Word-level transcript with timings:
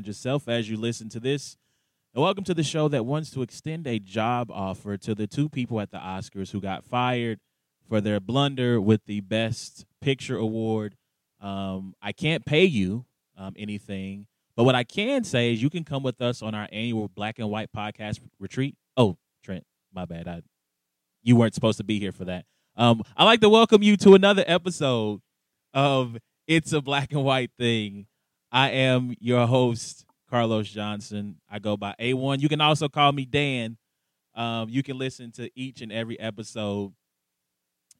find 0.00 0.06
yourself 0.06 0.48
as 0.48 0.70
you 0.70 0.78
listen 0.78 1.10
to 1.10 1.20
this. 1.20 1.58
And 2.14 2.22
welcome 2.22 2.42
to 2.44 2.54
the 2.54 2.62
show 2.62 2.88
that 2.88 3.04
wants 3.04 3.30
to 3.32 3.42
extend 3.42 3.86
a 3.86 3.98
job 3.98 4.50
offer 4.50 4.96
to 4.96 5.14
the 5.14 5.26
two 5.26 5.50
people 5.50 5.78
at 5.78 5.90
the 5.90 5.98
Oscars 5.98 6.52
who 6.52 6.60
got 6.62 6.86
fired 6.86 7.38
for 7.86 8.00
their 8.00 8.18
blunder 8.18 8.80
with 8.80 9.04
the 9.04 9.20
Best 9.20 9.84
Picture 10.00 10.38
Award. 10.38 10.96
Um, 11.38 11.92
I 12.00 12.12
can't 12.12 12.46
pay 12.46 12.64
you 12.64 13.04
um, 13.36 13.52
anything, 13.58 14.26
but 14.56 14.64
what 14.64 14.74
I 14.74 14.84
can 14.84 15.22
say 15.22 15.52
is 15.52 15.62
you 15.62 15.68
can 15.68 15.84
come 15.84 16.02
with 16.02 16.22
us 16.22 16.40
on 16.40 16.54
our 16.54 16.66
annual 16.72 17.08
Black 17.08 17.38
and 17.38 17.50
White 17.50 17.68
podcast 17.76 18.20
retreat. 18.38 18.76
Oh, 18.96 19.18
Trent, 19.44 19.64
my 19.92 20.06
bad. 20.06 20.26
I, 20.26 20.40
you 21.22 21.36
weren't 21.36 21.54
supposed 21.54 21.76
to 21.76 21.84
be 21.84 21.98
here 21.98 22.12
for 22.12 22.24
that. 22.24 22.46
Um, 22.74 23.02
I'd 23.18 23.24
like 23.24 23.40
to 23.40 23.50
welcome 23.50 23.82
you 23.82 23.98
to 23.98 24.14
another 24.14 24.44
episode 24.46 25.20
of 25.74 26.16
It's 26.46 26.72
a 26.72 26.80
Black 26.80 27.12
and 27.12 27.22
White 27.22 27.50
Thing. 27.58 28.06
I 28.52 28.70
am 28.70 29.14
your 29.20 29.46
host, 29.46 30.04
Carlos 30.28 30.68
Johnson. 30.68 31.36
I 31.48 31.58
go 31.58 31.76
by 31.76 31.94
A1. 32.00 32.40
You 32.40 32.48
can 32.48 32.60
also 32.60 32.88
call 32.88 33.12
me 33.12 33.24
Dan. 33.24 33.76
Um, 34.34 34.68
you 34.68 34.82
can 34.82 34.98
listen 34.98 35.30
to 35.32 35.50
each 35.54 35.82
and 35.82 35.92
every 35.92 36.18
episode 36.18 36.92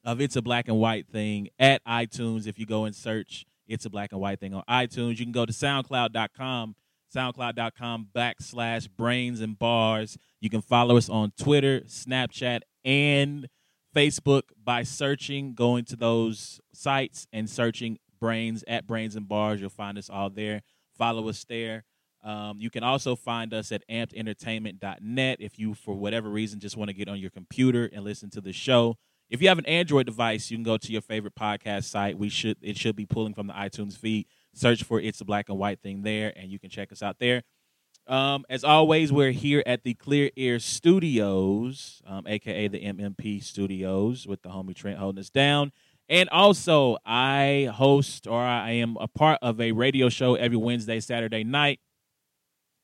of 0.03 0.19
It's 0.19 0.35
a 0.35 0.41
Black 0.41 0.67
and 0.67 0.77
White 0.77 1.07
Thing 1.07 1.49
at 1.59 1.83
iTunes. 1.85 2.47
If 2.47 2.57
you 2.59 2.65
go 2.65 2.85
and 2.85 2.95
search 2.95 3.45
It's 3.67 3.85
a 3.85 3.89
Black 3.89 4.11
and 4.11 4.19
White 4.19 4.39
Thing 4.39 4.53
on 4.53 4.63
iTunes, 4.69 5.19
you 5.19 5.25
can 5.25 5.31
go 5.31 5.45
to 5.45 5.53
SoundCloud.com, 5.53 6.75
SoundCloud.com 7.15 8.07
backslash 8.13 8.89
brains 8.97 9.39
and 9.39 9.57
bars. 9.57 10.17
You 10.39 10.49
can 10.49 10.61
follow 10.61 10.97
us 10.97 11.09
on 11.09 11.31
Twitter, 11.37 11.81
Snapchat, 11.81 12.61
and 12.83 13.47
Facebook 13.95 14.43
by 14.61 14.83
searching, 14.83 15.53
going 15.53 15.85
to 15.85 15.95
those 15.95 16.59
sites 16.73 17.27
and 17.31 17.49
searching 17.49 17.99
brains 18.21 18.63
at 18.67 18.87
brains 18.87 19.17
and 19.17 19.27
bars. 19.27 19.59
You'll 19.59 19.69
find 19.69 19.97
us 19.97 20.09
all 20.09 20.29
there. 20.29 20.61
Follow 20.97 21.27
us 21.27 21.43
there. 21.43 21.83
Um, 22.23 22.61
you 22.61 22.69
can 22.69 22.83
also 22.83 23.15
find 23.15 23.53
us 23.53 23.71
at 23.71 23.83
ampedentertainment.net 23.89 25.37
if 25.41 25.59
you, 25.59 25.73
for 25.73 25.95
whatever 25.95 26.29
reason, 26.29 26.59
just 26.59 26.77
want 26.77 26.89
to 26.89 26.93
get 26.93 27.09
on 27.09 27.19
your 27.19 27.31
computer 27.31 27.89
and 27.91 28.05
listen 28.05 28.29
to 28.29 28.41
the 28.41 28.53
show. 28.53 28.95
If 29.29 29.41
you 29.41 29.47
have 29.47 29.57
an 29.57 29.65
Android 29.65 30.05
device, 30.05 30.51
you 30.51 30.57
can 30.57 30.63
go 30.63 30.77
to 30.77 30.91
your 30.91 31.01
favorite 31.01 31.35
podcast 31.35 31.85
site. 31.85 32.17
We 32.17 32.29
should 32.29 32.57
it 32.61 32.77
should 32.77 32.95
be 32.95 33.05
pulling 33.05 33.33
from 33.33 33.47
the 33.47 33.53
iTunes 33.53 33.97
feed. 33.97 34.27
Search 34.53 34.83
for 34.83 34.99
"It's 34.99 35.21
a 35.21 35.25
Black 35.25 35.49
and 35.49 35.57
White 35.57 35.81
Thing" 35.81 36.03
there, 36.03 36.33
and 36.35 36.51
you 36.51 36.59
can 36.59 36.69
check 36.69 36.91
us 36.91 37.01
out 37.01 37.17
there. 37.19 37.41
Um, 38.07 38.45
as 38.49 38.63
always, 38.63 39.11
we're 39.11 39.31
here 39.31 39.63
at 39.65 39.83
the 39.83 39.93
Clear 39.93 40.31
Ear 40.35 40.59
Studios, 40.59 42.01
um, 42.05 42.27
aka 42.27 42.67
the 42.67 42.83
MMP 42.83 43.41
Studios, 43.41 44.27
with 44.27 44.41
the 44.41 44.49
homie 44.49 44.75
Trent 44.75 44.99
holding 44.99 45.19
us 45.19 45.29
down. 45.29 45.71
And 46.11 46.27
also, 46.27 46.97
I 47.05 47.69
host 47.73 48.27
or 48.27 48.41
I 48.41 48.71
am 48.71 48.97
a 48.99 49.07
part 49.07 49.39
of 49.41 49.61
a 49.61 49.71
radio 49.71 50.09
show 50.09 50.35
every 50.35 50.57
Wednesday, 50.57 50.99
Saturday 50.99 51.45
night, 51.45 51.79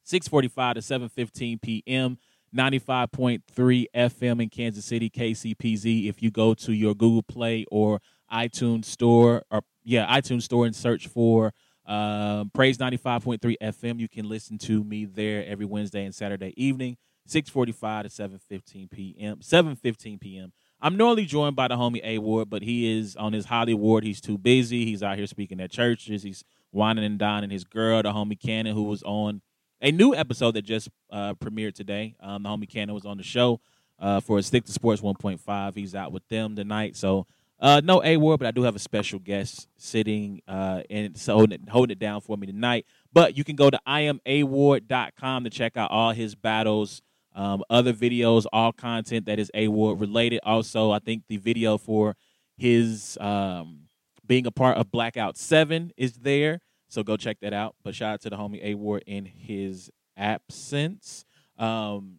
6:45 0.10 0.76
to 0.76 0.80
7:15 0.80 1.62
p.m. 1.62 2.18
95.3 2.56 3.86
FM 3.94 4.42
in 4.42 4.50
Kansas 4.50 4.86
City, 4.86 5.10
KCPZ. 5.10 6.08
If 6.08 6.24
you 6.24 6.32
go 6.32 6.54
to 6.54 6.72
your 6.72 6.96
Google 6.96 7.22
Play 7.22 7.66
or 7.70 8.00
iTunes 8.32 8.86
store, 8.86 9.44
or 9.52 9.62
yeah, 9.84 10.08
iTunes 10.08 10.44
store 10.44 10.66
and 10.66 10.74
search 10.74 11.08
for 11.08 11.52
uh, 11.86 12.46
Praise 12.54 12.78
95.3 12.78 13.56
FM, 13.62 14.00
you 14.00 14.08
can 14.08 14.30
listen 14.30 14.58
to 14.60 14.86
me 14.86 15.04
there 15.04 15.46
every 15.46 15.66
Wednesday 15.66 16.06
and 16.06 16.16
Saturday 16.16 16.54
evening, 16.56 16.96
6:45 17.28 18.04
to 18.04 18.08
7:15 18.08 18.90
p.m. 18.90 19.40
7:15 19.40 20.22
p.m. 20.22 20.54
I'm 20.80 20.96
normally 20.96 21.26
joined 21.26 21.56
by 21.56 21.68
the 21.68 21.76
homie 21.76 22.04
A 22.04 22.20
Ward, 22.20 22.50
but 22.50 22.62
he 22.62 23.00
is 23.00 23.16
on 23.16 23.34
his 23.34 23.46
Hollywood. 23.46 24.04
He's 24.04 24.22
too 24.22 24.38
busy. 24.38 24.86
He's 24.86 25.02
out 25.02 25.18
here 25.18 25.28
speaking 25.28 25.60
at 25.60 25.72
churches. 25.72 26.24
He's 26.24 26.44
whining 26.72 27.04
and 27.04 27.18
dining 27.18 27.50
his 27.50 27.64
girl, 27.64 28.04
the 28.04 28.12
homie 28.12 28.40
Cannon, 28.40 28.76
who 28.76 28.84
was 28.84 29.02
on 29.04 29.42
a 29.82 29.92
new 29.92 30.14
episode 30.16 30.52
that 30.52 30.64
just 30.64 30.90
uh, 31.12 31.34
premiered 31.36 31.74
today. 31.74 32.16
Um, 32.20 32.44
the 32.44 32.50
homie 32.50 32.70
Cannon 32.70 32.94
was 32.94 33.06
on 33.06 33.18
the 33.18 33.24
show 33.24 33.60
uh, 34.00 34.20
for 34.20 34.42
Stick 34.42 34.66
to 34.66 34.72
Sports 34.72 35.02
1.5. 35.02 35.76
He's 35.76 35.96
out 35.96 36.12
with 36.12 36.28
them 36.28 36.56
tonight. 36.56 36.96
So 36.96 37.26
uh, 37.60 37.82
no 37.84 38.04
A 38.04 38.18
Ward, 38.18 38.40
but 38.40 38.48
I 38.48 38.52
do 38.52 38.64
have 38.64 38.76
a 38.76 38.80
special 38.80 39.20
guest 39.20 39.68
sitting 39.78 40.42
uh, 40.48 40.84
and 40.90 41.18
so 41.18 41.36
holding 41.36 41.62
it, 41.64 41.70
holding 41.70 41.94
it 41.94 42.00
down 42.00 42.22
for 42.22 42.38
me 42.38 42.46
tonight. 42.46 42.86
But 43.12 43.36
you 43.36 43.44
can 43.44 43.56
go 43.56 43.70
to 43.70 43.80
iamaward.com 43.88 45.44
to 45.44 45.50
check 45.50 45.76
out 45.76 45.90
all 45.90 46.12
his 46.12 46.36
battles, 46.36 47.02
um, 47.38 47.64
other 47.70 47.94
videos, 47.94 48.46
all 48.52 48.74
content 48.74 49.28
that 49.28 49.38
is 49.38 49.52
A 49.54 49.68
related. 49.68 50.40
Also, 50.44 50.90
I 50.92 50.98
think 50.98 51.24
the 51.30 51.38
video 51.38 51.78
for 51.78 52.16
his 52.58 53.16
um, 53.22 53.82
being 54.26 54.48
a 54.48 54.52
part 54.52 54.78
of 54.78 54.92
Blackout 54.92 55.38
7 55.38 55.92
is 55.96 56.14
there. 56.14 56.60
So 56.90 57.04
go 57.04 57.16
check 57.16 57.40
that 57.42 57.54
out. 57.54 57.76
But 57.84 57.94
shout 57.94 58.16
out 58.16 58.22
to 58.22 58.32
the 58.32 58.38
homie 58.38 58.64
A 58.64 59.02
in 59.06 59.26
his 59.26 59.92
absence. 60.18 61.26
Um, 61.60 62.18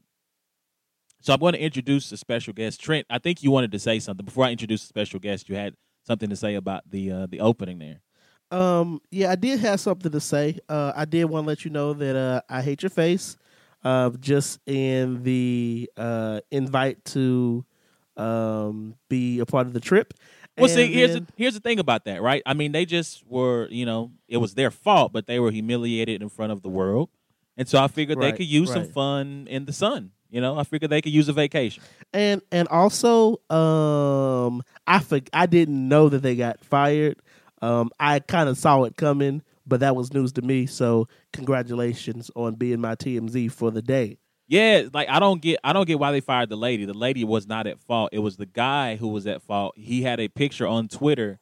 so 1.20 1.32
I'm 1.34 1.40
going 1.40 1.54
to 1.54 1.60
introduce 1.60 2.12
a 2.12 2.16
special 2.16 2.52
guest, 2.52 2.80
Trent. 2.80 3.04
I 3.10 3.18
think 3.18 3.42
you 3.42 3.50
wanted 3.50 3.72
to 3.72 3.78
say 3.80 3.98
something 3.98 4.24
before 4.24 4.44
I 4.44 4.52
introduce 4.52 4.84
a 4.84 4.86
special 4.86 5.18
guest. 5.18 5.48
You 5.48 5.56
had 5.56 5.74
something 6.06 6.30
to 6.30 6.36
say 6.36 6.54
about 6.54 6.88
the 6.88 7.10
uh, 7.10 7.26
the 7.26 7.40
opening 7.40 7.80
there. 7.80 8.00
Um, 8.50 9.00
yeah, 9.10 9.32
I 9.32 9.34
did 9.34 9.58
have 9.60 9.80
something 9.80 10.12
to 10.12 10.20
say. 10.20 10.60
Uh, 10.68 10.92
I 10.94 11.04
did 11.06 11.24
want 11.24 11.44
to 11.44 11.48
let 11.48 11.64
you 11.64 11.72
know 11.72 11.92
that 11.92 12.14
uh, 12.14 12.40
I 12.48 12.62
hate 12.62 12.82
your 12.82 12.90
face. 12.90 13.36
Uh, 13.88 14.10
just 14.20 14.60
in 14.66 15.22
the 15.22 15.90
uh, 15.96 16.40
invite 16.50 17.02
to 17.06 17.64
um, 18.18 18.94
be 19.08 19.38
a 19.40 19.46
part 19.46 19.66
of 19.66 19.72
the 19.72 19.80
trip. 19.80 20.12
Well, 20.58 20.68
see, 20.68 20.92
here's 20.92 21.12
then- 21.14 21.24
the, 21.24 21.32
here's 21.36 21.54
the 21.54 21.60
thing 21.60 21.78
about 21.78 22.04
that, 22.04 22.20
right? 22.20 22.42
I 22.44 22.52
mean, 22.52 22.72
they 22.72 22.84
just 22.84 23.24
were, 23.26 23.66
you 23.70 23.86
know, 23.86 24.10
it 24.28 24.38
was 24.38 24.54
their 24.54 24.70
fault, 24.70 25.12
but 25.12 25.26
they 25.26 25.38
were 25.38 25.50
humiliated 25.50 26.20
in 26.20 26.28
front 26.28 26.52
of 26.52 26.60
the 26.62 26.68
world, 26.68 27.08
and 27.56 27.66
so 27.68 27.78
I 27.82 27.88
figured 27.88 28.18
they 28.20 28.26
Right, 28.26 28.36
could 28.36 28.46
use 28.46 28.70
some 28.72 28.84
fun 28.92 29.46
in 29.48 29.64
the 29.64 29.72
sun. 29.72 30.10
You 30.30 30.42
know, 30.42 30.58
I 30.58 30.64
figured 30.64 30.90
they 30.90 31.00
could 31.00 31.12
use 31.12 31.28
a 31.28 31.32
vacation. 31.32 31.82
and 32.12 32.42
and 32.52 32.68
also 32.68 33.40
um 33.50 34.62
I 34.86 34.98
for, 34.98 35.20
I 35.32 35.46
didn't 35.46 35.88
know 35.88 36.10
that 36.10 36.22
they 36.22 36.36
got 36.36 36.62
fired. 36.64 37.16
Um 37.62 37.90
I 37.98 38.18
kind 38.20 38.48
of 38.50 38.58
saw 38.58 38.82
it 38.84 38.96
coming, 38.96 39.42
but 39.68 39.80
that 39.80 39.94
was 39.94 40.12
news 40.12 40.32
to 40.32 40.42
me. 40.42 40.66
So 40.66 41.08
congratulations 41.32 42.30
on 42.34 42.54
being 42.54 42.80
my 42.80 42.94
TMZ 42.94 43.52
for 43.52 43.70
the 43.70 43.82
day. 43.82 44.18
Yeah, 44.48 44.84
like 44.94 45.10
I 45.10 45.20
don't 45.20 45.42
get 45.42 45.60
I 45.62 45.74
don't 45.74 45.86
get 45.86 45.98
why 45.98 46.10
they 46.10 46.20
fired 46.20 46.48
the 46.48 46.56
lady. 46.56 46.86
The 46.86 46.94
lady 46.94 47.22
was 47.22 47.46
not 47.46 47.66
at 47.66 47.80
fault. 47.80 48.10
It 48.12 48.20
was 48.20 48.38
the 48.38 48.46
guy 48.46 48.96
who 48.96 49.08
was 49.08 49.26
at 49.26 49.42
fault. 49.42 49.74
He 49.76 50.02
had 50.02 50.20
a 50.20 50.28
picture 50.28 50.66
on 50.66 50.88
Twitter 50.88 51.38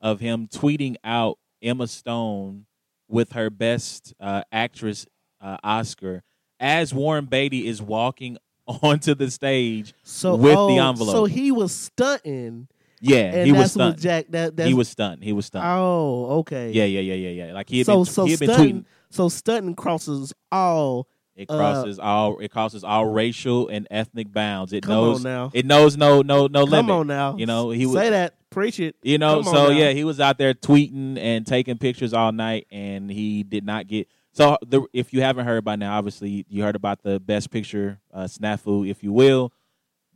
of 0.00 0.20
him 0.20 0.46
tweeting 0.46 0.96
out 1.02 1.38
Emma 1.62 1.86
Stone 1.86 2.66
with 3.08 3.32
her 3.32 3.48
best 3.48 4.14
uh, 4.20 4.42
actress 4.52 5.06
uh, 5.40 5.56
Oscar 5.64 6.22
as 6.58 6.92
Warren 6.92 7.24
Beatty 7.24 7.66
is 7.66 7.80
walking 7.80 8.36
onto 8.66 9.14
the 9.14 9.30
stage. 9.30 9.94
So 10.02 10.36
With 10.36 10.52
the 10.52 10.58
oh, 10.58 10.88
envelope. 10.90 11.12
So 11.12 11.24
he 11.24 11.50
was 11.50 11.72
stunting, 11.72 12.68
Yeah, 13.00 13.16
and 13.18 13.46
he 13.46 13.52
was 13.52 13.72
stunned. 13.72 14.00
Jack. 14.00 14.26
That 14.30 14.56
that's, 14.56 14.68
he 14.68 14.74
was 14.74 14.88
stunned. 14.88 15.24
He 15.24 15.32
was 15.32 15.46
stunned. 15.46 15.64
Oh, 15.66 16.38
okay. 16.40 16.70
yeah, 16.70 16.84
yeah, 16.84 17.00
yeah, 17.00 17.14
yeah, 17.14 17.46
yeah. 17.46 17.52
Like 17.52 17.68
he 17.68 17.78
had 17.78 17.86
so 17.86 17.96
been, 17.96 18.04
so 18.04 18.24
he 18.24 18.30
had 18.32 18.40
been 18.40 18.50
tweeting. 18.50 18.84
So 19.10 19.28
stunting 19.28 19.74
crosses 19.74 20.32
all. 20.52 21.08
It 21.34 21.50
uh, 21.50 21.56
crosses 21.56 21.98
all. 21.98 22.38
It 22.38 22.50
crosses 22.50 22.84
all 22.84 23.06
racial 23.06 23.68
and 23.68 23.88
ethnic 23.90 24.32
bounds. 24.32 24.72
It 24.74 24.82
Come 24.82 24.92
knows. 24.92 25.24
now. 25.24 25.50
It 25.54 25.64
knows 25.64 25.96
no 25.96 26.20
no 26.20 26.46
no 26.46 26.64
Come 26.64 26.70
limit. 26.70 26.90
on 26.90 27.06
now. 27.06 27.36
You 27.36 27.46
know 27.46 27.70
he 27.70 27.86
was 27.86 27.96
say 27.96 28.10
that. 28.10 28.34
Preach 28.50 28.80
it. 28.80 28.96
You 29.02 29.16
know, 29.16 29.42
Come 29.42 29.54
so 29.54 29.70
yeah, 29.70 29.92
he 29.92 30.04
was 30.04 30.20
out 30.20 30.36
there 30.36 30.54
tweeting 30.54 31.16
and 31.18 31.46
taking 31.46 31.78
pictures 31.78 32.12
all 32.12 32.32
night, 32.32 32.66
and 32.70 33.10
he 33.10 33.42
did 33.42 33.64
not 33.64 33.86
get. 33.86 34.08
So 34.32 34.58
the, 34.66 34.82
if 34.92 35.12
you 35.12 35.22
haven't 35.22 35.46
heard 35.46 35.64
by 35.64 35.76
now, 35.76 35.96
obviously 35.96 36.44
you 36.48 36.62
heard 36.62 36.76
about 36.76 37.02
the 37.02 37.18
best 37.18 37.50
picture 37.50 38.00
uh, 38.12 38.24
snafu, 38.24 38.88
if 38.88 39.02
you 39.02 39.12
will. 39.12 39.52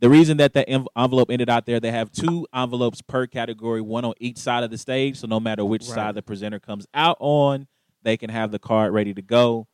The 0.01 0.09
reason 0.09 0.37
that 0.37 0.53
the 0.53 0.67
envelope 0.69 1.31
ended 1.31 1.49
out 1.49 1.65
there, 1.65 1.79
they 1.79 1.91
have 1.91 2.11
two 2.11 2.45
envelopes 2.53 3.01
per 3.01 3.27
category, 3.27 3.81
one 3.81 4.03
on 4.05 4.13
each 4.19 4.37
side 4.37 4.63
of 4.63 4.69
the 4.69 4.77
stage. 4.77 5.17
So 5.17 5.27
no 5.27 5.39
matter 5.39 5.63
which 5.63 5.83
Right. 5.83 5.95
side 5.95 6.15
the 6.15 6.21
presenter 6.21 6.59
comes 6.59 6.85
out 6.93 7.17
on, 7.19 7.67
they 8.03 8.17
can 8.17 8.29
have 8.29 8.51
the 8.51 8.59
card 8.59 8.93
ready 8.93 9.13
to 9.13 9.21
go. 9.21 9.67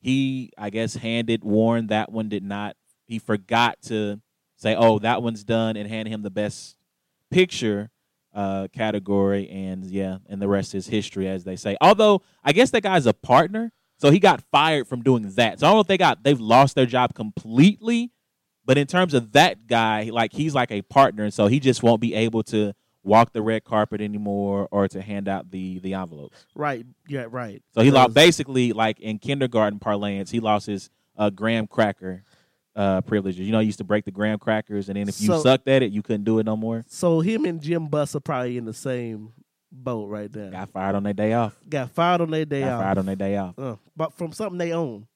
He, 0.00 0.50
I 0.56 0.70
guess, 0.70 0.94
handed 0.96 1.44
Warren 1.44 1.88
that 1.88 2.10
one. 2.10 2.28
Did 2.28 2.42
not. 2.42 2.76
He 3.06 3.18
forgot 3.18 3.80
to 3.82 4.20
say, 4.56 4.74
"Oh, 4.74 4.98
that 5.00 5.22
one's 5.22 5.44
done," 5.44 5.76
and 5.76 5.88
hand 5.88 6.08
him 6.08 6.22
the 6.22 6.30
best 6.30 6.76
picture 7.30 7.90
uh, 8.34 8.68
category, 8.72 9.48
and 9.48 9.84
yeah, 9.86 10.18
and 10.28 10.40
the 10.42 10.48
rest 10.48 10.74
is 10.74 10.86
history, 10.88 11.26
as 11.28 11.44
they 11.44 11.56
say. 11.56 11.76
Although 11.80 12.22
I 12.44 12.52
guess 12.52 12.70
that 12.70 12.82
guy's 12.82 13.06
a 13.06 13.14
partner, 13.14 13.72
so 13.98 14.10
he 14.10 14.18
got 14.18 14.42
fired 14.52 14.86
from 14.86 15.02
doing 15.02 15.30
that. 15.36 15.60
So 15.60 15.66
I 15.66 15.70
don't 15.70 15.76
know 15.76 15.80
if 15.80 15.86
they 15.86 15.98
got 15.98 16.22
they've 16.22 16.40
lost 16.40 16.74
their 16.74 16.86
job 16.86 17.14
completely, 17.14 18.12
but 18.66 18.76
in 18.76 18.86
terms 18.86 19.14
of 19.14 19.32
that 19.32 19.66
guy, 19.66 20.10
like 20.12 20.32
he's 20.32 20.54
like 20.54 20.70
a 20.70 20.82
partner, 20.82 21.24
and 21.24 21.32
so 21.32 21.46
he 21.46 21.60
just 21.60 21.82
won't 21.82 22.00
be 22.00 22.12
able 22.14 22.42
to 22.44 22.72
walk 23.02 23.32
the 23.32 23.40
red 23.40 23.62
carpet 23.64 24.00
anymore 24.00 24.66
or 24.72 24.88
to 24.88 25.00
hand 25.00 25.28
out 25.28 25.50
the 25.52 25.78
the 25.78 25.94
envelopes. 25.94 26.44
Right. 26.54 26.84
Yeah. 27.08 27.26
Right. 27.30 27.62
So 27.74 27.80
he 27.82 27.90
lost 27.92 28.14
basically 28.14 28.72
like 28.72 28.98
in 29.00 29.18
kindergarten 29.18 29.78
parlance, 29.78 30.30
he 30.30 30.40
lost 30.40 30.66
his 30.66 30.90
uh, 31.16 31.30
graham 31.30 31.66
cracker 31.68 32.24
uh, 32.74 33.00
privileges. 33.02 33.40
You 33.46 33.52
know, 33.52 33.60
he 33.60 33.66
used 33.66 33.78
to 33.78 33.84
break 33.84 34.04
the 34.04 34.10
graham 34.10 34.38
crackers, 34.38 34.88
and 34.88 34.96
then 34.96 35.08
if 35.08 35.20
you 35.20 35.28
So- 35.28 35.40
sucked 35.40 35.68
at 35.68 35.82
it, 35.82 35.92
you 35.92 36.02
couldn't 36.02 36.24
do 36.24 36.38
it 36.40 36.44
no 36.46 36.56
more. 36.56 36.84
So 36.88 37.20
him 37.20 37.44
and 37.44 37.60
Jim 37.62 37.86
Buss 37.86 38.14
are 38.16 38.20
probably 38.20 38.58
in 38.58 38.64
the 38.66 38.74
same 38.74 39.32
boat 39.72 40.08
right 40.08 40.34
now. 40.34 40.50
Got 40.50 40.70
fired 40.70 40.94
on 40.96 41.02
their 41.04 41.12
day 41.14 41.32
off. 41.32 41.56
Got 41.68 41.90
fired 41.90 42.20
on 42.20 42.30
their 42.30 42.44
day 42.44 42.60
Got 42.60 42.72
off. 42.72 42.82
fired 42.82 42.98
on 42.98 43.06
their 43.06 43.16
day 43.16 43.36
off. 43.36 43.58
Uh, 43.58 43.76
but 43.96 44.12
from 44.14 44.32
something 44.32 44.58
they 44.58 44.72
own. 44.72 45.06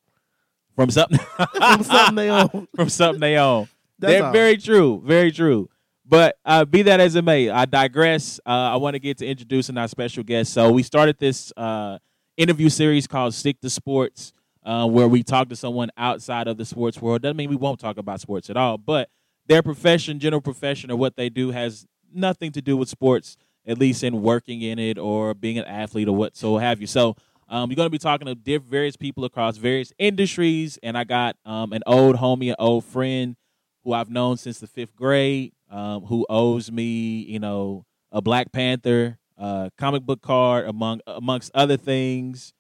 From 0.81 0.91
something 0.91 1.19
From 1.19 1.83
something 1.83 2.15
they 2.15 2.31
own. 2.31 2.69
from 2.75 2.89
something 2.89 3.21
they 3.21 3.37
own. 3.37 3.69
That's 3.99 4.13
They're 4.13 4.25
all. 4.25 4.33
very 4.33 4.57
true, 4.57 5.03
very 5.05 5.31
true. 5.31 5.69
But 6.07 6.39
uh, 6.43 6.65
be 6.65 6.81
that 6.83 7.01
as 7.01 7.17
it 7.17 7.23
may, 7.23 7.51
I 7.51 7.67
digress. 7.67 8.41
Uh, 8.47 8.49
I 8.49 8.77
want 8.77 8.95
to 8.95 8.99
get 8.99 9.19
to 9.19 9.27
introducing 9.27 9.77
our 9.77 9.89
special 9.89 10.23
guest. 10.25 10.55
So 10.55 10.73
we 10.73 10.83
started 10.83 11.19
this 11.19 11.53
uh, 11.55 11.99
interview 12.39 12.71
series 12.71 13.07
called 13.07 13.35
"Stick 13.35 13.61
to 13.61 13.69
Sports," 13.69 14.33
uh, 14.65 14.89
where 14.89 15.07
we 15.07 15.23
talk 15.23 15.51
to 15.51 15.57
someone 15.57 15.91
outside 15.99 16.49
of 16.49 16.57
the 16.57 16.65
sports 16.65 17.01
world. 17.01 17.21
Doesn't 17.21 17.37
mean 17.37 17.51
we 17.51 17.57
won't 17.57 17.79
talk 17.79 17.99
about 17.99 18.23
sports 18.23 18.49
at 18.49 18.57
all, 18.57 18.79
but 18.79 19.11
their 19.49 19.63
profession, 19.63 20.19
general 20.19 20.41
profession, 20.41 20.91
or 20.91 20.97
what 20.97 21.15
they 21.15 21.29
do 21.29 21.51
has 21.51 21.87
nothing 22.11 22.53
to 22.53 22.63
do 22.63 22.75
with 22.75 22.89
sports, 22.89 23.37
at 23.67 23.77
least 23.77 24.03
in 24.03 24.23
working 24.23 24.63
in 24.63 24.79
it 24.79 24.97
or 24.97 25.35
being 25.35 25.59
an 25.59 25.67
athlete 25.67 26.09
or 26.09 26.17
what 26.17 26.39
so 26.39 26.57
have 26.57 26.81
you. 26.81 26.87
So. 26.87 27.17
Um, 27.51 27.69
you're 27.69 27.77
going 27.77 27.87
to 27.87 27.91
be 27.91 27.99
talking 27.99 28.27
to 28.27 28.35
diff- 28.37 28.63
various 28.63 28.97
people 28.97 29.25
across 29.25 29.57
various 29.57 29.93
industries, 29.99 30.79
and 30.85 30.97
I 30.97 31.03
got 31.03 31.37
um, 31.45 31.73
an 31.73 31.83
old 31.85 32.17
homie, 32.17 32.51
an 32.51 32.57
old 32.61 32.85
friend 32.85 33.35
who 33.83 33.93
I've 33.93 34.09
known 34.09 34.37
since 34.37 34.61
the 34.61 34.69
fifth 34.69 34.95
grade, 34.95 35.53
um, 35.69 36.03
who 36.05 36.25
owes 36.31 36.71
me, 36.71 37.23
you 37.23 37.41
know, 37.41 37.85
a 38.13 38.23
Black 38.23 38.53
Panther 38.53 39.19
uh, 39.37 39.71
comic 39.77 40.03
book 40.03 40.23
card, 40.23 40.69
among 40.69 41.01
amongst 41.09 41.51
other 41.53 41.77
things. 41.77 42.53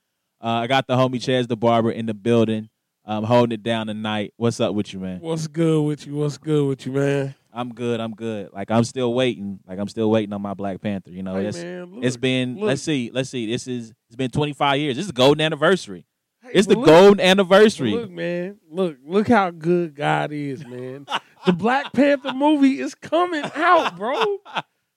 Uh, 0.42 0.48
I 0.48 0.66
got 0.66 0.88
the 0.88 0.96
homie 0.96 1.16
Chaz 1.16 1.46
the 1.46 1.56
barber 1.56 1.92
in 1.92 2.06
the 2.06 2.14
building, 2.14 2.68
um, 3.04 3.24
holding 3.24 3.52
it 3.52 3.62
down 3.62 3.86
tonight. 3.86 4.32
What's 4.38 4.58
up 4.58 4.74
with 4.74 4.92
you, 4.92 4.98
man? 4.98 5.20
What's 5.20 5.46
good 5.46 5.82
with 5.82 6.04
you? 6.06 6.16
What's 6.16 6.38
good 6.38 6.66
with 6.66 6.84
you, 6.86 6.92
man? 6.92 7.34
I'm 7.52 7.74
good. 7.74 8.00
I'm 8.00 8.12
good. 8.14 8.50
Like 8.52 8.70
I'm 8.70 8.84
still 8.84 9.12
waiting. 9.14 9.60
Like 9.66 9.78
I'm 9.78 9.88
still 9.88 10.10
waiting 10.10 10.32
on 10.32 10.42
my 10.42 10.54
Black 10.54 10.80
Panther. 10.80 11.10
You 11.10 11.22
know, 11.22 11.34
hey, 11.36 11.46
it's 11.46 11.58
man, 11.58 11.94
look, 11.94 12.04
it's 12.04 12.16
been. 12.16 12.54
look. 12.56 12.64
Let's 12.68 12.82
see. 12.82 13.10
Let's 13.12 13.30
see. 13.30 13.46
This 13.50 13.66
is 13.66 13.92
it's 14.08 14.16
been 14.16 14.30
25 14.30 14.78
years. 14.78 14.96
This 14.96 15.04
is 15.04 15.08
the 15.08 15.12
golden 15.14 15.40
anniversary. 15.40 16.06
Hey, 16.42 16.50
It's 16.54 16.66
the 16.66 16.74
look, 16.76 16.86
golden 16.86 17.20
anniversary. 17.20 17.90
Look, 17.92 18.10
man, 18.10 18.58
look, 18.70 18.96
look 19.04 19.28
how 19.28 19.50
good 19.50 19.94
God 19.94 20.32
is, 20.32 20.64
man. 20.66 21.06
the 21.44 21.52
Black 21.52 21.92
Panther 21.92 22.32
movie 22.32 22.80
is 22.80 22.94
coming 22.94 23.44
out, 23.54 23.96
bro. 23.96 24.38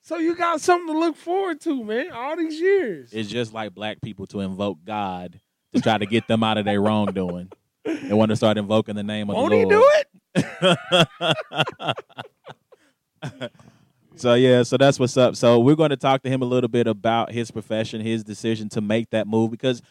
So 0.02 0.18
you 0.18 0.36
got 0.36 0.60
something 0.62 0.94
to 0.94 1.00
look 1.00 1.16
forward 1.18 1.60
to, 1.62 1.84
man. 1.84 2.12
All 2.12 2.36
these 2.38 2.60
years. 2.60 3.10
It's 3.14 3.30
just 3.30 3.54
like 3.54 3.74
black 3.74 4.02
people 4.02 4.26
to 4.28 4.42
invoke 4.42 4.78
God 4.86 5.40
to 5.74 5.82
try 5.82 5.98
to 5.98 6.06
get 6.06 6.28
them 6.28 6.44
out 6.44 6.58
of 6.58 6.66
their 6.66 6.82
wrongdoing. 6.82 7.50
They 7.86 8.14
want 8.14 8.30
to 8.30 8.36
start 8.36 8.58
invoking 8.58 8.96
the 8.96 9.04
name 9.04 9.30
of 9.30 9.36
Won't 9.36 9.52
the 9.52 9.58
he 9.60 9.66
Lord. 9.66 10.06
do 10.36 10.42
it? 11.76 11.96
so 14.16 14.34
yeah, 14.34 14.64
so 14.64 14.78
that's 14.78 15.00
what's 15.00 15.18
up. 15.18 15.36
So 15.36 15.60
we're 15.60 15.76
going 15.76 15.90
to 15.92 15.98
talk 15.98 16.24
to 16.24 16.30
him 16.30 16.42
a 16.42 16.46
little 16.46 16.68
bit 16.70 16.88
about 16.88 17.32
his 17.32 17.52
profession, 17.52 18.02
his 18.02 18.24
decision 18.24 18.70
to 18.70 18.82
make 18.82 19.10
that 19.12 19.28
move 19.28 19.52
because 19.52 19.82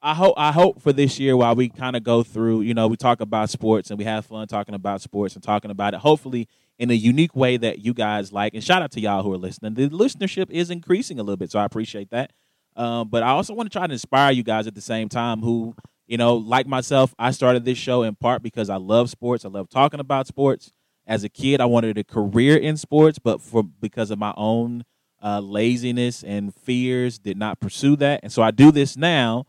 I 0.00 0.14
hope 0.14 0.34
I 0.36 0.52
hope 0.52 0.82
for 0.82 0.92
this 0.92 1.18
year 1.18 1.36
while 1.36 1.54
we 1.54 1.68
kind 1.68 1.96
of 1.96 2.02
go 2.02 2.22
through, 2.22 2.62
you 2.62 2.74
know, 2.74 2.88
we 2.88 2.96
talk 2.96 3.20
about 3.20 3.50
sports 3.50 3.90
and 3.90 3.98
we 3.98 4.04
have 4.04 4.26
fun 4.26 4.46
talking 4.48 4.74
about 4.74 5.00
sports 5.00 5.34
and 5.34 5.42
talking 5.42 5.70
about 5.70 5.94
it. 5.94 6.00
Hopefully 6.00 6.48
in 6.78 6.90
a 6.90 6.94
unique 6.94 7.36
way 7.36 7.56
that 7.56 7.78
you 7.78 7.94
guys 7.94 8.32
like. 8.32 8.54
And 8.54 8.64
shout 8.64 8.82
out 8.82 8.90
to 8.92 9.00
y'all 9.00 9.22
who 9.22 9.32
are 9.32 9.38
listening. 9.38 9.74
The 9.74 9.88
listenership 9.88 10.50
is 10.50 10.70
increasing 10.70 11.20
a 11.20 11.22
little 11.22 11.36
bit, 11.36 11.50
so 11.50 11.60
I 11.60 11.64
appreciate 11.64 12.10
that. 12.10 12.32
Um, 12.74 13.08
but 13.08 13.22
I 13.22 13.28
also 13.28 13.54
want 13.54 13.70
to 13.70 13.78
try 13.78 13.86
to 13.86 13.92
inspire 13.92 14.32
you 14.32 14.42
guys 14.42 14.66
at 14.66 14.74
the 14.74 14.80
same 14.80 15.08
time 15.08 15.40
who, 15.40 15.76
you 16.08 16.16
know, 16.16 16.36
like 16.36 16.66
myself, 16.66 17.14
I 17.18 17.30
started 17.30 17.64
this 17.64 17.78
show 17.78 18.02
in 18.02 18.16
part 18.16 18.42
because 18.42 18.70
I 18.70 18.76
love 18.76 19.10
sports. 19.10 19.44
I 19.44 19.48
love 19.48 19.68
talking 19.68 20.00
about 20.00 20.26
sports. 20.26 20.72
As 21.06 21.24
a 21.24 21.28
kid, 21.28 21.60
I 21.60 21.66
wanted 21.66 21.98
a 21.98 22.04
career 22.04 22.56
in 22.56 22.76
sports, 22.76 23.18
but 23.18 23.40
for 23.40 23.62
because 23.62 24.10
of 24.10 24.18
my 24.18 24.32
own 24.36 24.84
uh, 25.22 25.40
laziness 25.40 26.22
and 26.22 26.54
fears, 26.54 27.18
did 27.18 27.36
not 27.36 27.60
pursue 27.60 27.96
that. 27.96 28.20
And 28.22 28.32
so 28.32 28.42
I 28.42 28.50
do 28.50 28.70
this 28.70 28.96
now 28.96 29.46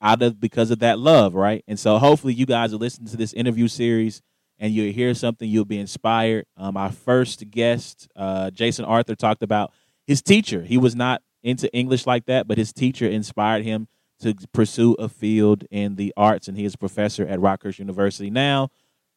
out 0.00 0.22
of 0.22 0.40
because 0.40 0.70
of 0.70 0.80
that 0.80 0.98
love, 0.98 1.34
right? 1.34 1.64
And 1.66 1.78
so 1.78 1.98
hopefully 1.98 2.34
you 2.34 2.46
guys 2.46 2.72
are 2.72 2.78
listening 2.78 3.08
to 3.08 3.16
this 3.16 3.32
interview 3.32 3.68
series 3.68 4.22
and 4.58 4.72
you'll 4.72 4.92
hear 4.92 5.14
something, 5.14 5.48
you'll 5.48 5.64
be 5.64 5.78
inspired. 5.78 6.46
Um, 6.56 6.76
first 6.90 7.50
guest, 7.50 8.08
uh, 8.16 8.50
Jason 8.50 8.84
Arthur, 8.84 9.14
talked 9.14 9.42
about 9.42 9.72
his 10.06 10.22
teacher. 10.22 10.62
He 10.62 10.78
was 10.78 10.94
not 10.94 11.22
into 11.42 11.72
English 11.72 12.06
like 12.06 12.26
that, 12.26 12.48
but 12.48 12.58
his 12.58 12.72
teacher 12.72 13.06
inspired 13.06 13.64
him 13.64 13.88
to 14.20 14.34
pursue 14.52 14.94
a 14.94 15.08
field 15.08 15.64
in 15.70 15.96
the 15.96 16.12
arts, 16.16 16.48
and 16.48 16.56
he 16.56 16.64
is 16.64 16.74
a 16.74 16.78
professor 16.78 17.26
at 17.26 17.38
Rockhurst 17.38 17.78
University 17.78 18.30
now. 18.30 18.70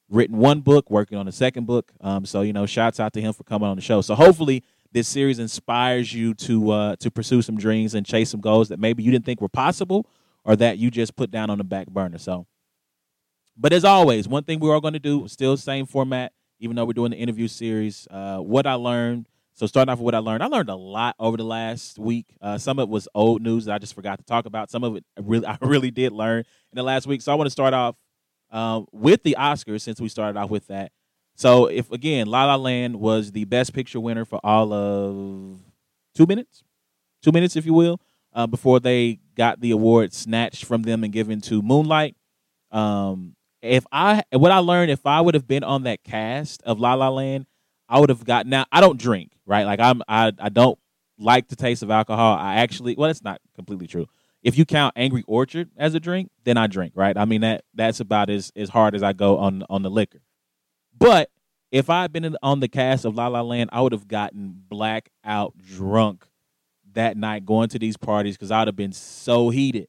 Written 0.09 0.37
one 0.37 0.61
book, 0.61 0.89
working 0.89 1.17
on 1.17 1.27
a 1.27 1.31
second 1.31 1.67
book. 1.67 1.91
Um, 2.01 2.25
so 2.25 2.41
you 2.41 2.53
know, 2.53 2.65
shouts 2.65 2.99
out 2.99 3.13
to 3.13 3.21
him 3.21 3.33
for 3.33 3.43
coming 3.43 3.69
on 3.69 3.75
the 3.75 3.81
show. 3.81 4.01
So 4.01 4.15
hopefully, 4.15 4.63
this 4.91 5.07
series 5.07 5.39
inspires 5.39 6.13
you 6.13 6.33
to 6.35 6.71
uh, 6.71 6.95
to 6.97 7.11
pursue 7.11 7.41
some 7.41 7.57
dreams 7.57 7.93
and 7.93 8.05
chase 8.05 8.29
some 8.31 8.41
goals 8.41 8.69
that 8.69 8.79
maybe 8.79 9.03
you 9.03 9.11
didn't 9.11 9.25
think 9.25 9.39
were 9.41 9.49
possible, 9.49 10.07
or 10.43 10.55
that 10.55 10.77
you 10.77 10.89
just 10.89 11.15
put 11.15 11.29
down 11.29 11.49
on 11.49 11.59
the 11.59 11.63
back 11.63 11.87
burner. 11.87 12.17
So, 12.17 12.47
but 13.55 13.71
as 13.71 13.85
always, 13.85 14.27
one 14.27 14.43
thing 14.43 14.59
we're 14.59 14.73
all 14.73 14.81
going 14.81 14.93
to 14.93 14.99
do, 14.99 15.27
still 15.27 15.57
same 15.57 15.85
format, 15.85 16.33
even 16.59 16.75
though 16.75 16.85
we're 16.85 16.93
doing 16.93 17.11
the 17.11 17.17
interview 17.17 17.47
series. 17.47 18.07
Uh, 18.09 18.37
what 18.37 18.65
I 18.65 18.73
learned. 18.73 19.27
So 19.53 19.67
starting 19.67 19.91
off 19.91 19.99
with 19.99 20.05
what 20.05 20.15
I 20.15 20.19
learned, 20.19 20.41
I 20.41 20.45
learned 20.45 20.69
a 20.69 20.75
lot 20.75 21.17
over 21.19 21.35
the 21.35 21.43
last 21.43 21.99
week. 21.99 22.27
Uh, 22.41 22.57
some 22.57 22.79
of 22.79 22.83
it 22.83 22.89
was 22.89 23.09
old 23.13 23.41
news 23.41 23.65
that 23.65 23.73
I 23.73 23.77
just 23.77 23.93
forgot 23.93 24.17
to 24.17 24.23
talk 24.23 24.45
about. 24.45 24.71
Some 24.71 24.85
of 24.85 24.95
it 24.95 25.03
really, 25.19 25.45
I 25.47 25.57
really 25.59 25.91
did 25.91 26.13
learn 26.13 26.39
in 26.39 26.75
the 26.75 26.83
last 26.83 27.07
week. 27.07 27.21
So 27.21 27.33
I 27.33 27.35
want 27.35 27.47
to 27.47 27.51
start 27.51 27.73
off 27.73 27.95
um, 28.51 28.87
with 28.91 29.23
the 29.23 29.35
Oscars 29.39 29.81
since 29.81 29.99
we 30.01 30.09
started 30.09 30.37
off 30.39 30.49
with 30.49 30.67
that. 30.67 30.91
So 31.35 31.67
if 31.67 31.91
again, 31.91 32.27
La 32.27 32.45
La 32.45 32.55
Land 32.55 32.97
was 32.97 33.31
the 33.31 33.45
Best 33.45 33.73
Picture 33.73 33.99
winner 33.99 34.25
for 34.25 34.39
all 34.43 34.73
of 34.73 35.59
two 36.13 36.25
minutes, 36.25 36.63
two 37.23 37.31
minutes, 37.31 37.55
if 37.55 37.65
you 37.65 37.73
will, 37.73 38.01
uh, 38.33 38.47
before 38.47 38.79
they 38.79 39.19
got 39.35 39.61
the 39.61 39.71
award 39.71 40.13
snatched 40.13 40.65
from 40.65 40.83
them 40.83 41.03
and 41.03 41.13
given 41.13 41.39
to 41.41 41.61
Moonlight. 41.61 42.15
Um, 42.71 43.35
if 43.61 43.85
I 43.91 44.23
what 44.31 44.51
I 44.51 44.59
learned, 44.59 44.91
if 44.91 45.05
I 45.05 45.21
would 45.21 45.33
have 45.33 45.47
been 45.47 45.63
on 45.63 45.83
that 45.83 46.03
cast 46.03 46.61
of 46.63 46.79
La 46.79 46.93
La 46.93 47.09
Land, 47.09 47.45
I 47.87 47.99
would 47.99 48.09
have 48.09 48.25
got. 48.25 48.45
Now 48.45 48.65
I 48.71 48.81
don't 48.81 48.99
drink, 48.99 49.31
right? 49.45 49.63
Like 49.63 49.79
I'm, 49.79 50.01
I 50.07 50.33
I 50.39 50.49
don't 50.49 50.77
like 51.17 51.47
the 51.47 51.55
taste 51.55 51.83
of 51.83 51.91
alcohol. 51.91 52.37
I 52.37 52.55
actually, 52.55 52.95
well, 52.95 53.09
it's 53.09 53.23
not 53.23 53.41
completely 53.55 53.87
true. 53.87 54.07
If 54.41 54.57
you 54.57 54.65
count 54.65 54.93
Angry 54.95 55.23
Orchard 55.27 55.69
as 55.77 55.93
a 55.95 55.99
drink, 55.99 56.29
then 56.43 56.57
I 56.57 56.67
drink, 56.67 56.93
right? 56.95 57.17
I 57.17 57.25
mean 57.25 57.41
that 57.41 57.63
that's 57.73 57.99
about 57.99 58.29
as 58.29 58.51
as 58.55 58.69
hard 58.69 58.95
as 58.95 59.03
I 59.03 59.13
go 59.13 59.37
on 59.37 59.63
on 59.69 59.81
the 59.81 59.89
liquor. 59.89 60.21
But 60.97 61.29
if 61.71 61.89
I 61.89 62.01
had 62.03 62.11
been 62.11 62.25
in, 62.25 62.37
on 62.41 62.59
the 62.59 62.67
cast 62.67 63.05
of 63.05 63.15
La 63.15 63.27
La 63.27 63.41
Land, 63.41 63.69
I 63.73 63.81
would 63.81 63.91
have 63.91 64.07
gotten 64.07 64.63
blackout 64.67 65.57
drunk 65.57 66.25
that 66.93 67.17
night 67.17 67.45
going 67.45 67.69
to 67.69 67.79
these 67.79 67.97
parties 67.97 68.35
because 68.35 68.51
I 68.51 68.59
would 68.59 68.67
have 68.67 68.75
been 68.75 68.93
so 68.93 69.49
heated 69.49 69.87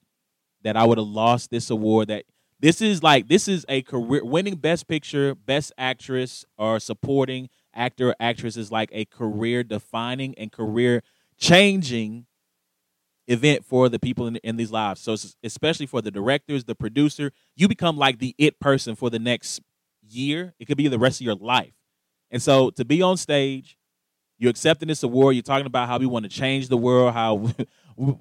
that 0.62 0.76
I 0.76 0.84
would 0.84 0.98
have 0.98 1.06
lost 1.06 1.50
this 1.50 1.70
award. 1.70 2.08
That 2.08 2.24
this 2.58 2.80
is 2.80 3.02
like 3.02 3.28
this 3.28 3.48
is 3.48 3.64
a 3.68 3.82
career 3.82 4.24
winning 4.24 4.56
Best 4.56 4.88
Picture, 4.88 5.34
Best 5.34 5.72
Actress, 5.78 6.44
or 6.58 6.80
supporting 6.80 7.48
actor 7.74 8.10
or 8.10 8.16
actress 8.20 8.56
is 8.56 8.72
like 8.72 8.90
a 8.92 9.04
career 9.04 9.62
defining 9.62 10.34
and 10.36 10.52
career 10.52 11.02
changing 11.38 12.26
event 13.26 13.64
for 13.64 13.88
the 13.88 13.98
people 13.98 14.26
in, 14.26 14.36
in 14.36 14.56
these 14.56 14.70
lives. 14.70 15.00
So 15.00 15.16
especially 15.42 15.86
for 15.86 16.02
the 16.02 16.10
directors, 16.10 16.64
the 16.64 16.74
producer, 16.74 17.32
you 17.56 17.68
become 17.68 17.96
like 17.96 18.18
the 18.18 18.34
it 18.38 18.58
person 18.60 18.96
for 18.96 19.10
the 19.10 19.18
next 19.18 19.60
year. 20.02 20.54
It 20.58 20.66
could 20.66 20.76
be 20.76 20.88
the 20.88 20.98
rest 20.98 21.20
of 21.20 21.24
your 21.24 21.36
life. 21.36 21.74
And 22.30 22.42
so 22.42 22.70
to 22.70 22.84
be 22.84 23.02
on 23.02 23.16
stage, 23.16 23.76
you're 24.38 24.50
accepting 24.50 24.88
this 24.88 25.02
award. 25.02 25.36
You're 25.36 25.42
talking 25.42 25.66
about 25.66 25.88
how 25.88 25.98
we 25.98 26.06
want 26.06 26.24
to 26.24 26.30
change 26.30 26.68
the 26.68 26.76
world, 26.76 27.12
how 27.12 27.52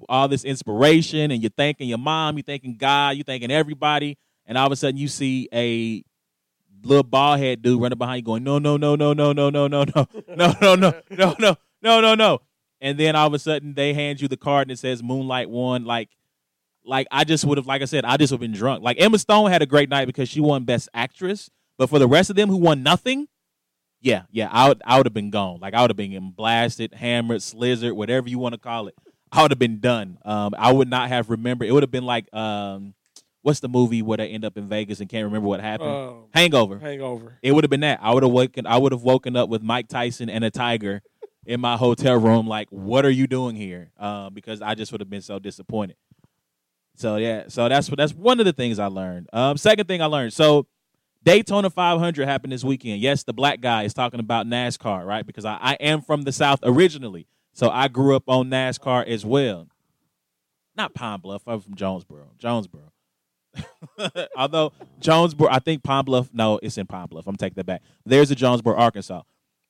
all 0.08 0.28
this 0.28 0.44
inspiration, 0.44 1.30
and 1.30 1.42
you're 1.42 1.50
thanking 1.56 1.88
your 1.88 1.98
mom, 1.98 2.36
you're 2.36 2.44
thanking 2.44 2.76
God, 2.76 3.16
you're 3.16 3.24
thanking 3.24 3.50
everybody, 3.50 4.18
and 4.46 4.58
all 4.58 4.66
of 4.66 4.72
a 4.72 4.76
sudden 4.76 4.98
you 4.98 5.08
see 5.08 5.48
a 5.52 6.04
little 6.82 7.02
bald 7.02 7.38
head 7.40 7.62
dude 7.62 7.80
running 7.80 7.98
behind 7.98 8.18
you 8.18 8.22
going, 8.22 8.44
no, 8.44 8.58
no, 8.58 8.76
no, 8.76 8.96
no, 8.96 9.12
no, 9.14 9.32
no, 9.32 9.48
no, 9.48 9.68
no, 9.68 9.84
no, 9.84 9.84
no, 9.84 10.14
no, 10.36 10.54
no, 10.60 10.76
no, 10.76 11.02
no, 11.10 11.34
no, 11.38 11.56
no, 11.82 12.00
no, 12.00 12.14
no. 12.14 12.40
And 12.80 12.98
then 12.98 13.14
all 13.16 13.26
of 13.26 13.34
a 13.34 13.38
sudden 13.38 13.74
they 13.74 13.92
hand 13.94 14.20
you 14.20 14.28
the 14.28 14.36
card 14.36 14.62
and 14.68 14.72
it 14.72 14.78
says 14.78 15.02
Moonlight 15.02 15.50
won. 15.50 15.84
Like, 15.84 16.08
like 16.84 17.06
I 17.10 17.24
just 17.24 17.44
would 17.44 17.58
have, 17.58 17.66
like 17.66 17.82
I 17.82 17.84
said, 17.84 18.04
I 18.04 18.16
just 18.16 18.30
would 18.32 18.36
have 18.36 18.40
been 18.40 18.58
drunk. 18.58 18.82
Like 18.82 19.00
Emma 19.00 19.18
Stone 19.18 19.50
had 19.50 19.62
a 19.62 19.66
great 19.66 19.88
night 19.88 20.06
because 20.06 20.28
she 20.28 20.40
won 20.40 20.64
Best 20.64 20.88
Actress, 20.94 21.50
but 21.78 21.90
for 21.90 21.98
the 21.98 22.08
rest 22.08 22.30
of 22.30 22.36
them 22.36 22.48
who 22.48 22.56
won 22.56 22.82
nothing, 22.82 23.28
yeah, 24.00 24.22
yeah, 24.30 24.48
I 24.50 24.68
would, 24.68 24.80
I 24.84 24.96
would 24.96 25.06
have 25.06 25.12
been 25.12 25.30
gone. 25.30 25.60
Like 25.60 25.74
I 25.74 25.82
would 25.82 25.90
have 25.90 25.96
been 25.96 26.30
blasted, 26.30 26.94
hammered, 26.94 27.40
slizzard, 27.40 27.94
whatever 27.94 28.28
you 28.28 28.38
want 28.38 28.54
to 28.54 28.58
call 28.58 28.88
it. 28.88 28.94
I 29.30 29.42
would 29.42 29.50
have 29.50 29.58
been 29.58 29.78
done. 29.80 30.18
Um, 30.24 30.54
I 30.58 30.72
would 30.72 30.88
not 30.88 31.08
have 31.08 31.30
remembered. 31.30 31.68
It 31.68 31.72
would 31.72 31.82
have 31.82 31.90
been 31.90 32.06
like, 32.06 32.32
um, 32.34 32.94
what's 33.42 33.60
the 33.60 33.68
movie 33.68 34.02
where 34.02 34.16
they 34.16 34.28
end 34.28 34.44
up 34.44 34.56
in 34.56 34.68
Vegas 34.68 35.00
and 35.00 35.08
can't 35.08 35.24
remember 35.24 35.48
what 35.48 35.60
happened? 35.60 35.90
Um, 35.90 36.24
Hangover. 36.34 36.78
hangover. 36.78 37.38
It 37.42 37.52
would 37.52 37.62
have 37.62 37.70
been 37.70 37.80
that. 37.80 38.00
I 38.02 38.12
would 38.12 38.22
have 38.22 38.32
woken. 38.32 38.66
I 38.66 38.78
would 38.78 38.92
have 38.92 39.02
woken 39.02 39.36
up 39.36 39.48
with 39.48 39.62
Mike 39.62 39.88
Tyson 39.88 40.28
and 40.30 40.44
a 40.44 40.50
tiger 40.50 41.02
in 41.46 41.60
my 41.60 41.76
hotel 41.76 42.16
room. 42.16 42.46
Like, 42.46 42.68
what 42.70 43.04
are 43.04 43.10
you 43.10 43.26
doing 43.26 43.56
here? 43.56 43.90
Uh, 43.98 44.30
because 44.30 44.62
I 44.62 44.74
just 44.74 44.92
would 44.92 45.00
have 45.00 45.10
been 45.10 45.22
so 45.22 45.38
disappointed. 45.38 45.96
So 46.96 47.16
yeah. 47.16 47.44
So 47.48 47.68
that's 47.68 47.88
that's 47.88 48.12
one 48.12 48.40
of 48.40 48.46
the 48.46 48.52
things 48.52 48.78
I 48.78 48.86
learned. 48.86 49.28
Um, 49.32 49.56
second 49.56 49.86
thing 49.88 50.02
I 50.02 50.06
learned. 50.06 50.32
So 50.32 50.66
Daytona 51.22 51.70
500 51.70 52.26
happened 52.26 52.52
this 52.52 52.64
weekend. 52.64 53.00
Yes, 53.00 53.24
the 53.24 53.32
black 53.32 53.60
guy 53.60 53.84
is 53.84 53.94
talking 53.94 54.20
about 54.20 54.46
NASCAR, 54.46 55.04
right? 55.06 55.26
Because 55.26 55.44
I, 55.44 55.58
I 55.60 55.74
am 55.74 56.02
from 56.02 56.22
the 56.22 56.32
South 56.32 56.60
originally. 56.62 57.26
So 57.52 57.68
I 57.68 57.88
grew 57.88 58.16
up 58.16 58.24
on 58.28 58.48
NASCAR 58.48 59.06
as 59.06 59.24
well. 59.24 59.68
Not 60.76 60.94
Pine 60.94 61.20
Bluff. 61.20 61.42
I'm 61.46 61.60
from 61.60 61.74
Jonesboro. 61.74 62.30
Jonesboro. 62.38 62.92
Although 64.36 64.72
Jonesboro, 65.00 65.50
I 65.50 65.58
think 65.58 65.82
Pine 65.82 66.04
Bluff. 66.04 66.30
No, 66.32 66.58
it's 66.62 66.78
in 66.78 66.86
Pine 66.86 67.06
Bluff. 67.06 67.26
I'm 67.26 67.36
taking 67.36 67.56
that 67.56 67.66
back. 67.66 67.82
There's 68.06 68.30
a 68.30 68.34
Jonesboro, 68.34 68.76
Arkansas. 68.76 69.22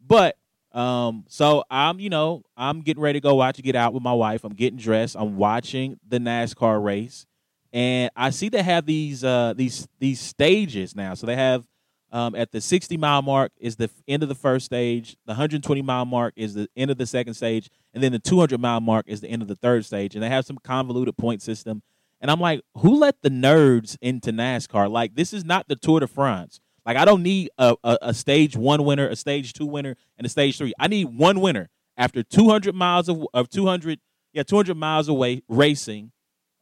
But 0.06 0.36
um, 0.72 1.24
so 1.28 1.64
I'm, 1.70 1.98
you 1.98 2.10
know, 2.10 2.42
I'm 2.56 2.82
getting 2.82 3.02
ready 3.02 3.18
to 3.18 3.22
go 3.22 3.34
watch 3.34 3.60
get 3.60 3.74
out 3.74 3.92
with 3.92 4.02
my 4.02 4.12
wife. 4.12 4.44
I'm 4.44 4.54
getting 4.54 4.78
dressed. 4.78 5.16
I'm 5.18 5.36
watching 5.36 5.98
the 6.06 6.18
NASCAR 6.18 6.82
race, 6.82 7.26
and 7.72 8.10
I 8.14 8.30
see 8.30 8.48
they 8.48 8.62
have 8.62 8.86
these 8.86 9.24
uh 9.24 9.54
these 9.56 9.88
these 9.98 10.20
stages 10.20 10.94
now. 10.94 11.14
So 11.14 11.26
they 11.26 11.36
have 11.36 11.66
um, 12.12 12.34
at 12.34 12.50
the 12.52 12.60
60 12.60 12.96
mile 12.96 13.22
mark 13.22 13.52
is 13.58 13.76
the 13.76 13.90
end 14.08 14.22
of 14.22 14.28
the 14.28 14.34
first 14.34 14.66
stage. 14.66 15.16
The 15.26 15.32
120 15.32 15.82
mile 15.82 16.04
mark 16.04 16.34
is 16.36 16.54
the 16.54 16.68
end 16.76 16.90
of 16.90 16.98
the 16.98 17.06
second 17.06 17.34
stage, 17.34 17.68
and 17.94 18.02
then 18.02 18.12
the 18.12 18.18
200 18.18 18.60
mile 18.60 18.80
mark 18.80 19.06
is 19.08 19.20
the 19.20 19.28
end 19.28 19.42
of 19.42 19.48
the 19.48 19.56
third 19.56 19.84
stage. 19.84 20.14
And 20.14 20.22
they 20.22 20.28
have 20.28 20.44
some 20.44 20.58
convoluted 20.58 21.16
point 21.16 21.42
system. 21.42 21.82
And 22.20 22.30
I'm 22.30 22.40
like, 22.40 22.60
who 22.78 22.96
let 22.96 23.22
the 23.22 23.30
nerds 23.30 23.96
into 24.02 24.30
NASCAR? 24.30 24.90
Like, 24.90 25.14
this 25.14 25.32
is 25.32 25.44
not 25.44 25.68
the 25.68 25.76
Tour 25.76 26.00
de 26.00 26.06
France. 26.06 26.60
Like, 26.86 26.96
I 26.96 27.04
don't 27.04 27.22
need 27.22 27.50
a, 27.58 27.76
a, 27.84 27.98
a 28.02 28.14
stage 28.14 28.56
one 28.56 28.84
winner, 28.84 29.08
a 29.08 29.16
stage 29.16 29.52
two 29.52 29.66
winner, 29.66 29.96
and 30.16 30.26
a 30.26 30.30
stage 30.30 30.58
three. 30.58 30.72
I 30.78 30.88
need 30.88 31.06
one 31.06 31.40
winner 31.40 31.68
after 31.96 32.22
200 32.22 32.74
miles 32.74 33.08
of, 33.08 33.26
of 33.34 33.50
200, 33.50 34.00
yeah, 34.32 34.42
200 34.42 34.76
miles 34.76 35.08
away 35.08 35.42
racing 35.48 36.12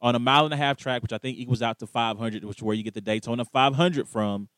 on 0.01 0.15
a 0.15 0.19
mile 0.19 0.45
and 0.45 0.53
a 0.53 0.57
half 0.57 0.77
track, 0.77 1.01
which 1.01 1.13
I 1.13 1.17
think 1.17 1.37
equals 1.37 1.61
out 1.61 1.79
to 1.79 1.87
500, 1.87 2.43
which 2.43 2.57
is 2.57 2.63
where 2.63 2.75
you 2.75 2.83
get 2.83 2.93
the 2.93 3.01
Daytona 3.01 3.45
500 3.45 4.07
from. 4.07 4.49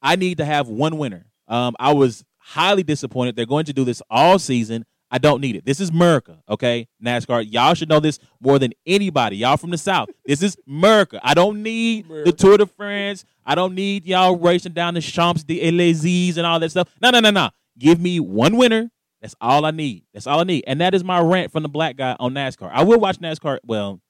I 0.00 0.16
need 0.16 0.38
to 0.38 0.44
have 0.44 0.68
one 0.68 0.98
winner. 0.98 1.26
Um, 1.48 1.76
I 1.78 1.92
was 1.92 2.24
highly 2.38 2.82
disappointed. 2.82 3.36
They're 3.36 3.46
going 3.46 3.66
to 3.66 3.72
do 3.72 3.84
this 3.84 4.02
all 4.10 4.38
season. 4.38 4.84
I 5.12 5.18
don't 5.18 5.42
need 5.42 5.56
it. 5.56 5.66
This 5.66 5.78
is 5.78 5.90
America, 5.90 6.42
okay? 6.48 6.88
NASCAR. 7.04 7.46
Y'all 7.46 7.74
should 7.74 7.90
know 7.90 8.00
this 8.00 8.18
more 8.40 8.58
than 8.58 8.72
anybody. 8.86 9.36
Y'all 9.36 9.58
from 9.58 9.70
the 9.70 9.76
South. 9.76 10.08
This 10.24 10.42
is 10.42 10.56
America. 10.66 11.20
I 11.22 11.34
don't 11.34 11.62
need 11.62 12.08
the 12.08 12.32
Tour 12.32 12.56
de 12.56 12.64
France. 12.64 13.26
I 13.44 13.54
don't 13.54 13.74
need 13.74 14.06
y'all 14.06 14.38
racing 14.38 14.72
down 14.72 14.94
the 14.94 15.02
Champs 15.02 15.44
de 15.44 15.60
Elysees 15.60 16.38
and 16.38 16.46
all 16.46 16.58
that 16.58 16.70
stuff. 16.70 16.88
No, 17.02 17.10
no, 17.10 17.20
no, 17.20 17.30
no. 17.30 17.50
Give 17.78 18.00
me 18.00 18.20
one 18.20 18.56
winner. 18.56 18.90
That's 19.20 19.34
all 19.38 19.66
I 19.66 19.70
need. 19.70 20.04
That's 20.14 20.26
all 20.26 20.40
I 20.40 20.44
need. 20.44 20.64
And 20.66 20.80
that 20.80 20.94
is 20.94 21.04
my 21.04 21.20
rant 21.20 21.52
from 21.52 21.62
the 21.62 21.68
black 21.68 21.96
guy 21.96 22.16
on 22.18 22.32
NASCAR. 22.32 22.70
I 22.72 22.82
will 22.82 22.98
watch 22.98 23.18
NASCAR. 23.18 23.58
Well, 23.64 24.00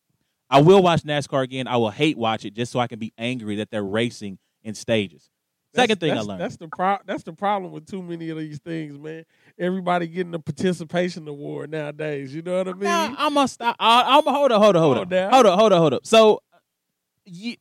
I 0.49 0.62
will 0.62 0.82
watch 0.82 1.02
NASCAR 1.02 1.42
again. 1.42 1.66
I 1.66 1.78
will 1.78 1.90
hate 1.90 2.16
watch 2.16 2.44
it 2.44 2.54
just 2.54 2.71
so 2.71 2.78
I 2.78 2.87
can 2.87 3.00
be 3.00 3.12
angry 3.18 3.56
that 3.56 3.73
they're 3.73 3.82
racing 3.82 4.38
in 4.62 4.75
stages. 4.75 5.32
Second 5.75 6.00
thing 6.00 6.14
that's, 6.14 6.26
I 6.26 6.29
learned. 6.29 6.41
That's 6.41 6.57
the 6.57 6.69
pro- 6.69 6.99
That's 7.07 7.23
the 7.23 7.33
problem 7.33 7.73
with 7.73 7.87
too 7.87 8.02
many 8.02 8.29
of 8.31 8.38
these 8.38 8.59
things, 8.59 8.99
man. 8.99 9.25
Everybody 9.59 10.07
getting 10.07 10.35
a 10.35 10.38
participation 10.38 11.26
award 11.26 11.71
nowadays. 11.71 12.35
You 12.35 12.43
know 12.43 12.59
what 12.59 12.69
I 12.69 12.73
mean? 12.73 12.83
Nah, 12.83 13.14
I'm 13.19 13.35
gonna 13.35 13.49
stop. 13.49 13.76
I'm 13.81 14.23
hold 14.25 14.52
up, 14.52 14.61
hold 14.62 14.76
up, 14.76 14.83
hold 14.83 14.97
Hold 14.97 14.99
up, 14.99 15.09
down. 15.09 15.33
hold 15.33 15.47
up, 15.47 15.59
hold 15.59 15.73
up, 15.73 15.79
hold 15.79 15.95
up. 15.95 16.07
So, 16.07 16.43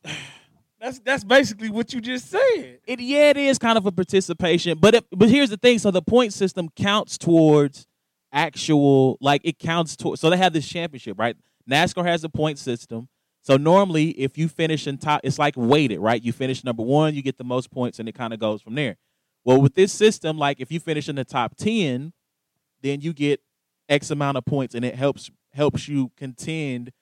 That's 0.80 0.98
that's 0.98 1.22
basically 1.22 1.70
what 1.70 1.92
you 1.94 2.00
just 2.00 2.28
said. 2.28 2.80
it 2.88 2.98
yeah, 3.00 3.30
it 3.30 3.36
is 3.36 3.56
kind 3.56 3.78
of 3.78 3.86
a 3.86 3.92
participation, 3.92 4.78
but 4.78 4.96
it, 4.96 5.04
but 5.12 5.28
here's 5.28 5.50
the 5.50 5.56
thing. 5.56 5.78
So 5.78 5.92
the 5.92 6.02
point 6.02 6.32
system 6.32 6.68
counts 6.74 7.16
towards 7.16 7.86
actual, 8.32 9.16
like 9.20 9.42
it 9.44 9.60
counts 9.60 9.94
towards. 9.94 10.20
So 10.20 10.28
they 10.28 10.36
have 10.38 10.52
this 10.52 10.68
championship, 10.68 11.20
right? 11.20 11.36
NASCAR 11.70 12.04
has 12.04 12.24
a 12.24 12.28
point 12.28 12.58
system. 12.58 13.08
So 13.42 13.56
normally, 13.56 14.10
if 14.10 14.38
you 14.38 14.48
finish 14.48 14.86
in 14.86 14.98
top, 14.98 15.20
it's 15.24 15.38
like 15.38 15.54
weighted, 15.56 15.98
right? 15.98 16.22
You 16.22 16.32
finish 16.32 16.62
number 16.62 16.82
one, 16.82 17.14
you 17.14 17.22
get 17.22 17.38
the 17.38 17.44
most 17.44 17.70
points, 17.70 17.98
and 17.98 18.08
it 18.08 18.14
kind 18.14 18.32
of 18.32 18.38
goes 18.38 18.62
from 18.62 18.76
there. 18.76 18.96
Well, 19.44 19.60
with 19.60 19.74
this 19.74 19.92
system, 19.92 20.38
like 20.38 20.60
if 20.60 20.70
you 20.70 20.78
finish 20.78 21.08
in 21.08 21.16
the 21.16 21.24
top 21.24 21.56
ten, 21.56 22.12
then 22.82 23.00
you 23.00 23.12
get 23.12 23.40
X 23.88 24.10
amount 24.10 24.36
of 24.36 24.44
points, 24.44 24.74
and 24.74 24.84
it 24.84 24.94
helps 24.94 25.30
helps 25.52 25.88
you 25.88 26.12
contend 26.16 26.92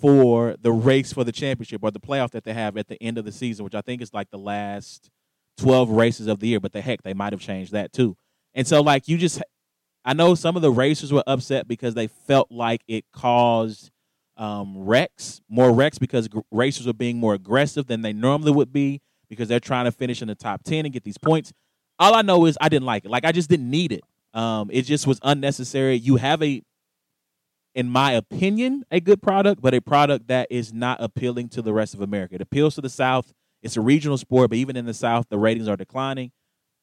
for 0.00 0.56
the 0.60 0.72
race 0.72 1.12
for 1.12 1.22
the 1.22 1.30
championship 1.30 1.80
or 1.84 1.90
the 1.90 2.00
playoff 2.00 2.30
that 2.30 2.42
they 2.42 2.52
have 2.54 2.76
at 2.76 2.88
the 2.88 3.00
end 3.00 3.18
of 3.18 3.24
the 3.24 3.30
season, 3.30 3.62
which 3.64 3.74
I 3.74 3.82
think 3.82 4.02
is 4.02 4.12
like 4.12 4.30
the 4.30 4.38
last 4.38 5.10
twelve 5.56 5.90
races 5.90 6.26
of 6.26 6.40
the 6.40 6.48
year. 6.48 6.58
But 6.60 6.72
the 6.72 6.80
heck, 6.80 7.02
they 7.02 7.14
might 7.14 7.32
have 7.32 7.40
changed 7.40 7.72
that 7.72 7.92
too. 7.92 8.16
And 8.54 8.66
so, 8.66 8.80
like 8.80 9.08
you 9.08 9.18
just, 9.18 9.42
I 10.04 10.14
know 10.14 10.34
some 10.34 10.56
of 10.56 10.62
the 10.62 10.72
racers 10.72 11.12
were 11.12 11.22
upset 11.26 11.68
because 11.68 11.94
they 11.94 12.06
felt 12.08 12.50
like 12.50 12.82
it 12.88 13.04
caused 13.12 13.91
um, 14.42 14.76
wrecks, 14.76 15.40
more 15.48 15.72
wrecks 15.72 16.00
because 16.00 16.28
racers 16.50 16.88
are 16.88 16.92
being 16.92 17.16
more 17.16 17.32
aggressive 17.32 17.86
than 17.86 18.02
they 18.02 18.12
normally 18.12 18.50
would 18.50 18.72
be 18.72 19.00
because 19.30 19.46
they're 19.46 19.60
trying 19.60 19.84
to 19.84 19.92
finish 19.92 20.20
in 20.20 20.26
the 20.26 20.34
top 20.34 20.64
10 20.64 20.84
and 20.84 20.92
get 20.92 21.04
these 21.04 21.16
points. 21.16 21.52
All 22.00 22.16
I 22.16 22.22
know 22.22 22.44
is 22.46 22.58
I 22.60 22.68
didn't 22.68 22.84
like 22.86 23.04
it. 23.04 23.10
Like, 23.10 23.24
I 23.24 23.30
just 23.30 23.48
didn't 23.48 23.70
need 23.70 23.92
it. 23.92 24.00
Um, 24.34 24.68
it 24.72 24.82
just 24.82 25.06
was 25.06 25.20
unnecessary. 25.22 25.94
You 25.94 26.16
have 26.16 26.42
a, 26.42 26.60
in 27.76 27.88
my 27.88 28.12
opinion, 28.12 28.82
a 28.90 28.98
good 28.98 29.22
product, 29.22 29.62
but 29.62 29.74
a 29.74 29.80
product 29.80 30.26
that 30.26 30.48
is 30.50 30.72
not 30.72 31.00
appealing 31.00 31.48
to 31.50 31.62
the 31.62 31.72
rest 31.72 31.94
of 31.94 32.00
America. 32.00 32.34
It 32.34 32.40
appeals 32.40 32.74
to 32.74 32.80
the 32.80 32.90
South. 32.90 33.32
It's 33.62 33.76
a 33.76 33.80
regional 33.80 34.18
sport, 34.18 34.50
but 34.50 34.56
even 34.56 34.76
in 34.76 34.86
the 34.86 34.94
South, 34.94 35.26
the 35.30 35.38
ratings 35.38 35.68
are 35.68 35.76
declining. 35.76 36.32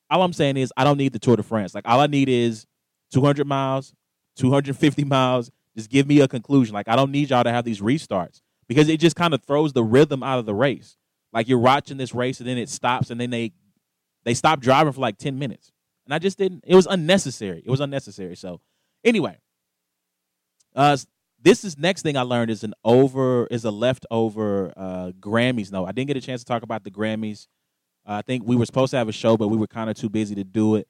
All 0.09 0.23
I'm 0.23 0.31
saying 0.31 0.55
is 0.55 0.71
I 0.77 0.85
don't 0.85 0.97
need 0.97 1.11
the 1.11 1.19
Tour 1.19 1.35
de 1.35 1.43
France. 1.43 1.75
Like, 1.75 1.89
all 1.89 1.99
I 1.99 2.07
need 2.07 2.29
is 2.29 2.65
200 3.11 3.45
miles, 3.45 3.93
250 4.37 5.03
miles, 5.03 5.51
just 5.75 5.89
give 5.89 6.07
me 6.07 6.21
a 6.21 6.27
conclusion. 6.27 6.73
Like 6.73 6.87
I 6.87 6.95
don't 6.95 7.11
need 7.11 7.29
y'all 7.29 7.43
to 7.43 7.51
have 7.51 7.65
these 7.65 7.81
restarts 7.81 8.41
because 8.67 8.89
it 8.89 8.99
just 8.99 9.15
kind 9.15 9.33
of 9.33 9.43
throws 9.43 9.73
the 9.73 9.83
rhythm 9.83 10.23
out 10.23 10.39
of 10.39 10.45
the 10.45 10.55
race. 10.55 10.97
Like 11.31 11.47
you're 11.47 11.59
watching 11.59 11.97
this 11.97 12.13
race 12.13 12.39
and 12.39 12.47
then 12.47 12.57
it 12.57 12.69
stops 12.69 13.09
and 13.09 13.19
then 13.19 13.29
they 13.29 13.51
they 14.23 14.33
stop 14.33 14.59
driving 14.59 14.93
for 14.93 15.01
like 15.01 15.17
10 15.17 15.37
minutes. 15.39 15.71
And 16.05 16.13
I 16.13 16.19
just 16.19 16.37
didn't 16.37 16.63
it 16.65 16.75
was 16.75 16.87
unnecessary. 16.87 17.61
It 17.65 17.69
was 17.69 17.79
unnecessary. 17.79 18.35
So 18.35 18.61
anyway, 19.03 19.37
uh 20.75 20.97
this 21.41 21.63
is 21.63 21.77
next 21.77 22.01
thing 22.01 22.17
I 22.17 22.21
learned 22.21 22.51
is 22.51 22.63
an 22.63 22.73
over 22.83 23.47
is 23.47 23.63
a 23.65 23.71
leftover 23.71 24.73
uh 24.75 25.11
Grammys. 25.19 25.71
No, 25.71 25.85
I 25.85 25.91
didn't 25.91 26.07
get 26.07 26.17
a 26.17 26.21
chance 26.21 26.41
to 26.41 26.45
talk 26.45 26.63
about 26.63 26.83
the 26.83 26.91
Grammys. 26.91 27.47
Uh, 28.05 28.13
I 28.13 28.21
think 28.23 28.43
we 28.45 28.55
were 28.55 28.65
supposed 28.65 28.91
to 28.91 28.97
have 28.97 29.07
a 29.07 29.13
show, 29.13 29.37
but 29.37 29.49
we 29.49 29.57
were 29.57 29.67
kind 29.67 29.89
of 29.89 29.95
too 29.95 30.09
busy 30.09 30.33
to 30.35 30.43
do 30.43 30.75
it. 30.75 30.87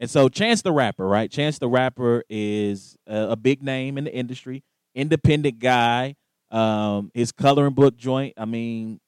And 0.00 0.08
so 0.08 0.28
Chance 0.28 0.62
the 0.62 0.72
Rapper, 0.72 1.06
right? 1.06 1.30
Chance 1.30 1.58
the 1.58 1.68
Rapper 1.68 2.22
is 2.28 2.96
a, 3.06 3.30
a 3.30 3.36
big 3.36 3.62
name 3.62 3.98
in 3.98 4.04
the 4.04 4.14
industry, 4.14 4.62
independent 4.94 5.58
guy. 5.58 6.14
Um, 6.50 7.10
his 7.14 7.32
coloring 7.32 7.74
book 7.74 7.96
joint, 7.96 8.34
I 8.36 8.44
mean, 8.44 9.00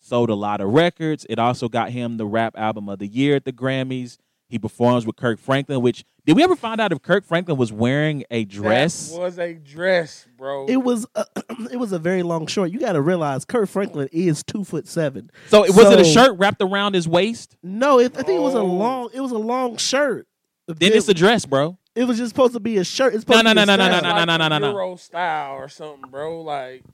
sold 0.00 0.30
a 0.30 0.34
lot 0.34 0.60
of 0.60 0.70
records. 0.70 1.26
It 1.28 1.38
also 1.38 1.68
got 1.68 1.90
him 1.90 2.16
the 2.16 2.26
rap 2.26 2.54
album 2.56 2.88
of 2.88 2.98
the 2.98 3.06
year 3.06 3.36
at 3.36 3.44
the 3.44 3.52
Grammys. 3.52 4.16
He 4.48 4.58
performs 4.58 5.04
with 5.04 5.16
Kirk 5.16 5.38
Franklin, 5.38 5.82
which 5.82 6.04
did 6.24 6.34
we 6.34 6.42
ever 6.42 6.56
find 6.56 6.80
out 6.80 6.90
if 6.90 7.02
Kirk 7.02 7.24
Franklin 7.26 7.58
was 7.58 7.70
wearing 7.70 8.24
a 8.30 8.44
dress? 8.46 9.10
That 9.10 9.20
was 9.20 9.38
a 9.38 9.52
dress, 9.54 10.26
bro. 10.38 10.66
It 10.66 10.78
was 10.78 11.06
a, 11.14 11.24
it 11.70 11.76
was 11.78 11.92
a 11.92 11.98
very 11.98 12.22
long 12.22 12.46
short. 12.46 12.70
You 12.70 12.78
got 12.80 12.92
to 12.92 13.02
realize 13.02 13.44
Kirk 13.44 13.68
Franklin 13.68 14.08
is 14.10 14.42
two 14.42 14.64
foot 14.64 14.88
seven. 14.88 15.30
so 15.48 15.60
was 15.60 15.78
it 15.90 16.00
a 16.00 16.04
shirt 16.04 16.38
wrapped 16.38 16.62
around 16.62 16.94
his 16.94 17.06
waist? 17.06 17.56
No, 17.62 17.98
it, 17.98 18.12
I 18.16 18.22
think 18.22 18.38
it 18.38 18.42
was 18.42 18.54
a 18.54 18.58
Oh. 18.58 18.64
long. 18.64 19.10
It 19.12 19.20
was 19.20 19.32
a 19.32 19.38
long 19.38 19.76
shirt. 19.76 20.26
Then 20.66 20.92
it's 20.92 21.08
a 21.08 21.14
dress, 21.14 21.44
bro. 21.46 21.78
It 21.94 22.04
was 22.04 22.16
just 22.18 22.30
supposed 22.30 22.52
to 22.54 22.60
be 22.60 22.78
a 22.78 22.84
shirt. 22.84 23.14
It's 23.14 23.22
supposed 23.22 23.44
no, 23.44 23.50
to 23.52 23.60
be 23.60 23.66
no, 23.66 23.74
a 23.74 23.76
no, 23.76 23.88
no, 23.88 23.98
style. 23.98 24.02
no, 24.02 24.24
no, 24.24 24.24
no, 24.24 24.36
no, 24.36 24.48
no, 24.48 24.58
no. 24.58 24.70
Euro 24.72 24.96
style 24.96 25.52
or 25.56 25.68
something, 25.68 26.10
bro. 26.10 26.42
Like 26.42 26.84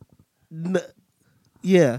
N- 0.52 0.78
yeah. 1.62 1.98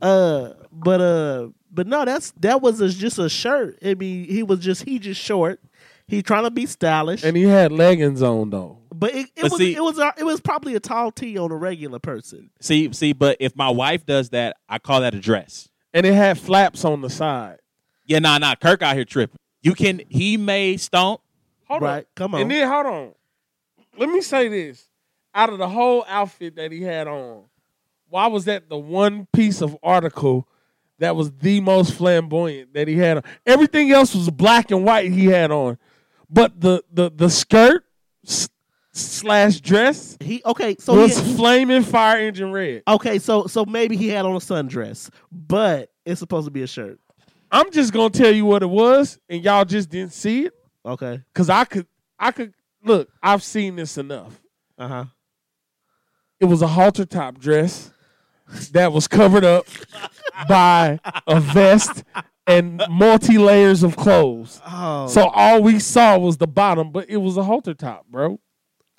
Uh, 0.00 0.50
but 0.72 1.00
uh, 1.00 1.48
but 1.72 1.86
no, 1.86 2.04
that's 2.04 2.32
that 2.40 2.60
was 2.60 2.80
a, 2.80 2.88
just 2.90 3.18
a 3.18 3.28
shirt. 3.28 3.78
I 3.84 3.94
mean, 3.94 4.24
he 4.24 4.42
was 4.42 4.60
just 4.60 4.84
he 4.84 4.98
just 4.98 5.20
short. 5.20 5.60
He 6.06 6.22
trying 6.22 6.44
to 6.44 6.50
be 6.50 6.66
stylish, 6.66 7.24
and 7.24 7.36
he 7.36 7.44
had 7.44 7.72
leggings 7.72 8.22
on 8.22 8.50
though. 8.50 8.78
but 8.94 9.14
it, 9.14 9.28
it 9.36 9.42
But 9.42 9.50
was 9.52 9.58
see- 9.58 9.74
it 9.74 9.82
was 9.82 9.98
a, 9.98 10.12
it 10.18 10.24
was 10.24 10.40
probably 10.40 10.74
a 10.74 10.80
tall 10.80 11.10
tee 11.10 11.38
on 11.38 11.50
a 11.50 11.56
regular 11.56 11.98
person. 11.98 12.50
See, 12.60 12.92
see, 12.92 13.12
but 13.12 13.36
if 13.40 13.56
my 13.56 13.70
wife 13.70 14.04
does 14.04 14.30
that, 14.30 14.56
I 14.68 14.78
call 14.78 15.00
that 15.00 15.14
a 15.14 15.20
dress. 15.20 15.68
And 15.94 16.04
it 16.04 16.14
had 16.14 16.38
flaps 16.38 16.84
on 16.84 17.00
the 17.02 17.10
side. 17.10 17.58
Yeah, 18.06 18.18
nah, 18.18 18.38
nah. 18.38 18.54
Kirk 18.56 18.82
out 18.82 18.94
here 18.96 19.04
tripping. 19.04 19.38
You 19.62 19.74
can. 19.74 20.02
He 20.08 20.36
may 20.36 20.76
stomp. 20.76 21.20
Hold 21.68 21.82
right? 21.82 21.98
on. 21.98 22.04
Come 22.16 22.34
on. 22.34 22.40
And 22.42 22.50
then 22.50 22.68
hold 22.68 22.86
on. 22.86 23.12
Let 23.96 24.08
me 24.08 24.20
say 24.20 24.48
this. 24.48 24.88
Out 25.34 25.50
of 25.50 25.58
the 25.58 25.68
whole 25.68 26.04
outfit 26.08 26.56
that 26.56 26.72
he 26.72 26.82
had 26.82 27.06
on, 27.08 27.44
why 28.08 28.26
was 28.26 28.44
that 28.46 28.68
the 28.68 28.76
one 28.76 29.26
piece 29.32 29.62
of 29.62 29.76
article 29.82 30.46
that 30.98 31.16
was 31.16 31.30
the 31.32 31.60
most 31.60 31.94
flamboyant 31.94 32.74
that 32.74 32.88
he 32.88 32.96
had 32.96 33.18
on? 33.18 33.22
Everything 33.46 33.90
else 33.90 34.14
was 34.14 34.30
black 34.30 34.70
and 34.70 34.84
white 34.84 35.10
he 35.12 35.26
had 35.26 35.50
on. 35.50 35.78
But 36.30 36.60
the 36.60 36.82
the 36.92 37.10
the 37.14 37.28
skirt 37.28 37.84
s- 38.26 38.48
slash 38.92 39.60
dress 39.60 40.16
he 40.20 40.42
okay. 40.46 40.76
So 40.78 40.94
was 40.94 41.18
he, 41.18 41.34
flaming 41.34 41.82
fire 41.82 42.18
engine 42.20 42.52
red. 42.52 42.82
okay. 42.88 43.18
So 43.18 43.46
so 43.46 43.64
maybe 43.64 43.96
he 43.96 44.08
had 44.08 44.24
on 44.24 44.34
a 44.34 44.38
sundress, 44.38 45.10
but 45.30 45.90
it's 46.04 46.20
supposed 46.20 46.46
to 46.46 46.50
be 46.50 46.62
a 46.62 46.66
shirt. 46.66 46.98
I'm 47.50 47.70
just 47.70 47.92
gonna 47.92 48.10
tell 48.10 48.32
you 48.32 48.46
what 48.46 48.62
it 48.62 48.70
was, 48.70 49.18
and 49.28 49.44
y'all 49.44 49.64
just 49.66 49.90
didn't 49.90 50.14
see 50.14 50.46
it. 50.46 50.54
Okay. 50.86 51.20
Cause 51.34 51.50
I 51.50 51.64
could 51.66 51.86
I 52.18 52.32
could 52.32 52.54
look, 52.82 53.08
I've 53.22 53.42
seen 53.42 53.76
this 53.76 53.98
enough. 53.98 54.40
Uh 54.78 54.88
huh. 54.88 55.04
it 56.40 56.46
was 56.46 56.62
a 56.62 56.66
halter 56.66 57.04
top 57.04 57.38
dress 57.38 57.92
that 58.72 58.92
was 58.92 59.08
covered 59.08 59.44
up 59.44 59.66
by 60.48 60.98
a 61.26 61.40
vest 61.40 62.04
and 62.46 62.82
multi 62.90 63.38
layers 63.38 63.82
of 63.82 63.96
clothes. 63.96 64.60
Oh. 64.66 65.06
So 65.06 65.28
all 65.28 65.62
we 65.62 65.78
saw 65.78 66.18
was 66.18 66.36
the 66.38 66.46
bottom, 66.46 66.90
but 66.90 67.08
it 67.08 67.18
was 67.18 67.36
a 67.36 67.42
halter 67.44 67.74
top, 67.74 68.06
bro. 68.08 68.40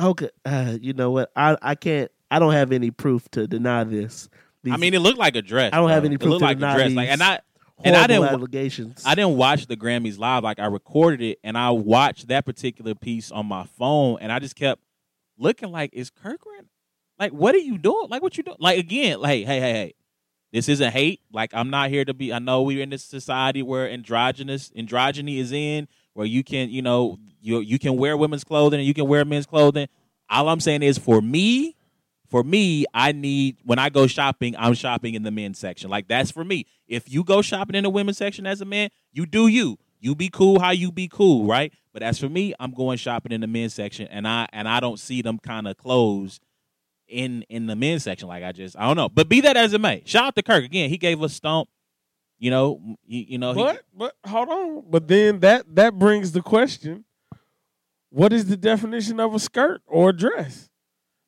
Okay, 0.01 0.29
uh, 0.45 0.77
you 0.81 0.93
know 0.93 1.11
what? 1.11 1.31
I 1.35 1.57
I 1.61 1.75
can't. 1.75 2.11
I 2.31 2.39
don't 2.39 2.53
have 2.53 2.71
any 2.71 2.89
proof 2.91 3.29
to 3.31 3.47
deny 3.47 3.83
this. 3.83 4.27
These 4.63 4.73
I 4.73 4.77
mean, 4.77 4.93
it 4.93 4.99
looked 4.99 5.19
like 5.19 5.35
a 5.35 5.41
dress. 5.41 5.71
I 5.73 5.77
don't 5.77 5.89
have 5.89 6.01
bro. 6.03 6.07
any 6.07 6.15
It 6.15 6.19
proof 6.19 6.29
looked 6.31 6.39
to 6.41 6.45
like 6.45 6.57
a 6.57 6.59
deny 6.61 6.75
dress. 6.75 6.91
Like, 6.93 7.09
and 7.09 7.21
I 7.21 7.39
and 7.83 7.95
I 7.95 8.07
didn't. 8.07 8.23
allegations. 8.29 9.03
I 9.05 9.13
didn't 9.13 9.35
watch 9.35 9.67
the 9.67 9.75
Grammys 9.77 10.17
live. 10.17 10.43
Like 10.43 10.59
I 10.59 10.65
recorded 10.67 11.21
it 11.21 11.39
and 11.43 11.57
I 11.57 11.69
watched 11.71 12.27
that 12.29 12.45
particular 12.45 12.95
piece 12.95 13.29
on 13.31 13.45
my 13.45 13.65
phone, 13.65 14.17
and 14.21 14.31
I 14.31 14.39
just 14.39 14.55
kept 14.55 14.81
looking 15.37 15.69
like, 15.69 15.91
is 15.93 16.09
Kirk 16.09 16.39
Grant? 16.41 16.67
Like, 17.19 17.31
what 17.31 17.55
are 17.55 17.59
you 17.59 17.77
doing? 17.77 18.07
Like, 18.09 18.21
what 18.21 18.37
you 18.37 18.43
doing? 18.43 18.57
Like 18.59 18.79
again, 18.79 19.19
like, 19.19 19.45
hey, 19.45 19.59
hey, 19.59 19.73
hey. 19.73 19.93
This 20.51 20.69
isn't 20.69 20.91
hate. 20.91 21.21
Like, 21.31 21.49
I'm 21.53 21.71
not 21.71 21.89
here 21.89 22.05
to 22.05 22.13
be. 22.13 22.31
I 22.31 22.37
know 22.37 22.61
we're 22.61 22.83
in 22.83 22.91
this 22.91 23.03
society 23.03 23.63
where 23.63 23.89
androgynous 23.89 24.69
androgyny 24.77 25.39
is 25.39 25.51
in, 25.51 25.87
where 26.13 26.27
you 26.27 26.43
can, 26.43 26.69
you 26.69 26.83
know, 26.83 27.17
you 27.41 27.59
you 27.59 27.79
can 27.79 27.97
wear 27.97 28.15
women's 28.15 28.43
clothing 28.43 28.79
and 28.79 28.87
you 28.87 28.93
can 28.93 29.07
wear 29.07 29.25
men's 29.25 29.47
clothing. 29.47 29.87
All 30.29 30.47
I'm 30.49 30.59
saying 30.59 30.83
is, 30.83 30.99
for 30.99 31.21
me, 31.21 31.75
for 32.29 32.43
me, 32.43 32.85
I 32.93 33.11
need 33.13 33.57
when 33.63 33.79
I 33.79 33.89
go 33.89 34.05
shopping, 34.05 34.55
I'm 34.57 34.75
shopping 34.75 35.15
in 35.15 35.23
the 35.23 35.31
men's 35.31 35.57
section. 35.57 35.89
Like 35.89 36.07
that's 36.07 36.29
for 36.29 36.43
me. 36.43 36.67
If 36.87 37.11
you 37.11 37.23
go 37.23 37.41
shopping 37.41 37.75
in 37.75 37.83
the 37.83 37.89
women's 37.89 38.17
section 38.17 38.45
as 38.45 38.61
a 38.61 38.65
man, 38.65 38.89
you 39.11 39.25
do 39.25 39.47
you. 39.47 39.77
You 39.99 40.15
be 40.15 40.29
cool 40.29 40.59
how 40.59 40.71
you 40.71 40.91
be 40.91 41.07
cool, 41.07 41.47
right? 41.47 41.73
But 41.93 42.03
as 42.03 42.19
for 42.19 42.29
me, 42.29 42.53
I'm 42.59 42.71
going 42.73 42.97
shopping 42.97 43.31
in 43.31 43.41
the 43.41 43.47
men's 43.47 43.73
section, 43.73 44.07
and 44.07 44.27
I 44.27 44.47
and 44.51 44.67
I 44.67 44.79
don't 44.79 44.99
see 44.99 45.21
them 45.21 45.39
kind 45.39 45.67
of 45.67 45.77
clothes 45.77 46.39
in 47.13 47.43
in 47.49 47.67
the 47.67 47.75
men's 47.75 48.03
section. 48.03 48.27
Like 48.27 48.43
I 48.43 48.51
just 48.51 48.77
I 48.77 48.85
don't 48.87 48.97
know. 48.97 49.09
But 49.09 49.29
be 49.29 49.41
that 49.41 49.55
as 49.55 49.73
it 49.73 49.79
may, 49.81 50.01
shout 50.05 50.25
out 50.25 50.35
to 50.35 50.43
Kirk 50.43 50.63
again. 50.63 50.89
He 50.89 50.97
gave 50.97 51.21
us 51.21 51.33
stomp. 51.33 51.69
You 52.39 52.49
know, 52.51 52.97
you, 53.05 53.25
you 53.29 53.37
know. 53.37 53.53
he- 53.53 53.61
But 53.63 53.83
but 53.95 54.15
hold 54.29 54.49
on. 54.49 54.83
But 54.89 55.07
then 55.07 55.39
that 55.41 55.75
that 55.75 55.97
brings 55.97 56.31
the 56.33 56.41
question: 56.41 57.05
What 58.09 58.33
is 58.33 58.45
the 58.45 58.57
definition 58.57 59.19
of 59.19 59.33
a 59.33 59.39
skirt 59.39 59.81
or 59.87 60.09
a 60.09 60.13
dress? 60.13 60.69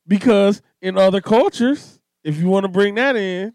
Because 0.06 0.60
in 0.82 0.98
other 0.98 1.20
cultures, 1.20 1.98
if 2.22 2.36
you 2.38 2.48
want 2.48 2.64
to 2.64 2.68
bring 2.70 2.94
that 2.96 3.16
in, 3.16 3.54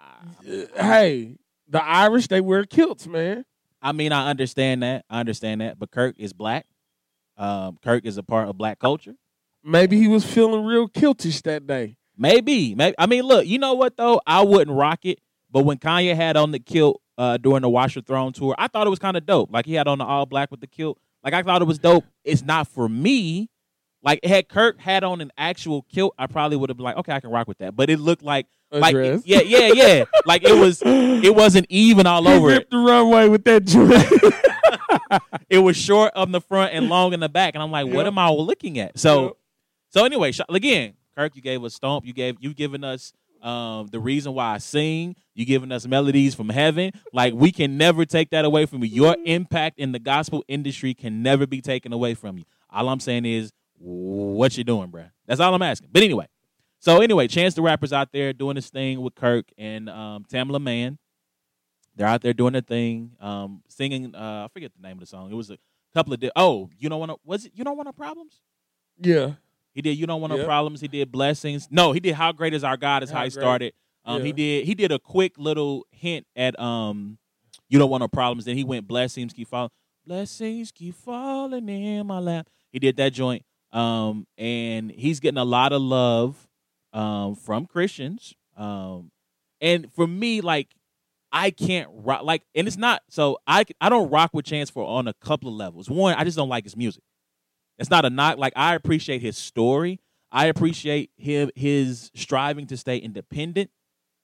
uh, 0.00 0.66
hey, 0.82 1.36
the 1.68 1.82
Irish 1.84 2.26
they 2.28 2.40
wear 2.40 2.64
kilts, 2.64 3.06
man. 3.06 3.44
I 3.80 3.92
mean, 3.92 4.10
I 4.12 4.28
understand 4.30 4.82
that. 4.82 5.04
I 5.10 5.20
understand 5.20 5.60
that. 5.60 5.78
But 5.78 5.90
Kirk 5.92 6.16
is 6.18 6.32
black. 6.32 6.66
Um, 7.36 7.78
Kirk 7.84 8.04
is 8.06 8.16
a 8.18 8.22
part 8.24 8.48
of 8.48 8.56
black 8.58 8.78
culture. 8.80 9.14
Maybe 9.68 9.98
he 9.98 10.08
was 10.08 10.24
feeling 10.24 10.64
real 10.64 10.88
kiltish 10.88 11.42
that 11.42 11.66
day. 11.66 11.96
Maybe, 12.16 12.74
maybe. 12.74 12.94
I 12.98 13.06
mean, 13.06 13.22
look, 13.24 13.46
you 13.46 13.58
know 13.58 13.74
what 13.74 13.96
though? 13.96 14.20
I 14.26 14.42
wouldn't 14.42 14.76
rock 14.76 15.00
it. 15.04 15.20
But 15.50 15.64
when 15.64 15.78
Kanye 15.78 16.14
had 16.16 16.36
on 16.36 16.50
the 16.50 16.58
kilt 16.58 17.00
uh, 17.16 17.36
during 17.36 17.62
the 17.62 17.68
Watch 17.68 17.96
Throne 18.06 18.32
tour, 18.32 18.54
I 18.58 18.68
thought 18.68 18.86
it 18.86 18.90
was 18.90 18.98
kind 18.98 19.16
of 19.16 19.24
dope. 19.26 19.52
Like 19.52 19.66
he 19.66 19.74
had 19.74 19.86
on 19.86 19.98
the 19.98 20.04
all 20.04 20.26
black 20.26 20.50
with 20.50 20.60
the 20.60 20.66
kilt. 20.66 20.98
Like 21.22 21.34
I 21.34 21.42
thought 21.42 21.62
it 21.62 21.66
was 21.66 21.78
dope. 21.78 22.04
It's 22.24 22.42
not 22.42 22.66
for 22.66 22.88
me. 22.88 23.50
Like 24.02 24.24
had 24.24 24.48
Kirk 24.48 24.80
had 24.80 25.04
on 25.04 25.20
an 25.20 25.32
actual 25.36 25.82
kilt, 25.82 26.14
I 26.18 26.26
probably 26.28 26.56
would 26.56 26.70
have 26.70 26.76
been 26.76 26.84
like, 26.84 26.96
okay, 26.98 27.12
I 27.12 27.20
can 27.20 27.30
rock 27.30 27.46
with 27.48 27.58
that. 27.58 27.76
But 27.76 27.90
it 27.90 27.98
looked 27.98 28.22
like, 28.22 28.46
A 28.70 28.78
like, 28.78 28.94
dress. 28.94 29.22
yeah, 29.26 29.40
yeah, 29.40 29.72
yeah. 29.74 30.04
like 30.24 30.44
it 30.44 30.56
was, 30.58 30.82
it 30.86 31.34
wasn't 31.34 31.66
even 31.68 32.06
all 32.06 32.22
He 32.24 32.32
over 32.32 32.50
it. 32.50 32.70
the 32.70 32.78
runway 32.78 33.28
with 33.28 33.44
that 33.44 33.64
dress. 33.66 34.12
It 35.50 35.58
was 35.58 35.76
short 35.78 36.12
on 36.14 36.32
the 36.32 36.40
front 36.42 36.74
and 36.74 36.90
long 36.90 37.14
in 37.14 37.20
the 37.20 37.28
back, 37.30 37.54
and 37.54 37.62
I'm 37.62 37.70
like, 37.70 37.86
what 37.86 38.06
am 38.06 38.18
I 38.18 38.28
looking 38.30 38.78
at? 38.78 38.98
So. 38.98 39.24
Yep. 39.24 39.32
So 39.90 40.04
anyway, 40.04 40.32
again, 40.48 40.94
Kirk, 41.16 41.34
you 41.34 41.42
gave 41.42 41.64
us 41.64 41.74
stomp. 41.74 42.04
You 42.06 42.12
gave 42.12 42.36
you 42.40 42.54
given 42.54 42.84
us 42.84 43.12
um, 43.42 43.86
the 43.88 44.00
reason 44.00 44.34
why 44.34 44.54
I 44.54 44.58
sing. 44.58 45.16
You 45.34 45.44
giving 45.44 45.72
us 45.72 45.86
melodies 45.86 46.34
from 46.34 46.48
heaven. 46.48 46.92
Like 47.12 47.34
we 47.34 47.52
can 47.52 47.76
never 47.78 48.04
take 48.04 48.30
that 48.30 48.44
away 48.44 48.66
from 48.66 48.84
you. 48.84 48.90
Your 48.90 49.16
impact 49.24 49.78
in 49.78 49.92
the 49.92 49.98
gospel 49.98 50.44
industry 50.48 50.94
can 50.94 51.22
never 51.22 51.46
be 51.46 51.60
taken 51.60 51.92
away 51.92 52.14
from 52.14 52.38
you. 52.38 52.44
All 52.70 52.88
I'm 52.88 53.00
saying 53.00 53.24
is, 53.24 53.52
what 53.78 54.58
you 54.58 54.64
doing, 54.64 54.90
bruh? 54.90 55.10
That's 55.26 55.40
all 55.40 55.54
I'm 55.54 55.62
asking. 55.62 55.90
But 55.92 56.02
anyway, 56.02 56.26
so 56.80 57.00
anyway, 57.00 57.28
Chance 57.28 57.54
the 57.54 57.62
Rapper's 57.62 57.92
out 57.92 58.12
there 58.12 58.32
doing 58.32 58.56
his 58.56 58.68
thing 58.70 59.00
with 59.00 59.14
Kirk 59.14 59.46
and 59.56 59.88
um, 59.88 60.24
Tamela 60.24 60.60
Mann. 60.60 60.98
They're 61.96 62.06
out 62.06 62.22
there 62.22 62.32
doing 62.32 62.52
their 62.52 62.62
thing, 62.62 63.12
um, 63.20 63.62
singing. 63.68 64.14
Uh, 64.14 64.44
I 64.44 64.48
forget 64.52 64.70
the 64.76 64.86
name 64.86 64.96
of 64.96 65.00
the 65.00 65.06
song. 65.06 65.30
It 65.30 65.34
was 65.34 65.50
a 65.50 65.58
couple 65.94 66.12
of. 66.12 66.20
Di- 66.20 66.30
oh, 66.36 66.70
you 66.78 66.88
don't 66.88 67.00
want 67.00 67.10
to? 67.10 67.18
Was 67.24 67.46
it? 67.46 67.52
You 67.54 67.64
don't 67.64 67.76
want 67.76 67.86
no 67.86 67.92
problems? 67.92 68.40
yeah. 69.00 69.32
He 69.78 69.82
did. 69.82 69.96
You 69.96 70.08
don't 70.08 70.20
want 70.20 70.32
no 70.32 70.38
Yep. 70.38 70.46
problems. 70.46 70.80
He 70.80 70.88
did 70.88 71.12
blessings. 71.12 71.68
No, 71.70 71.92
he 71.92 72.00
did. 72.00 72.16
How 72.16 72.32
great 72.32 72.52
is 72.52 72.64
our 72.64 72.76
God? 72.76 73.04
Is 73.04 73.10
how, 73.10 73.18
How 73.18 73.22
he 73.22 73.30
great. 73.30 73.32
started. 73.40 73.72
Um, 74.04 74.24
he 74.24 74.32
did. 74.32 74.66
He 74.66 74.74
did 74.74 74.90
a 74.90 74.98
quick 74.98 75.38
little 75.38 75.86
hint 75.92 76.26
at 76.34 76.58
um, 76.58 77.16
you 77.68 77.78
don't 77.78 77.88
want 77.88 78.00
no 78.00 78.08
problems. 78.08 78.44
Then 78.44 78.56
he 78.56 78.64
went 78.64 78.88
blessings 78.88 79.32
keep 79.32 79.46
falling. 79.46 79.70
Blessings 80.04 80.72
keep 80.72 80.96
falling 80.96 81.68
in 81.68 82.08
my 82.08 82.18
lap. 82.18 82.48
He 82.72 82.80
did 82.80 82.96
that 82.96 83.12
joint. 83.12 83.44
Um, 83.70 84.26
and 84.36 84.90
he's 84.90 85.20
getting 85.20 85.38
a 85.38 85.44
lot 85.44 85.72
of 85.72 85.80
love, 85.80 86.48
um, 86.92 87.36
from 87.36 87.64
Christians. 87.66 88.34
Um, 88.56 89.12
and 89.60 89.92
for 89.92 90.08
me, 90.08 90.40
like 90.40 90.74
I 91.30 91.52
can't 91.52 91.88
rock 91.92 92.24
like, 92.24 92.42
and 92.52 92.66
it's 92.66 92.76
not 92.76 93.02
so 93.10 93.38
I 93.46 93.64
I 93.80 93.90
don't 93.90 94.10
rock 94.10 94.30
with 94.32 94.44
Chance 94.44 94.70
for 94.70 94.84
on 94.84 95.06
a 95.06 95.14
couple 95.14 95.48
of 95.50 95.54
levels. 95.54 95.88
One, 95.88 96.14
I 96.14 96.24
just 96.24 96.36
don't 96.36 96.48
like 96.48 96.64
his 96.64 96.76
music. 96.76 97.04
It's 97.78 97.90
not 97.90 98.04
a 98.04 98.10
knock. 98.10 98.38
Like 98.38 98.52
I 98.56 98.74
appreciate 98.74 99.22
his 99.22 99.36
story. 99.36 100.00
I 100.30 100.46
appreciate 100.46 101.10
him 101.16 101.50
his 101.54 102.10
striving 102.14 102.66
to 102.66 102.76
stay 102.76 102.98
independent 102.98 103.70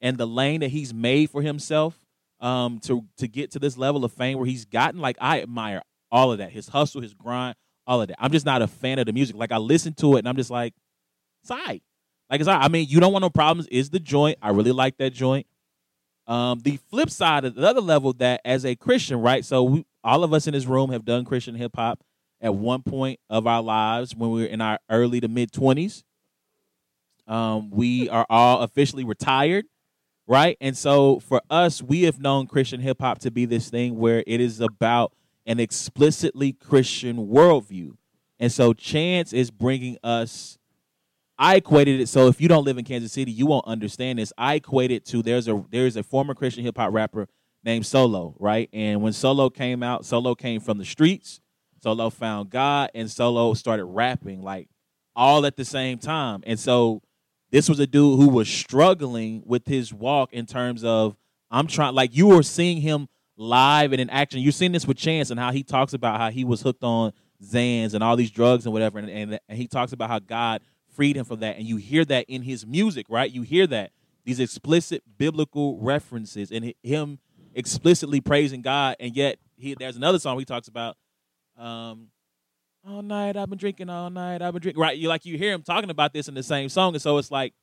and 0.01 0.19
the 0.19 0.27
lane 0.27 0.61
that 0.61 0.71
he's 0.71 0.93
made 0.93 1.31
for 1.31 1.41
himself 1.41 1.99
um, 2.41 2.79
to 2.81 3.05
to 3.19 3.29
get 3.29 3.53
to 3.53 3.59
this 3.59 3.79
level 3.79 4.05
of 4.05 4.13
fame 4.13 4.39
where 4.39 4.47
he's 4.47 4.65
gotten. 4.65 5.01
Like 5.01 5.17
I 5.21 5.41
admire 5.41 5.83
all 6.11 6.33
of 6.33 6.39
that. 6.39 6.51
His 6.51 6.69
hustle, 6.69 7.01
his 7.01 7.15
grind, 7.15 7.57
all 7.87 8.03
of 8.03 8.09
that. 8.09 8.23
I'm 8.23 8.33
just 8.33 8.47
not 8.47 8.63
a 8.63 8.67
fan 8.67 8.99
of 8.99 9.07
the 9.07 9.13
music. 9.13 9.37
Like 9.37 9.53
I 9.53 9.59
listen 9.59 9.95
to 9.95 10.17
it 10.17 10.21
and 10.21 10.29
I'm 10.29 10.37
just 10.37 10.51
like, 10.51 10.75
it's 11.43 11.51
all 11.51 11.59
right. 11.59 11.83
Like 12.31 12.41
it's 12.41 12.49
all 12.49 12.57
right. 12.57 12.65
I 12.65 12.69
mean, 12.69 12.87
you 12.89 13.01
don't 13.01 13.13
want 13.13 13.23
no 13.23 13.31
problems 13.31 13.69
is 13.69 13.91
the 13.91 14.01
joint. 14.01 14.39
I 14.43 14.51
really 14.51 14.73
like 14.73 14.99
that 14.99 15.11
joint. 15.11 15.47
Um, 16.27 16.61
the 16.61 16.79
flip 16.89 17.11
side 17.11 17.45
of 17.45 17.55
the 17.55 17.67
other 17.67 17.83
level 17.83 18.15
that 18.15 18.41
as 18.45 18.65
a 18.65 18.75
Christian, 18.75 19.21
right? 19.21 19.45
So 19.45 19.63
we, 19.63 19.87
all 20.03 20.25
of 20.25 20.33
us 20.33 20.47
in 20.47 20.55
this 20.55 20.65
room 20.65 20.91
have 20.91 21.05
done 21.05 21.25
Christian 21.25 21.55
hip 21.55 21.77
hop 21.77 22.03
at 22.45 22.55
one 22.55 22.83
point 22.83 23.19
of 23.31 23.47
our 23.47 23.63
lives 23.63 24.15
when 24.15 24.31
we 24.31 24.43
were 24.43 24.47
in 24.47 24.61
our 24.61 24.79
early 24.91 25.19
to 25.21 25.29
mid 25.29 25.51
twenties. 25.51 26.05
Um, 27.27 27.71
we 27.71 28.09
are 28.11 28.27
all 28.29 28.61
officially 28.61 29.03
retired, 29.03 29.65
right? 30.27 30.59
And 30.61 30.77
so 30.77 31.21
for 31.21 31.41
us, 31.49 31.83
we 31.83 32.03
have 32.03 32.21
known 32.21 32.47
Christian 32.47 32.81
hip 32.81 33.01
hop 33.01 33.19
to 33.21 33.31
be 33.31 33.47
this 33.47 33.71
thing 33.71 33.97
where 33.99 34.23
it 34.27 34.43
is 34.43 34.61
about 34.61 35.15
an 35.47 35.59
explicitly 35.59 36.53
Christian 36.53 37.29
worldview. 37.29 37.97
And 38.39 38.53
so 38.53 38.75
Chance 38.75 39.33
is 39.33 39.51
bringing 39.51 39.97
us. 40.05 40.59
I 41.39 41.57
equated 41.57 42.01
it 42.01 42.09
so 42.09 42.29
if 42.29 42.41
you 42.41 42.47
don't 42.47 42.65
live 42.65 42.77
in 42.79 42.85
Kansas 42.85 43.13
City, 43.13 43.33
you 43.33 43.47
won't 43.47 43.67
understand 43.67 44.19
this. 44.19 44.33
I 44.37 44.57
equated 44.57 45.07
to 45.07 45.23
there's 45.23 45.49
a 45.49 45.65
there's 45.71 45.97
a 45.97 46.03
former 46.03 46.35
Christian 46.35 46.63
hip 46.63 46.77
hop 46.77 46.93
rapper 46.93 47.27
named 47.65 47.87
Solo, 47.87 48.37
right? 48.39 48.69
And 48.73 49.01
when 49.01 49.15
Solo 49.15 49.49
came 49.49 49.83
out, 49.83 50.05
Solo 50.05 50.35
came 50.35 50.61
from 50.61 50.77
the 50.77 50.85
streets. 50.85 51.41
Solo 51.85 52.09
found 52.09 52.49
God, 52.49 52.91
and 52.95 53.11
Solo 53.11 53.53
started 53.53 53.85
rapping 53.85 54.43
like 54.43 54.71
all 55.15 55.45
at 55.45 55.57
the 55.57 55.67
same 55.67 55.99
time. 55.99 56.43
And 56.47 56.59
so 56.59 57.03
this 57.51 57.69
was 57.69 57.79
a 57.79 57.87
dude 57.87 58.19
who 58.19 58.29
was 58.31 58.49
struggling 58.49 59.43
with 59.45 59.67
his 59.67 59.93
walk 59.93 60.33
in 60.33 60.47
terms 60.47 60.83
of 60.83 61.15
I'm 61.51 61.67
trying 61.67 61.95
like 61.95 62.17
you 62.17 62.29
were 62.29 62.43
seeing 62.43 62.81
him 62.81 63.07
live 63.37 63.93
and 63.93 64.01
in 64.01 64.09
action. 64.09 64.41
You're 64.41 64.53
seeing 64.53 64.73
this 64.73 64.87
with 64.87 64.97
Chance 64.97 65.31
and 65.31 65.39
how 65.39 65.53
he 65.53 65.63
talks 65.63 65.93
about 65.93 66.19
how 66.19 66.31
he 66.31 66.43
was 66.43 66.63
hooked 66.63 66.83
on 66.83 67.13
Xans 67.45 67.93
and 67.93 68.03
all 68.03 68.17
these 68.17 68.31
drugs 68.31 68.65
and 68.65 68.73
whatever, 68.73 68.99
and, 68.99 69.11
and, 69.11 69.39
and 69.47 69.59
he 69.59 69.67
talks 69.67 69.93
about 69.93 70.09
how 70.09 70.21
God 70.21 70.63
freed 70.95 71.19
him 71.19 71.27
from 71.27 71.41
that. 71.41 71.59
And 71.59 71.67
you 71.67 71.77
hear 71.77 72.07
that 72.07 72.25
in 72.29 72.41
his 72.41 72.67
music, 72.67 73.05
right? 73.11 73.31
You 73.31 73.43
hear 73.43 73.67
that 73.67 73.93
these 74.25 74.41
explicit 74.41 75.03
biblical 75.19 75.77
references 75.81 76.51
and 76.51 76.73
him 76.83 77.19
explicitly 77.55 78.23
praising 78.23 78.63
God, 78.63 78.97
and 78.99 79.15
yet 79.15 79.37
he 79.59 79.75
there's 79.79 79.97
another 79.97 80.19
song 80.19 80.39
he 80.39 80.47
talks 80.47 80.67
about. 80.67 80.97
Um, 81.57 82.09
all 82.87 83.03
night 83.03 83.37
I've 83.37 83.49
been 83.49 83.59
drinking, 83.59 83.89
all 83.89 84.11
night 84.11 84.43
I've 84.43 84.53
been 84.53 84.63
drinking. 84.63 84.81
Right, 84.81 84.97
you 84.97 85.09
like 85.09 85.25
you 85.25 85.39
hear 85.39 85.53
him 85.53 85.63
talking 85.63 85.91
about 85.91 86.13
this 86.13 86.29
in 86.29 86.35
the 86.35 86.43
same 86.43 86.69
song, 86.69 86.95
and 86.95 87.03
so 87.03 87.19
it's 87.19 87.31
like 87.31 87.55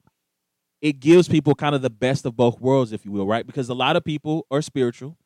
it 0.81 0.99
gives 0.99 1.27
people 1.27 1.53
kind 1.53 1.75
of 1.75 1.81
the 1.81 1.89
best 1.89 2.25
of 2.25 2.35
both 2.35 2.59
worlds, 2.59 2.91
if 2.91 3.05
you 3.05 3.11
will, 3.11 3.27
right? 3.27 3.45
Because 3.45 3.69
a 3.69 3.73
lot 3.73 3.95
of 3.95 4.03
people 4.03 4.47
are 4.49 4.61
spiritual 4.61 5.17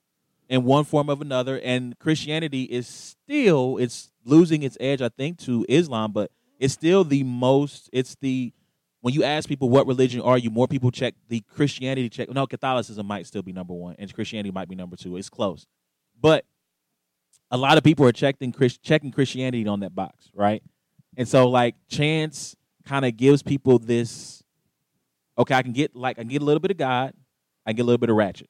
in 0.50 0.64
one 0.64 0.84
form 0.84 1.10
of 1.10 1.22
another, 1.22 1.60
and 1.64 1.98
Christianity 2.00 2.64
is 2.64 2.88
still 2.88 3.78
it's 3.78 4.12
losing 4.26 4.64
its 4.64 4.78
edge, 4.80 5.02
I 5.02 5.10
think, 5.10 5.38
to 5.40 5.66
Islam, 5.70 6.12
but 6.12 6.32
it's 6.60 6.74
still 6.74 7.04
the 7.04 7.24
most. 7.24 7.90
It's 7.94 8.16
the 8.20 8.52
when 9.02 9.14
you 9.14 9.24
ask 9.24 9.48
people 9.48 9.70
what 9.70 9.88
religion 9.88 10.22
are 10.22 10.38
you, 10.38 10.50
more 10.50 10.68
people 10.68 10.92
check 10.92 11.14
the 11.30 11.42
Christianity 11.42 12.10
check. 12.10 12.30
No, 12.30 12.48
Catholicism 12.48 13.06
might 13.06 13.28
still 13.28 13.44
be 13.44 13.54
number 13.54 13.74
one, 13.74 13.96
and 13.98 14.14
Christianity 14.14 14.52
might 14.52 14.68
be 14.68 14.76
number 14.76 14.96
two. 14.96 15.16
It's 15.16 15.30
close, 15.30 15.66
but 16.20 16.44
a 17.56 17.58
lot 17.58 17.78
of 17.78 17.84
people 17.84 18.06
are 18.06 18.12
checking 18.12 18.52
Chris, 18.52 18.78
checking 18.78 19.12
Christianity 19.12 19.66
on 19.68 19.80
that 19.80 19.96
box, 19.96 20.30
right? 20.34 20.62
And 21.18 21.28
so 21.28 21.48
like 21.48 21.76
Chance 21.88 22.56
kind 22.86 23.06
of 23.06 23.16
gives 23.16 23.42
people 23.42 23.80
this. 23.80 24.44
Okay, 25.38 25.56
I 25.56 25.64
can 25.64 25.72
get 25.72 25.96
like 25.96 26.20
I 26.20 26.22
can 26.22 26.30
get 26.30 26.42
a 26.42 26.46
little 26.46 26.60
bit 26.60 26.72
of 26.72 26.78
God, 26.78 27.14
I 27.66 27.72
can 27.72 27.78
get 27.78 27.84
a 27.84 27.86
little 27.86 27.98
bit 27.98 28.10
of 28.10 28.18
Ratchet. 28.18 28.50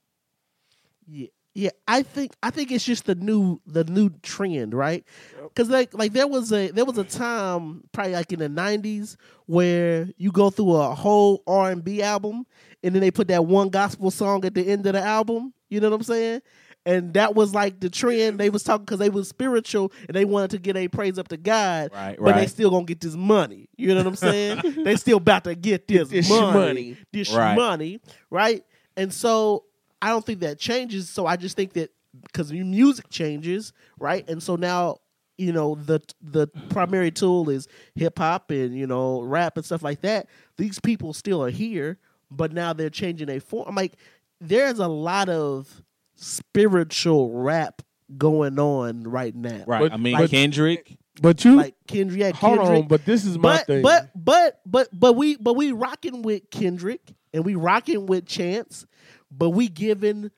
Yeah. 1.08 1.28
Yeah, 1.58 1.70
I 1.88 2.02
think 2.02 2.34
I 2.44 2.50
think 2.50 2.70
it's 2.70 2.84
just 2.84 3.06
the 3.06 3.16
new 3.16 3.62
the 3.66 3.86
new 3.86 4.10
trend, 4.22 4.74
right? 4.74 5.06
Because 5.42 5.70
like 5.70 5.94
like 5.94 6.12
there 6.12 6.28
was 6.28 6.52
a 6.52 6.70
there 6.72 6.84
was 6.84 6.98
a 6.98 7.06
time 7.06 7.86
probably 7.94 8.12
like 8.12 8.34
in 8.34 8.40
the 8.40 8.50
nineties 8.50 9.16
where 9.46 10.10
you 10.18 10.34
go 10.34 10.50
through 10.50 10.74
a 10.76 10.94
whole 10.94 11.44
R 11.48 11.72
and 11.72 11.82
B 11.82 12.02
album 12.02 12.46
and 12.84 12.94
then 12.94 13.00
they 13.00 13.10
put 13.10 13.30
that 13.30 13.46
one 13.46 13.70
gospel 13.70 14.12
song 14.12 14.44
at 14.44 14.54
the 14.54 14.68
end 14.68 14.86
of 14.86 14.94
the 14.94 15.02
album. 15.02 15.54
You 15.70 15.80
know 15.80 15.92
what 15.92 15.96
I'm 15.96 16.04
saying? 16.04 16.42
And 16.86 17.16
that 17.16 17.34
was 17.34 17.54
like 17.54 17.80
the 17.80 17.90
trend. 17.90 18.40
They 18.40 18.50
was 18.52 18.64
talking 18.64 18.86
because 18.86 19.00
they 19.00 19.10
was 19.10 19.28
spiritual 19.28 19.92
and 20.08 20.16
they 20.16 20.24
wanted 20.26 20.52
to 20.52 20.60
get 20.60 20.78
a 20.78 20.88
praise 20.88 21.18
up 21.18 21.28
to 21.30 21.38
God, 21.38 21.92
Right, 21.92 22.16
but 22.20 22.36
they 22.36 22.46
still 22.48 22.70
gonna 22.70 22.86
get 22.86 23.00
this 23.02 23.16
money. 23.16 23.70
You 23.76 23.90
know 23.90 23.96
what 23.98 24.08
I'm 24.08 24.16
saying? 24.16 24.62
they 24.84 24.96
still 24.96 25.18
about 25.18 25.46
to 25.46 25.56
get 25.56 25.88
this, 25.88 26.10
this 26.10 26.30
money, 26.30 26.54
money. 26.54 26.98
this 27.12 27.34
Right. 27.34 27.56
money, 27.56 28.00
right? 28.30 28.64
And 28.96 29.12
so 29.12 29.64
I 30.02 30.10
don't 30.10 30.24
think 30.26 30.42
that 30.42 30.60
changes. 30.60 31.10
So 31.10 31.26
I 31.26 31.38
just 31.38 31.56
think 31.56 31.74
that 31.74 31.92
because 32.24 32.54
music 32.54 33.10
changes, 33.10 33.74
right? 34.00 34.28
And 34.30 34.42
so 34.42 34.56
now 34.56 35.00
you 35.38 35.52
know 35.52 35.76
the 35.76 36.00
the 36.22 36.48
primary 36.70 37.12
tool 37.12 37.50
is 37.50 37.68
hip 37.96 38.20
hop 38.20 38.52
and 38.52 38.74
you 38.76 38.88
know 38.88 39.22
rap 39.22 39.58
and 39.58 39.66
stuff 39.66 39.82
like 39.82 40.02
that. 40.02 40.28
These 40.58 40.80
people 40.80 41.14
still 41.14 41.44
are 41.44 41.50
here, 41.50 41.98
but 42.30 42.54
now 42.54 42.74
they're 42.74 42.90
changing 42.92 43.30
a 43.30 43.40
form. 43.40 43.66
I'm 43.68 43.76
like, 43.76 43.94
there's 44.40 44.80
a 44.80 44.88
lot 44.88 45.30
of 45.30 45.82
spiritual 46.16 47.32
rap 47.32 47.82
going 48.18 48.60
on 48.60 49.04
right 49.04 49.36
now, 49.36 49.64
Right. 49.68 49.82
But- 49.82 49.94
I 49.94 49.98
mean, 49.98 50.18
but- 50.18 50.30
Kendrick. 50.30 50.98
But 51.22 51.46
you 51.46 51.56
Like 51.56 51.76
Kendrick, 51.88 52.20
yeah, 52.20 52.32
hold 52.32 52.58
Kendrick, 52.60 52.82
on, 52.84 52.88
but 52.90 53.06
this 53.06 53.24
is 53.24 53.38
my 53.38 53.56
but 53.56 53.68
thing. 53.68 53.82
but 53.84 54.10
but 54.16 54.60
but 54.66 54.90
but 54.92 55.14
we 55.14 55.38
but 55.38 55.54
we 55.54 55.72
rocking 55.72 56.24
with 56.24 56.50
Kendrick 56.52 57.00
and 57.34 57.46
we 57.46 57.56
rocking 57.56 58.06
with 58.06 58.26
Chance, 58.26 58.86
but 59.32 59.52
we 59.52 59.70
giving 59.70 60.30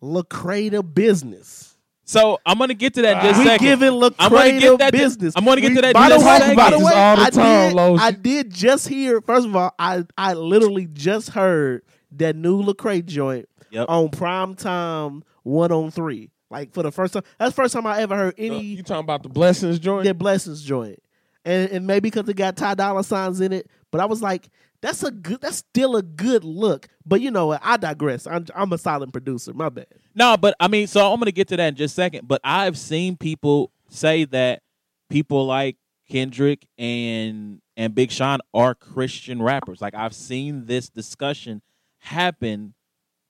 Lecrae 0.00 0.70
the 0.70 0.84
business. 0.84 1.76
So 2.04 2.38
I'm 2.46 2.58
gonna 2.58 2.74
get 2.74 2.94
to 2.94 3.02
that 3.02 3.24
in 3.24 3.30
just 3.30 3.40
a 3.40 3.42
we 3.42 3.48
second. 3.48 3.66
giving 3.66 3.92
Lecrae 3.94 4.14
I'm 4.20 4.30
gonna 4.30 4.60
get 4.60 4.78
that 4.78 4.90
to- 4.92 4.98
business. 4.98 5.34
I'm 5.36 5.44
gonna 5.44 5.60
get 5.60 5.70
We- 5.70 5.74
to 5.76 5.82
that 5.82 5.94
By 5.94 6.08
the 6.10 6.14
just 6.14 6.24
a 6.24 6.28
way, 6.28 6.38
second. 6.38 6.56
by 6.56 6.70
the 6.70 6.78
way, 6.78 6.92
all 6.92 7.16
the 7.16 7.22
I 7.22 7.30
time, 7.30 7.68
did, 7.70 7.74
Los. 7.76 8.00
I 8.00 8.10
did 8.12 8.50
just 8.54 8.86
hear. 8.86 9.20
First 9.20 9.46
of 9.48 9.56
all, 9.56 9.74
I 9.80 10.04
I 10.16 10.34
literally 10.34 10.86
just 10.92 11.30
heard 11.30 11.82
that 12.18 12.36
new 12.36 12.62
Lecrae 12.62 13.04
joint 13.04 13.48
Yep. 13.70 13.86
on 13.88 14.08
prime 14.10 14.54
time 14.54 15.24
one 15.42 15.72
on 15.72 15.90
three. 15.90 16.30
Like 16.50 16.72
for 16.72 16.82
the 16.84 16.92
first 16.92 17.14
time, 17.14 17.24
that's 17.38 17.54
the 17.54 17.62
first 17.62 17.74
time 17.74 17.86
I 17.86 18.00
ever 18.00 18.14
heard 18.14 18.34
uh, 18.34 18.42
any 18.42 18.60
you 18.62 18.82
talking 18.82 19.00
about 19.00 19.22
the 19.24 19.28
blessings 19.28 19.78
joint? 19.80 20.04
The 20.04 20.14
blessings 20.14 20.62
joint, 20.62 21.02
and 21.44 21.68
and 21.70 21.86
maybe 21.86 22.10
because 22.10 22.28
it 22.28 22.36
got 22.36 22.56
Ty 22.56 22.74
Dolla 22.74 23.02
signs 23.02 23.40
in 23.40 23.52
it. 23.52 23.68
But 23.90 24.00
I 24.00 24.04
was 24.04 24.22
like, 24.22 24.48
that's 24.80 25.02
a 25.02 25.10
good, 25.10 25.40
that's 25.40 25.56
still 25.56 25.96
a 25.96 26.02
good 26.02 26.44
look. 26.44 26.86
But 27.04 27.20
you 27.20 27.30
know, 27.32 27.46
what? 27.46 27.60
I 27.64 27.76
digress. 27.76 28.26
I'm 28.28 28.46
I'm 28.54 28.72
a 28.72 28.78
silent 28.78 29.12
producer. 29.12 29.52
My 29.52 29.68
bad. 29.68 29.86
No, 30.14 30.36
but 30.36 30.54
I 30.60 30.68
mean, 30.68 30.86
so 30.86 31.12
I'm 31.12 31.18
gonna 31.18 31.32
get 31.32 31.48
to 31.48 31.56
that 31.56 31.68
in 31.68 31.74
just 31.74 31.94
a 31.94 31.96
second. 31.96 32.28
But 32.28 32.40
I've 32.44 32.78
seen 32.78 33.16
people 33.16 33.72
say 33.88 34.24
that 34.26 34.62
people 35.10 35.46
like 35.46 35.76
Kendrick 36.08 36.66
and 36.78 37.60
and 37.76 37.94
Big 37.94 38.12
Sean 38.12 38.38
are 38.52 38.74
Christian 38.76 39.42
rappers. 39.42 39.80
Like 39.80 39.94
I've 39.94 40.14
seen 40.14 40.66
this 40.66 40.88
discussion 40.88 41.62
happen 42.04 42.74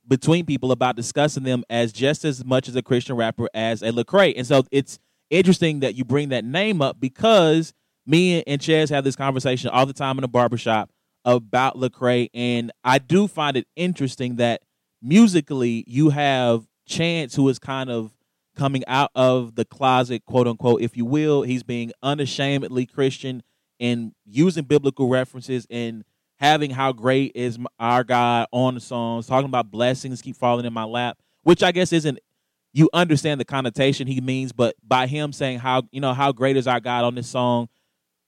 between 0.06 0.44
people 0.44 0.72
about 0.72 0.96
discussing 0.96 1.44
them 1.44 1.64
as 1.70 1.92
just 1.92 2.24
as 2.24 2.44
much 2.44 2.68
as 2.68 2.76
a 2.76 2.82
Christian 2.82 3.16
rapper 3.16 3.48
as 3.54 3.82
a 3.82 3.90
Lecrae. 3.90 4.34
And 4.36 4.46
so 4.46 4.64
it's 4.70 4.98
interesting 5.30 5.80
that 5.80 5.94
you 5.94 6.04
bring 6.04 6.28
that 6.30 6.44
name 6.44 6.82
up 6.82 7.00
because 7.00 7.72
me 8.06 8.42
and 8.42 8.60
Chaz 8.60 8.90
have 8.90 9.04
this 9.04 9.16
conversation 9.16 9.70
all 9.70 9.86
the 9.86 9.92
time 9.92 10.18
in 10.18 10.22
the 10.22 10.28
barbershop 10.28 10.90
about 11.24 11.76
Lecrae, 11.76 12.28
and 12.34 12.70
I 12.84 12.98
do 12.98 13.26
find 13.26 13.56
it 13.56 13.66
interesting 13.76 14.36
that 14.36 14.60
musically 15.00 15.84
you 15.86 16.10
have 16.10 16.66
Chance 16.86 17.34
who 17.34 17.48
is 17.48 17.58
kind 17.58 17.88
of 17.88 18.12
coming 18.54 18.82
out 18.86 19.10
of 19.14 19.54
the 19.54 19.64
closet, 19.64 20.26
quote 20.26 20.46
unquote, 20.46 20.82
if 20.82 20.98
you 20.98 21.06
will. 21.06 21.42
He's 21.42 21.62
being 21.62 21.92
unashamedly 22.02 22.84
Christian 22.84 23.42
and 23.80 24.12
using 24.26 24.64
biblical 24.64 25.08
references 25.08 25.66
and 25.70 26.04
having 26.44 26.70
how 26.70 26.92
great 26.92 27.32
is 27.34 27.58
our 27.78 28.04
God 28.04 28.46
on 28.52 28.74
the 28.74 28.80
songs, 28.80 29.26
talking 29.26 29.48
about 29.48 29.70
blessings 29.70 30.20
keep 30.20 30.36
falling 30.36 30.66
in 30.66 30.72
my 30.74 30.84
lap, 30.84 31.16
which 31.42 31.62
I 31.62 31.72
guess 31.72 31.90
isn't 31.92 32.18
you 32.74 32.90
understand 32.92 33.40
the 33.40 33.46
connotation 33.46 34.06
he 34.06 34.20
means, 34.20 34.52
but 34.52 34.74
by 34.86 35.06
him 35.06 35.32
saying 35.32 35.60
how 35.60 35.84
you 35.90 36.00
know 36.00 36.12
how 36.12 36.32
great 36.32 36.58
is 36.58 36.66
our 36.66 36.80
God 36.80 37.04
on 37.04 37.14
this 37.14 37.28
song, 37.28 37.68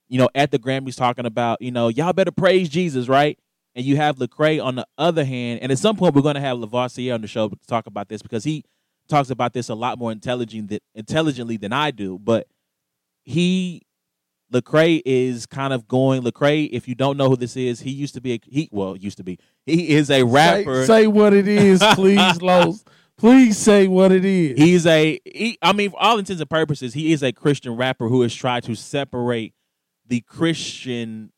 you 0.08 0.18
know, 0.18 0.30
at 0.34 0.50
the 0.50 0.58
Grammys 0.58 0.96
talking 0.96 1.26
about, 1.26 1.60
you 1.60 1.70
know, 1.70 1.88
y'all 1.88 2.14
better 2.14 2.30
praise 2.30 2.70
Jesus, 2.70 3.06
right? 3.06 3.38
And 3.74 3.84
you 3.84 3.96
have 3.96 4.16
Lecrae 4.16 4.64
on 4.64 4.76
the 4.76 4.86
other 4.96 5.24
hand, 5.24 5.60
and 5.60 5.70
at 5.70 5.78
some 5.78 5.96
point 5.96 6.14
we're 6.14 6.22
going 6.22 6.36
to 6.36 6.40
have 6.40 6.58
Lavoisier 6.58 7.12
on 7.12 7.20
the 7.20 7.28
show 7.28 7.50
to 7.50 7.56
talk 7.66 7.86
about 7.86 8.08
this 8.08 8.22
because 8.22 8.44
he 8.44 8.64
talks 9.08 9.28
about 9.28 9.52
this 9.52 9.68
a 9.68 9.74
lot 9.74 9.98
more 9.98 10.10
intelligent 10.10 10.72
intelligently 10.94 11.58
than 11.58 11.74
I 11.74 11.90
do. 11.90 12.18
But 12.18 12.46
he, 13.24 13.82
Lecrae 14.52 15.02
is 15.04 15.46
kind 15.46 15.72
of 15.72 15.88
going. 15.88 16.22
Lecrae, 16.22 16.68
if 16.70 16.86
you 16.86 16.94
don't 16.94 17.16
know 17.16 17.28
who 17.28 17.36
this 17.36 17.56
is, 17.56 17.80
he 17.80 17.90
used 17.90 18.14
to 18.14 18.20
be 18.20 18.34
a 18.34 18.40
he. 18.44 18.68
Well, 18.72 18.96
used 18.96 19.16
to 19.18 19.24
be. 19.24 19.38
He 19.64 19.90
is 19.90 20.10
a 20.10 20.22
rapper. 20.22 20.82
Say, 20.82 21.02
say 21.02 21.06
what 21.06 21.32
it 21.32 21.48
is, 21.48 21.82
please, 21.94 22.40
Los. 22.42 22.84
Please 23.18 23.56
say 23.56 23.88
what 23.88 24.12
it 24.12 24.24
is. 24.24 24.58
He's 24.58 24.86
a 24.86 25.18
he, 25.24 25.58
I 25.62 25.72
mean, 25.72 25.90
for 25.90 26.02
all 26.02 26.18
intents 26.18 26.40
and 26.40 26.50
purposes, 26.50 26.94
he 26.94 27.12
is 27.12 27.22
a 27.22 27.32
Christian 27.32 27.74
rapper 27.76 28.08
who 28.08 28.22
has 28.22 28.34
tried 28.34 28.64
to 28.64 28.74
separate 28.74 29.54
the 30.06 30.20
Christian 30.20 31.32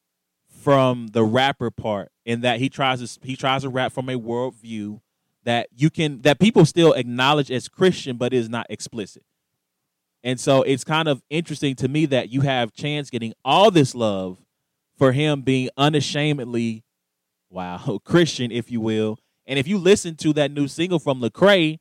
from 0.48 1.08
the 1.08 1.24
rapper 1.24 1.70
part, 1.70 2.10
in 2.26 2.40
that 2.40 2.58
he 2.58 2.68
tries 2.68 3.00
to 3.00 3.26
he 3.26 3.36
tries 3.36 3.62
to 3.62 3.68
rap 3.68 3.92
from 3.92 4.08
a 4.08 4.18
worldview 4.18 5.00
that 5.44 5.68
you 5.74 5.88
can 5.88 6.20
that 6.22 6.38
people 6.38 6.66
still 6.66 6.92
acknowledge 6.92 7.50
as 7.50 7.68
Christian, 7.68 8.16
but 8.16 8.34
is 8.34 8.48
not 8.48 8.66
explicit. 8.68 9.22
And 10.22 10.40
so 10.40 10.62
it's 10.62 10.84
kind 10.84 11.08
of 11.08 11.22
interesting 11.30 11.74
to 11.76 11.88
me 11.88 12.06
that 12.06 12.30
you 12.30 12.42
have 12.42 12.72
Chance 12.72 13.10
getting 13.10 13.34
all 13.44 13.70
this 13.70 13.94
love 13.94 14.38
for 14.96 15.12
him 15.12 15.42
being 15.42 15.70
unashamedly, 15.76 16.84
wow, 17.50 18.00
Christian, 18.04 18.50
if 18.50 18.70
you 18.70 18.80
will. 18.80 19.18
And 19.46 19.58
if 19.58 19.66
you 19.66 19.78
listen 19.78 20.16
to 20.16 20.32
that 20.34 20.50
new 20.50 20.68
single 20.68 20.98
from 20.98 21.20
Lecrae, 21.20 21.78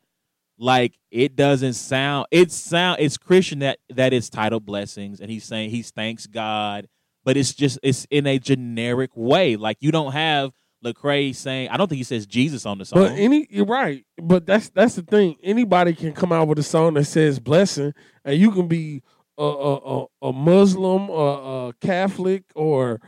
like 0.57 0.97
it 1.11 1.35
doesn't 1.35 1.73
sound 1.73 2.27
it 2.31 2.51
sound 2.51 2.99
it's 2.99 3.17
Christian 3.17 3.59
that 3.59 3.79
that 3.89 4.13
is 4.13 4.29
titled 4.29 4.65
blessings, 4.65 5.19
and 5.19 5.29
he's 5.29 5.43
saying 5.43 5.69
he 5.69 5.83
thanks 5.83 6.25
God, 6.25 6.87
but 7.23 7.37
it's 7.37 7.53
just 7.53 7.77
it's 7.83 8.07
in 8.09 8.25
a 8.25 8.39
generic 8.39 9.11
way. 9.13 9.55
Like 9.55 9.77
you 9.81 9.91
don't 9.91 10.13
have 10.13 10.51
Lecrae 10.83 11.35
saying 11.35 11.69
I 11.69 11.77
don't 11.77 11.87
think 11.87 11.97
he 11.97 12.03
says 12.03 12.25
Jesus 12.25 12.65
on 12.65 12.77
the 12.77 12.85
song. 12.85 12.99
But 13.01 13.11
any 13.13 13.47
you're 13.49 13.65
right. 13.65 14.05
But 14.21 14.45
that's 14.45 14.69
that's 14.69 14.95
the 14.95 15.01
thing. 15.01 15.35
Anybody 15.43 15.93
can 15.93 16.13
come 16.13 16.31
out 16.31 16.47
with 16.47 16.59
a 16.59 16.63
song 16.63 16.93
that 16.95 17.05
says 17.05 17.39
blessing, 17.39 17.93
and 18.23 18.37
you 18.39 18.51
can 18.51 18.67
be 18.67 19.01
a 19.37 19.43
a, 19.43 19.75
a, 19.75 20.05
a 20.29 20.33
Muslim 20.33 21.09
or 21.09 21.69
a 21.69 21.73
Catholic 21.85 22.43
or 22.55 22.99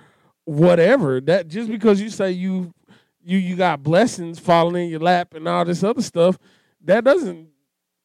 whatever. 0.45 1.21
That 1.21 1.47
just 1.47 1.69
because 1.69 2.01
you 2.01 2.09
say 2.09 2.31
you 2.31 2.73
you 3.21 3.37
you 3.37 3.55
got 3.55 3.83
blessings 3.83 4.39
falling 4.39 4.85
in 4.85 4.89
your 4.89 4.99
lap 4.99 5.33
and 5.35 5.47
all 5.47 5.65
this 5.65 5.83
other 5.83 6.01
stuff, 6.01 6.37
that 6.85 7.03
doesn't 7.03 7.49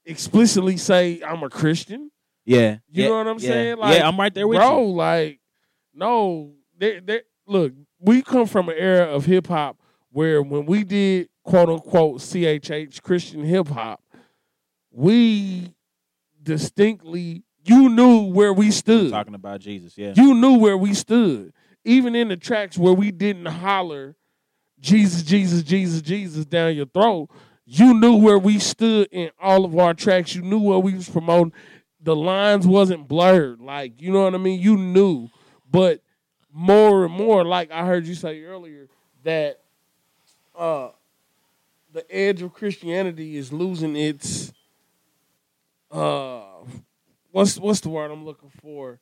explicitly 0.05 0.77
say 0.77 1.23
I'm 1.27 1.43
a 1.43 1.49
Christian. 1.49 2.11
yeah, 2.45 2.79
You 2.91 3.05
yeah, 3.05 3.09
know 3.09 3.17
what 3.19 3.29
I'm 3.29 3.39
yeah. 3.39 3.49
saying? 3.49 3.77
Like, 3.79 3.99
yeah, 3.99 4.07
I'm 4.07 4.21
right 4.21 4.35
there 4.35 4.47
with 4.47 4.59
bro, 4.59 4.69
you. 4.69 4.75
Bro. 4.75 4.87
Like, 4.91 5.41
no, 5.95 6.53
they, 6.77 7.01
they, 7.01 7.21
look, 7.47 7.73
we 8.05 8.23
come 8.23 8.47
from 8.47 8.69
an 8.69 8.77
era 8.79 9.07
of 9.07 9.25
hip 9.25 9.47
hop 9.47 9.79
where 10.11 10.43
when 10.43 10.67
we 10.67 10.85
did 10.85 11.29
quote 11.43 11.69
unquote 11.69 12.21
CHH 12.21 13.03
Christian 13.03 13.43
hip 13.45 13.69
hop, 13.69 14.03
we 14.91 15.75
distinctly, 16.43 17.43
you 17.65 17.89
knew 17.89 18.33
where 18.33 18.53
we 18.53 18.71
stood. 18.71 19.11
Talking 19.11 19.35
about 19.35 19.61
Jesus, 19.61 19.97
yeah. 19.97 20.13
You 20.15 20.35
knew 20.35 20.59
where 20.59 20.77
we 20.77 20.95
stood. 20.95 21.53
Even 21.85 22.15
in 22.15 22.29
the 22.29 22.37
tracks 22.37 22.79
where 22.79 22.95
we 22.95 23.11
didn't 23.11 23.47
holler 23.47 24.17
Jesus, 24.81 25.23
Jesus, 25.23 25.63
Jesus, 25.63 26.03
Jesus 26.03 26.45
down 26.45 26.77
your 26.77 26.87
throat, 26.87 27.31
you 27.65 27.95
knew 27.95 28.17
where 28.17 28.39
we 28.39 28.59
stood 28.59 29.09
in 29.11 29.31
all 29.41 29.65
of 29.65 29.77
our 29.79 29.95
tracks. 29.95 30.35
You 30.35 30.43
knew 30.43 30.59
what 30.59 30.83
we 30.83 30.95
was 30.95 31.09
promoting. 31.09 31.55
The 32.03 32.15
lines 32.15 32.67
wasn't 32.67 33.09
blurred. 33.09 33.61
Like, 33.61 34.03
you 34.03 34.13
know 34.13 34.25
what 34.25 34.35
I 34.35 34.39
mean? 34.39 34.61
You 34.61 34.77
knew. 34.77 35.31
But 35.71 36.03
more 36.55 37.05
and 37.05 37.13
more, 37.13 37.45
like 37.45 37.73
I 37.73 37.85
heard 37.85 38.07
you 38.07 38.15
say 38.15 38.43
earlier, 38.45 38.89
that 39.25 39.61
uh 40.57 40.91
the 41.93 42.05
edge 42.15 42.43
of 42.43 42.55
Christianity 42.55 43.37
is 43.37 43.53
losing 43.53 43.97
its 43.97 44.53
uh 45.91 46.43
what's 47.33 47.59
what's 47.59 47.81
the 47.81 47.89
word 47.89 48.11
I'm 48.13 48.25
looking 48.25 48.51
for? 48.63 49.01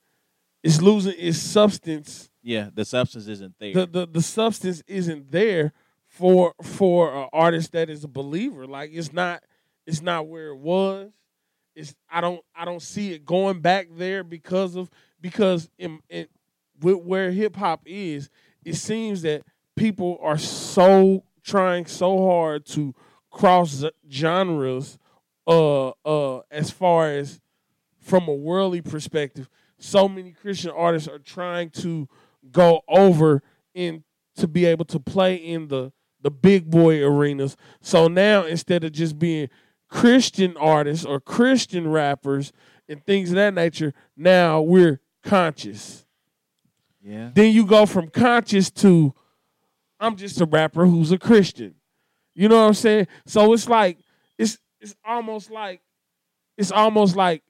It's 0.63 0.81
losing 0.81 1.15
its 1.19 1.39
substance 1.39 2.31
yeah, 2.43 2.71
the 2.75 2.85
substance 2.85 3.29
isn't 3.29 3.55
there. 3.61 3.73
the, 3.75 3.87
the 3.87 4.07
the 4.07 4.23
substance 4.23 4.83
isn't 4.87 5.31
there 5.31 5.73
for 6.07 6.55
for 6.63 7.15
an 7.15 7.29
artist 7.33 7.73
that 7.73 7.91
is 7.91 8.03
a 8.03 8.09
believer. 8.09 8.67
Like 8.67 8.91
it's 8.93 9.13
not 9.13 9.43
it's 9.87 10.01
not 10.01 10.27
where 10.27 10.49
it 10.49 10.59
was. 10.59 11.11
It's 11.75 11.95
I 12.11 12.21
don't 12.23 12.43
I 12.55 12.65
don't 12.65 12.83
see 12.83 13.13
it 13.13 13.25
going 13.25 13.61
back 13.61 13.89
there 13.97 14.25
because 14.25 14.75
of 14.75 14.91
because 15.21 15.71
in, 15.79 16.01
in 16.09 16.27
with 16.83 16.99
where 16.99 17.31
hip 17.31 17.57
hop 17.57 17.83
is, 17.87 18.29
it 18.65 18.75
seems 18.75 19.23
that 19.23 19.43
people 19.77 20.19
are 20.23 20.39
so 20.39 21.25
trying 21.43 21.87
so 21.87 22.27
hard 22.29 22.65
to 22.65 22.95
cross 23.31 23.85
genres 24.11 24.99
uh 25.47 25.89
uh 26.05 26.41
as 26.51 26.71
far 26.71 27.09
as 27.11 27.41
from 28.03 28.29
a 28.29 28.35
worldly 28.35 28.83
perspective, 28.83 29.49
so 29.79 30.09
many 30.09 30.33
Christian 30.33 30.71
artists 30.71 31.09
are 31.09 31.19
trying 31.19 31.71
to 31.71 32.09
go 32.51 32.83
over 32.89 33.43
in 33.75 34.05
to 34.37 34.49
be 34.49 34.65
able 34.65 34.85
to 34.87 35.01
play 35.01 35.37
in 35.37 35.69
the 35.69 35.93
the 36.21 36.31
big 36.31 36.71
boy 36.71 37.03
arenas. 37.03 37.57
So 37.81 38.09
now 38.09 38.45
instead 38.45 38.85
of 38.85 38.93
just 38.93 39.19
being 39.19 39.49
Christian 39.89 40.57
artists 40.57 41.05
or 41.05 41.21
Christian 41.21 41.89
rappers 41.89 42.53
and 42.89 43.05
things 43.05 43.31
of 43.31 43.37
that 43.37 43.55
nature, 43.55 43.93
now 44.17 44.61
we're 44.61 45.01
conscious. 45.23 46.02
Yeah. 47.03 47.31
Then 47.35 47.53
you 47.53 47.67
go 47.67 47.87
from 47.87 48.09
conscious 48.09 48.71
to 48.71 49.15
I'm 49.99 50.17
just 50.17 50.41
a 50.41 50.47
rapper 50.47 50.85
who's 50.87 51.13
a 51.13 51.19
Christian. 51.19 51.75
You 52.35 52.49
know 52.49 52.61
what 52.61 52.69
I'm 52.69 52.75
saying? 52.75 53.07
So 53.27 53.53
it's 53.53 53.69
like 53.69 53.99
it's 54.39 54.59
it's 54.81 54.95
almost 55.05 55.51
like 55.51 55.81
it's 56.57 56.73
almost 56.73 57.17
like 57.17 57.43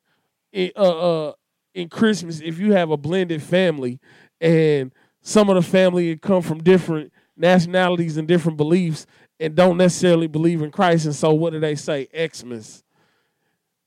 in, 0.53 0.71
uh, 0.77 1.29
uh, 1.29 1.33
in 1.75 1.89
Christmas 1.89 2.41
if 2.41 2.59
you 2.59 2.73
have 2.73 2.91
a 2.91 2.97
blended 2.97 3.43
family 3.43 4.01
and 4.41 4.93
some 5.23 5.49
of 5.49 5.57
the 5.57 5.63
family 5.63 6.17
come 6.17 6.43
from 6.43 6.63
different 6.63 7.13
nationalities 7.37 8.17
and 8.17 8.29
different 8.29 8.59
beliefs 8.59 9.07
and 9.41 9.55
don't 9.55 9.77
necessarily 9.77 10.27
believe 10.27 10.63
in 10.63 10.71
Christ. 10.71 11.07
And 11.07 11.15
so 11.15 11.33
what 11.33 11.53
do 11.53 11.61
they 11.61 11.75
say? 11.75 12.09
Xmas. 12.15 12.85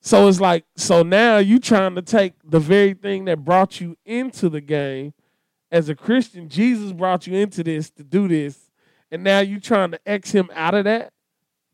So 0.01 0.27
it's 0.27 0.39
like, 0.39 0.65
so 0.75 1.03
now 1.03 1.37
you 1.37 1.59
trying 1.59 1.95
to 1.95 2.01
take 2.01 2.33
the 2.43 2.59
very 2.59 2.93
thing 2.93 3.25
that 3.25 3.43
brought 3.43 3.81
you 3.81 3.97
into 4.05 4.49
the 4.49 4.61
game 4.61 5.13
as 5.75 5.89
a 5.89 5.95
Christian. 5.95 6.47
Jesus 6.47 6.93
brought 6.93 7.27
you 7.27 7.35
into 7.35 7.63
this 7.63 7.89
to 7.91 8.03
do 8.03 8.27
this, 8.29 8.57
and 9.11 9.23
now 9.23 9.39
you're 9.39 9.59
trying 9.59 9.91
to 9.91 9.99
X 10.07 10.31
him 10.31 10.49
out 10.55 10.73
of 10.73 10.85
that. 10.85 11.11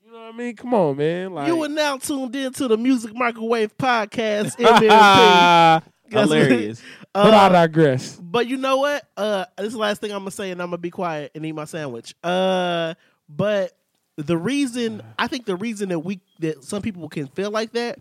You 0.03 0.11
know 0.11 0.19
what 0.25 0.33
I 0.33 0.37
mean? 0.37 0.55
Come 0.55 0.73
on, 0.73 0.97
man. 0.97 1.33
Like 1.33 1.47
you 1.47 1.63
are 1.63 1.69
now 1.69 1.97
tuned 1.97 2.35
in 2.35 2.51
to 2.53 2.67
the 2.67 2.77
Music 2.77 3.13
Microwave 3.13 3.77
Podcast, 3.77 4.57
MMP. 4.57 5.83
Guess 6.09 6.27
what? 6.27 6.37
Hilarious. 6.39 6.81
but 7.13 7.33
I 7.33 7.45
Uh, 7.45 7.49
digress. 7.49 8.19
But 8.21 8.47
you 8.47 8.57
know 8.57 8.77
what? 8.77 9.07
Uh, 9.15 9.45
this 9.57 9.67
is 9.67 9.73
the 9.73 9.79
last 9.79 10.01
thing 10.01 10.11
I'm 10.11 10.19
gonna 10.19 10.31
say, 10.31 10.51
and 10.51 10.61
I'm 10.61 10.67
gonna 10.69 10.79
be 10.79 10.89
quiet 10.89 11.31
and 11.35 11.45
eat 11.45 11.53
my 11.53 11.65
sandwich. 11.65 12.15
Uh, 12.23 12.95
but 13.29 13.71
the 14.17 14.37
reason 14.37 15.01
I 15.19 15.27
think 15.27 15.45
the 15.45 15.55
reason 15.55 15.89
that 15.89 15.99
we 15.99 16.19
that 16.39 16.63
some 16.63 16.81
people 16.81 17.07
can 17.07 17.27
feel 17.27 17.51
like 17.51 17.71
that 17.73 17.99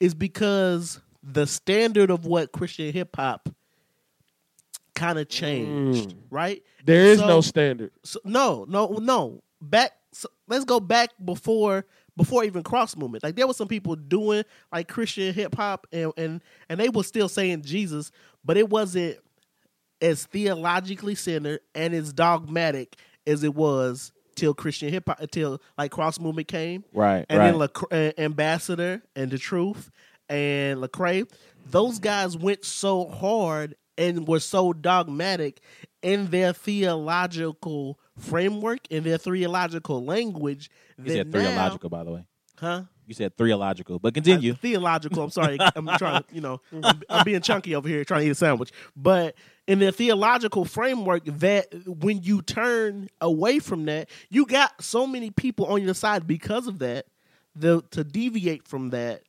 is 0.00 0.14
because 0.14 1.00
the 1.22 1.46
standard 1.46 2.10
of 2.10 2.26
what 2.26 2.50
Christian 2.50 2.92
hip 2.92 3.14
hop 3.14 3.48
kind 4.94 5.18
of 5.18 5.28
changed, 5.28 6.14
right? 6.30 6.62
There 6.84 7.04
is 7.04 7.18
So- 7.18 7.26
no 7.26 7.40
standard. 7.40 7.90
So, 8.04 8.20
no, 8.24 8.64
no, 8.68 8.86
no. 9.00 9.42
Back. 9.60 9.92
So 10.12 10.28
let's 10.46 10.64
go 10.64 10.78
back 10.80 11.10
before 11.24 11.84
before 12.16 12.44
even 12.44 12.62
cross 12.62 12.96
movement. 12.96 13.24
Like 13.24 13.34
there 13.34 13.46
were 13.46 13.54
some 13.54 13.66
people 13.66 13.96
doing 13.96 14.44
like 14.72 14.86
Christian 14.88 15.34
hip 15.34 15.54
hop, 15.56 15.86
and 15.92 16.12
and 16.16 16.40
and 16.68 16.78
they 16.78 16.88
were 16.88 17.02
still 17.02 17.28
saying 17.28 17.62
Jesus, 17.62 18.12
but 18.44 18.56
it 18.56 18.68
wasn't 18.68 19.18
as 20.00 20.26
theologically 20.26 21.14
centered 21.14 21.60
and 21.74 21.94
as 21.94 22.12
dogmatic 22.12 22.96
as 23.26 23.42
it 23.42 23.54
was 23.54 24.12
till 24.36 24.52
Christian 24.54 24.90
hip 24.90 25.04
hop, 25.08 25.18
until 25.20 25.60
like 25.78 25.90
cross 25.90 26.20
movement 26.20 26.46
came 26.48 26.84
Right. 26.92 27.24
and 27.28 27.38
right. 27.38 27.70
then 27.90 28.08
uh, 28.16 28.20
Ambassador 28.22 29.02
and 29.16 29.30
the 29.30 29.38
Truth 29.38 29.90
and 30.28 30.80
Lecrae, 30.80 31.28
those 31.66 31.98
guys 31.98 32.36
went 32.36 32.64
so 32.64 33.06
hard 33.08 33.76
and 33.96 34.26
were 34.26 34.40
so 34.40 34.72
dogmatic 34.72 35.60
in 36.02 36.28
their 36.30 36.52
theological 36.52 37.98
framework 38.18 38.86
in 38.90 39.04
their 39.04 39.18
theological 39.18 40.04
language. 40.04 40.70
you 41.02 41.10
said 41.10 41.32
now- 41.32 41.40
theological, 41.40 41.88
by 41.90 42.04
the 42.04 42.12
way. 42.12 42.24
huh? 42.58 42.82
You 43.06 43.12
said 43.12 43.36
theological, 43.36 43.98
but 43.98 44.14
continue. 44.14 44.52
Uh, 44.52 44.56
theological. 44.56 45.24
I'm 45.24 45.30
sorry. 45.30 45.58
I'm 45.76 45.86
trying 45.98 46.22
to, 46.22 46.34
you 46.34 46.40
know, 46.40 46.62
I'm, 46.82 47.02
I'm 47.10 47.22
being 47.24 47.42
chunky 47.42 47.74
over 47.74 47.86
here 47.86 48.02
trying 48.02 48.22
to 48.22 48.26
eat 48.28 48.30
a 48.30 48.34
sandwich. 48.34 48.72
But 48.96 49.34
in 49.66 49.78
the 49.80 49.92
theological 49.92 50.64
framework, 50.64 51.24
that 51.26 51.66
when 51.86 52.22
you 52.22 52.40
turn 52.40 53.08
away 53.20 53.58
from 53.58 53.84
that, 53.86 54.08
you 54.30 54.46
got 54.46 54.82
so 54.82 55.06
many 55.06 55.30
people 55.30 55.66
on 55.66 55.82
your 55.82 55.92
side 55.92 56.26
because 56.26 56.66
of 56.66 56.78
that. 56.78 57.04
The 57.54 57.82
to 57.90 58.04
deviate 58.04 58.66
from 58.66 58.88
that, 58.90 59.22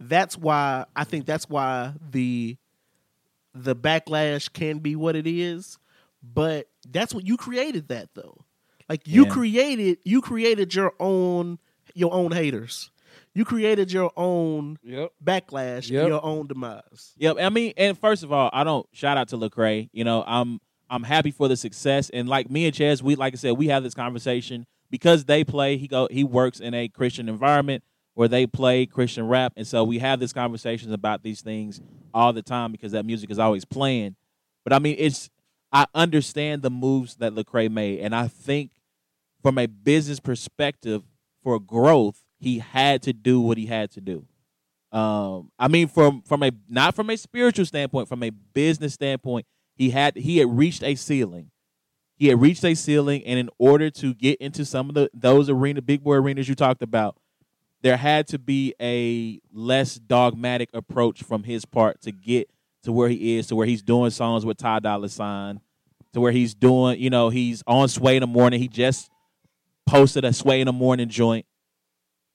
that's 0.00 0.38
why 0.38 0.86
I 0.96 1.04
think 1.04 1.26
that's 1.26 1.50
why 1.50 1.92
the 2.10 2.56
the 3.64 3.76
backlash 3.76 4.52
can 4.52 4.78
be 4.78 4.96
what 4.96 5.16
it 5.16 5.26
is. 5.26 5.78
But 6.22 6.68
that's 6.88 7.14
what 7.14 7.26
you 7.26 7.36
created 7.36 7.88
that 7.88 8.08
though. 8.14 8.38
Like 8.88 9.06
you 9.06 9.24
Yeah. 9.24 9.30
created 9.30 9.98
you 10.04 10.20
created 10.20 10.74
your 10.74 10.94
own 10.98 11.58
your 11.94 12.12
own 12.12 12.32
haters. 12.32 12.90
You 13.34 13.44
created 13.44 13.92
your 13.92 14.10
own 14.16 14.78
Yep. 14.82 15.12
backlash, 15.24 15.90
Yep. 15.90 16.08
your 16.08 16.24
own 16.24 16.46
demise. 16.48 17.14
Yep. 17.18 17.36
I 17.40 17.48
mean, 17.50 17.72
and 17.76 17.96
first 17.98 18.22
of 18.22 18.32
all, 18.32 18.50
I 18.52 18.64
don't 18.64 18.86
shout 18.92 19.16
out 19.16 19.28
to 19.28 19.36
Lecrae. 19.36 19.88
You 19.92 20.04
know, 20.04 20.24
I'm 20.26 20.60
I'm 20.90 21.02
happy 21.02 21.30
for 21.30 21.48
the 21.48 21.56
success, 21.56 22.08
and 22.10 22.28
like 22.28 22.50
me 22.50 22.64
and 22.66 22.74
Chaz, 22.74 23.02
we 23.02 23.14
like 23.14 23.34
I 23.34 23.36
said, 23.36 23.52
we 23.52 23.68
have 23.68 23.82
this 23.82 23.94
conversation 23.94 24.66
because 24.90 25.26
they 25.26 25.44
play. 25.44 25.76
He 25.76 25.86
go 25.86 26.08
he 26.10 26.24
works 26.24 26.60
in 26.60 26.74
a 26.74 26.88
Christian 26.88 27.28
environment 27.28 27.84
where 28.18 28.26
they 28.26 28.48
play 28.48 28.84
Christian 28.84 29.28
rap, 29.28 29.52
and 29.56 29.64
so 29.64 29.84
we 29.84 30.00
have 30.00 30.18
these 30.18 30.32
conversations 30.32 30.92
about 30.92 31.22
these 31.22 31.40
things 31.40 31.80
all 32.12 32.32
the 32.32 32.42
time 32.42 32.72
because 32.72 32.90
that 32.90 33.06
music 33.06 33.30
is 33.30 33.38
always 33.38 33.64
playing. 33.64 34.16
But 34.64 34.72
I 34.72 34.80
mean, 34.80 34.96
it's 34.98 35.30
I 35.70 35.86
understand 35.94 36.62
the 36.62 36.68
moves 36.68 37.14
that 37.18 37.32
Lecrae 37.32 37.70
made, 37.70 38.00
and 38.00 38.16
I 38.16 38.26
think 38.26 38.72
from 39.40 39.56
a 39.56 39.66
business 39.66 40.18
perspective, 40.18 41.04
for 41.44 41.60
growth, 41.60 42.24
he 42.40 42.58
had 42.58 43.02
to 43.02 43.12
do 43.12 43.40
what 43.40 43.56
he 43.56 43.66
had 43.66 43.92
to 43.92 44.00
do. 44.00 44.26
Um, 44.90 45.52
I 45.56 45.68
mean, 45.68 45.86
from 45.86 46.22
from 46.22 46.42
a 46.42 46.50
not 46.68 46.96
from 46.96 47.10
a 47.10 47.16
spiritual 47.16 47.66
standpoint, 47.66 48.08
from 48.08 48.24
a 48.24 48.30
business 48.30 48.94
standpoint, 48.94 49.46
he 49.76 49.90
had 49.90 50.16
he 50.16 50.38
had 50.38 50.58
reached 50.58 50.82
a 50.82 50.96
ceiling. 50.96 51.52
He 52.16 52.26
had 52.26 52.40
reached 52.40 52.64
a 52.64 52.74
ceiling, 52.74 53.22
and 53.24 53.38
in 53.38 53.48
order 53.58 53.90
to 53.90 54.12
get 54.12 54.40
into 54.40 54.64
some 54.64 54.88
of 54.88 54.96
the 54.96 55.08
those 55.14 55.48
arena, 55.48 55.82
big 55.82 56.02
boy 56.02 56.14
arenas 56.14 56.48
you 56.48 56.56
talked 56.56 56.82
about, 56.82 57.16
there 57.82 57.96
had 57.96 58.26
to 58.28 58.38
be 58.38 58.74
a 58.80 59.40
less 59.52 59.96
dogmatic 59.96 60.70
approach 60.72 61.22
from 61.22 61.44
his 61.44 61.64
part 61.64 62.00
to 62.02 62.12
get 62.12 62.50
to 62.82 62.92
where 62.92 63.08
he 63.08 63.36
is, 63.36 63.46
to 63.48 63.56
where 63.56 63.66
he's 63.66 63.82
doing 63.82 64.10
songs 64.10 64.44
with 64.44 64.56
Ty 64.56 64.80
Dolla 64.80 65.08
Sign, 65.08 65.60
to 66.12 66.20
where 66.20 66.32
he's 66.32 66.54
doing, 66.54 67.00
you 67.00 67.10
know, 67.10 67.28
he's 67.28 67.62
on 67.66 67.88
Sway 67.88 68.16
in 68.16 68.20
the 68.20 68.26
morning. 68.26 68.60
He 68.60 68.68
just 68.68 69.10
posted 69.86 70.24
a 70.24 70.32
Sway 70.32 70.60
in 70.60 70.66
the 70.66 70.72
morning 70.72 71.08
joint. 71.08 71.46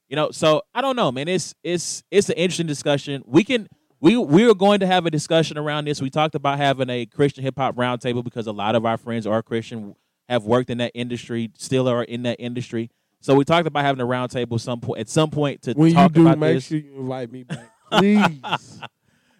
You 0.09 0.15
know, 0.15 0.31
so 0.31 0.61
I 0.73 0.81
don't 0.81 0.95
know, 0.95 1.11
man. 1.11 1.27
It's 1.27 1.55
it's 1.63 2.03
it's 2.11 2.29
an 2.29 2.35
interesting 2.35 2.67
discussion. 2.67 3.23
We 3.25 3.43
can 3.43 3.67
we 3.99 4.17
we 4.17 4.47
are 4.47 4.53
going 4.53 4.81
to 4.81 4.85
have 4.85 5.05
a 5.05 5.11
discussion 5.11 5.57
around 5.57 5.85
this. 5.85 6.01
We 6.01 6.09
talked 6.09 6.35
about 6.35 6.57
having 6.57 6.89
a 6.89 7.05
Christian 7.05 7.43
hip 7.43 7.55
hop 7.57 7.75
roundtable 7.75 8.23
because 8.23 8.45
a 8.45 8.51
lot 8.51 8.75
of 8.75 8.85
our 8.85 8.97
friends 8.97 9.25
are 9.25 9.41
Christian, 9.41 9.95
have 10.29 10.43
worked 10.45 10.69
in 10.69 10.77
that 10.79 10.91
industry, 10.93 11.51
still 11.57 11.87
are 11.87 12.03
in 12.03 12.23
that 12.23 12.35
industry. 12.39 12.91
So 13.23 13.35
we 13.35 13.45
talked 13.45 13.67
about 13.67 13.85
having 13.85 14.01
a 14.01 14.05
roundtable 14.05 14.59
some 14.59 14.81
point 14.81 14.99
at 14.99 15.07
some 15.07 15.29
point 15.31 15.61
to 15.61 15.73
When 15.73 15.87
you 15.87 15.93
talk 15.93 16.11
do, 16.11 16.23
about 16.23 16.39
make 16.39 16.55
this. 16.55 16.65
sure 16.65 16.77
you 16.77 16.99
invite 16.99 17.31
me 17.31 17.43
back, 17.43 17.69
please. 17.91 18.81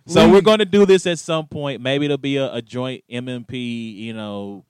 So 0.08 0.32
we're 0.32 0.42
going 0.42 0.60
to 0.60 0.66
do 0.66 0.86
this 0.86 1.06
at 1.06 1.20
some 1.20 1.48
point. 1.48 1.82
Maybe 1.82 2.06
it'll 2.06 2.18
be 2.18 2.38
a, 2.38 2.54
a 2.54 2.62
joint 2.62 3.04
MMP, 3.12 3.94
you 3.96 4.14
know, 4.14 4.64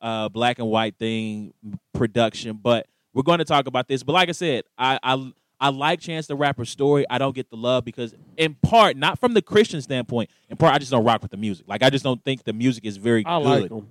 uh, 0.00 0.28
black 0.28 0.60
and 0.60 0.68
white 0.68 0.96
thing 0.98 1.52
production. 1.94 2.60
But 2.62 2.86
we're 3.12 3.24
going 3.24 3.38
to 3.40 3.44
talk 3.44 3.66
about 3.66 3.88
this. 3.88 4.04
But 4.04 4.12
like 4.12 4.28
I 4.28 4.32
said, 4.32 4.62
I, 4.78 5.00
I 5.02 5.32
I 5.58 5.70
like 5.70 5.98
Chance 5.98 6.28
the 6.28 6.36
Rapper's 6.36 6.70
story. 6.70 7.04
I 7.10 7.18
don't 7.18 7.34
get 7.34 7.50
the 7.50 7.56
love 7.56 7.84
because, 7.84 8.14
in 8.36 8.54
part, 8.62 8.96
not 8.96 9.18
from 9.18 9.34
the 9.34 9.42
Christian 9.42 9.82
standpoint. 9.82 10.30
In 10.48 10.56
part, 10.56 10.74
I 10.74 10.78
just 10.78 10.92
don't 10.92 11.04
rock 11.04 11.22
with 11.22 11.32
the 11.32 11.36
music. 11.36 11.66
Like 11.68 11.82
I 11.82 11.90
just 11.90 12.04
don't 12.04 12.22
think 12.24 12.44
the 12.44 12.52
music 12.52 12.84
is 12.84 12.96
very 12.98 13.24
I 13.26 13.42
good. 13.42 13.70
like. 13.72 13.82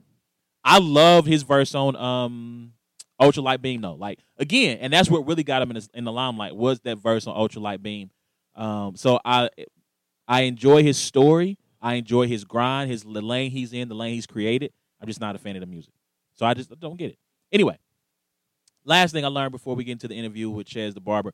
I 0.64 0.80
love 0.80 1.26
his 1.26 1.44
verse 1.44 1.76
on 1.76 1.96
um 1.98 2.74
Ultralight 3.20 3.62
Beam 3.62 3.82
though. 3.82 3.96
Like 3.96 4.20
again, 4.38 4.78
and 4.80 4.92
that's 4.92 5.10
what 5.10 5.28
really 5.28 5.44
got 5.44 5.62
him 5.62 5.72
in 5.72 5.78
the, 5.78 5.88
in 5.94 6.04
the 6.04 6.12
limelight 6.12 6.56
was 6.56 6.80
that 6.82 6.98
verse 6.98 7.28
on 7.28 7.36
Ultralight 7.36 7.82
Beam. 7.82 8.12
Um, 8.56 8.96
so 8.96 9.20
I 9.24 9.50
I 10.28 10.42
enjoy 10.42 10.84
his 10.84 10.98
story. 10.98 11.58
I 11.82 11.96
enjoy 11.96 12.28
his 12.28 12.44
grind, 12.44 12.92
his 12.92 13.04
the 13.04 13.22
lane 13.22 13.52
he's 13.52 13.74
in, 13.74 13.88
the 13.90 13.96
lane 13.96 14.14
he's 14.14 14.28
created. 14.28 14.72
I'm 15.02 15.08
just 15.08 15.22
not 15.22 15.36
a 15.36 15.40
fan 15.40 15.56
of 15.56 15.62
the 15.62 15.68
music, 15.68 15.94
so 16.36 16.46
I 16.46 16.54
just 16.54 16.78
don't 16.80 16.98
get 16.98 17.12
it. 17.12 17.18
Anyway, 17.52 17.78
last 18.84 19.12
thing 19.14 19.24
I 19.24 19.30
learned 19.30 19.52
before 19.52 19.76
we 19.76 19.84
get 19.84 19.94
into 19.94 20.08
the 20.08 20.16
interview 20.16 20.50
with 20.50 20.68
Chaz 20.68 20.94
the 20.94 21.02
Barber. 21.02 21.34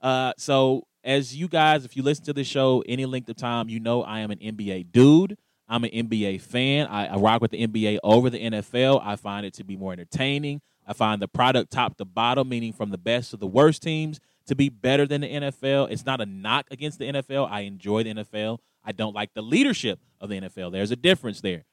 Uh, 0.00 0.32
so 0.36 0.86
as 1.04 1.36
you 1.36 1.48
guys, 1.48 1.84
if 1.84 1.96
you 1.96 2.02
listen 2.02 2.24
to 2.24 2.32
this 2.32 2.46
show 2.46 2.82
any 2.88 3.06
length 3.06 3.28
of 3.28 3.36
time, 3.36 3.68
you 3.68 3.80
know 3.80 4.02
I 4.02 4.20
am 4.20 4.30
an 4.30 4.38
NBA 4.38 4.92
dude. 4.92 5.36
I'm 5.68 5.84
an 5.84 5.90
NBA 5.90 6.40
fan. 6.42 6.86
I, 6.88 7.06
I 7.06 7.16
rock 7.16 7.40
with 7.40 7.52
the 7.52 7.66
NBA 7.66 7.98
over 8.02 8.28
the 8.30 8.38
NFL. 8.38 9.00
I 9.02 9.16
find 9.16 9.46
it 9.46 9.54
to 9.54 9.64
be 9.64 9.76
more 9.76 9.92
entertaining. 9.92 10.60
I 10.86 10.92
find 10.92 11.20
the 11.20 11.28
product 11.28 11.72
top 11.72 11.96
to 11.98 12.04
bottom, 12.04 12.48
meaning 12.48 12.72
from 12.72 12.90
the 12.90 12.98
best 12.98 13.30
to 13.30 13.36
the 13.36 13.46
worst 13.46 13.82
teams, 13.82 14.20
to 14.46 14.54
be 14.54 14.68
better 14.68 15.06
than 15.06 15.22
the 15.22 15.28
NFL. 15.28 15.90
It's 15.90 16.04
not 16.04 16.20
a 16.20 16.26
knock 16.26 16.66
against 16.70 16.98
the 16.98 17.06
NFL. 17.06 17.50
I 17.50 17.60
enjoy 17.60 18.02
the 18.02 18.14
NFL. 18.14 18.58
I 18.84 18.92
don't 18.92 19.14
like 19.14 19.32
the 19.34 19.42
leadership 19.42 19.98
of 20.20 20.28
the 20.28 20.40
NFL. 20.40 20.72
There's 20.72 20.90
a 20.90 20.96
difference 20.96 21.40
there. 21.40 21.64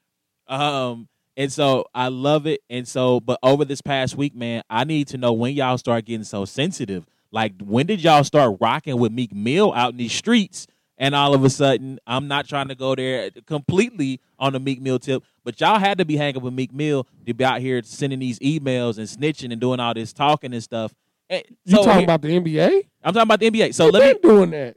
Um, 0.48 1.08
and 1.36 1.52
so 1.52 1.86
I 1.94 2.08
love 2.08 2.46
it. 2.46 2.60
And 2.68 2.86
so, 2.86 3.20
but 3.20 3.38
over 3.42 3.64
this 3.64 3.80
past 3.80 4.16
week, 4.16 4.34
man, 4.34 4.62
I 4.68 4.84
need 4.84 5.08
to 5.08 5.18
know 5.18 5.32
when 5.32 5.54
y'all 5.54 5.78
start 5.78 6.04
getting 6.04 6.24
so 6.24 6.44
sensitive. 6.44 7.06
Like, 7.30 7.54
when 7.62 7.86
did 7.86 8.02
y'all 8.02 8.24
start 8.24 8.58
rocking 8.60 8.98
with 8.98 9.12
Meek 9.12 9.34
Mill 9.34 9.72
out 9.72 9.92
in 9.92 9.96
these 9.96 10.12
streets? 10.12 10.66
And 10.98 11.14
all 11.14 11.34
of 11.34 11.42
a 11.44 11.50
sudden, 11.50 11.98
I'm 12.06 12.28
not 12.28 12.46
trying 12.46 12.68
to 12.68 12.74
go 12.74 12.94
there 12.94 13.30
completely 13.46 14.20
on 14.38 14.52
the 14.52 14.60
Meek 14.60 14.80
Mill 14.80 14.98
tip, 14.98 15.24
but 15.44 15.60
y'all 15.60 15.78
had 15.78 15.98
to 15.98 16.04
be 16.04 16.16
hanging 16.16 16.42
with 16.42 16.54
Meek 16.54 16.72
Mill 16.72 17.06
to 17.26 17.34
be 17.34 17.44
out 17.44 17.60
here 17.60 17.82
sending 17.84 18.18
these 18.18 18.38
emails 18.40 18.98
and 18.98 19.06
snitching 19.08 19.50
and 19.52 19.60
doing 19.60 19.80
all 19.80 19.94
this 19.94 20.12
talking 20.12 20.52
and 20.54 20.62
stuff. 20.62 20.94
And 21.30 21.42
You 21.64 21.76
so 21.76 21.84
talking 21.84 22.04
about 22.04 22.22
the 22.22 22.28
NBA? 22.28 22.82
I'm 23.02 23.12
talking 23.14 23.22
about 23.22 23.40
the 23.40 23.50
NBA. 23.50 23.74
So 23.74 23.86
let 23.88 24.14
me 24.16 24.20
doing 24.22 24.50
that. 24.50 24.76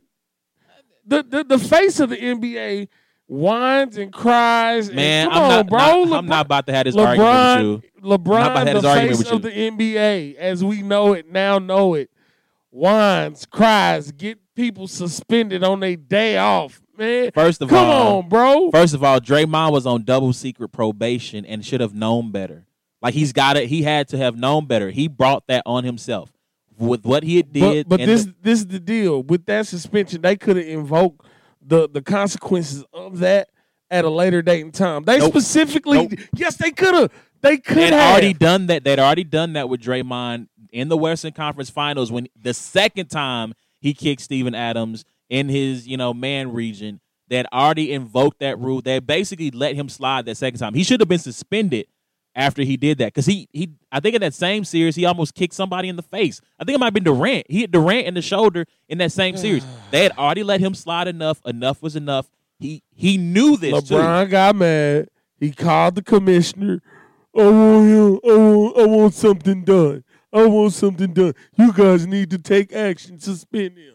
The, 1.08 1.22
the 1.24 1.44
the 1.44 1.60
face 1.60 2.00
of 2.00 2.10
the 2.10 2.18
NBA 2.18 2.88
whines 3.28 3.98
and 3.98 4.12
cries. 4.12 4.88
and- 4.88 4.96
Man, 4.96 5.30
come 5.30 5.38
I'm 5.38 5.44
on, 5.44 5.50
not, 5.50 5.68
bro. 5.68 5.80
not- 5.80 6.08
LeBron, 6.08 6.18
I'm 6.18 6.26
not 6.28 6.46
about 6.46 6.68
to 6.68 6.74
have 6.74 6.86
this 6.86 6.96
argument 6.96 7.74
with 7.74 7.84
you. 8.04 8.10
not 8.12 8.16
about 8.22 8.64
to 8.66 8.74
LeBron, 8.74 8.82
the 8.82 8.82
face 9.18 9.32
of 9.32 9.42
the 9.44 9.52
NBA, 9.52 10.36
as 10.36 10.64
we 10.64 10.82
know 10.82 11.14
it 11.14 11.32
now, 11.32 11.60
know 11.60 11.94
it. 11.94 12.10
Whines, 12.72 13.46
cries, 13.46 14.12
get 14.12 14.40
people 14.56 14.88
suspended 14.88 15.64
on 15.64 15.80
their 15.80 15.96
day 15.96 16.38
off. 16.38 16.82
Man, 16.98 17.32
First 17.34 17.62
of 17.62 17.70
come 17.70 17.78
all, 17.86 18.18
on, 18.20 18.30
bro. 18.30 18.72
First 18.72 18.94
of 18.94 19.04
all, 19.04 19.20
Draymond 19.20 19.72
was 19.72 19.86
on 19.86 20.04
double 20.04 20.34
secret 20.34 20.70
probation 20.70 21.46
and 21.46 21.66
should 21.66 21.82
have 21.82 21.94
known 21.94 22.32
better. 22.32 22.66
Like 23.02 23.14
he's 23.14 23.34
got 23.34 23.58
it. 23.58 23.68
He 23.68 23.84
had 23.84 24.08
to 24.10 24.18
have 24.18 24.38
known 24.38 24.66
better. 24.66 24.90
He 24.92 25.08
brought 25.08 25.46
that 25.48 25.64
on 25.66 25.84
himself 25.84 26.32
with 26.78 27.06
what 27.06 27.24
he 27.24 27.38
had 27.38 27.52
did. 27.54 27.88
But, 27.90 28.00
but 28.00 28.06
this 28.06 28.26
the- 28.26 28.36
this 28.42 28.60
is 28.60 28.68
the 28.68 28.80
deal. 28.80 29.22
With 29.24 29.46
that 29.46 29.68
suspension, 29.68 30.22
they 30.22 30.36
could 30.36 30.58
have 30.58 30.66
invoked 30.68 31.26
the 31.62 31.88
the 31.90 32.02
consequences 32.02 32.84
of 32.94 33.20
that 33.20 33.50
at 33.92 34.06
a 34.06 34.10
later 34.10 34.42
date 34.42 34.62
and 34.62 34.74
time. 34.74 35.04
They 35.04 35.20
Nope. 35.20 35.30
specifically, 35.32 36.08
Nope. 36.08 36.14
yes, 36.36 36.56
they 36.58 36.72
could 36.72 36.94
have. 36.96 37.12
They 37.42 37.58
could 37.58 37.78
they'd 37.78 37.94
have 37.94 38.12
already 38.14 38.34
done 38.34 38.68
that. 38.68 38.84
They'd 38.84 38.98
already 39.00 39.24
done 39.24 39.54
that 39.54 39.70
with 39.70 39.82
Draymond 39.82 40.48
in 40.72 40.90
the 40.90 40.98
Western 40.98 41.32
Conference 41.34 41.70
Finals 41.70 42.12
when 42.12 42.28
the 42.42 42.54
second 42.56 43.08
time 43.12 43.54
he 43.80 43.94
kicked 43.94 44.22
Steven 44.22 44.56
Adams 44.56 45.06
in 45.30 45.50
his 45.50 45.88
you 45.88 45.98
know 45.98 46.14
man 46.14 46.52
region. 46.54 47.00
Had 47.32 47.48
already 47.52 47.92
invoked 47.92 48.40
that 48.40 48.60
rule. 48.60 48.82
They 48.82 49.00
basically 49.00 49.50
let 49.50 49.76
him 49.76 49.90
slide 49.90 50.26
that 50.28 50.38
second 50.38 50.60
time. 50.60 50.76
He 50.76 50.84
should 50.84 51.00
have 51.00 51.10
been 51.10 51.18
suspended 51.18 51.88
after 52.36 52.64
he 52.64 52.78
did 52.78 52.98
that 53.00 53.08
because 53.08 53.26
he 53.26 53.48
he 53.54 53.72
I 53.92 54.00
think 54.00 54.16
in 54.16 54.22
that 54.22 54.34
same 54.34 54.64
series 54.64 54.96
he 54.96 55.06
almost 55.06 55.34
kicked 55.34 55.54
somebody 55.54 55.90
in 55.90 55.96
the 55.96 56.04
face. 56.04 56.42
I 56.60 56.66
think 56.66 56.76
it 56.76 56.80
might 56.80 56.88
have 56.88 56.94
been 56.94 57.04
Durant. 57.04 57.48
He 57.50 57.62
hit 57.62 57.72
Durant 57.72 58.08
in 58.08 58.14
the 58.14 58.22
shoulder 58.22 58.66
in 58.90 58.98
that 59.00 59.12
same 59.12 59.38
series. 59.38 59.66
they 59.92 60.04
had 60.04 60.12
already 60.18 60.44
let 60.44 60.60
him 60.60 60.76
slide 60.76 61.08
enough. 61.08 61.42
Enough 61.46 61.82
was 61.82 61.96
enough. 61.96 62.30
He 62.60 62.84
he 62.94 63.18
knew 63.18 63.58
this 63.58 63.84
too. 63.88 63.96
LeBron 63.96 64.30
got 64.30 64.56
mad. 64.56 65.10
He 65.40 65.52
called 65.52 65.96
the 65.96 66.04
commissioner. 66.04 66.82
I 67.36 67.50
want 67.50 67.90
him. 67.90 68.20
I 68.24 68.38
want, 68.38 68.78
I 68.78 68.86
want 68.86 69.14
something 69.14 69.64
done. 69.64 70.04
I 70.32 70.46
want 70.46 70.74
something 70.74 71.14
done. 71.14 71.34
You 71.58 71.74
guys 71.74 72.06
need 72.06 72.30
to 72.32 72.38
take 72.38 72.74
action. 72.74 73.20
Suspend 73.20 73.78
him. 73.78 73.95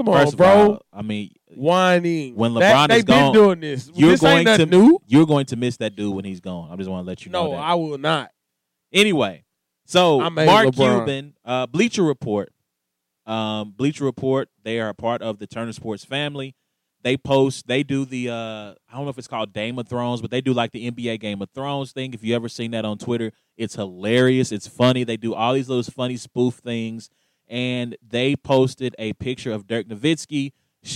Come 0.00 0.08
on, 0.14 0.24
First 0.24 0.36
bro. 0.38 0.46
all, 0.48 0.82
I 0.94 1.02
mean, 1.02 1.30
Whining. 1.54 2.34
When 2.34 2.54
That- 2.54 2.74
LeBron 2.74 2.88
they 2.88 2.96
is 2.98 3.04
gone, 3.04 3.34
doing 3.34 3.60
this. 3.60 3.90
you're 3.94 4.12
this 4.12 4.20
going 4.20 4.48
ain't 4.48 4.58
to 4.60 4.64
new. 4.66 4.98
you're 5.06 5.26
going 5.26 5.44
to 5.46 5.56
miss 5.56 5.76
that 5.76 5.94
dude 5.94 6.14
when 6.14 6.24
he's 6.24 6.40
gone. 6.40 6.70
I 6.72 6.76
just 6.76 6.88
want 6.88 7.04
to 7.04 7.06
let 7.06 7.26
you 7.26 7.30
know 7.32 7.48
No. 7.52 7.56
I 7.58 7.74
will 7.74 7.98
not. 7.98 8.30
Anyway, 8.92 9.44
so 9.84 10.20
Mark 10.30 10.68
LeBron. 10.68 10.74
Cuban, 11.04 11.34
uh, 11.44 11.66
Bleacher 11.66 12.02
Report, 12.02 12.50
um, 13.26 13.72
Bleacher 13.76 14.04
Report. 14.04 14.48
They 14.64 14.80
are 14.80 14.88
a 14.88 14.94
part 14.94 15.20
of 15.22 15.38
the 15.38 15.46
Turner 15.46 15.72
Sports 15.72 16.04
family. 16.04 16.54
They 17.02 17.16
post. 17.16 17.66
They 17.66 17.82
do 17.82 18.04
the. 18.04 18.30
Uh, 18.30 18.34
I 18.90 18.94
don't 18.96 19.04
know 19.04 19.10
if 19.10 19.18
it's 19.18 19.28
called 19.28 19.52
Game 19.52 19.78
of 19.78 19.86
Thrones, 19.88 20.20
but 20.20 20.30
they 20.30 20.40
do 20.40 20.52
like 20.52 20.72
the 20.72 20.90
NBA 20.90 21.18
Game 21.20 21.40
of 21.40 21.48
Thrones 21.54 21.92
thing. 21.92 22.12
If 22.14 22.24
you 22.24 22.34
ever 22.34 22.48
seen 22.48 22.70
that 22.72 22.84
on 22.84 22.98
Twitter, 22.98 23.32
it's 23.56 23.74
hilarious. 23.74 24.50
It's 24.52 24.66
funny. 24.66 25.04
They 25.04 25.16
do 25.16 25.34
all 25.34 25.54
these 25.54 25.68
little 25.68 25.82
funny 25.92 26.16
spoof 26.16 26.54
things, 26.56 27.08
and 27.50 27.96
they 28.06 28.36
posted 28.36 28.94
a 28.98 29.12
picture 29.14 29.52
of 29.52 29.66
Dirk 29.66 29.88
Nowitzki 29.88 30.52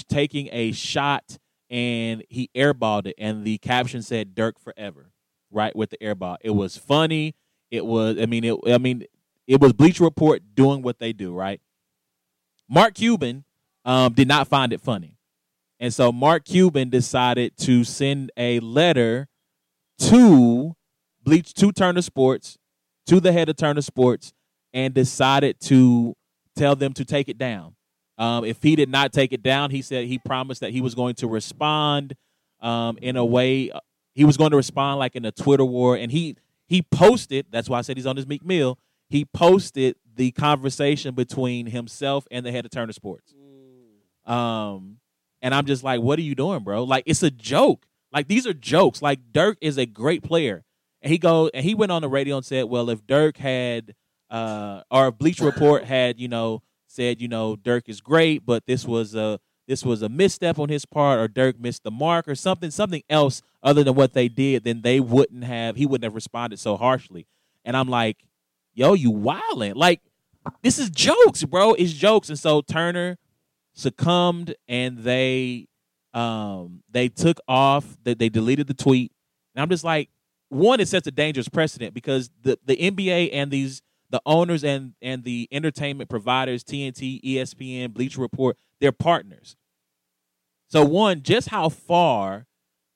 taking 0.09 0.49
a 0.53 0.73
shot, 0.73 1.37
and 1.69 2.25
he 2.31 2.49
airballed 2.55 3.09
it, 3.09 3.17
and 3.19 3.45
the 3.45 3.59
caption 3.59 4.01
said 4.01 4.35
"Dirk 4.35 4.59
forever." 4.59 5.11
Right 5.51 5.77
with 5.77 5.90
the 5.90 5.99
airball, 5.99 6.37
it 6.40 6.51
was 6.51 6.77
funny. 6.77 7.35
It 7.71 7.85
was. 7.85 8.17
I 8.19 8.27
mean, 8.27 8.45
it. 8.45 8.59
I 8.67 8.79
mean, 8.79 9.05
it 9.47 9.61
was 9.61 9.73
Bleacher 9.73 10.05
Report 10.05 10.43
doing 10.55 10.83
what 10.83 10.99
they 10.99 11.12
do. 11.12 11.35
Right. 11.35 11.61
Mark 12.69 12.95
Cuban 12.95 13.45
um, 13.85 14.14
did 14.14 14.29
not 14.29 14.49
find 14.49 14.73
it 14.73 14.81
funny. 14.81 15.19
And 15.81 15.93
so 15.93 16.12
Mark 16.12 16.45
Cuban 16.45 16.88
decided 16.88 17.57
to 17.59 17.85
send 17.85 18.33
a 18.37 18.61
letter 18.61 19.29
to 19.99 20.75
Bleach 21.23 21.53
to 21.55 21.73
Turner 21.73 22.03
Sports, 22.03 22.59
to 23.07 23.21
the 23.21 23.33
head 23.33 23.49
of 23.49 23.57
Turner 23.57 23.83
Sports, 23.83 24.33
and 24.73 24.95
decided 24.95 25.61
to 25.61 26.17
tell 26.57 26.77
them 26.77 26.93
to 26.95 27.05
take 27.05 27.29
it 27.29 27.38
down. 27.38 27.75
Um, 28.17 28.45
if 28.45 28.62
he 28.62 28.77
did 28.77 28.88
not 28.88 29.12
take 29.12 29.33
it 29.33 29.43
down, 29.43 29.71
he 29.71 29.83
said 29.83 30.07
he 30.07 30.19
promised 30.19 30.61
that 30.61 30.71
he 30.71 30.81
was 30.81 30.95
going 30.95 31.14
to 31.17 31.27
respond 31.27 32.14
um, 32.61 32.97
in 33.03 33.17
a 33.17 33.25
way. 33.25 33.71
He 34.14 34.25
was 34.25 34.37
going 34.37 34.53
to 34.53 34.57
respond 34.57 34.99
like 34.99 35.17
in 35.17 35.25
a 35.25 35.33
Twitter 35.33 35.64
war, 35.64 35.97
and 35.97 36.12
he 36.12 36.37
he 36.67 36.83
posted. 36.83 37.47
That's 37.51 37.69
why 37.69 37.79
I 37.79 37.83
said 37.83 37.97
he's 37.97 38.07
on 38.07 38.17
his 38.17 38.27
Meek 38.27 38.45
Mill. 38.45 38.79
He 39.09 39.25
posted 39.25 39.97
the 40.17 40.31
conversation 40.31 41.14
between 41.14 41.67
himself 41.67 42.27
and 42.31 42.47
the 42.47 42.53
head 42.53 42.64
of 42.64 42.71
Turner 42.71 42.93
Sports. 42.93 43.35
Um, 44.25 44.99
and 45.43 45.55
I'm 45.55 45.67
just 45.67 45.83
like, 45.85 46.01
what 46.01 46.19
are 46.19 46.23
you 46.23 46.35
doing, 46.35 46.64
bro? 46.64 46.85
Like, 46.85 47.05
it's 47.07 47.23
a 47.23 47.31
joke. 47.31 47.85
Like, 48.12 48.29
these 48.29 48.47
are 48.47 48.55
jokes. 48.55 49.03
Like, 49.03 49.33
Dirk 49.33 49.59
is 49.61 49.77
a 49.77 49.87
great 49.87 50.23
player. 50.23 50.64
And 51.03 51.12
he 51.12 51.19
go 51.19 51.51
and 51.53 51.64
he 51.64 51.75
went 51.75 51.93
on 51.93 52.01
the 52.01 52.09
radio 52.09 52.37
and 52.37 52.47
said, 52.47 52.64
well, 52.64 52.88
if 52.88 53.07
Dirk 53.07 53.37
had 53.37 53.95
uh 54.31 54.83
or 54.91 55.09
if 55.09 55.19
Bleacher 55.19 55.45
Report 55.45 55.85
had, 55.85 56.19
you 56.21 56.29
know, 56.29 56.63
said, 56.87 57.21
you 57.21 57.29
know, 57.29 57.57
Dirk 57.57 57.89
is 57.89 58.01
great, 58.01 58.45
but 58.45 58.67
this 58.67 58.85
was 58.85 59.15
a 59.15 59.39
this 59.67 59.85
was 59.85 60.03
a 60.03 60.09
misstep 60.09 60.59
on 60.59 60.69
his 60.69 60.85
part, 60.85 61.19
or 61.19 61.29
Dirk 61.29 61.59
missed 61.59 61.85
the 61.85 61.91
mark, 61.91 62.29
or 62.29 62.35
something, 62.35 62.71
something 62.71 63.03
else 63.09 63.43
other 63.63 63.83
than 63.83 63.95
what 63.95 64.13
they 64.13 64.29
did, 64.29 64.65
then 64.65 64.83
they 64.83 65.01
wouldn't 65.01 65.45
have 65.45 65.77
he 65.77 65.87
wouldn't 65.87 66.05
have 66.05 66.15
responded 66.15 66.59
so 66.59 66.77
harshly. 66.77 67.27
And 67.65 67.77
I'm 67.77 67.89
like, 67.89 68.19
yo, 68.75 68.93
you 68.93 69.11
wildin'. 69.11 69.75
Like, 69.75 70.03
this 70.63 70.79
is 70.79 70.91
jokes, 70.91 71.45
bro. 71.45 71.73
It's 71.73 71.93
jokes. 71.93 72.29
And 72.29 72.39
so 72.39 72.61
Turner 72.61 73.17
succumbed 73.75 74.55
and 74.69 74.99
they 74.99 75.67
um 76.13 76.83
they 76.91 77.09
took 77.09 77.39
off 77.49 77.97
that 78.05 78.21
they 78.21 78.29
deleted 78.29 78.69
the 78.69 78.75
tweet 78.75 79.11
and 79.53 79.61
i'm 79.61 79.69
just 79.69 79.83
like 79.83 80.09
one 80.49 80.79
it 80.79 80.87
sets 80.87 81.09
a 81.09 81.11
dangerous 81.11 81.49
precedent 81.49 81.93
because 81.93 82.31
the 82.43 82.57
the 82.65 82.77
nba 82.77 83.31
and 83.33 83.51
these 83.51 83.83
the 84.14 84.22
owners 84.24 84.64
and 84.64 84.94
and 85.03 85.24
the 85.24 85.48
entertainment 85.53 86.09
providers 86.09 86.64
tnt 86.64 87.22
espn 87.22 87.92
bleacher 87.92 88.20
report 88.20 88.57
they're 88.81 88.92
partners 88.92 89.57
so 90.68 90.85
one 90.85 91.22
just 91.22 91.48
how 91.48 91.68
far 91.68 92.46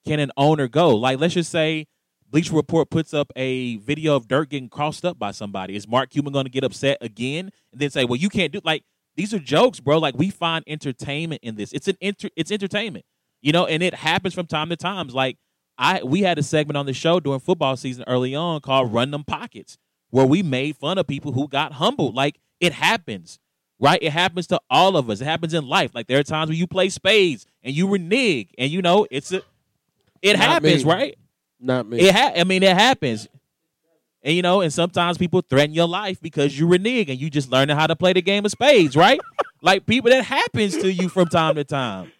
can 0.06 0.20
an 0.20 0.32
owner 0.36 0.68
go 0.68 0.94
like 0.96 1.18
let's 1.18 1.34
just 1.34 1.50
say 1.50 1.86
bleacher 2.30 2.54
report 2.54 2.90
puts 2.90 3.12
up 3.12 3.30
a 3.36 3.76
video 3.76 4.14
of 4.14 4.28
Dirk 4.28 4.50
getting 4.50 4.68
crossed 4.68 5.04
up 5.04 5.18
by 5.18 5.32
somebody 5.32 5.76
is 5.76 5.86
mark 5.86 6.10
cuban 6.10 6.32
going 6.32 6.46
to 6.46 6.50
get 6.50 6.64
upset 6.64 6.98
again 7.00 7.50
and 7.72 7.80
then 7.80 7.90
say 7.90 8.04
well 8.04 8.16
you 8.16 8.28
can't 8.28 8.52
do 8.52 8.60
like 8.64 8.84
these 9.18 9.34
are 9.34 9.40
jokes, 9.40 9.80
bro. 9.80 9.98
Like 9.98 10.16
we 10.16 10.30
find 10.30 10.64
entertainment 10.68 11.42
in 11.42 11.56
this. 11.56 11.72
It's 11.72 11.88
an 11.88 11.96
inter- 12.00 12.30
it's 12.36 12.52
entertainment, 12.52 13.04
you 13.42 13.50
know, 13.50 13.66
and 13.66 13.82
it 13.82 13.92
happens 13.92 14.32
from 14.32 14.46
time 14.46 14.68
to 14.68 14.76
times. 14.76 15.12
Like 15.12 15.36
I, 15.76 16.04
we 16.04 16.22
had 16.22 16.38
a 16.38 16.42
segment 16.44 16.76
on 16.76 16.86
the 16.86 16.92
show 16.92 17.18
during 17.18 17.40
football 17.40 17.76
season 17.76 18.04
early 18.06 18.36
on 18.36 18.60
called 18.60 18.92
"Run 18.92 19.10
Them 19.10 19.24
Pockets," 19.24 19.76
where 20.10 20.26
we 20.26 20.42
made 20.42 20.76
fun 20.76 20.98
of 20.98 21.06
people 21.06 21.32
who 21.32 21.48
got 21.48 21.72
humbled. 21.72 22.14
Like 22.14 22.38
it 22.60 22.72
happens, 22.72 23.38
right? 23.78 23.98
It 24.02 24.12
happens 24.12 24.46
to 24.48 24.60
all 24.70 24.96
of 24.96 25.10
us. 25.10 25.20
It 25.20 25.24
happens 25.24 25.54
in 25.54 25.66
life. 25.68 25.94
Like 25.94 26.06
there 26.06 26.18
are 26.18 26.22
times 26.24 26.48
when 26.48 26.58
you 26.58 26.66
play 26.66 26.88
spades 26.88 27.46
and 27.62 27.74
you 27.74 27.88
renege, 27.88 28.48
and 28.58 28.70
you 28.70 28.82
know 28.82 29.06
it's 29.10 29.32
a, 29.32 29.42
it 30.22 30.34
Not 30.36 30.46
happens, 30.48 30.84
me. 30.84 30.90
right? 30.90 31.18
Not 31.60 31.86
me. 31.88 32.00
It 32.00 32.14
ha- 32.14 32.32
I 32.36 32.44
mean, 32.44 32.62
it 32.62 32.76
happens. 32.76 33.28
And 34.22 34.34
you 34.34 34.42
know, 34.42 34.60
and 34.62 34.72
sometimes 34.72 35.16
people 35.16 35.42
threaten 35.42 35.74
your 35.74 35.86
life 35.88 36.20
because 36.20 36.58
you 36.58 36.66
renege 36.66 37.08
and 37.08 37.20
you 37.20 37.30
just 37.30 37.50
learning 37.50 37.76
how 37.76 37.86
to 37.86 37.94
play 37.96 38.12
the 38.12 38.22
game 38.22 38.44
of 38.44 38.50
spades, 38.50 38.96
right? 38.96 39.20
like 39.62 39.86
people 39.86 40.10
that 40.10 40.24
happens 40.24 40.76
to 40.78 40.92
you 40.92 41.08
from 41.08 41.28
time 41.28 41.54
to 41.54 41.64
time. 41.64 42.10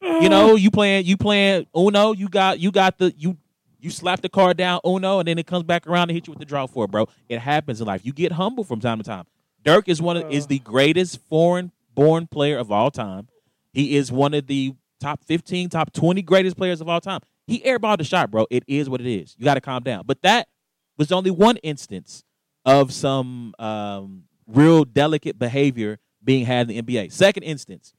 You 0.00 0.28
know, 0.28 0.56
you 0.56 0.70
playing 0.70 1.04
you 1.06 1.16
playing 1.16 1.66
Uno, 1.76 2.12
you 2.12 2.28
got 2.28 2.58
you 2.58 2.72
got 2.72 2.98
the 2.98 3.14
you 3.16 3.36
you 3.82 3.90
slap 3.90 4.20
the 4.20 4.28
card 4.28 4.56
down 4.56 4.80
Uno 4.86 5.18
and 5.18 5.26
then 5.26 5.38
it 5.38 5.46
comes 5.46 5.64
back 5.64 5.86
around 5.86 6.08
and 6.08 6.12
hit 6.12 6.26
you 6.26 6.30
with 6.30 6.38
the 6.38 6.44
draw 6.44 6.66
four, 6.66 6.86
bro. 6.86 7.08
It 7.28 7.40
happens 7.40 7.80
in 7.80 7.86
life. 7.86 8.06
You 8.06 8.12
get 8.12 8.32
humble 8.32 8.64
from 8.64 8.80
time 8.80 8.98
to 8.98 9.04
time. 9.04 9.24
Dirk 9.64 9.88
is 9.88 10.00
one 10.00 10.16
of 10.16 10.30
is 10.30 10.46
the 10.46 10.60
greatest 10.60 11.20
foreign 11.28 11.72
born 11.94 12.26
player 12.26 12.58
of 12.58 12.70
all 12.70 12.90
time. 12.90 13.28
He 13.72 13.96
is 13.96 14.12
one 14.12 14.34
of 14.34 14.46
the 14.46 14.74
top 15.00 15.24
15, 15.24 15.68
top 15.68 15.92
20 15.92 16.22
greatest 16.22 16.56
players 16.56 16.80
of 16.80 16.88
all 16.88 17.00
time. 17.00 17.20
He 17.46 17.60
airballed 17.60 17.98
the 17.98 18.04
shot, 18.04 18.30
bro. 18.30 18.46
It 18.50 18.62
is 18.66 18.88
what 18.88 19.00
it 19.00 19.06
is. 19.06 19.34
You 19.36 19.44
got 19.44 19.54
to 19.54 19.60
calm 19.60 19.82
down. 19.82 20.04
But 20.06 20.22
that 20.22 20.48
was 20.96 21.10
only 21.10 21.30
one 21.30 21.56
instance 21.58 22.22
of 22.64 22.92
some 22.92 23.54
um, 23.58 24.24
real 24.46 24.84
delicate 24.84 25.38
behavior 25.38 25.98
being 26.22 26.46
had 26.46 26.70
in 26.70 26.76
the 26.76 26.82
NBA. 26.82 27.12
Second 27.12 27.42
instance, 27.42 27.94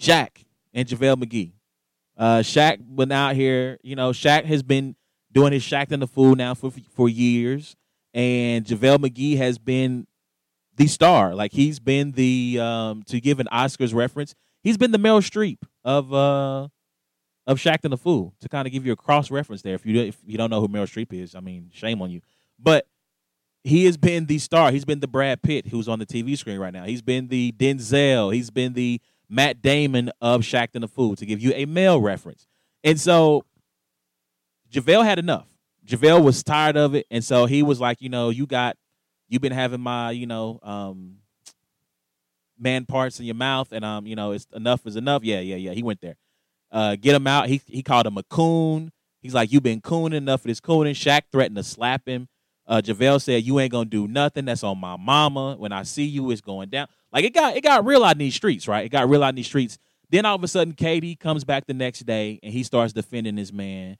Shaq 0.00 0.44
and 0.74 0.88
JaVale 0.88 1.22
McGee. 1.22 1.52
Uh, 2.16 2.38
Shaq 2.38 2.78
went 2.86 3.12
out 3.12 3.34
here. 3.34 3.78
You 3.82 3.96
know, 3.96 4.10
Shaq 4.10 4.44
has 4.44 4.62
been 4.62 4.96
doing 5.32 5.52
his 5.52 5.62
Shaqtin' 5.62 6.00
the 6.00 6.06
Fool 6.06 6.34
now 6.34 6.54
for 6.54 6.70
for 6.94 7.08
years, 7.08 7.76
and 8.14 8.64
JaVale 8.64 8.98
McGee 8.98 9.36
has 9.38 9.58
been 9.58 10.06
the 10.76 10.86
star. 10.86 11.34
Like 11.34 11.52
he's 11.52 11.80
been 11.80 12.12
the 12.12 12.58
um, 12.60 13.02
to 13.04 13.20
give 13.20 13.40
an 13.40 13.48
Oscars 13.52 13.94
reference, 13.94 14.34
he's 14.62 14.76
been 14.76 14.92
the 14.92 14.98
Meryl 14.98 15.20
Streep 15.20 15.58
of 15.84 16.12
uh 16.12 16.68
of 17.46 17.58
Shaqtin' 17.58 17.90
the 17.90 17.96
Fool. 17.96 18.34
To 18.40 18.48
kind 18.48 18.66
of 18.66 18.72
give 18.72 18.86
you 18.86 18.92
a 18.92 18.96
cross 18.96 19.30
reference 19.30 19.62
there, 19.62 19.74
if 19.74 19.86
you 19.86 19.98
if 20.00 20.18
you 20.24 20.38
don't 20.38 20.50
know 20.50 20.60
who 20.60 20.68
Meryl 20.68 20.84
Streep 20.84 21.12
is, 21.12 21.34
I 21.34 21.40
mean, 21.40 21.70
shame 21.72 22.02
on 22.02 22.10
you. 22.10 22.20
But 22.58 22.86
he 23.64 23.84
has 23.84 23.96
been 23.96 24.26
the 24.26 24.38
star. 24.38 24.72
He's 24.72 24.84
been 24.84 25.00
the 25.00 25.08
Brad 25.08 25.42
Pitt 25.42 25.68
who's 25.68 25.88
on 25.88 25.98
the 25.98 26.06
TV 26.06 26.36
screen 26.36 26.58
right 26.58 26.72
now. 26.72 26.84
He's 26.84 27.02
been 27.02 27.28
the 27.28 27.52
Denzel. 27.52 28.34
He's 28.34 28.50
been 28.50 28.72
the 28.72 29.00
Matt 29.32 29.62
Damon 29.62 30.10
of 30.20 30.42
Shaqtin' 30.42 30.82
the 30.82 30.88
Fool 30.88 31.16
to 31.16 31.24
give 31.24 31.40
you 31.40 31.54
a 31.54 31.64
male 31.64 31.98
reference. 31.98 32.46
And 32.84 33.00
so 33.00 33.46
JaVale 34.70 35.04
had 35.04 35.18
enough. 35.18 35.48
JaVale 35.86 36.22
was 36.22 36.42
tired 36.42 36.76
of 36.76 36.94
it. 36.94 37.06
And 37.10 37.24
so 37.24 37.46
he 37.46 37.62
was 37.62 37.80
like, 37.80 38.02
you 38.02 38.10
know, 38.10 38.28
you 38.28 38.46
got, 38.46 38.76
you've 39.28 39.40
been 39.40 39.52
having 39.52 39.80
my, 39.80 40.10
you 40.10 40.26
know, 40.26 40.60
um, 40.62 41.16
man 42.58 42.84
parts 42.84 43.20
in 43.20 43.24
your 43.24 43.34
mouth. 43.34 43.72
And, 43.72 43.86
um, 43.86 44.06
you 44.06 44.14
know, 44.16 44.32
it's 44.32 44.46
enough 44.52 44.86
is 44.86 44.96
enough. 44.96 45.24
Yeah, 45.24 45.40
yeah, 45.40 45.56
yeah. 45.56 45.72
He 45.72 45.82
went 45.82 46.02
there. 46.02 46.16
Uh, 46.70 46.96
get 46.96 47.14
him 47.14 47.26
out. 47.26 47.48
He, 47.48 47.62
he 47.66 47.82
called 47.82 48.06
him 48.06 48.18
a 48.18 48.22
coon. 48.24 48.92
He's 49.22 49.32
like, 49.32 49.50
you've 49.50 49.62
been 49.62 49.80
cooning 49.80 50.14
enough 50.14 50.40
of 50.40 50.48
this 50.48 50.60
cooning. 50.60 50.92
Shaq 50.92 51.22
threatened 51.32 51.56
to 51.56 51.62
slap 51.62 52.06
him. 52.06 52.28
Uh, 52.66 52.80
JaVale 52.84 53.20
said, 53.20 53.44
"You 53.44 53.58
ain't 53.58 53.72
gonna 53.72 53.86
do 53.86 54.06
nothing. 54.06 54.44
That's 54.44 54.62
on 54.62 54.78
my 54.78 54.96
mama. 54.96 55.56
When 55.58 55.72
I 55.72 55.82
see 55.82 56.04
you, 56.04 56.30
it's 56.30 56.40
going 56.40 56.68
down." 56.70 56.88
Like 57.12 57.24
it 57.24 57.34
got 57.34 57.56
it 57.56 57.62
got 57.62 57.84
real 57.84 58.04
out 58.04 58.12
in 58.12 58.18
these 58.18 58.34
streets, 58.34 58.68
right? 58.68 58.86
It 58.86 58.90
got 58.90 59.08
real 59.08 59.24
out 59.24 59.30
in 59.30 59.34
these 59.36 59.46
streets. 59.46 59.78
Then 60.10 60.26
all 60.26 60.36
of 60.36 60.44
a 60.44 60.48
sudden, 60.48 60.74
KD 60.74 61.18
comes 61.18 61.44
back 61.44 61.66
the 61.66 61.74
next 61.74 62.00
day 62.00 62.38
and 62.42 62.52
he 62.52 62.62
starts 62.62 62.92
defending 62.92 63.36
his 63.36 63.52
man. 63.52 63.96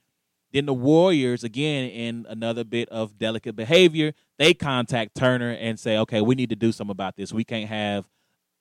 Then 0.52 0.66
the 0.66 0.74
Warriors, 0.74 1.42
again, 1.42 1.88
in 1.88 2.26
another 2.28 2.64
bit 2.64 2.88
of 2.90 3.16
delicate 3.16 3.56
behavior, 3.56 4.12
they 4.38 4.52
contact 4.52 5.14
Turner 5.14 5.50
and 5.50 5.80
say, 5.80 5.96
"Okay, 5.98 6.20
we 6.20 6.34
need 6.34 6.50
to 6.50 6.56
do 6.56 6.72
something 6.72 6.92
about 6.92 7.16
this. 7.16 7.32
We 7.32 7.44
can't 7.44 7.68
have." 7.68 8.08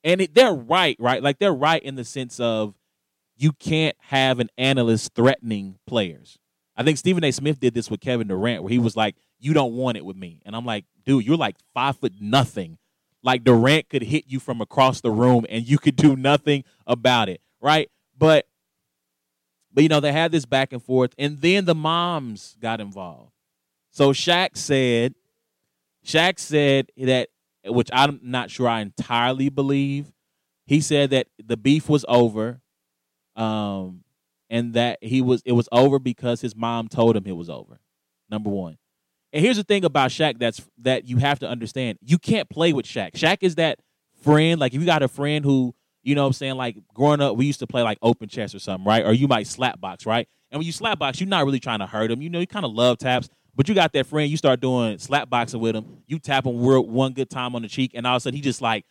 And 0.03 0.21
it, 0.21 0.33
they're 0.33 0.53
right, 0.53 0.95
right? 0.99 1.21
Like 1.21 1.39
they're 1.39 1.53
right 1.53 1.83
in 1.83 1.95
the 1.95 2.05
sense 2.05 2.39
of 2.39 2.75
you 3.35 3.51
can't 3.53 3.95
have 3.99 4.39
an 4.39 4.49
analyst 4.57 5.13
threatening 5.13 5.77
players. 5.85 6.37
I 6.75 6.83
think 6.83 6.97
Stephen 6.97 7.23
A. 7.23 7.31
Smith 7.31 7.59
did 7.59 7.73
this 7.73 7.89
with 7.89 7.99
Kevin 7.99 8.27
Durant, 8.27 8.63
where 8.63 8.71
he 8.71 8.79
was 8.79 8.95
like, 8.95 9.15
"You 9.41 9.53
don't 9.53 9.73
want 9.73 9.97
it 9.97 10.05
with 10.05 10.15
me," 10.15 10.41
and 10.45 10.55
I'm 10.55 10.65
like, 10.65 10.85
"Dude, 11.05 11.25
you're 11.25 11.37
like 11.37 11.57
five 11.73 11.97
foot 11.97 12.13
nothing. 12.19 12.77
Like 13.23 13.43
Durant 13.43 13.89
could 13.89 14.03
hit 14.03 14.25
you 14.27 14.39
from 14.39 14.61
across 14.61 15.01
the 15.01 15.11
room, 15.11 15.45
and 15.49 15.67
you 15.67 15.77
could 15.77 15.95
do 15.95 16.15
nothing 16.15 16.63
about 16.87 17.29
it, 17.29 17.41
right?" 17.59 17.89
But, 18.17 18.47
but 19.73 19.83
you 19.83 19.89
know, 19.89 19.99
they 19.99 20.11
had 20.11 20.31
this 20.31 20.45
back 20.45 20.73
and 20.73 20.81
forth, 20.81 21.13
and 21.17 21.41
then 21.41 21.65
the 21.65 21.75
moms 21.75 22.55
got 22.61 22.79
involved. 22.79 23.31
So 23.89 24.11
Shaq 24.13 24.55
said, 24.55 25.15
Shaq 26.05 26.39
said 26.39 26.91
that, 26.97 27.29
which 27.65 27.89
I'm 27.91 28.19
not 28.23 28.51
sure 28.51 28.67
I 28.67 28.81
entirely 28.81 29.49
believe. 29.49 30.11
He 30.65 30.81
said 30.81 31.09
that 31.09 31.27
the 31.43 31.57
beef 31.57 31.89
was 31.89 32.05
over. 32.07 32.61
Um, 33.35 34.03
and 34.51 34.73
that 34.73 34.99
he 35.01 35.21
was 35.21 35.41
it 35.45 35.53
was 35.53 35.67
over 35.71 35.97
because 35.97 36.41
his 36.41 36.55
mom 36.55 36.89
told 36.89 37.15
him 37.15 37.23
it 37.25 37.31
was 37.31 37.49
over. 37.49 37.79
Number 38.29 38.49
one. 38.51 38.77
And 39.33 39.43
here's 39.43 39.57
the 39.57 39.63
thing 39.63 39.85
about 39.85 40.11
Shaq 40.11 40.39
that's 40.39 40.61
that 40.79 41.05
you 41.05 41.17
have 41.17 41.39
to 41.39 41.47
understand. 41.47 41.99
You 42.01 42.17
can't 42.17 42.49
play 42.49 42.73
with 42.73 42.85
Shaq. 42.85 43.13
Shaq 43.13 43.37
is 43.41 43.55
that 43.55 43.79
friend. 44.21 44.59
Like 44.59 44.73
if 44.73 44.79
you 44.79 44.85
got 44.85 45.03
a 45.03 45.07
friend 45.07 45.45
who, 45.45 45.73
you 46.03 46.15
know 46.15 46.23
what 46.23 46.27
I'm 46.27 46.33
saying, 46.33 46.55
like 46.55 46.77
growing 46.93 47.21
up, 47.21 47.37
we 47.37 47.45
used 47.45 47.59
to 47.59 47.67
play 47.67 47.81
like 47.81 47.97
open 48.01 48.27
chess 48.27 48.53
or 48.53 48.59
something, 48.59 48.85
right? 48.85 49.05
Or 49.05 49.13
you 49.13 49.27
might 49.27 49.47
slap 49.47 49.79
box, 49.79 50.05
right? 50.05 50.27
And 50.51 50.59
when 50.59 50.65
you 50.65 50.73
slap 50.73 50.99
box, 50.99 51.21
you're 51.21 51.29
not 51.29 51.45
really 51.45 51.59
trying 51.59 51.79
to 51.79 51.87
hurt 51.87 52.11
him. 52.11 52.21
You 52.21 52.29
know, 52.29 52.39
you 52.39 52.47
kind 52.47 52.65
of 52.65 52.73
love 52.73 52.97
taps, 52.97 53.29
but 53.55 53.69
you 53.69 53.75
got 53.75 53.93
that 53.93 54.05
friend, 54.05 54.29
you 54.29 54.35
start 54.35 54.59
doing 54.59 54.97
slap 54.97 55.29
boxing 55.29 55.61
with 55.61 55.75
him, 55.75 56.03
you 56.07 56.19
tap 56.19 56.45
him 56.45 56.59
one 56.59 57.13
good 57.13 57.29
time 57.29 57.55
on 57.55 57.61
the 57.61 57.69
cheek, 57.69 57.91
and 57.93 58.05
all 58.05 58.15
of 58.15 58.17
a 58.17 58.21
sudden 58.21 58.35
he 58.35 58.41
just 58.41 58.61
like 58.61 58.85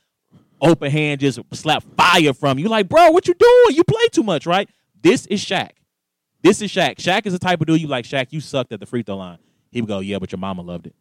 open 0.61 0.91
hand 0.91 1.21
just 1.21 1.39
slap 1.53 1.83
fire 1.97 2.33
from 2.33 2.59
you. 2.59 2.69
Like, 2.69 2.89
bro, 2.89 3.11
what 3.11 3.29
you 3.29 3.35
doing? 3.35 3.77
You 3.77 3.85
play 3.85 4.07
too 4.13 4.23
much, 4.23 4.47
right? 4.47 4.69
This 5.03 5.27
is 5.27 5.45
Shaq. 5.45 5.71
This 6.43 6.63
is 6.63 6.71
Shaq. 6.71 6.97
Shaq 6.97 7.27
is 7.27 7.33
the 7.35 7.39
type 7.39 7.61
of 7.61 7.67
dude 7.67 7.81
you 7.81 7.89
like, 7.89 8.05
Shaq, 8.05 8.29
you 8.31 8.41
sucked 8.41 8.73
at 8.73 8.81
the 8.81 8.87
free 8.87 9.03
throw 9.03 9.17
line. 9.17 9.39
He 9.71 9.81
would 9.81 9.89
go, 9.89 10.01
Yeah, 10.01 10.19
but 10.19 10.33
your 10.33 10.39
mama 10.39 10.63
loved 10.63 10.87
it. 10.87 10.95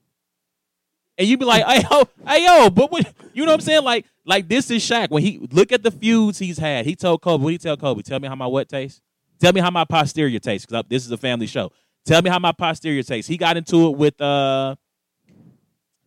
And 1.19 1.27
you'd 1.27 1.37
be 1.37 1.45
like, 1.45 1.65
hey 1.65 1.85
yo, 1.91 2.07
hey 2.25 2.45
yo, 2.45 2.69
but 2.69 2.89
what 2.89 3.13
you 3.33 3.43
know 3.43 3.51
what 3.51 3.59
I'm 3.59 3.65
saying? 3.65 3.83
Like, 3.83 4.05
like 4.23 4.47
this 4.47 4.71
is 4.71 4.81
Shaq. 4.81 5.09
When 5.09 5.21
he 5.21 5.45
look 5.51 5.73
at 5.73 5.83
the 5.83 5.91
feuds 5.91 6.39
he's 6.39 6.57
had, 6.57 6.85
he 6.85 6.95
told 6.95 7.21
Kobe, 7.21 7.43
what 7.43 7.51
he 7.51 7.57
tell 7.57 7.75
Kobe? 7.75 8.01
Tell 8.03 8.21
me 8.21 8.29
how 8.29 8.35
my 8.35 8.47
what 8.47 8.69
tastes? 8.69 9.01
Tell 9.37 9.51
me 9.51 9.59
how 9.59 9.69
my 9.69 9.83
posterior 9.83 10.39
tastes, 10.39 10.65
because 10.65 10.85
this 10.87 11.05
is 11.05 11.11
a 11.11 11.17
family 11.17 11.45
show. 11.45 11.73
Tell 12.05 12.21
me 12.21 12.29
how 12.29 12.39
my 12.39 12.53
posterior 12.53 13.03
tastes. 13.03 13.27
He 13.27 13.35
got 13.35 13.57
into 13.57 13.89
it 13.89 13.97
with 13.97 14.19
uh 14.21 14.77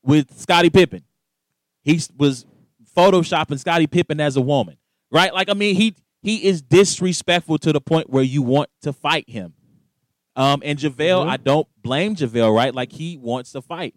with 0.03 0.35
Scottie 0.39 0.71
Pippen. 0.71 1.03
He 1.83 2.01
was 2.17 2.47
photoshopping 2.97 3.59
Scottie 3.59 3.87
Pippen 3.87 4.19
as 4.19 4.39
a 4.39 4.41
woman. 4.41 4.79
Right? 5.11 5.35
Like, 5.35 5.51
I 5.51 5.55
mean, 5.55 5.77
he 5.77 5.95
he 6.23 6.43
is 6.47 6.63
disrespectful 6.63 7.59
to 7.59 7.73
the 7.73 7.83
point 7.83 8.09
where 8.09 8.23
you 8.23 8.41
want 8.41 8.71
to 8.81 8.95
fight 8.95 9.29
him. 9.29 9.53
Um, 10.35 10.63
and 10.65 10.79
JaVale, 10.79 11.21
mm-hmm. 11.21 11.31
I 11.31 11.37
don't 11.37 11.69
blame 11.83 12.17
JaVale, 12.17 12.55
right? 12.55 12.75
Like 12.75 12.93
he 12.93 13.17
wants 13.17 13.53
to 13.53 13.63
fight. 13.63 13.95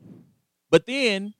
But 0.69 0.85
then, 0.85 1.33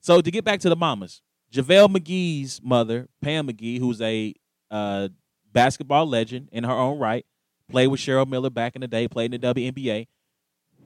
so 0.00 0.20
to 0.20 0.30
get 0.30 0.44
back 0.44 0.60
to 0.60 0.68
the 0.68 0.76
mamas, 0.76 1.22
JaVale 1.52 1.96
McGee's 1.96 2.60
mother, 2.62 3.08
Pam 3.22 3.48
McGee, 3.48 3.78
who's 3.78 4.00
a 4.00 4.34
uh, 4.70 5.08
basketball 5.52 6.06
legend 6.06 6.48
in 6.52 6.64
her 6.64 6.72
own 6.72 6.98
right, 6.98 7.24
played 7.70 7.88
with 7.88 8.00
Cheryl 8.00 8.28
Miller 8.28 8.50
back 8.50 8.74
in 8.74 8.82
the 8.82 8.88
day, 8.88 9.08
played 9.08 9.32
in 9.32 9.40
the 9.40 9.54
WNBA. 9.54 10.06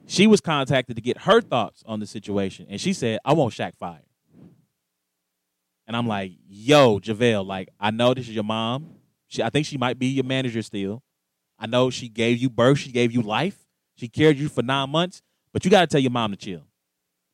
She 0.07 0.27
was 0.27 0.39
contacted 0.39 0.95
to 0.95 1.01
get 1.01 1.19
her 1.19 1.41
thoughts 1.41 1.83
on 1.85 1.99
the 1.99 2.05
situation, 2.05 2.67
and 2.69 2.79
she 2.79 2.93
said, 2.93 3.19
"I 3.25 3.33
want 3.33 3.53
Shaq 3.53 3.75
fired." 3.75 4.05
And 5.87 5.95
I'm 5.95 6.07
like, 6.07 6.33
yo, 6.47 6.99
JaVale, 6.99 7.45
like, 7.45 7.69
I 7.79 7.91
know 7.91 8.13
this 8.13 8.27
is 8.27 8.33
your 8.33 8.43
mom. 8.43 8.95
She, 9.27 9.43
I 9.43 9.49
think 9.49 9.65
she 9.65 9.77
might 9.77 9.99
be 9.99 10.07
your 10.07 10.23
manager 10.23 10.61
still. 10.61 11.03
I 11.57 11.67
know 11.67 11.89
she 11.89 12.09
gave 12.09 12.37
you 12.37 12.49
birth, 12.49 12.79
she 12.79 12.91
gave 12.91 13.11
you 13.11 13.21
life. 13.21 13.57
She 13.95 14.07
carried 14.07 14.37
you 14.37 14.49
for 14.49 14.61
nine 14.61 14.89
months, 14.89 15.21
but 15.53 15.63
you 15.63 15.71
got 15.71 15.81
to 15.81 15.87
tell 15.87 16.01
your 16.01 16.11
mom 16.11 16.31
to 16.31 16.37
chill. 16.37 16.63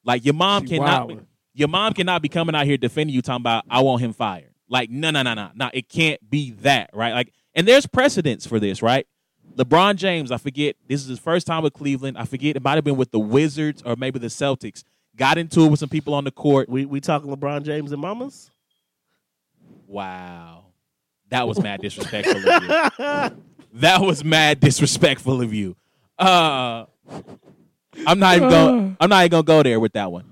Like, 0.03 0.23
your 0.25 0.35
mom 0.35 0.63
she 0.63 0.77
cannot, 0.77 1.07
be, 1.07 1.19
your 1.53 1.67
mom 1.67 1.93
cannot 1.93 2.21
be 2.21 2.29
coming 2.29 2.55
out 2.55 2.65
here 2.65 2.77
defending 2.77 3.15
you, 3.15 3.21
talking 3.21 3.41
about, 3.41 3.65
I 3.69 3.81
want 3.81 4.01
him 4.01 4.13
fired. 4.13 4.53
Like, 4.69 4.89
no, 4.89 5.09
no, 5.09 5.23
no, 5.23 5.33
no, 5.33 5.49
no. 5.55 5.69
It 5.73 5.89
can't 5.89 6.27
be 6.29 6.51
that, 6.61 6.91
right? 6.93 7.13
Like, 7.13 7.33
and 7.53 7.67
there's 7.67 7.85
precedence 7.87 8.45
for 8.45 8.59
this, 8.59 8.81
right? 8.81 9.07
LeBron 9.55 9.95
James, 9.95 10.31
I 10.31 10.37
forget, 10.37 10.75
this 10.87 11.01
is 11.01 11.07
his 11.07 11.19
first 11.19 11.45
time 11.45 11.63
with 11.63 11.73
Cleveland. 11.73 12.17
I 12.17 12.25
forget, 12.25 12.55
it 12.55 12.63
might 12.63 12.75
have 12.75 12.83
been 12.83 12.95
with 12.95 13.11
the 13.11 13.19
Wizards 13.19 13.81
or 13.85 13.95
maybe 13.95 14.19
the 14.19 14.27
Celtics 14.27 14.83
got 15.15 15.37
into 15.37 15.65
it 15.65 15.69
with 15.69 15.79
some 15.79 15.89
people 15.89 16.13
on 16.13 16.23
the 16.23 16.31
court. 16.31 16.69
We 16.69 16.85
we 16.85 17.01
talking 17.01 17.29
LeBron 17.35 17.63
James 17.63 17.91
and 17.91 18.01
mamas? 18.01 18.49
Wow. 19.87 20.65
That 21.29 21.47
was 21.47 21.61
mad 21.61 21.81
disrespectful. 21.81 22.41
That 23.73 24.01
was 24.01 24.23
mad 24.23 24.59
disrespectful 24.59 25.41
of 25.41 25.53
you. 25.53 25.75
Uh 26.17 26.85
I'm 28.05 28.19
not 28.19 28.35
even 28.37 28.49
going 28.49 28.97
I'm 28.99 29.09
not 29.09 29.21
even 29.21 29.31
gonna 29.31 29.43
go 29.43 29.63
there 29.63 29.79
with 29.79 29.93
that 29.93 30.11
one. 30.11 30.25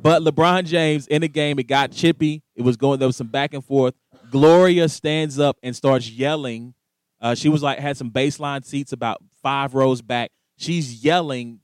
But 0.00 0.22
LeBron 0.22 0.64
James 0.64 1.06
in 1.08 1.22
the 1.22 1.28
game, 1.28 1.58
it 1.58 1.66
got 1.66 1.90
chippy. 1.90 2.42
It 2.54 2.62
was 2.62 2.76
going 2.76 2.98
there 2.98 3.08
was 3.08 3.16
some 3.16 3.26
back 3.28 3.52
and 3.52 3.64
forth. 3.64 3.94
Gloria 4.30 4.88
stands 4.88 5.38
up 5.38 5.56
and 5.62 5.74
starts 5.74 6.10
yelling. 6.10 6.74
Uh, 7.20 7.34
she 7.34 7.48
was 7.48 7.62
like 7.62 7.78
had 7.78 7.96
some 7.96 8.10
baseline 8.10 8.64
seats 8.64 8.92
about 8.92 9.22
five 9.42 9.74
rows 9.74 10.02
back. 10.02 10.30
She's 10.56 11.04
yelling 11.04 11.60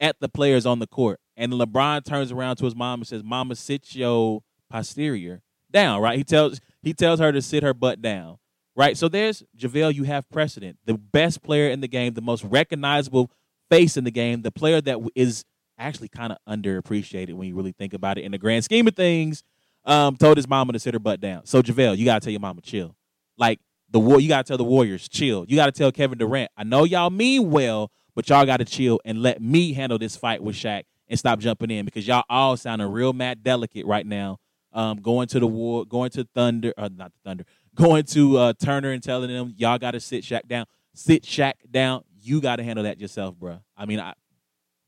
at 0.00 0.16
the 0.20 0.28
players 0.28 0.66
on 0.66 0.78
the 0.78 0.86
court. 0.86 1.20
And 1.36 1.52
LeBron 1.52 2.04
turns 2.04 2.32
around 2.32 2.56
to 2.56 2.64
his 2.64 2.74
mom 2.74 3.00
and 3.00 3.06
says, 3.06 3.22
"Mama, 3.22 3.54
sit 3.56 3.94
your 3.94 4.42
posterior 4.70 5.42
down." 5.70 6.00
Right? 6.00 6.16
He 6.16 6.24
tells 6.24 6.60
he 6.82 6.94
tells 6.94 7.20
her 7.20 7.30
to 7.30 7.42
sit 7.42 7.62
her 7.62 7.74
butt 7.74 8.00
down. 8.00 8.38
Right? 8.76 8.96
So 8.96 9.08
there's 9.08 9.42
JaVale. 9.56 9.94
You 9.94 10.04
have 10.04 10.28
precedent. 10.28 10.78
The 10.84 10.94
best 10.94 11.42
player 11.42 11.70
in 11.70 11.80
the 11.80 11.88
game, 11.88 12.12
the 12.14 12.20
most 12.20 12.44
recognizable 12.44 13.30
face 13.70 13.96
in 13.96 14.04
the 14.04 14.10
game, 14.10 14.42
the 14.42 14.52
player 14.52 14.80
that 14.82 14.98
is 15.14 15.44
actually 15.78 16.08
kind 16.08 16.32
of 16.32 16.38
underappreciated 16.48 17.34
when 17.34 17.48
you 17.48 17.56
really 17.56 17.72
think 17.72 17.94
about 17.94 18.18
it 18.18 18.24
in 18.24 18.32
the 18.32 18.38
grand 18.38 18.64
scheme 18.64 18.86
of 18.86 18.94
things. 18.94 19.42
Um, 19.84 20.16
told 20.16 20.36
his 20.36 20.48
mama 20.48 20.72
to 20.72 20.78
sit 20.80 20.94
her 20.94 21.00
butt 21.00 21.20
down. 21.20 21.46
So 21.46 21.62
JaVale, 21.62 21.96
you 21.96 22.04
gotta 22.04 22.20
tell 22.20 22.32
your 22.32 22.40
mama 22.40 22.60
chill. 22.60 22.96
Like 23.38 23.60
the 23.90 24.00
war, 24.00 24.20
you 24.20 24.28
gotta 24.28 24.42
tell 24.42 24.58
the 24.58 24.64
Warriors 24.64 25.08
chill. 25.08 25.44
You 25.48 25.56
gotta 25.56 25.72
tell 25.72 25.92
Kevin 25.92 26.18
Durant. 26.18 26.50
I 26.56 26.64
know 26.64 26.84
y'all 26.84 27.10
mean 27.10 27.50
well, 27.50 27.92
but 28.14 28.28
y'all 28.28 28.44
gotta 28.44 28.64
chill 28.64 29.00
and 29.04 29.22
let 29.22 29.40
me 29.40 29.72
handle 29.74 29.98
this 29.98 30.16
fight 30.16 30.42
with 30.42 30.56
Shaq 30.56 30.82
and 31.08 31.18
stop 31.18 31.38
jumping 31.38 31.70
in 31.70 31.84
because 31.84 32.06
y'all 32.06 32.24
all 32.28 32.56
sounding 32.56 32.90
real 32.90 33.12
mad 33.12 33.42
delicate 33.42 33.86
right 33.86 34.06
now. 34.06 34.38
Um, 34.72 35.00
going 35.00 35.28
to 35.28 35.40
the 35.40 35.46
war, 35.46 35.86
going 35.86 36.10
to 36.10 36.24
Thunder, 36.34 36.74
uh, 36.76 36.90
not 36.94 37.12
the 37.12 37.18
Thunder, 37.24 37.44
going 37.76 38.04
to 38.04 38.38
uh, 38.38 38.52
Turner 38.58 38.90
and 38.90 39.02
telling 39.02 39.30
them 39.30 39.54
y'all 39.56 39.78
got 39.78 39.92
to 39.92 40.00
sit 40.00 40.24
Shaq 40.24 40.48
down, 40.48 40.66
sit 40.94 41.22
Shaq 41.22 41.52
down. 41.70 42.02
You 42.20 42.40
got 42.40 42.56
to 42.56 42.64
handle 42.64 42.84
that 42.84 42.98
yourself, 42.98 43.36
bro. 43.36 43.60
I 43.76 43.86
mean, 43.86 44.00
I, 44.00 44.14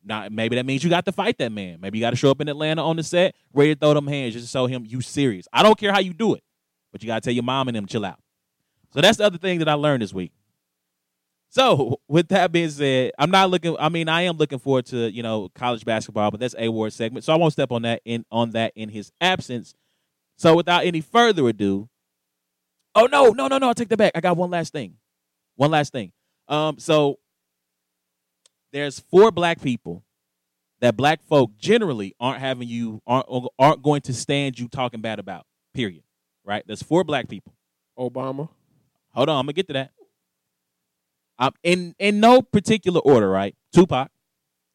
not 0.05 0.32
maybe 0.32 0.57
that 0.57 0.66
means 0.66 0.82
you 0.82 0.91
got 0.91 1.05
to 1.05 1.12
fight 1.12 1.39
that 1.39 1.53
man. 1.53 1.78
Maybe 1.80 1.99
you 1.99 2.03
got 2.03 2.11
to 2.11 2.16
show 2.16 2.30
up 2.30 2.41
in 2.41 2.49
Atlanta 2.49 2.82
on 2.82 2.97
the 2.97 3.03
set, 3.03 3.36
ready 3.53 3.74
to 3.74 3.78
throw 3.78 3.95
them 3.95 4.07
hands 4.07 4.34
just 4.34 4.47
to 4.47 4.51
show 4.51 4.66
him 4.66 4.84
you 4.86 5.01
serious. 5.01 5.47
I 5.53 5.62
don't 5.62 5.78
care 5.78 5.93
how 5.93 6.01
you 6.01 6.12
do 6.12 6.34
it, 6.34 6.43
but 6.91 7.03
you 7.03 7.07
got 7.07 7.16
to 7.16 7.20
tell 7.20 7.34
your 7.34 7.45
mom 7.45 7.68
and 7.68 7.76
them 7.76 7.86
chill 7.86 8.05
out. 8.05 8.18
So 8.93 9.01
that's 9.01 9.18
the 9.18 9.24
other 9.24 9.39
thing 9.39 9.59
that 9.61 9.68
I 9.68 9.74
learned 9.74 10.03
this 10.03 10.14
week. 10.14 10.32
So, 11.51 12.01
with 12.09 12.28
that 12.28 12.53
being 12.53 12.70
said, 12.70 13.12
I'm 13.18 13.30
not 13.30 13.51
looking. 13.51 13.76
I 13.78 13.89
mean, 13.89 14.09
I 14.09 14.22
am 14.22 14.36
looking 14.36 14.59
forward 14.59 14.86
to 14.86 15.11
you 15.11 15.22
know 15.22 15.49
college 15.55 15.84
basketball, 15.84 16.30
but 16.30 16.41
that's 16.41 16.55
a 16.59 16.68
ward 16.68 16.93
segment, 16.93 17.24
so 17.24 17.32
I 17.32 17.36
won't 17.36 17.53
step 17.53 17.70
on 17.70 17.82
that 17.82 18.01
in 18.05 18.24
on 18.30 18.51
that 18.51 18.72
in 18.74 18.89
his 18.89 19.12
absence. 19.20 19.74
So, 20.36 20.55
without 20.55 20.84
any 20.84 21.01
further 21.01 21.49
ado, 21.49 21.89
oh 22.95 23.07
no, 23.07 23.30
no, 23.30 23.49
no, 23.49 23.59
no, 23.59 23.70
I 23.70 23.72
take 23.72 23.89
that 23.89 23.97
back. 23.97 24.12
I 24.14 24.20
got 24.20 24.36
one 24.36 24.51
last 24.51 24.72
thing, 24.72 24.95
one 25.57 25.70
last 25.70 25.93
thing. 25.93 26.12
Um, 26.49 26.78
so 26.78 27.18
there's 28.72 28.99
four 28.99 29.30
black 29.30 29.61
people 29.61 30.05
that 30.80 30.97
black 30.97 31.22
folk 31.22 31.51
generally 31.59 32.14
aren't 32.20 32.41
having 32.41 32.68
you 32.68 33.03
aren't 33.07 33.26
aren't 33.59 33.82
going 33.82 34.01
to 34.03 34.14
stand 34.14 34.59
you 34.59 34.68
talking 34.68 35.01
bad 35.01 35.18
about. 35.18 35.47
Period. 35.74 36.03
Right? 36.45 36.64
There's 36.66 36.82
four 36.82 37.05
black 37.05 37.28
people. 37.28 37.53
Obama. 37.99 38.49
Hold 39.11 39.28
on, 39.28 39.39
I'm 39.41 39.47
gonna 39.47 39.53
get 39.53 39.66
to 39.68 39.72
that. 39.74 39.91
Um, 41.39 41.53
in 41.62 41.95
in 41.99 42.20
no 42.20 42.43
particular 42.43 43.01
order, 43.01 43.28
right? 43.28 43.55
Tupac. 43.72 44.11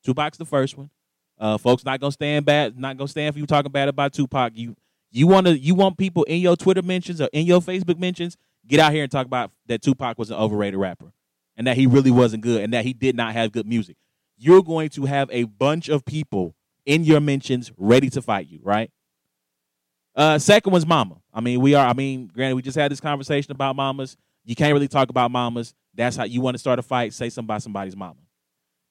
Tupac's 0.03 0.37
the 0.37 0.45
first 0.45 0.77
one. 0.77 0.89
Uh, 1.39 1.57
folks 1.57 1.83
not 1.83 1.99
gonna 1.99 2.11
stand 2.11 2.45
bad, 2.45 2.77
not 2.77 2.97
gonna 2.97 3.07
stand 3.07 3.33
for 3.33 3.39
you 3.39 3.45
talking 3.45 3.71
bad 3.71 3.89
about 3.89 4.13
Tupac. 4.13 4.53
You 4.55 4.75
you 5.13 5.27
wanna 5.27 5.51
you 5.51 5.75
want 5.75 5.97
people 5.97 6.23
in 6.23 6.41
your 6.41 6.57
Twitter 6.57 6.81
mentions 6.81 7.21
or 7.21 7.29
in 7.31 7.45
your 7.45 7.61
Facebook 7.61 7.99
mentions, 7.99 8.35
get 8.67 8.79
out 8.79 8.91
here 8.91 9.03
and 9.03 9.11
talk 9.11 9.25
about 9.25 9.51
that 9.67 9.81
Tupac 9.81 10.17
was 10.17 10.31
an 10.31 10.37
overrated 10.37 10.79
rapper 10.79 11.13
and 11.55 11.67
that 11.67 11.77
he 11.77 11.85
really 11.87 12.11
wasn't 12.11 12.41
good 12.43 12.61
and 12.61 12.73
that 12.73 12.83
he 12.83 12.93
did 12.93 13.15
not 13.15 13.33
have 13.33 13.51
good 13.51 13.67
music. 13.67 13.95
You're 14.37 14.63
going 14.63 14.89
to 14.89 15.05
have 15.05 15.29
a 15.31 15.43
bunch 15.43 15.87
of 15.87 16.03
people 16.03 16.55
in 16.85 17.03
your 17.03 17.19
mentions 17.19 17.71
ready 17.77 18.09
to 18.09 18.21
fight 18.21 18.47
you, 18.47 18.59
right? 18.63 18.91
Uh, 20.15 20.39
second 20.39 20.71
one's 20.71 20.85
mama. 20.85 21.21
I 21.31 21.41
mean, 21.41 21.61
we 21.61 21.75
are. 21.75 21.87
I 21.87 21.93
mean, 21.93 22.27
granted, 22.27 22.55
we 22.55 22.61
just 22.61 22.77
had 22.77 22.91
this 22.91 22.99
conversation 22.99 23.51
about 23.51 23.75
mamas. 23.75 24.17
You 24.43 24.55
can't 24.55 24.73
really 24.73 24.87
talk 24.87 25.09
about 25.09 25.31
mamas. 25.31 25.73
That's 25.93 26.15
how 26.15 26.23
you 26.23 26.41
want 26.41 26.55
to 26.55 26.59
start 26.59 26.79
a 26.79 26.83
fight. 26.83 27.13
Say 27.13 27.29
something 27.29 27.47
about 27.47 27.61
somebody's 27.63 27.95
mama. 27.95 28.19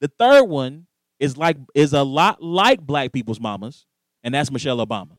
The 0.01 0.09
third 0.09 0.45
one 0.45 0.87
is 1.18 1.37
like 1.37 1.57
is 1.75 1.93
a 1.93 2.03
lot 2.03 2.43
like 2.43 2.81
black 2.81 3.12
people's 3.12 3.41
mamas, 3.41 3.87
and 4.25 4.35
that's 4.35 4.51
Michelle 4.51 4.85
Obama. 4.85 5.16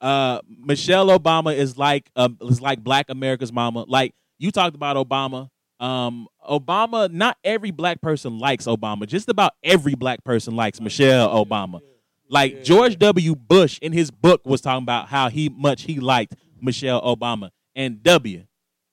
Uh, 0.00 0.40
Michelle 0.48 1.08
Obama 1.08 1.54
is 1.54 1.76
like 1.76 2.10
uh, 2.16 2.28
is 2.42 2.60
like 2.60 2.82
Black 2.82 3.06
America's 3.10 3.52
mama. 3.52 3.84
Like 3.86 4.14
you 4.38 4.50
talked 4.50 4.74
about 4.74 4.96
Obama. 4.96 5.48
Um, 5.78 6.26
Obama. 6.48 7.10
Not 7.10 7.36
every 7.44 7.70
black 7.70 8.00
person 8.00 8.38
likes 8.38 8.66
Obama. 8.66 9.06
Just 9.06 9.28
about 9.28 9.52
every 9.62 9.94
black 9.94 10.24
person 10.24 10.56
likes 10.56 10.80
Michelle 10.80 11.28
Obama. 11.44 11.80
Like 12.28 12.62
George 12.62 12.98
W. 12.98 13.34
Bush 13.34 13.78
in 13.82 13.92
his 13.92 14.10
book 14.10 14.42
was 14.44 14.60
talking 14.60 14.84
about 14.84 15.08
how 15.08 15.28
he 15.28 15.48
much 15.48 15.82
he 15.82 15.98
liked 16.00 16.34
Michelle 16.60 17.02
Obama. 17.02 17.50
And 17.74 18.02
W, 18.02 18.44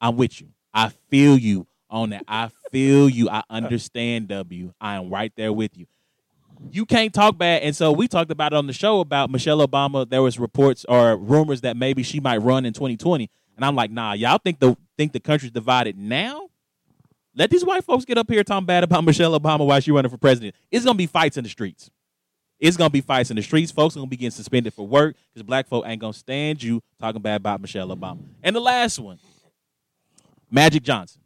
I'm 0.02 0.18
with 0.18 0.42
you. 0.42 0.50
I 0.74 0.90
feel 1.10 1.38
you 1.38 1.68
on 1.90 2.10
that. 2.12 2.24
I 2.28 2.50
feel 2.72 3.10
you. 3.10 3.30
I 3.30 3.44
understand 3.50 4.30
W. 4.30 4.74
I 4.82 4.96
am 4.96 5.10
right 5.10 5.32
there 5.36 5.54
with 5.54 5.78
you. 5.78 5.86
You 6.72 6.86
can't 6.86 7.14
talk 7.14 7.38
bad. 7.38 7.64
And 7.64 7.76
so 7.76 7.92
we 7.92 8.08
talked 8.08 8.32
about 8.32 8.54
it 8.54 8.56
on 8.56 8.68
the 8.68 8.74
show 8.74 9.00
about 9.00 9.30
Michelle 9.30 9.66
Obama. 9.66 10.10
There 10.10 10.22
was 10.22 10.40
reports 10.40 10.86
or 10.88 11.16
rumors 11.18 11.62
that 11.62 11.78
maybe 11.78 12.04
she 12.04 12.20
might 12.20 12.38
run 12.38 12.66
in 12.66 12.74
2020. 12.74 13.30
And 13.56 13.66
I'm 13.66 13.76
like, 13.76 13.92
nah, 13.92 14.14
y'all 14.14 14.38
think 14.38 14.60
the 14.60 14.78
think 14.98 15.14
the 15.14 15.20
country's 15.20 15.52
divided 15.52 15.98
now? 15.98 16.50
Let 17.36 17.52
these 17.52 17.64
white 17.64 17.84
folks 17.84 18.06
get 18.06 18.18
up 18.18 18.30
here 18.30 18.44
talking 18.44 18.66
bad 18.66 18.84
about 18.84 19.04
Michelle 19.06 19.40
Obama 19.40 19.66
while 19.66 19.80
she 19.80 19.92
running 19.92 20.10
for 20.10 20.18
president. 20.18 20.56
It's 20.72 20.86
gonna 20.86 20.98
be 20.98 21.08
fights 21.08 21.38
in 21.38 21.44
the 21.44 21.50
streets. 21.50 21.90
It's 22.60 22.78
gonna 22.78 22.90
be 22.90 23.02
fights 23.02 23.30
in 23.30 23.36
the 23.36 23.44
streets. 23.44 23.72
Folks 23.72 23.96
are 23.96 24.00
gonna 24.00 24.10
be 24.10 24.18
getting 24.18 24.32
suspended 24.32 24.74
for 24.74 24.88
work 24.88 25.16
because 25.34 25.44
black 25.44 25.68
folk 25.68 25.86
ain't 25.88 26.02
gonna 26.02 26.14
stand 26.14 26.64
you 26.64 26.82
talking 27.00 27.22
bad 27.22 27.36
about 27.36 27.62
Michelle 27.62 27.90
Obama. 27.90 28.20
And 28.42 28.56
the 28.56 28.60
last 28.60 29.00
one, 29.00 29.20
Magic 30.50 30.84
Johnson. 30.84 31.22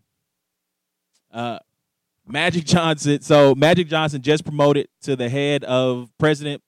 Uh, 1.32 1.60
Magic 2.28 2.66
Johnson. 2.66 3.22
So 3.22 3.56
Magic 3.56 3.88
Johnson 3.88 4.22
just 4.22 4.44
promoted 4.44 4.88
to 5.04 5.16
the 5.16 5.30
head 5.30 5.64
of 5.64 6.10
president, 6.18 6.62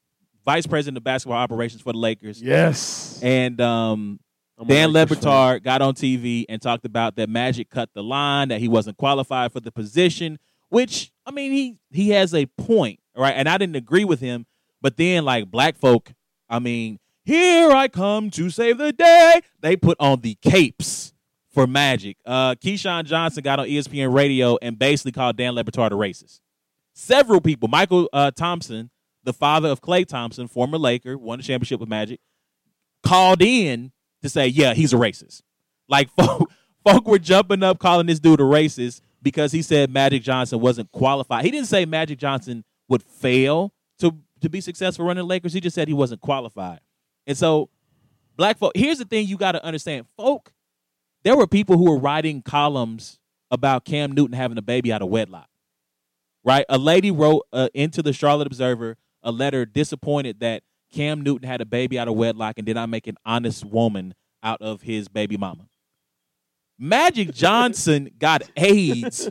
vice 0.46 0.68
president 0.68 0.98
of 0.98 1.04
basketball 1.04 1.38
operations 1.38 1.82
for 1.82 1.94
the 1.94 2.00
Lakers. 2.00 2.42
Yes. 2.42 3.20
And 3.22 3.60
um, 3.62 4.20
Dan. 4.68 4.92
Le 4.92 5.06
Batard 5.06 5.64
got 5.64 5.82
on 5.82 5.94
TV 5.94 6.46
and 6.48 6.62
talked 6.62 6.86
about 6.86 7.16
that 7.16 7.30
Magic 7.30 7.70
cut 7.70 7.90
the 7.94 8.04
line, 8.04 8.50
that 8.50 8.60
he 8.60 8.68
wasn't 8.68 8.98
qualified 8.98 9.52
for 9.52 9.60
the 9.60 9.72
position, 9.72 10.40
which 10.70 11.12
I 11.26 11.32
mean 11.32 11.52
he 11.52 11.78
he 11.92 12.10
has 12.10 12.34
a 12.34 12.46
point, 12.46 13.00
right? 13.16 13.34
And 13.36 13.50
I 13.50 13.58
didn't 13.58 13.76
agree 13.76 14.06
with 14.06 14.20
him, 14.20 14.46
but 14.82 14.98
then 14.98 15.26
like 15.26 15.50
black 15.50 15.78
folk, 15.78 16.12
I 16.50 16.60
mean, 16.60 17.00
here 17.26 17.72
I 17.72 17.88
come 17.88 18.30
to 18.32 18.50
save 18.50 18.78
the 18.78 18.94
day. 18.94 19.42
They 19.60 19.76
put 19.76 19.98
on 20.00 20.22
the 20.22 20.36
capes 20.42 21.13
for 21.54 21.68
Magic. 21.68 22.18
Uh 22.26 22.56
Keyshawn 22.56 23.06
Johnson 23.06 23.44
got 23.44 23.60
on 23.60 23.68
ESPN 23.68 24.14
radio 24.14 24.58
and 24.62 24.78
basically 24.78 25.12
called 25.12 25.38
Dan 25.38 25.56
Le 25.56 25.64
Batard 25.64 25.92
a 25.92 25.96
racist. 25.96 26.40
Several 26.94 27.42
people, 27.42 27.70
Mychal 27.70 28.08
uh, 28.14 28.32
Thompson, 28.32 28.92
the 29.24 29.34
father 29.34 29.70
of 29.70 29.82
Klay 29.82 30.06
Thompson, 30.06 30.48
former 30.48 30.78
Laker, 30.78 31.18
won 31.18 31.40
the 31.40 31.44
championship 31.44 31.80
with 31.80 31.90
Magic, 31.90 32.20
called 33.04 33.42
in 33.42 33.92
to 34.22 34.30
say, 34.30 34.48
yeah, 34.48 34.74
he's 34.74 34.94
a 34.94 34.98
racist. 34.98 35.42
Like 35.88 36.10
folk, 36.20 36.52
folk 36.86 37.08
were 37.08 37.20
jumping 37.20 37.64
up 37.64 37.80
calling 37.80 38.06
this 38.06 38.20
dude 38.20 38.40
a 38.40 38.44
racist 38.44 39.02
because 39.22 39.52
he 39.52 39.62
said 39.62 39.90
Magic 39.90 40.22
Johnson 40.22 40.60
wasn't 40.60 40.92
qualified. 40.92 41.46
He 41.46 41.52
didn't 41.52 41.68
say 41.68 41.86
Magic 41.86 42.20
Johnson 42.20 42.64
would 42.90 43.02
fail 43.02 43.74
to 44.00 44.16
to 44.42 44.50
be 44.50 44.62
successful 44.62 45.06
running 45.06 45.22
the 45.22 45.28
Lakers. 45.28 45.54
He 45.54 45.62
just 45.62 45.74
said 45.74 45.88
he 45.88 45.94
wasn't 45.94 46.22
qualified. 46.22 46.82
And 47.26 47.38
so, 47.38 47.70
black 48.36 48.58
folk, 48.58 48.74
here's 48.76 48.98
the 48.98 49.06
thing 49.06 49.26
you 49.26 49.38
got 49.38 49.54
to 49.54 49.64
understand, 49.64 50.06
folk. 50.18 50.52
There 51.24 51.36
were 51.36 51.48
people 51.48 51.78
who 51.78 51.90
were 51.90 51.98
writing 51.98 52.42
columns 52.42 53.20
about 53.50 53.86
Cam 53.86 54.12
Newton 54.12 54.36
having 54.36 54.58
a 54.58 54.62
baby 54.62 54.92
out 54.92 55.02
of 55.02 55.10
wedlock. 55.10 55.48
Right? 56.44 56.66
A 56.68 56.78
lady 56.78 57.12
wrote 57.12 57.48
uh, 57.54 57.70
into 57.74 58.02
the 58.02 58.12
Charlotte 58.12 58.48
Observer 58.48 58.98
a 59.24 59.32
letter 59.32 59.66
disappointed 59.66 60.42
that 60.42 60.64
Cam 60.92 61.22
Newton 61.22 61.48
had 61.48 61.62
a 61.62 61.66
baby 61.66 61.98
out 61.98 62.08
of 62.08 62.16
wedlock 62.16 62.56
and 62.58 62.66
did 62.66 62.76
not 62.76 62.90
make 62.90 63.08
an 63.08 63.16
honest 63.26 63.66
woman 63.66 64.14
out 64.44 64.62
of 64.62 64.82
his 64.82 65.08
baby 65.08 65.38
mama. 65.38 65.68
Magic 66.78 67.32
Johnson 67.34 68.12
got 68.20 68.44
AIDS 68.58 69.30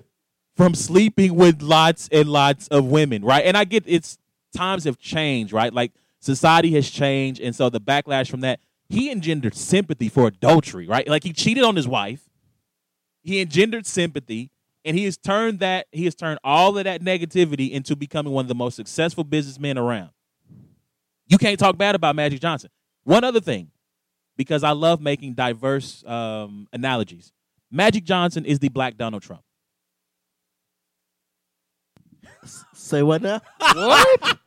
from 0.56 0.74
sleeping 0.74 1.34
with 1.34 1.62
lots 1.62 2.08
and 2.10 2.28
lots 2.28 2.68
of 2.68 2.86
women, 2.86 3.24
right? 3.24 3.44
And 3.44 3.56
I 3.56 3.64
get 3.64 3.84
it's 3.86 4.18
times 4.54 4.84
have 4.84 4.98
changed, 4.98 5.52
right? 5.52 5.72
Like 5.72 5.92
society 6.20 6.72
has 6.72 6.88
changed, 6.88 7.40
and 7.40 7.54
so 7.54 7.68
the 7.68 7.80
backlash 7.80 8.30
from 8.30 8.40
that, 8.40 8.60
he 8.92 9.10
engendered 9.10 9.54
sympathy 9.54 10.10
for 10.10 10.26
adultery, 10.26 10.86
right? 10.86 11.08
Like 11.08 11.24
he 11.24 11.32
cheated 11.32 11.64
on 11.64 11.76
his 11.76 11.88
wife, 11.88 12.28
he 13.22 13.40
engendered 13.40 13.86
sympathy, 13.86 14.50
and 14.84 14.98
he 14.98 15.06
has 15.06 15.16
turned 15.16 15.60
that 15.60 15.86
he 15.92 16.04
has 16.04 16.14
turned 16.14 16.38
all 16.44 16.76
of 16.76 16.84
that 16.84 17.00
negativity 17.00 17.70
into 17.70 17.96
becoming 17.96 18.34
one 18.34 18.44
of 18.44 18.48
the 18.48 18.54
most 18.54 18.76
successful 18.76 19.24
businessmen 19.24 19.78
around. 19.78 20.10
You 21.26 21.38
can't 21.38 21.58
talk 21.58 21.78
bad 21.78 21.94
about 21.94 22.16
Magic 22.16 22.42
Johnson. 22.42 22.68
One 23.04 23.24
other 23.24 23.40
thing, 23.40 23.70
because 24.36 24.62
I 24.62 24.72
love 24.72 25.00
making 25.00 25.34
diverse 25.34 26.04
um, 26.06 26.68
analogies. 26.74 27.32
Magic 27.70 28.04
Johnson 28.04 28.44
is 28.44 28.58
the 28.58 28.68
black 28.68 28.98
Donald 28.98 29.22
Trump. 29.22 29.42
Say 32.74 33.02
what 33.02 33.22
now? 33.22 33.40
What? 33.58 34.38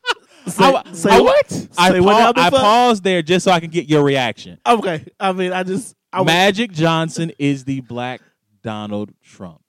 Say, 0.48 0.64
I- 0.64 0.84
say 0.93 1.10
I- 1.12 1.20
what? 1.20 1.68
I, 1.78 1.89
say 1.91 2.00
what 2.00 2.14
pa- 2.14 2.20
now? 2.20 2.43
I 2.43 2.50
Big 2.50 2.60
paused 2.60 3.04
there 3.04 3.22
just 3.22 3.43
so 3.46 3.52
I 3.52 3.60
can 3.60 3.70
get 3.70 3.88
your 3.89 4.04
reaction. 4.04 4.60
Okay. 4.66 5.06
I 5.20 5.32
mean, 5.34 5.52
I 5.54 5.64
just. 5.64 5.96
I 6.14 6.22
was- 6.22 6.28
Magic 6.28 6.72
Johnson 6.72 7.32
is 7.39 7.66
the 7.66 7.82
black 7.82 8.22
Donald 8.64 9.12
Trump. 9.24 9.62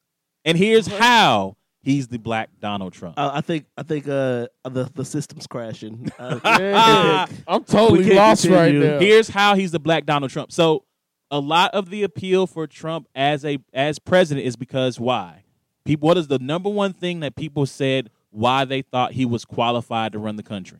And 0.44 0.56
here's 0.56 0.86
how 0.86 1.56
he's 1.82 2.08
the 2.08 2.18
black 2.18 2.50
Donald 2.60 2.92
Trump. 2.92 3.18
Uh, 3.18 3.30
I 3.34 3.40
think 3.40 3.66
I 3.76 3.82
think 3.82 4.06
uh 4.06 4.46
the 4.64 4.90
the 4.94 5.04
system's 5.04 5.46
crashing. 5.46 6.08
Uh, 6.18 6.38
Yeah. 6.44 7.26
I'm 7.48 7.64
totally 7.64 8.00
We 8.00 8.04
can't 8.06 8.16
lost 8.16 8.44
right 8.46 8.72
now. 8.74 8.98
Here's 9.00 9.28
how 9.28 9.54
he's 9.56 9.72
the 9.72 9.80
black 9.80 10.06
Donald 10.06 10.30
Trump. 10.30 10.52
So 10.52 10.84
a 11.30 11.40
lot 11.40 11.74
of 11.74 11.90
the 11.90 12.04
appeal 12.04 12.46
for 12.46 12.66
Trump 12.68 13.08
as 13.14 13.44
a 13.44 13.58
as 13.72 13.98
president 13.98 14.46
is 14.46 14.54
because 14.56 15.00
why? 15.00 15.42
People 15.84 16.06
what 16.08 16.16
is 16.16 16.28
the 16.28 16.38
number 16.38 16.68
one 16.70 16.92
thing 16.92 17.20
that 17.20 17.34
people 17.34 17.66
said 17.66 18.10
why 18.36 18.66
they 18.66 18.82
thought 18.82 19.12
he 19.12 19.24
was 19.24 19.46
qualified 19.46 20.12
to 20.12 20.18
run 20.18 20.36
the 20.36 20.42
country? 20.42 20.78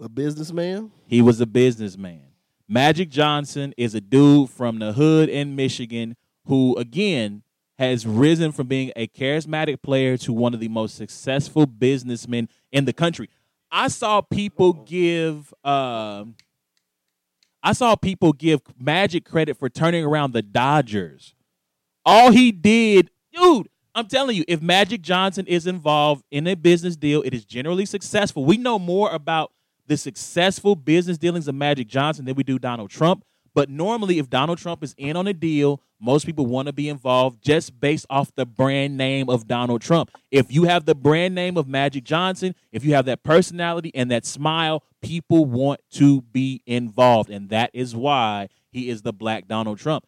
a 0.00 0.08
businessman. 0.08 0.90
He 1.06 1.22
was 1.22 1.40
a 1.40 1.46
businessman. 1.46 2.22
Magic 2.68 3.08
Johnson 3.08 3.72
is 3.78 3.94
a 3.94 4.00
dude 4.00 4.50
from 4.50 4.78
the 4.78 4.92
hood 4.92 5.28
in 5.28 5.56
Michigan 5.56 6.16
who, 6.46 6.76
again, 6.76 7.42
has 7.78 8.06
risen 8.06 8.52
from 8.52 8.66
being 8.66 8.92
a 8.96 9.06
charismatic 9.06 9.80
player 9.80 10.16
to 10.18 10.32
one 10.32 10.52
of 10.52 10.60
the 10.60 10.68
most 10.68 10.96
successful 10.96 11.66
businessmen 11.66 12.48
in 12.72 12.84
the 12.84 12.92
country. 12.92 13.30
I 13.70 13.88
saw 13.88 14.20
people 14.20 14.72
give. 14.72 15.54
um 15.64 16.34
I 17.62 17.72
saw 17.72 17.96
people 17.96 18.32
give 18.32 18.60
Magic 18.78 19.24
credit 19.24 19.56
for 19.56 19.68
turning 19.68 20.04
around 20.04 20.32
the 20.32 20.42
Dodgers. 20.42 21.34
All 22.04 22.30
he 22.30 22.52
did, 22.52 23.10
dude, 23.32 23.68
I'm 23.96 24.08
telling 24.08 24.36
you, 24.36 24.44
if 24.46 24.60
Magic 24.60 25.00
Johnson 25.00 25.46
is 25.46 25.66
involved 25.66 26.22
in 26.30 26.46
a 26.46 26.54
business 26.54 26.96
deal, 26.96 27.22
it 27.22 27.32
is 27.32 27.46
generally 27.46 27.86
successful. 27.86 28.44
We 28.44 28.58
know 28.58 28.78
more 28.78 29.10
about 29.10 29.52
the 29.86 29.96
successful 29.96 30.76
business 30.76 31.16
dealings 31.16 31.48
of 31.48 31.54
Magic 31.54 31.88
Johnson 31.88 32.26
than 32.26 32.34
we 32.34 32.42
do 32.42 32.58
Donald 32.58 32.90
Trump. 32.90 33.24
But 33.54 33.70
normally, 33.70 34.18
if 34.18 34.28
Donald 34.28 34.58
Trump 34.58 34.84
is 34.84 34.94
in 34.98 35.16
on 35.16 35.26
a 35.26 35.32
deal, 35.32 35.80
most 35.98 36.26
people 36.26 36.44
want 36.44 36.66
to 36.66 36.74
be 36.74 36.90
involved 36.90 37.42
just 37.42 37.80
based 37.80 38.04
off 38.10 38.30
the 38.34 38.44
brand 38.44 38.98
name 38.98 39.30
of 39.30 39.46
Donald 39.46 39.80
Trump. 39.80 40.10
If 40.30 40.52
you 40.52 40.64
have 40.64 40.84
the 40.84 40.94
brand 40.94 41.34
name 41.34 41.56
of 41.56 41.66
Magic 41.66 42.04
Johnson, 42.04 42.54
if 42.72 42.84
you 42.84 42.92
have 42.92 43.06
that 43.06 43.22
personality 43.22 43.92
and 43.94 44.10
that 44.10 44.26
smile, 44.26 44.82
people 45.00 45.46
want 45.46 45.80
to 45.92 46.20
be 46.20 46.60
involved. 46.66 47.30
And 47.30 47.48
that 47.48 47.70
is 47.72 47.96
why 47.96 48.48
he 48.70 48.90
is 48.90 49.00
the 49.00 49.14
black 49.14 49.48
Donald 49.48 49.78
Trump. 49.78 50.04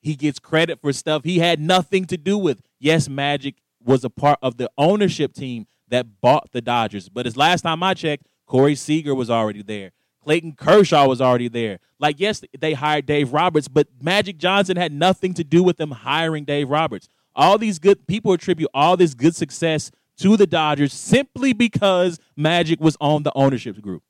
He 0.00 0.14
gets 0.14 0.38
credit 0.38 0.80
for 0.80 0.92
stuff 0.92 1.24
he 1.24 1.38
had 1.38 1.60
nothing 1.60 2.04
to 2.06 2.16
do 2.16 2.38
with. 2.38 2.62
Yes, 2.78 3.08
Magic 3.08 3.56
was 3.84 4.04
a 4.04 4.10
part 4.10 4.38
of 4.42 4.56
the 4.56 4.70
ownership 4.78 5.32
team 5.34 5.66
that 5.88 6.20
bought 6.20 6.52
the 6.52 6.60
Dodgers. 6.60 7.08
But 7.08 7.26
as 7.26 7.36
last 7.36 7.62
time 7.62 7.82
I 7.82 7.94
checked, 7.94 8.26
Corey 8.46 8.74
Seager 8.74 9.14
was 9.14 9.30
already 9.30 9.62
there. 9.62 9.92
Clayton 10.22 10.52
Kershaw 10.52 11.06
was 11.06 11.20
already 11.20 11.48
there. 11.48 11.78
Like, 11.98 12.20
yes, 12.20 12.42
they 12.58 12.74
hired 12.74 13.06
Dave 13.06 13.32
Roberts, 13.32 13.66
but 13.66 13.88
Magic 14.00 14.38
Johnson 14.38 14.76
had 14.76 14.92
nothing 14.92 15.34
to 15.34 15.44
do 15.44 15.62
with 15.62 15.78
them 15.78 15.90
hiring 15.90 16.44
Dave 16.44 16.68
Roberts. 16.68 17.08
All 17.34 17.56
these 17.56 17.78
good 17.78 18.06
people 18.06 18.32
attribute 18.32 18.70
all 18.74 18.96
this 18.96 19.14
good 19.14 19.34
success 19.34 19.90
to 20.18 20.36
the 20.36 20.46
Dodgers 20.46 20.92
simply 20.92 21.52
because 21.52 22.18
Magic 22.36 22.80
was 22.80 22.96
on 23.00 23.22
the 23.22 23.32
ownership 23.34 23.80
group. 23.80 24.02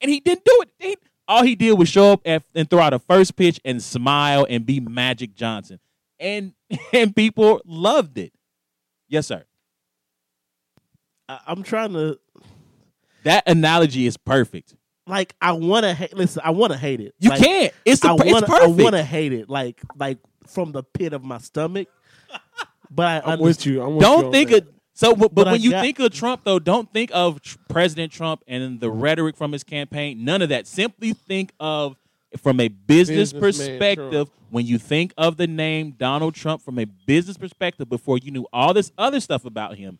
And 0.00 0.10
he 0.10 0.20
didn't 0.20 0.44
do 0.44 0.62
it. 0.62 0.70
He, 0.78 0.96
all 1.32 1.42
he 1.42 1.54
did 1.56 1.72
was 1.78 1.88
show 1.88 2.12
up 2.12 2.20
at, 2.24 2.42
and 2.54 2.68
throw 2.68 2.80
out 2.80 2.92
a 2.92 2.98
first 2.98 3.36
pitch 3.36 3.60
and 3.64 3.82
smile 3.82 4.46
and 4.48 4.64
be 4.66 4.80
Magic 4.80 5.34
Johnson. 5.34 5.80
And 6.20 6.52
and 6.92 7.14
people 7.14 7.60
loved 7.66 8.18
it. 8.18 8.32
Yes, 9.08 9.26
sir. 9.26 9.44
I, 11.28 11.40
I'm 11.46 11.62
trying 11.62 11.92
to 11.94 12.18
That 13.24 13.48
analogy 13.48 14.06
is 14.06 14.16
perfect. 14.16 14.74
like. 15.06 15.34
I 15.40 15.52
want 15.52 15.84
to 15.84 15.94
hate. 15.94 16.14
Listen, 16.14 16.42
I 16.44 16.50
want 16.50 16.72
to 16.72 16.78
hate 16.78 17.00
it. 17.00 17.14
You 17.18 17.30
Like, 17.30 17.40
can't. 17.42 17.72
It's, 17.84 18.04
a, 18.04 18.08
I 18.10 18.14
it's 18.14 18.32
want. 18.32 18.44
I 18.44 18.58
perfect. 18.60 18.82
want 18.82 18.94
to 18.94 19.02
hate 19.02 19.32
it. 19.32 19.48
Like 19.48 19.80
like 19.96 20.18
from 20.46 20.72
the 20.72 20.82
pit 20.82 21.12
of 21.12 21.22
my 21.24 21.38
stomach. 21.38 21.88
But 22.90 23.24
I 23.24 23.32
I'm 23.32 23.40
understand. 23.40 23.42
with 23.42 23.66
you. 23.66 23.82
I'm 23.82 23.96
with 23.96 24.02
don't 24.04 24.24
on 24.26 24.32
think 24.32 24.50
that. 24.50 24.62
of 24.68 24.68
so 24.94 25.14
but, 25.14 25.34
but 25.34 25.44
But 25.44 25.48
I 25.48 25.52
when 25.52 25.60
you 25.62 25.70
got- 25.70 25.82
think 25.82 25.98
of 25.98 26.12
trump 26.12 26.42
though 26.44 26.58
don't 26.58 26.92
think 26.92 27.10
of 27.14 27.40
tr- 27.40 27.56
president 27.68 28.12
trump 28.12 28.42
and 28.46 28.80
the 28.80 28.90
rhetoric 28.90 29.36
from 29.36 29.52
his 29.52 29.64
campaign. 29.64 30.24
None 30.24 30.42
of 30.42 30.48
that. 30.50 30.66
Simply 30.66 31.12
think 31.12 31.52
of 31.60 31.96
from 32.38 32.60
a 32.60 32.68
business 32.68 33.32
Businessman 33.32 33.78
perspective 33.78 34.30
when 34.50 34.64
you 34.66 34.78
think 34.78 35.12
of 35.18 35.36
the 35.36 35.46
name 35.46 35.92
donald 35.98 36.34
trump 36.34 36.62
from 36.62 36.78
a 36.78 36.84
business 36.84 37.36
perspective 37.36 37.88
before 37.90 38.16
you 38.18 38.30
knew 38.30 38.46
all 38.52 38.72
this 38.72 38.90
other 38.96 39.20
stuff 39.20 39.44
about 39.44 39.76
him 39.76 39.98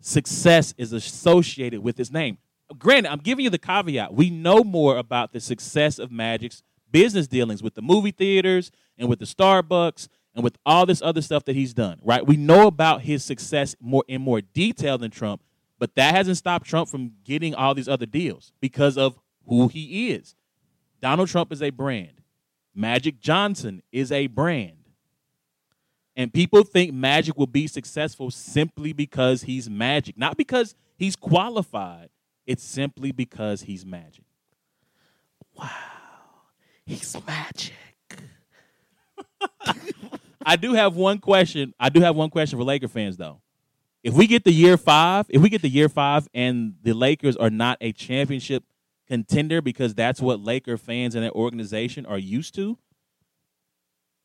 success 0.00 0.74
is 0.78 0.92
associated 0.92 1.82
with 1.82 1.96
his 1.98 2.10
name. 2.10 2.38
Granted 2.78 3.10
i'm 3.12 3.18
giving 3.18 3.44
you 3.44 3.50
the 3.50 3.58
caveat. 3.58 4.14
We 4.14 4.30
know 4.30 4.64
more 4.64 4.96
about 4.96 5.32
the 5.32 5.40
success 5.40 5.98
of 5.98 6.10
magic's 6.10 6.62
business 6.90 7.26
dealings 7.26 7.62
with 7.62 7.74
the 7.74 7.82
movie 7.82 8.10
theaters 8.12 8.70
and 8.98 9.08
with 9.08 9.18
the 9.18 9.24
starbucks 9.26 10.08
and 10.34 10.42
with 10.42 10.56
all 10.64 10.86
this 10.86 11.02
other 11.02 11.22
stuff 11.22 11.44
that 11.44 11.56
he's 11.56 11.74
done, 11.74 11.98
right? 12.02 12.26
We 12.26 12.36
know 12.36 12.66
about 12.66 13.02
his 13.02 13.24
success 13.24 13.76
more 13.80 14.04
in 14.08 14.22
more 14.22 14.40
detail 14.40 14.98
than 14.98 15.10
Trump, 15.10 15.42
but 15.78 15.94
that 15.96 16.14
hasn't 16.14 16.38
stopped 16.38 16.66
Trump 16.66 16.88
from 16.88 17.12
getting 17.24 17.54
all 17.54 17.74
these 17.74 17.88
other 17.88 18.06
deals 18.06 18.52
because 18.60 18.96
of 18.96 19.18
who 19.46 19.68
he 19.68 20.10
is. 20.10 20.34
Donald 21.00 21.28
Trump 21.28 21.52
is 21.52 21.62
a 21.62 21.70
brand. 21.70 22.20
Magic 22.74 23.20
Johnson 23.20 23.82
is 23.92 24.10
a 24.12 24.28
brand. 24.28 24.76
And 26.14 26.32
people 26.32 26.62
think 26.62 26.92
Magic 26.92 27.36
will 27.36 27.46
be 27.46 27.66
successful 27.66 28.30
simply 28.30 28.92
because 28.92 29.42
he's 29.42 29.68
Magic, 29.68 30.16
not 30.16 30.36
because 30.36 30.74
he's 30.96 31.16
qualified. 31.16 32.10
It's 32.46 32.62
simply 32.62 33.12
because 33.12 33.62
he's 33.62 33.84
Magic. 33.84 34.24
Wow. 35.56 35.68
He's 36.84 37.16
magic. 37.26 37.74
I 40.44 40.56
do 40.56 40.72
have 40.74 40.96
one 40.96 41.18
question. 41.18 41.74
I 41.78 41.88
do 41.88 42.00
have 42.00 42.16
one 42.16 42.30
question 42.30 42.58
for 42.58 42.64
Laker 42.64 42.88
fans 42.88 43.16
though. 43.16 43.40
If 44.02 44.14
we 44.14 44.26
get 44.26 44.44
the 44.44 44.52
year 44.52 44.76
five, 44.76 45.26
if 45.28 45.40
we 45.40 45.48
get 45.48 45.62
the 45.62 45.68
year 45.68 45.88
five 45.88 46.28
and 46.34 46.74
the 46.82 46.92
Lakers 46.92 47.36
are 47.36 47.50
not 47.50 47.78
a 47.80 47.92
championship 47.92 48.64
contender 49.06 49.60
because 49.62 49.94
that's 49.94 50.20
what 50.20 50.40
Laker 50.40 50.76
fans 50.76 51.14
and 51.14 51.22
their 51.22 51.32
organization 51.32 52.04
are 52.06 52.18
used 52.18 52.54
to, 52.56 52.76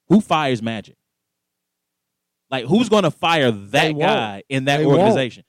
who 0.08 0.22
fires 0.22 0.62
Magic? 0.62 0.96
Like 2.50 2.66
who's 2.66 2.90
going 2.90 3.04
to 3.04 3.12
fire 3.12 3.52
that 3.52 3.92
guy 3.98 4.44
in 4.50 4.66
that 4.66 4.78
They 4.78 4.86
won't. 4.86 5.00
organization? 5.00 5.44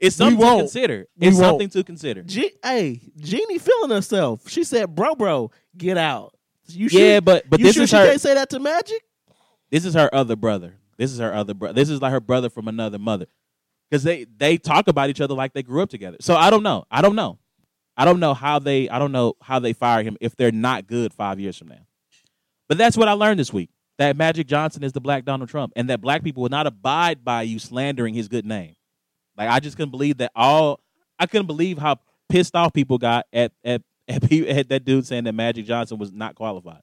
It's 0.00 0.16
something 0.16 0.38
to 0.38 0.44
won't. 0.44 0.60
consider. 0.60 1.06
We 1.18 1.28
It's 1.28 1.36
won't. 1.36 1.46
something 1.46 1.68
to 1.70 1.84
consider. 1.84 2.22
G- 2.22 2.52
hey, 2.62 3.00
Jeannie 3.16 3.58
feeling 3.58 3.90
herself. 3.90 4.48
She 4.48 4.62
said, 4.64 4.94
"Bro, 4.94 5.14
bro, 5.16 5.50
get 5.76 5.96
out." 5.96 6.34
You 6.66 6.88
Yeah, 6.90 7.20
but 7.20 7.48
but 7.48 7.60
this 7.60 7.74
sure 7.74 7.84
is 7.84 7.90
she 7.90 7.96
her. 7.96 8.06
can't 8.06 8.20
say 8.20 8.34
that 8.34 8.50
to 8.50 8.58
Magic? 8.58 9.02
This 9.74 9.84
is 9.84 9.94
her 9.94 10.08
other 10.14 10.36
brother. 10.36 10.76
This 10.98 11.10
is 11.10 11.18
her 11.18 11.34
other 11.34 11.52
brother. 11.52 11.74
This 11.74 11.90
is 11.90 12.00
like 12.00 12.12
her 12.12 12.20
brother 12.20 12.48
from 12.48 12.68
another 12.68 12.96
mother. 12.96 13.26
Because 13.90 14.04
they 14.04 14.22
they 14.22 14.56
talk 14.56 14.86
about 14.86 15.10
each 15.10 15.20
other 15.20 15.34
like 15.34 15.52
they 15.52 15.64
grew 15.64 15.82
up 15.82 15.90
together. 15.90 16.16
So 16.20 16.36
I 16.36 16.48
don't 16.50 16.62
know. 16.62 16.84
I 16.92 17.02
don't 17.02 17.16
know. 17.16 17.40
I 17.96 18.04
don't 18.04 18.20
know 18.20 18.34
how 18.34 18.60
they 18.60 18.88
I 18.88 19.00
don't 19.00 19.10
know 19.10 19.34
how 19.42 19.58
they 19.58 19.72
fire 19.72 20.04
him 20.04 20.16
if 20.20 20.36
they're 20.36 20.52
not 20.52 20.86
good 20.86 21.12
five 21.12 21.40
years 21.40 21.58
from 21.58 21.66
now. 21.66 21.88
But 22.68 22.78
that's 22.78 22.96
what 22.96 23.08
I 23.08 23.14
learned 23.14 23.40
this 23.40 23.52
week. 23.52 23.68
That 23.98 24.16
Magic 24.16 24.46
Johnson 24.46 24.84
is 24.84 24.92
the 24.92 25.00
black 25.00 25.24
Donald 25.24 25.50
Trump, 25.50 25.72
and 25.74 25.90
that 25.90 26.00
black 26.00 26.22
people 26.22 26.44
will 26.44 26.50
not 26.50 26.68
abide 26.68 27.24
by 27.24 27.42
you 27.42 27.58
slandering 27.58 28.14
his 28.14 28.28
good 28.28 28.46
name. 28.46 28.76
Like 29.36 29.48
I 29.48 29.58
just 29.58 29.76
couldn't 29.76 29.90
believe 29.90 30.18
that 30.18 30.30
all 30.36 30.78
I 31.18 31.26
couldn't 31.26 31.48
believe 31.48 31.78
how 31.78 31.96
pissed 32.28 32.54
off 32.54 32.72
people 32.72 32.98
got 32.98 33.26
at 33.32 33.50
at 33.64 33.82
at, 34.06 34.32
at 34.32 34.68
that 34.68 34.84
dude 34.84 35.04
saying 35.04 35.24
that 35.24 35.34
Magic 35.34 35.66
Johnson 35.66 35.98
was 35.98 36.12
not 36.12 36.36
qualified. 36.36 36.82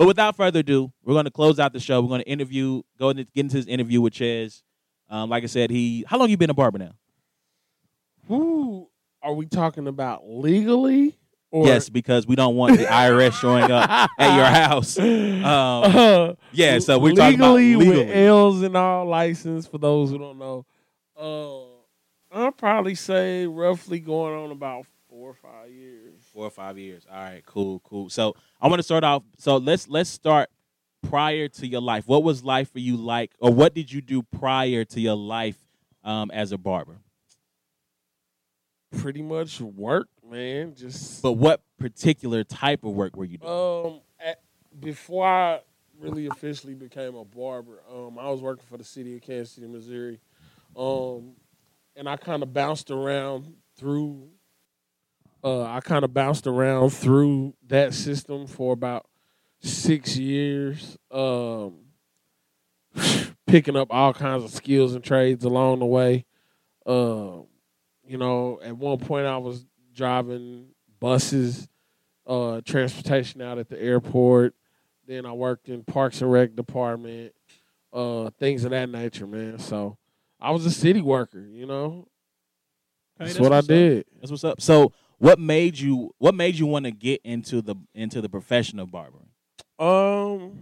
But 0.00 0.06
without 0.06 0.34
further 0.34 0.60
ado, 0.60 0.90
we're 1.04 1.12
going 1.12 1.26
to 1.26 1.30
close 1.30 1.58
out 1.60 1.74
the 1.74 1.78
show. 1.78 2.00
We're 2.00 2.08
going 2.08 2.22
to 2.22 2.26
interview, 2.26 2.80
go 2.98 3.10
into 3.10 3.24
get 3.24 3.40
into 3.40 3.58
his 3.58 3.66
interview 3.66 4.00
with 4.00 4.14
Ches. 4.14 4.62
Um, 5.10 5.28
like 5.28 5.42
I 5.44 5.46
said, 5.46 5.68
he 5.70 6.06
how 6.08 6.16
long 6.16 6.30
you 6.30 6.38
been 6.38 6.48
a 6.48 6.54
barber 6.54 6.78
now? 6.78 6.92
Who 8.28 8.88
are 9.22 9.34
we 9.34 9.44
talking 9.44 9.86
about 9.86 10.22
legally? 10.26 11.18
Or 11.50 11.66
yes, 11.66 11.90
because 11.90 12.26
we 12.26 12.34
don't 12.34 12.56
want 12.56 12.78
the 12.78 12.84
IRS 12.84 13.34
showing 13.34 13.70
up 13.70 14.08
at 14.18 14.36
your 14.36 14.44
house. 14.46 14.98
Um, 14.98 15.44
Uh, 15.44 16.34
yeah, 16.52 16.78
so 16.78 16.98
we're 16.98 17.12
talking 17.12 17.34
about 17.38 17.56
legally 17.56 17.84
legally. 17.84 18.06
with 18.06 18.16
L's 18.16 18.62
and 18.62 18.76
all 18.78 19.04
license. 19.04 19.66
For 19.66 19.76
those 19.76 20.08
who 20.08 20.16
don't 20.18 20.38
know, 20.38 20.64
uh, 21.14 22.34
I'll 22.34 22.52
probably 22.52 22.94
say 22.94 23.46
roughly 23.46 24.00
going 24.00 24.32
on 24.44 24.50
about 24.50 24.86
four 25.10 25.28
or 25.30 25.34
five 25.34 25.70
years. 25.70 25.99
Four 26.32 26.46
or 26.46 26.50
five 26.50 26.78
years. 26.78 27.04
All 27.10 27.16
right, 27.18 27.44
cool, 27.44 27.80
cool. 27.80 28.08
So 28.08 28.36
I 28.60 28.68
want 28.68 28.78
to 28.78 28.84
start 28.84 29.02
off. 29.02 29.22
So 29.38 29.56
let's 29.56 29.88
let's 29.88 30.10
start 30.10 30.48
prior 31.02 31.48
to 31.48 31.66
your 31.66 31.80
life. 31.80 32.06
What 32.06 32.22
was 32.22 32.44
life 32.44 32.72
for 32.72 32.78
you 32.78 32.96
like, 32.96 33.32
or 33.40 33.52
what 33.52 33.74
did 33.74 33.90
you 33.92 34.00
do 34.00 34.22
prior 34.22 34.84
to 34.84 35.00
your 35.00 35.16
life 35.16 35.58
um, 36.04 36.30
as 36.30 36.52
a 36.52 36.58
barber? 36.58 36.98
Pretty 38.96 39.22
much 39.22 39.60
work, 39.60 40.08
man. 40.28 40.74
Just 40.76 41.22
But 41.22 41.32
what 41.32 41.62
particular 41.78 42.44
type 42.44 42.84
of 42.84 42.92
work 42.92 43.16
were 43.16 43.24
you 43.24 43.38
doing? 43.38 43.52
um, 43.52 44.00
at, 44.18 44.40
before 44.78 45.26
I 45.26 45.60
really 45.98 46.26
officially 46.26 46.74
became 46.74 47.14
a 47.14 47.24
barber, 47.24 47.82
um, 47.92 48.18
I 48.18 48.28
was 48.30 48.40
working 48.40 48.64
for 48.68 48.76
the 48.76 48.84
city 48.84 49.14
of 49.16 49.22
Kansas 49.22 49.52
City, 49.54 49.66
Missouri, 49.66 50.20
um, 50.76 51.32
and 51.96 52.08
I 52.08 52.16
kind 52.16 52.42
of 52.42 52.52
bounced 52.52 52.90
around 52.90 53.52
through. 53.76 54.28
Uh, 55.42 55.62
I 55.62 55.80
kind 55.80 56.04
of 56.04 56.12
bounced 56.12 56.46
around 56.46 56.90
through 56.90 57.54
that 57.68 57.94
system 57.94 58.46
for 58.46 58.72
about 58.72 59.06
six 59.60 60.16
years, 60.16 60.98
um, 61.10 61.76
picking 63.46 63.76
up 63.76 63.88
all 63.90 64.12
kinds 64.12 64.44
of 64.44 64.50
skills 64.50 64.94
and 64.94 65.02
trades 65.02 65.44
along 65.44 65.78
the 65.78 65.86
way. 65.86 66.26
Uh, 66.84 67.40
you 68.06 68.18
know, 68.18 68.60
at 68.62 68.76
one 68.76 68.98
point 68.98 69.26
I 69.26 69.38
was 69.38 69.64
driving 69.94 70.66
buses, 70.98 71.68
uh, 72.26 72.60
transportation 72.64 73.40
out 73.40 73.58
at 73.58 73.68
the 73.68 73.80
airport. 73.80 74.54
Then 75.06 75.26
I 75.26 75.32
worked 75.32 75.68
in 75.68 75.84
Parks 75.84 76.20
and 76.20 76.30
Rec 76.30 76.54
department, 76.54 77.32
uh, 77.92 78.30
things 78.38 78.64
of 78.64 78.70
that 78.70 78.88
nature, 78.88 79.26
man. 79.26 79.58
So 79.58 79.96
I 80.40 80.50
was 80.50 80.64
a 80.66 80.70
city 80.70 81.00
worker, 81.00 81.40
you 81.40 81.66
know. 81.66 82.08
Okay, 83.20 83.28
that's, 83.28 83.40
what 83.40 83.52
I 83.52 83.58
up. 83.58 83.66
did. 83.66 84.06
That's 84.20 84.30
what's 84.30 84.44
up. 84.44 84.60
So, 84.60 84.92
what 85.20 85.38
made 85.38 85.78
you 85.78 86.14
what 86.18 86.34
made 86.34 86.58
you 86.58 86.66
want 86.66 86.86
to 86.86 86.90
get 86.90 87.20
into 87.24 87.60
the 87.60 87.76
into 87.94 88.22
the 88.22 88.28
profession 88.28 88.78
of 88.78 88.90
barbering? 88.90 89.28
Um, 89.78 90.58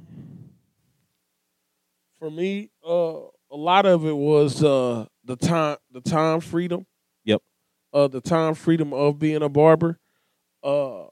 for 2.19 2.29
me, 2.29 2.71
uh, 2.87 3.21
a 3.51 3.57
lot 3.57 3.87
of 3.87 4.05
it 4.05 4.17
was 4.17 4.63
uh 4.63 5.07
the 5.25 5.37
time, 5.37 5.77
the 5.93 6.01
time 6.01 6.41
freedom. 6.41 6.87
Yep. 7.25 7.41
Uh, 7.93 8.09
the 8.09 8.21
time 8.21 8.55
freedom 8.55 8.93
of 8.93 9.21
being 9.21 9.43
a 9.43 9.49
barber. 9.49 10.01
Uh, 10.65 11.05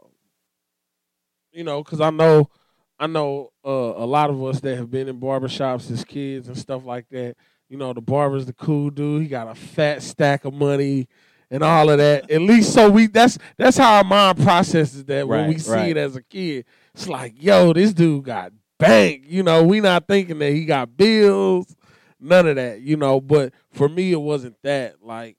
you 1.53 1.63
know, 1.63 1.85
because 1.85 2.01
I 2.01 2.11
know, 2.11 2.51
I 2.99 3.07
know 3.07 3.53
uh, 3.65 3.71
a 3.71 4.07
lot 4.07 4.29
of 4.29 4.43
us 4.43 4.59
that 4.61 4.77
have 4.77 4.91
been 4.91 5.09
in 5.09 5.21
barbershops 5.21 5.89
as 5.93 6.05
kids 6.05 6.49
and 6.49 6.59
stuff 6.59 6.85
like 6.85 7.09
that. 7.11 7.37
You 7.69 7.77
know, 7.77 7.93
the 7.93 8.01
barber's 8.01 8.47
the 8.47 8.53
cool 8.53 8.91
dude. 8.91 9.23
He 9.23 9.29
got 9.29 9.49
a 9.49 9.55
fat 9.55 10.03
stack 10.03 10.45
of 10.45 10.53
money 10.53 11.07
and 11.51 11.63
all 11.63 11.91
of 11.91 11.99
that. 11.99 12.31
At 12.31 12.41
least 12.43 12.73
so 12.73 12.91
we 12.91 13.07
that's 13.07 13.39
that's 13.57 13.77
how 13.77 13.97
our 13.97 14.05
mind 14.05 14.39
processes 14.43 15.05
that 15.07 15.27
when 15.29 15.41
Right, 15.41 15.49
we 15.49 15.59
see 15.59 15.71
right. 15.73 15.91
it 15.91 15.97
as 15.97 16.17
a 16.17 16.23
kid. 16.23 16.65
it's 16.95 17.09
like, 17.09 17.35
yo, 17.43 17.73
this 17.73 17.93
dude 17.93 18.25
got 18.25 18.53
bank. 18.79 19.25
You 19.27 19.43
know, 19.43 19.63
we 19.65 19.81
not 19.81 20.07
thinking 20.07 20.39
that 20.41 20.53
he 20.53 20.65
got 20.65 20.97
bills, 20.97 21.75
none 22.21 22.47
of 22.49 22.57
that, 22.57 22.81
you 22.81 22.97
know. 22.97 23.21
But 23.21 23.53
for 23.73 23.89
me, 23.89 24.13
it 24.13 24.21
wasn't 24.21 24.57
that. 24.63 25.03
Like 25.03 25.37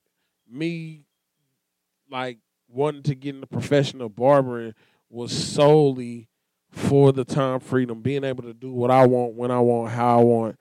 me, 0.50 1.04
like 2.10 2.40
wanting 2.70 3.04
to 3.04 3.16
get 3.16 3.36
into 3.36 3.48
professional 3.48 4.10
barbering 4.10 4.74
was 5.10 5.32
solely 5.32 6.28
for 6.72 7.12
the 7.12 7.24
time 7.26 7.60
freedom, 7.60 8.02
being 8.02 8.24
able 8.24 8.44
to 8.44 8.54
do 8.54 8.72
what 8.72 8.92
I 8.92 9.06
want, 9.08 9.34
when 9.36 9.52
I 9.52 9.60
want, 9.60 9.92
how 9.92 10.20
I 10.20 10.24
want, 10.24 10.60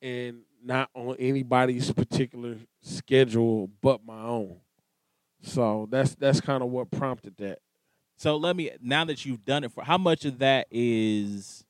and 0.00 0.40
not 0.64 0.88
on 0.94 1.16
anybody's 1.18 1.92
particular 1.92 2.56
schedule 2.80 3.68
but 3.82 4.04
my 4.04 4.20
own. 4.22 4.56
So 5.42 5.88
that's 5.90 6.14
that's 6.14 6.40
kind 6.40 6.62
of 6.62 6.70
what 6.70 6.90
prompted 6.90 7.36
that. 7.38 7.58
So 8.16 8.36
let 8.36 8.56
me 8.56 8.70
now 8.80 9.04
that 9.04 9.24
you've 9.24 9.44
done 9.44 9.64
it 9.64 9.72
for 9.72 9.84
how 9.84 9.98
much 9.98 10.24
of 10.24 10.38
that 10.38 10.66
is 10.70 11.64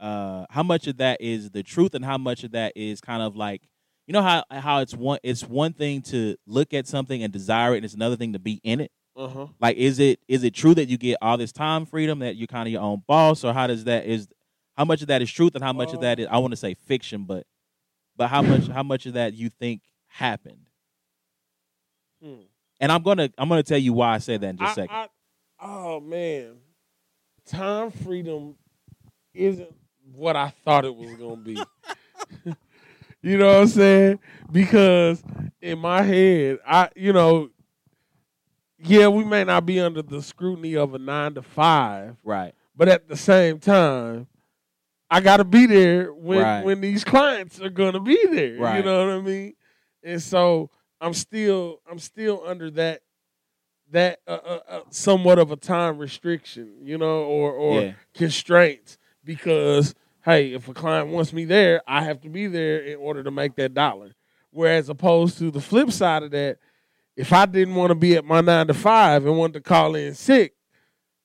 uh 0.00 0.46
how 0.50 0.62
much 0.62 0.86
of 0.88 0.96
that 0.96 1.20
is 1.20 1.50
the 1.50 1.62
truth 1.62 1.94
and 1.94 2.04
how 2.04 2.18
much 2.18 2.42
of 2.42 2.52
that 2.52 2.72
is 2.74 3.00
kind 3.00 3.22
of 3.22 3.36
like 3.36 3.62
you 4.06 4.12
know 4.12 4.22
how 4.22 4.42
how 4.50 4.80
it's 4.80 4.94
one 4.94 5.18
it's 5.22 5.44
one 5.44 5.72
thing 5.72 6.02
to 6.02 6.36
look 6.46 6.74
at 6.74 6.88
something 6.88 7.22
and 7.22 7.32
desire 7.32 7.74
it 7.74 7.76
and 7.76 7.84
it's 7.84 7.94
another 7.94 8.16
thing 8.16 8.32
to 8.32 8.38
be 8.40 8.60
in 8.64 8.80
it. 8.80 8.90
Uh-huh. 9.14 9.46
Like 9.60 9.76
is 9.76 9.98
it 10.00 10.18
is 10.26 10.42
it 10.42 10.54
true 10.54 10.74
that 10.74 10.88
you 10.88 10.98
get 10.98 11.18
all 11.22 11.36
this 11.36 11.52
time 11.52 11.86
freedom 11.86 12.18
that 12.20 12.34
you're 12.34 12.48
kind 12.48 12.66
of 12.66 12.72
your 12.72 12.82
own 12.82 13.02
boss 13.06 13.44
or 13.44 13.52
how 13.52 13.68
does 13.68 13.84
that 13.84 14.06
is 14.06 14.26
how 14.76 14.84
much 14.84 15.02
of 15.02 15.08
that 15.08 15.22
is 15.22 15.30
truth 15.30 15.54
and 15.54 15.62
how 15.62 15.72
much 15.72 15.92
of 15.92 16.00
that 16.00 16.18
is 16.18 16.26
I 16.30 16.38
want 16.38 16.52
to 16.52 16.56
say 16.56 16.74
fiction 16.74 17.24
but 17.24 17.46
but 18.16 18.28
how 18.28 18.42
much 18.42 18.66
how 18.68 18.82
much 18.82 19.06
of 19.06 19.12
that 19.14 19.34
you 19.34 19.50
think 19.50 19.82
happened? 20.08 20.61
And 22.82 22.90
I'm 22.90 23.02
gonna 23.02 23.30
I'm 23.38 23.48
gonna 23.48 23.62
tell 23.62 23.78
you 23.78 23.92
why 23.92 24.14
I 24.14 24.18
say 24.18 24.36
that 24.36 24.46
in 24.46 24.58
just 24.58 24.72
a 24.72 24.80
second. 24.82 24.94
I- 24.94 25.08
oh 25.60 26.00
man, 26.00 26.56
time 27.46 27.92
freedom 27.92 28.56
isn't 29.32 29.72
what 30.12 30.34
I 30.34 30.52
thought 30.64 30.84
it 30.84 30.94
was 30.94 31.14
gonna 31.14 31.36
be. 31.36 31.62
you 33.22 33.38
know 33.38 33.46
what 33.46 33.60
I'm 33.62 33.66
saying? 33.68 34.18
Because 34.50 35.22
in 35.60 35.78
my 35.78 36.02
head, 36.02 36.58
I 36.66 36.90
you 36.96 37.12
know, 37.12 37.50
yeah, 38.78 39.06
we 39.06 39.22
may 39.22 39.44
not 39.44 39.64
be 39.64 39.78
under 39.78 40.02
the 40.02 40.20
scrutiny 40.20 40.74
of 40.76 40.92
a 40.92 40.98
nine 40.98 41.34
to 41.34 41.42
five, 41.42 42.16
right. 42.24 42.52
but 42.76 42.88
at 42.88 43.06
the 43.06 43.16
same 43.16 43.60
time, 43.60 44.26
I 45.08 45.20
gotta 45.20 45.44
be 45.44 45.66
there 45.66 46.12
when 46.12 46.42
Right. 46.42 46.64
when 46.64 46.80
these 46.80 47.04
clients 47.04 47.60
are 47.60 47.70
gonna 47.70 48.00
be 48.00 48.18
there. 48.26 48.76
You 48.76 48.82
know 48.82 49.06
what 49.06 49.14
I 49.14 49.20
mean? 49.20 49.54
And 50.02 50.20
so 50.20 50.70
I'm 51.02 51.14
still 51.14 51.80
I'm 51.90 51.98
still 51.98 52.42
under 52.46 52.70
that 52.70 53.02
that 53.90 54.20
uh, 54.26 54.38
uh, 54.44 54.58
uh, 54.68 54.80
somewhat 54.90 55.38
of 55.38 55.50
a 55.50 55.56
time 55.56 55.98
restriction, 55.98 56.76
you 56.82 56.96
know, 56.96 57.24
or 57.24 57.52
or 57.52 57.82
Yeah. 57.82 57.92
constraints 58.14 58.96
because 59.24 59.94
hey, 60.24 60.52
if 60.54 60.68
a 60.68 60.72
client 60.74 61.08
wants 61.08 61.32
me 61.32 61.44
there, 61.44 61.82
I 61.86 62.04
have 62.04 62.20
to 62.22 62.28
be 62.28 62.46
there 62.46 62.78
in 62.78 62.96
order 62.98 63.22
to 63.24 63.30
make 63.32 63.56
that 63.56 63.74
dollar. 63.74 64.14
Whereas 64.50 64.88
opposed 64.88 65.38
to 65.38 65.50
the 65.50 65.60
flip 65.60 65.90
side 65.90 66.22
of 66.22 66.30
that, 66.30 66.58
if 67.16 67.32
I 67.32 67.46
didn't 67.46 67.74
want 67.74 67.90
to 67.90 67.94
be 67.96 68.16
at 68.16 68.24
my 68.24 68.40
nine 68.40 68.68
to 68.68 68.74
five 68.74 69.26
and 69.26 69.36
wanted 69.36 69.54
to 69.54 69.60
call 69.60 69.96
in 69.96 70.14
sick, 70.14 70.54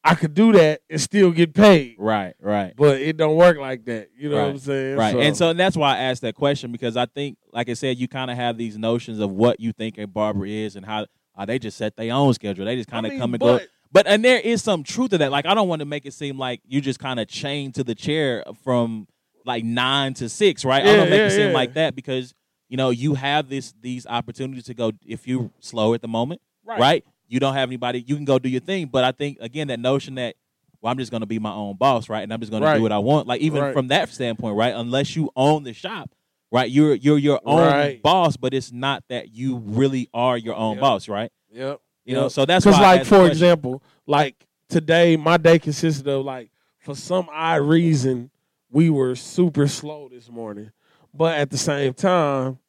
I 0.07 0.15
could 0.15 0.33
do 0.33 0.53
that 0.53 0.81
and 0.89 1.01
still 1.01 1.31
get 1.31 1.53
paid. 1.53 1.95
Right, 1.99 2.33
right. 2.39 2.73
But 2.75 3.01
it 3.01 3.17
don't 3.17 3.35
work 3.35 3.57
like 3.57 3.85
that. 3.85 4.09
You 4.17 4.29
know 4.29 4.41
what 4.41 4.51
I'm 4.51 4.59
saying? 4.59 4.97
Right. 4.97 5.15
And 5.15 5.35
so 5.35 5.49
and 5.49 5.59
that's 5.59 5.75
why 5.75 5.95
I 5.95 5.99
asked 5.99 6.21
that 6.21 6.35
question 6.35 6.71
because 6.71 6.95
I 6.95 7.05
think, 7.05 7.37
like 7.51 7.69
I 7.69 7.73
said, 7.73 7.97
you 7.97 8.07
kind 8.07 8.31
of 8.31 8.37
have 8.37 8.57
these 8.57 8.77
notions 8.77 9.19
of 9.19 9.31
what 9.31 9.59
you 9.59 9.73
think 9.73 9.97
a 9.97 10.07
barber 10.07 10.45
is 10.45 10.75
and 10.75 10.85
how 10.85 11.07
uh, 11.35 11.45
they 11.45 11.59
just 11.59 11.77
set 11.77 11.95
their 11.97 12.13
own 12.13 12.33
schedule. 12.33 12.65
They 12.65 12.75
just 12.75 12.89
kind 12.89 13.05
of 13.05 13.11
I 13.11 13.13
mean, 13.13 13.19
come 13.19 13.33
and 13.33 13.41
go. 13.41 13.57
but- 13.57 13.67
But 13.91 14.07
and 14.07 14.23
there 14.23 14.39
is 14.39 14.61
some 14.61 14.83
truth 14.83 15.11
to 15.11 15.17
that. 15.19 15.31
Like 15.31 15.45
I 15.45 15.53
don't 15.53 15.67
want 15.67 15.79
to 15.79 15.85
make 15.85 16.05
it 16.05 16.13
seem 16.13 16.37
like 16.37 16.61
you 16.67 16.81
just 16.81 16.99
kind 16.99 17.19
of 17.19 17.27
chained 17.27 17.75
to 17.75 17.83
the 17.83 17.95
chair 17.95 18.43
from 18.63 19.07
like 19.45 19.63
nine 19.63 20.13
to 20.15 20.29
six, 20.29 20.65
right? 20.65 20.85
I 20.85 20.95
don't 20.95 21.09
make 21.09 21.19
yeah, 21.19 21.27
it 21.27 21.31
seem 21.31 21.47
yeah. 21.47 21.53
like 21.53 21.73
that 21.75 21.95
because 21.95 22.33
you 22.69 22.77
know 22.77 22.89
you 22.89 23.15
have 23.15 23.49
this 23.49 23.73
these 23.81 24.05
opportunities 24.05 24.65
to 24.65 24.73
go 24.73 24.91
if 25.05 25.25
you 25.27 25.51
slow 25.59 25.93
at 25.93 26.01
the 26.01 26.07
moment, 26.07 26.41
right. 26.65 27.03
You 27.27 27.39
don't 27.39 27.53
have 27.53 27.69
anybody. 27.69 28.03
You 28.05 28.15
can 28.15 28.25
go 28.25 28.39
do 28.39 28.49
your 28.49 28.61
thing. 28.61 28.87
But 28.87 29.03
I 29.03 29.11
think 29.11 29.37
again 29.41 29.67
that 29.67 29.79
notion 29.79 30.15
that 30.15 30.35
well, 30.81 30.91
I'm 30.91 30.97
just 30.99 31.09
going 31.11 31.21
to 31.21 31.27
be 31.27 31.39
my 31.39 31.51
own 31.51 31.75
boss, 31.75 32.07
right? 32.07 32.21
And 32.21 32.31
I'm 32.31 32.39
just 32.39 32.51
going 32.51 32.61
to 32.61 32.67
Right. 32.67 32.75
do 32.75 32.83
what 32.83 32.91
I 32.91 32.99
want. 32.99 33.27
Like 33.27 33.41
even 33.41 33.61
Right. 33.63 33.73
from 33.73 33.87
that 33.87 34.09
standpoint, 34.09 34.55
right? 34.55 34.75
Unless 34.75 35.15
you 35.15 35.31
own 35.35 35.63
the 35.63 35.73
shop, 35.73 36.11
right? 36.51 36.69
You're 36.69 36.93
you're 36.95 37.17
your 37.17 37.39
own 37.43 37.57
Right. 37.59 38.01
boss, 38.01 38.37
but 38.37 38.53
it's 38.53 38.71
not 38.71 39.03
that 39.09 39.29
you 39.33 39.57
really 39.57 40.07
are 40.13 40.37
your 40.37 40.55
own 40.55 40.75
Yep. 40.75 40.81
boss, 40.81 41.07
right? 41.09 41.31
Yep. 41.51 41.81
You 42.05 42.13
know, 42.15 42.29
so 42.29 42.45
that's 42.45 42.63
Because, 42.63 42.79
like, 42.79 43.05
for 43.05 43.27
example, 43.27 43.81
like 44.05 44.35
today, 44.69 45.17
my 45.17 45.35
day 45.37 45.59
consisted 45.59 46.07
of 46.07 46.23
like, 46.23 46.51
for 46.79 46.95
some 46.95 47.27
odd 47.31 47.61
reason, 47.63 48.29
we 48.69 48.89
were 48.89 49.15
super 49.15 49.67
slow 49.67 50.07
this 50.07 50.29
morning. 50.29 50.71
But 51.13 51.37
at 51.37 51.49
the 51.49 51.57
same 51.57 51.93
time, 51.93 52.59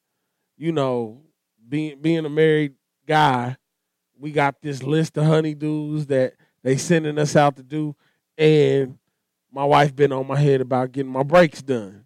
you 0.57 0.71
know, 0.71 1.21
being 1.69 2.01
being 2.01 2.25
a 2.25 2.29
married 2.29 2.73
guy, 3.05 3.55
we 4.19 4.31
got 4.31 4.61
this 4.61 4.83
list 4.83 5.17
of 5.17 5.23
honeydews 5.25 6.07
that 6.07 6.33
they 6.61 6.77
sending 6.77 7.17
us 7.17 7.35
out 7.35 7.55
to 7.55 7.63
do, 7.63 7.95
and 8.37 8.97
my 9.51 9.63
wife 9.63 9.95
been 9.95 10.11
on 10.11 10.27
my 10.27 10.39
head 10.39 10.61
about 10.61 10.91
getting 10.91 11.11
my 11.11 11.23
brakes 11.23 11.61
done. 11.61 12.05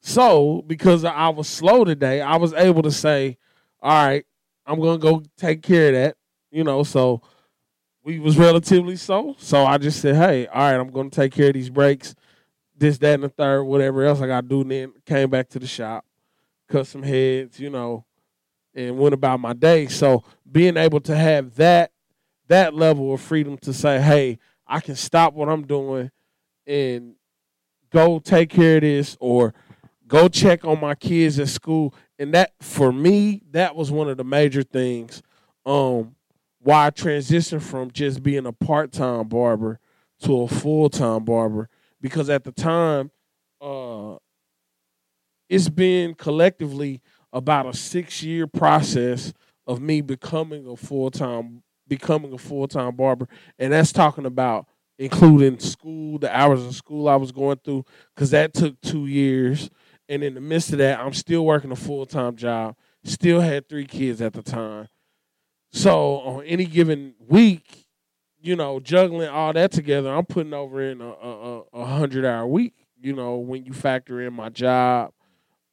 So 0.00 0.62
because 0.66 1.04
I 1.04 1.28
was 1.30 1.48
slow 1.48 1.84
today, 1.84 2.20
I 2.20 2.36
was 2.36 2.52
able 2.52 2.82
to 2.82 2.90
say, 2.90 3.38
"All 3.80 4.06
right, 4.06 4.24
I'm 4.66 4.80
gonna 4.80 4.98
go 4.98 5.22
take 5.36 5.62
care 5.62 5.88
of 5.88 5.94
that." 5.94 6.16
You 6.50 6.64
know, 6.64 6.82
so 6.82 7.22
we 8.02 8.18
was 8.18 8.38
relatively 8.38 8.96
slow. 8.96 9.34
So 9.38 9.64
I 9.64 9.78
just 9.78 10.00
said, 10.00 10.16
"Hey, 10.16 10.46
all 10.46 10.60
right, 10.60 10.80
I'm 10.80 10.90
gonna 10.90 11.10
take 11.10 11.32
care 11.32 11.48
of 11.48 11.54
these 11.54 11.70
brakes, 11.70 12.14
this, 12.76 12.98
that, 12.98 13.14
and 13.14 13.24
the 13.24 13.28
third, 13.28 13.64
whatever 13.64 14.04
else 14.04 14.20
I 14.20 14.26
got 14.26 14.42
to 14.42 14.48
do." 14.48 14.60
And 14.62 14.70
then 14.70 14.92
came 15.06 15.30
back 15.30 15.48
to 15.50 15.58
the 15.58 15.66
shop, 15.66 16.04
cut 16.68 16.86
some 16.86 17.02
heads, 17.02 17.58
you 17.60 17.70
know, 17.70 18.04
and 18.88 18.98
went 18.98 19.14
about 19.14 19.40
my 19.40 19.52
day. 19.52 19.86
So 19.86 20.24
being 20.50 20.76
able 20.76 21.00
to 21.00 21.16
have 21.16 21.54
that 21.56 21.92
that 22.48 22.74
level 22.74 23.14
of 23.14 23.20
freedom 23.20 23.56
to 23.58 23.72
say, 23.72 24.00
"Hey, 24.00 24.38
I 24.66 24.80
can 24.80 24.96
stop 24.96 25.34
what 25.34 25.48
I'm 25.48 25.66
doing 25.66 26.10
and 26.66 27.14
go 27.90 28.18
take 28.18 28.50
care 28.50 28.76
of 28.76 28.82
this," 28.82 29.16
or 29.20 29.54
go 30.06 30.28
check 30.28 30.64
on 30.64 30.80
my 30.80 30.94
kids 30.94 31.38
at 31.38 31.48
school. 31.48 31.94
And 32.18 32.34
that 32.34 32.52
for 32.60 32.92
me, 32.92 33.42
that 33.52 33.76
was 33.76 33.90
one 33.90 34.08
of 34.08 34.16
the 34.16 34.24
major 34.24 34.62
things. 34.62 35.22
Um, 35.66 36.16
why 36.60 36.86
I 36.86 36.90
transitioned 36.90 37.62
from 37.62 37.90
just 37.90 38.22
being 38.22 38.46
a 38.46 38.52
part 38.52 38.92
time 38.92 39.28
barber 39.28 39.80
to 40.22 40.42
a 40.42 40.48
full 40.48 40.90
time 40.90 41.24
barber. 41.24 41.68
Because 42.00 42.30
at 42.30 42.44
the 42.44 42.52
time, 42.52 43.10
uh 43.60 44.16
it's 45.48 45.68
been 45.68 46.14
collectively 46.14 47.00
about 47.32 47.66
a 47.66 47.72
six 47.76 48.22
year 48.22 48.46
process 48.46 49.32
of 49.66 49.80
me 49.80 50.00
becoming 50.00 50.66
a 50.66 50.76
full 50.76 51.10
time 51.10 51.62
becoming 51.86 52.32
a 52.32 52.38
full 52.38 52.66
time 52.68 52.96
barber. 52.96 53.28
And 53.58 53.72
that's 53.72 53.92
talking 53.92 54.26
about 54.26 54.66
including 54.98 55.58
school, 55.58 56.18
the 56.18 56.34
hours 56.36 56.64
of 56.64 56.74
school 56.74 57.08
I 57.08 57.16
was 57.16 57.32
going 57.32 57.58
through, 57.64 57.84
because 58.14 58.30
that 58.30 58.54
took 58.54 58.80
two 58.80 59.06
years. 59.06 59.70
And 60.08 60.22
in 60.24 60.34
the 60.34 60.40
midst 60.40 60.72
of 60.72 60.78
that, 60.78 60.98
I'm 61.00 61.12
still 61.12 61.44
working 61.44 61.70
a 61.72 61.76
full 61.76 62.06
time 62.06 62.36
job. 62.36 62.76
Still 63.04 63.40
had 63.40 63.68
three 63.68 63.86
kids 63.86 64.20
at 64.20 64.32
the 64.32 64.42
time. 64.42 64.88
So 65.72 66.16
on 66.20 66.44
any 66.44 66.64
given 66.64 67.14
week, 67.28 67.86
you 68.40 68.56
know, 68.56 68.80
juggling 68.80 69.28
all 69.28 69.52
that 69.52 69.70
together, 69.70 70.10
I'm 70.12 70.26
putting 70.26 70.54
over 70.54 70.80
in 70.82 71.00
a, 71.00 71.08
a, 71.10 71.60
a- 71.72 71.84
hundred 71.84 72.24
hour 72.24 72.46
week. 72.46 72.74
You 73.00 73.14
know, 73.14 73.36
when 73.36 73.64
you 73.64 73.72
factor 73.72 74.20
in 74.20 74.34
my 74.34 74.48
job, 74.48 75.12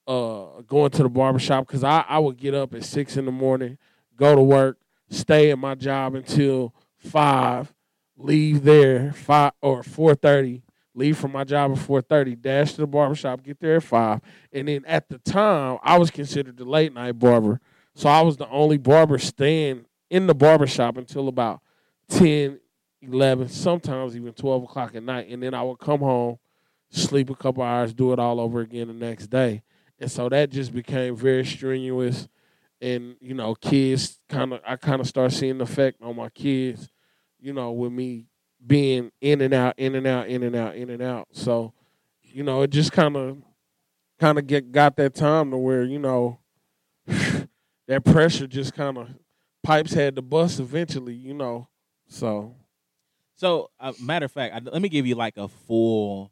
uh, 0.07 0.61
going 0.65 0.91
to 0.91 1.03
the 1.03 1.09
barbershop, 1.09 1.67
because 1.67 1.83
I, 1.83 2.05
I 2.07 2.19
would 2.19 2.37
get 2.37 2.53
up 2.53 2.73
at 2.73 2.83
six 2.85 3.17
in 3.17 3.25
the 3.25 3.31
morning, 3.31 3.77
go 4.15 4.35
to 4.35 4.41
work, 4.41 4.77
stay 5.09 5.51
at 5.51 5.59
my 5.59 5.75
job 5.75 6.15
until 6.15 6.73
five, 6.97 7.73
leave 8.17 8.63
there 8.63 9.11
five 9.11 9.51
or 9.61 9.83
four 9.83 10.15
thirty, 10.15 10.63
leave 10.95 11.17
from 11.17 11.33
my 11.33 11.43
job 11.43 11.71
at 11.71 11.79
four 11.79 12.01
thirty, 12.01 12.35
dash 12.35 12.73
to 12.73 12.81
the 12.81 12.87
barbershop, 12.87 13.43
get 13.43 13.59
there 13.59 13.77
at 13.77 13.83
five, 13.83 14.21
and 14.53 14.67
then 14.67 14.83
at 14.85 15.09
the 15.09 15.17
time 15.19 15.77
I 15.83 15.97
was 15.97 16.09
considered 16.09 16.57
the 16.57 16.65
late 16.65 16.93
night 16.93 17.19
barber, 17.19 17.59
so 17.93 18.09
I 18.09 18.21
was 18.21 18.37
the 18.37 18.49
only 18.49 18.77
barber 18.77 19.17
staying 19.17 19.85
in 20.09 20.27
the 20.27 20.35
barbershop 20.35 20.97
until 20.97 21.27
about 21.27 21.61
10, 22.09 22.59
11, 23.01 23.49
sometimes 23.49 24.15
even 24.15 24.33
twelve 24.33 24.63
o'clock 24.63 24.95
at 24.95 25.03
night, 25.03 25.27
and 25.29 25.43
then 25.43 25.53
I 25.53 25.63
would 25.63 25.79
come 25.79 25.99
home, 25.99 26.39
sleep 26.89 27.29
a 27.29 27.35
couple 27.35 27.63
hours, 27.63 27.93
do 27.93 28.13
it 28.13 28.19
all 28.19 28.39
over 28.39 28.61
again 28.61 28.87
the 28.87 28.93
next 28.93 29.27
day, 29.27 29.63
and 29.99 30.11
so 30.11 30.29
that 30.29 30.49
just 30.49 30.73
became 30.73 31.15
very 31.15 31.45
strenuous. 31.45 32.27
And 32.79 33.15
you 33.19 33.33
know, 33.33 33.55
kids 33.55 34.19
kind 34.29 34.53
of, 34.53 34.61
I 34.65 34.75
kind 34.75 35.01
of 35.01 35.07
start 35.07 35.31
seeing 35.31 35.57
the 35.57 35.63
effect 35.63 36.01
on 36.01 36.15
my 36.15 36.29
kids 36.29 36.89
you 37.39 37.53
know, 37.53 37.71
with 37.71 37.91
me 37.91 38.25
being 38.65 39.11
in 39.21 39.41
and 39.41 39.53
out, 39.53 39.75
in 39.77 39.95
and 39.95 40.07
out, 40.07 40.27
in 40.27 40.43
and 40.43 40.55
out, 40.55 40.75
in 40.75 40.89
and 40.89 41.01
out. 41.01 41.27
So, 41.31 41.73
you 42.21 42.43
know, 42.43 42.61
it 42.63 42.71
just 42.71 42.91
kind 42.91 43.15
of, 43.15 43.37
kind 44.19 44.37
of 44.39 44.47
get 44.47 44.71
got 44.71 44.95
that 44.97 45.15
time 45.15 45.51
to 45.51 45.57
where 45.57 45.83
you 45.83 45.99
know, 45.99 46.39
that 47.05 48.03
pressure 48.05 48.47
just 48.47 48.73
kind 48.73 48.97
of 48.97 49.09
pipes 49.63 49.93
had 49.93 50.15
to 50.15 50.21
bust 50.21 50.59
eventually. 50.59 51.13
You 51.13 51.33
know, 51.33 51.67
so 52.07 52.55
So, 53.35 53.69
uh, 53.79 53.93
matter 54.01 54.25
of 54.25 54.31
fact, 54.31 54.55
I, 54.55 54.59
let 54.69 54.81
me 54.81 54.89
give 54.89 55.05
you 55.05 55.15
like 55.15 55.37
a 55.37 55.47
full 55.47 56.31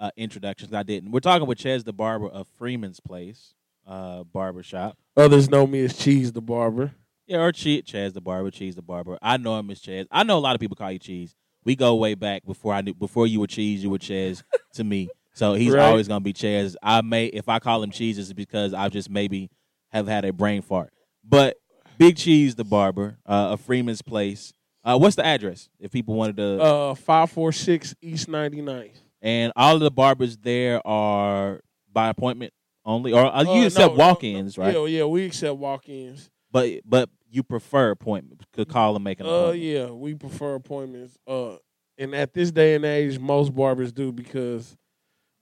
uh, 0.00 0.10
introduction. 0.16 0.68
'cause 0.68 0.74
I 0.74 0.82
didn't. 0.82 1.12
We're 1.12 1.20
talking 1.20 1.46
with 1.46 1.58
Ches 1.58 1.84
the 1.84 1.92
barber 1.92 2.26
of 2.28 2.48
Freeman's 2.58 2.98
Place 3.00 3.54
uh, 3.86 4.24
Barbershop. 4.24 4.96
Others 5.16 5.48
know 5.50 5.66
me 5.66 5.84
as 5.84 5.96
Cheese 5.96 6.32
the 6.32 6.40
Barber. 6.42 6.92
Yeah, 7.26 7.42
or 7.42 7.52
che- 7.52 7.82
Chaz 7.82 8.12
the 8.12 8.20
barber, 8.20 8.50
Cheese 8.50 8.74
the 8.74 8.82
barber. 8.82 9.16
I 9.22 9.36
know 9.36 9.56
him 9.58 9.70
as 9.70 9.80
Chaz. 9.80 10.06
I 10.10 10.24
know 10.24 10.36
a 10.36 10.40
lot 10.40 10.56
of 10.56 10.60
people 10.60 10.74
call 10.74 10.90
you 10.90 10.98
Cheese. 10.98 11.36
We 11.64 11.76
go 11.76 11.94
way 11.94 12.14
back 12.14 12.44
before 12.44 12.72
I 12.74 12.80
knew 12.80 12.92
before 12.94 13.26
you 13.28 13.38
were 13.38 13.46
Cheese, 13.46 13.84
you 13.84 13.90
were 13.90 13.98
Chaz 13.98 14.42
to 14.74 14.82
me. 14.82 15.10
So 15.34 15.54
he's 15.54 15.72
Right. 15.72 15.84
always 15.84 16.08
gonna 16.08 16.20
be 16.20 16.32
Chaz. 16.32 16.74
I 16.82 17.02
may 17.02 17.26
if 17.26 17.48
I 17.48 17.60
call 17.60 17.82
him 17.84 17.90
Cheese, 17.92 18.18
it's 18.18 18.32
because 18.32 18.74
I 18.74 18.88
just 18.88 19.08
maybe 19.10 19.48
have 19.90 20.08
had 20.08 20.24
a 20.24 20.32
brain 20.32 20.62
fart. 20.62 20.92
But 21.22 21.56
Big 21.98 22.16
Cheese 22.16 22.56
the 22.56 22.64
barber 22.64 23.18
uh, 23.26 23.52
of 23.52 23.60
Freeman's 23.60 24.02
Place. 24.02 24.52
Uh, 24.82 24.98
what's 24.98 25.14
the 25.16 25.24
address 25.24 25.68
if 25.78 25.92
people 25.92 26.14
wanted 26.14 26.36
to? 26.38 26.60
Uh, 26.60 26.94
five 26.96 27.30
four 27.30 27.52
six 27.52 27.94
East 28.02 28.28
99th. 28.28 28.96
And 29.22 29.52
all 29.56 29.74
of 29.74 29.80
the 29.80 29.90
barbers 29.90 30.36
there 30.38 30.84
are 30.86 31.60
by 31.92 32.08
appointment 32.08 32.52
only, 32.84 33.12
or 33.12 33.26
uh, 33.26 33.42
you 33.42 33.62
Uh, 33.62 33.66
accept 33.66 33.92
no, 33.92 33.96
no, 33.96 34.08
walk-ins, 34.08 34.56
right? 34.58 34.74
Yeah, 34.74 34.84
yeah, 34.86 35.04
we 35.04 35.24
accept 35.26 35.56
walk-ins. 35.58 36.30
But 36.50 36.80
but 36.84 37.08
you 37.30 37.42
prefer 37.42 37.90
appointment. 37.90 38.42
Could 38.52 38.68
call 38.68 38.94
and 38.96 39.04
make 39.04 39.20
an 39.20 39.26
Uh, 39.26 39.28
appointment. 39.30 39.62
yeah, 39.62 39.86
we 39.90 40.14
prefer 40.14 40.54
appointments. 40.56 41.16
Uh, 41.26 41.56
and 41.98 42.14
at 42.14 42.32
this 42.32 42.50
day 42.50 42.74
and 42.74 42.84
age, 42.84 43.18
most 43.18 43.54
barbers 43.54 43.92
do 43.92 44.10
because, 44.10 44.76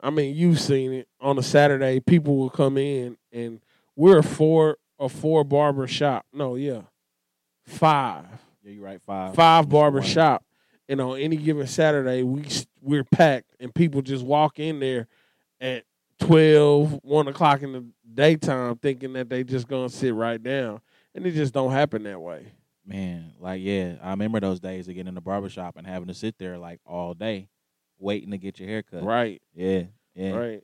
I 0.01 0.11
mean, 0.11 0.35
you've 0.35 0.61
seen 0.61 0.93
it 0.93 1.09
on 1.21 1.39
a 1.39 1.43
Saturday. 1.43 2.01
People 2.01 2.37
will 2.37 2.51
come 2.51 2.77
in, 2.77 3.17
and 3.33 3.61
we're 3.97 4.19
a 4.19 4.23
four 4.23 4.77
a 4.99 5.09
four 5.09 5.45
barber 5.45 5.87
shop. 5.87 6.27
No, 6.33 6.57
yeah, 6.57 6.83
five 7.67 8.27
Yeah, 8.63 8.73
you're 8.73 8.83
right. 8.85 9.01
Five. 9.07 9.35
five 9.35 9.69
barber 9.69 10.03
shop. 10.03 10.45
And 10.89 11.01
on 11.01 11.19
any 11.19 11.37
given 11.37 11.67
Saturday, 11.67 12.23
we 12.23 12.45
we're 12.81 13.05
packed, 13.05 13.55
and 13.61 13.75
people 13.75 14.01
just 14.03 14.25
walk 14.25 14.59
in 14.59 14.81
there 14.81 15.07
at 15.61 15.85
12, 16.21 17.01
1 17.03 17.29
o'clock 17.29 17.63
in 17.63 17.73
the 17.73 17.85
daytime, 18.15 18.77
thinking 18.77 19.13
that 19.15 19.29
they 19.29 19.45
just 19.45 19.69
gonna 19.69 19.89
sit 19.91 20.15
right 20.15 20.43
down, 20.43 20.81
and 21.15 21.27
it 21.27 21.33
just 21.33 21.53
don't 21.53 21.73
happen 21.73 22.05
that 22.05 22.21
way. 22.21 22.53
Man, 22.87 23.33
like 23.39 23.61
yeah, 23.63 23.97
I 24.03 24.11
remember 24.11 24.41
those 24.41 24.61
days 24.61 24.89
of 24.89 24.95
getting 24.95 25.09
in 25.09 25.15
the 25.15 25.21
barbershop 25.21 25.77
and 25.77 25.87
having 25.87 26.09
to 26.09 26.15
sit 26.15 26.39
there 26.39 26.57
like 26.57 26.81
all 26.87 27.13
day, 27.13 27.49
waiting 27.99 28.31
to 28.31 28.39
get 28.39 28.59
your 28.59 28.69
hair 28.69 28.83
cut. 28.83 29.03
Right, 29.05 29.43
Yeah, 29.55 29.83
yeah, 30.15 30.35
right. 30.35 30.63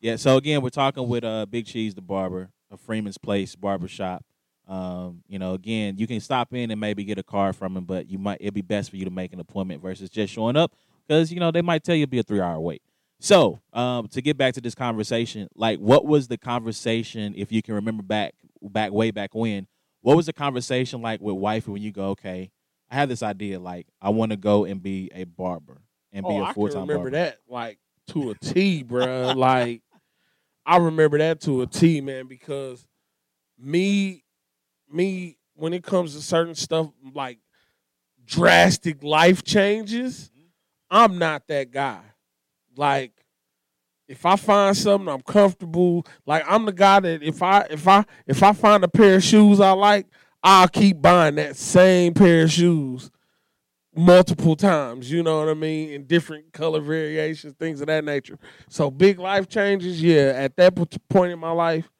yeah. 0.00 0.16
So 0.16 0.36
again, 0.36 0.62
we're 0.62 0.68
talking 0.70 1.08
with 1.08 1.24
uh 1.24 1.46
Big 1.46 1.66
Cheese 1.66 1.94
the 1.94 2.00
barber 2.00 2.50
of 2.70 2.80
Freeman's 2.80 3.18
Place 3.18 3.56
Barbershop. 3.56 4.24
Um, 4.66 5.22
you 5.28 5.38
know, 5.38 5.54
again, 5.54 5.96
you 5.98 6.06
can 6.06 6.20
stop 6.20 6.54
in 6.54 6.70
and 6.70 6.80
maybe 6.80 7.04
get 7.04 7.18
a 7.18 7.22
card 7.22 7.54
from 7.56 7.76
him, 7.76 7.84
but 7.84 8.08
you 8.08 8.18
might 8.18 8.38
it'd 8.40 8.54
be 8.54 8.62
best 8.62 8.90
for 8.90 8.96
you 8.96 9.04
to 9.04 9.10
make 9.10 9.32
an 9.32 9.40
appointment 9.40 9.82
versus 9.82 10.08
just 10.08 10.32
showing 10.32 10.56
up 10.56 10.72
because 11.06 11.32
you 11.32 11.38
know 11.40 11.50
they 11.50 11.62
might 11.62 11.84
tell 11.84 11.94
you 11.94 12.04
it'll 12.04 12.10
be 12.10 12.18
a 12.18 12.22
three 12.22 12.40
hour 12.40 12.58
wait. 12.58 12.82
So, 13.20 13.60
um, 13.72 14.08
to 14.08 14.20
get 14.20 14.36
back 14.36 14.54
to 14.54 14.60
this 14.60 14.74
conversation, 14.74 15.48
like 15.54 15.78
what 15.78 16.04
was 16.06 16.28
the 16.28 16.36
conversation 16.38 17.34
if 17.36 17.52
you 17.52 17.62
can 17.62 17.74
remember 17.74 18.02
back 18.02 18.34
back 18.62 18.92
way 18.92 19.10
back 19.10 19.34
when? 19.34 19.66
What 20.00 20.16
was 20.16 20.26
the 20.26 20.32
conversation 20.32 21.00
like 21.00 21.20
with 21.20 21.36
wifey 21.36 21.70
when 21.70 21.82
you 21.82 21.92
go, 21.92 22.08
okay, 22.10 22.50
I 22.90 22.96
have 22.96 23.08
this 23.08 23.22
idea, 23.22 23.58
like 23.60 23.86
I 24.00 24.10
want 24.10 24.32
to 24.32 24.36
go 24.36 24.64
and 24.64 24.82
be 24.82 25.10
a 25.14 25.24
barber 25.24 25.82
and 26.12 26.26
be 26.26 26.36
a 26.36 26.42
I 26.42 26.52
full 26.52 26.68
time 26.68 26.82
remember 26.82 27.10
barber. 27.10 27.10
that 27.10 27.38
like 27.48 27.78
to 28.08 28.30
a 28.30 28.34
T, 28.34 28.84
bruh. 28.84 29.34
like 29.36 29.82
I 30.66 30.78
remember 30.78 31.18
that 31.18 31.40
to 31.42 31.62
a 31.62 31.66
T, 31.66 32.00
man, 32.00 32.26
because 32.26 32.86
me, 33.58 34.23
me, 34.94 35.36
when 35.54 35.72
it 35.72 35.84
comes 35.84 36.14
to 36.14 36.22
certain 36.22 36.54
stuff 36.54 36.88
like 37.12 37.38
drastic 38.24 39.02
life 39.02 39.42
changes, 39.42 40.30
mm-hmm. 40.30 40.46
I'm 40.90 41.18
not 41.18 41.46
that 41.48 41.70
guy. 41.70 42.00
Like, 42.76 43.12
if 44.08 44.26
I 44.26 44.36
find 44.36 44.76
something 44.76 45.08
I'm 45.08 45.22
comfortable, 45.22 46.06
like 46.26 46.44
I'm 46.46 46.64
the 46.66 46.72
guy 46.72 47.00
that 47.00 47.22
if 47.22 47.42
I 47.42 47.66
if 47.70 47.86
I 47.88 48.04
if 48.26 48.42
I 48.42 48.52
find 48.52 48.84
a 48.84 48.88
pair 48.88 49.16
of 49.16 49.24
shoes 49.24 49.60
I 49.60 49.70
like, 49.72 50.06
I'll 50.42 50.68
keep 50.68 51.00
buying 51.00 51.36
that 51.36 51.56
same 51.56 52.12
pair 52.12 52.44
of 52.44 52.52
shoes 52.52 53.10
multiple 53.96 54.56
times. 54.56 55.10
You 55.10 55.22
know 55.22 55.40
what 55.40 55.48
I 55.48 55.54
mean? 55.54 55.90
In 55.90 56.04
different 56.04 56.52
color 56.52 56.80
variations, 56.80 57.54
things 57.54 57.80
of 57.80 57.86
that 57.86 58.04
nature. 58.04 58.38
So 58.68 58.90
big 58.90 59.18
life 59.18 59.48
changes, 59.48 60.02
yeah. 60.02 60.32
At 60.36 60.56
that 60.56 60.74
point 61.08 61.32
in 61.32 61.38
my 61.38 61.52
life, 61.52 61.90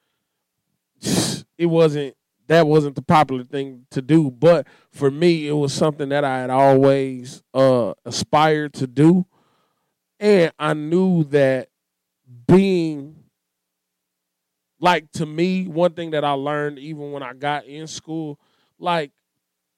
it 1.57 1.67
wasn't 1.67 2.17
that 2.49 2.67
wasn't 2.67 2.97
the 2.97 3.03
popular 3.03 3.45
thing 3.45 3.87
to 3.91 4.03
do. 4.03 4.31
But 4.31 4.67
for 4.91 5.11
me, 5.11 5.49
it 5.49 5.53
was 5.53 5.73
something 5.73 6.11
that 6.11 6.25
I 6.25 6.41
had 6.41 6.51
always 6.51 7.43
uh, 7.53 7.95
aspired 8.05 8.75
to 8.75 8.87
do, 8.87 9.27
and 10.21 10.53
I 10.59 10.75
knew 10.75 11.25
that 11.25 11.69
being 12.47 13.17
like 14.81 15.11
to 15.13 15.27
me, 15.27 15.67
one 15.67 15.93
thing 15.93 16.11
that 16.11 16.25
I 16.25 16.33
learned 16.33 16.79
even 16.79 17.13
when 17.13 17.23
I 17.23 17.33
got 17.33 17.65
in 17.65 17.87
school, 17.87 18.39
like 18.79 19.13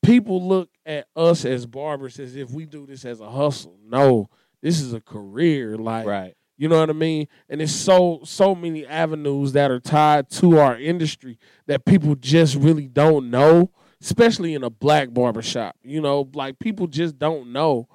people 0.02 0.46
look 0.46 0.70
at 0.84 1.06
us 1.14 1.44
as 1.44 1.66
barbers 1.66 2.18
as 2.18 2.36
if 2.36 2.50
we 2.50 2.66
do 2.66 2.86
this 2.86 3.04
as 3.04 3.20
a 3.20 3.30
hustle. 3.30 3.78
No, 3.84 4.28
this 4.62 4.80
is 4.80 4.92
a 4.92 5.00
career. 5.00 5.76
Like 5.76 6.06
Right. 6.06 6.34
You 6.56 6.68
know 6.68 6.80
what 6.80 6.90
I 6.90 6.94
mean? 6.94 7.28
And 7.48 7.60
it's 7.60 7.72
so 7.72 8.20
so 8.24 8.54
many 8.54 8.86
avenues 8.86 9.52
that 9.52 9.70
are 9.70 9.80
tied 9.80 10.30
to 10.30 10.58
our 10.58 10.78
industry 10.78 11.38
that 11.66 11.84
people 11.84 12.14
just 12.14 12.56
really 12.56 12.88
don't 12.88 13.30
know, 13.30 13.70
especially 14.00 14.54
in 14.54 14.64
a 14.64 14.70
black 14.70 15.12
barbershop. 15.12 15.76
You 15.82 16.00
know, 16.00 16.28
like 16.34 16.58
people 16.58 16.86
just 16.86 17.18
don't 17.18 17.52
know 17.52 17.88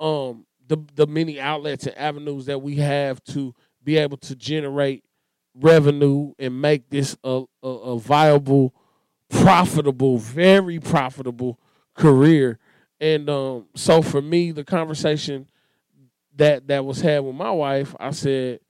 um 0.00 0.46
the 0.66 0.78
the 0.94 1.06
many 1.06 1.40
outlets 1.40 1.86
and 1.86 1.96
avenues 1.98 2.46
that 2.46 2.60
we 2.60 2.76
have 2.76 3.22
to 3.24 3.54
be 3.82 3.96
able 3.96 4.16
to 4.16 4.34
generate 4.34 5.04
revenue 5.54 6.32
and 6.38 6.60
make 6.60 6.88
this 6.90 7.16
a, 7.22 7.44
a, 7.62 7.68
a 7.68 7.98
viable, 7.98 8.74
profitable, 9.28 10.18
very 10.18 10.80
profitable 10.80 11.60
career. 11.94 12.58
And 13.00 13.28
um, 13.28 13.66
so 13.74 14.02
for 14.02 14.22
me, 14.22 14.50
the 14.50 14.64
conversation 14.64 15.48
that 16.36 16.66
that 16.68 16.84
was 16.84 17.00
had 17.00 17.20
with 17.20 17.34
my 17.34 17.50
wife, 17.50 17.94
I 17.98 18.10
said, 18.10 18.60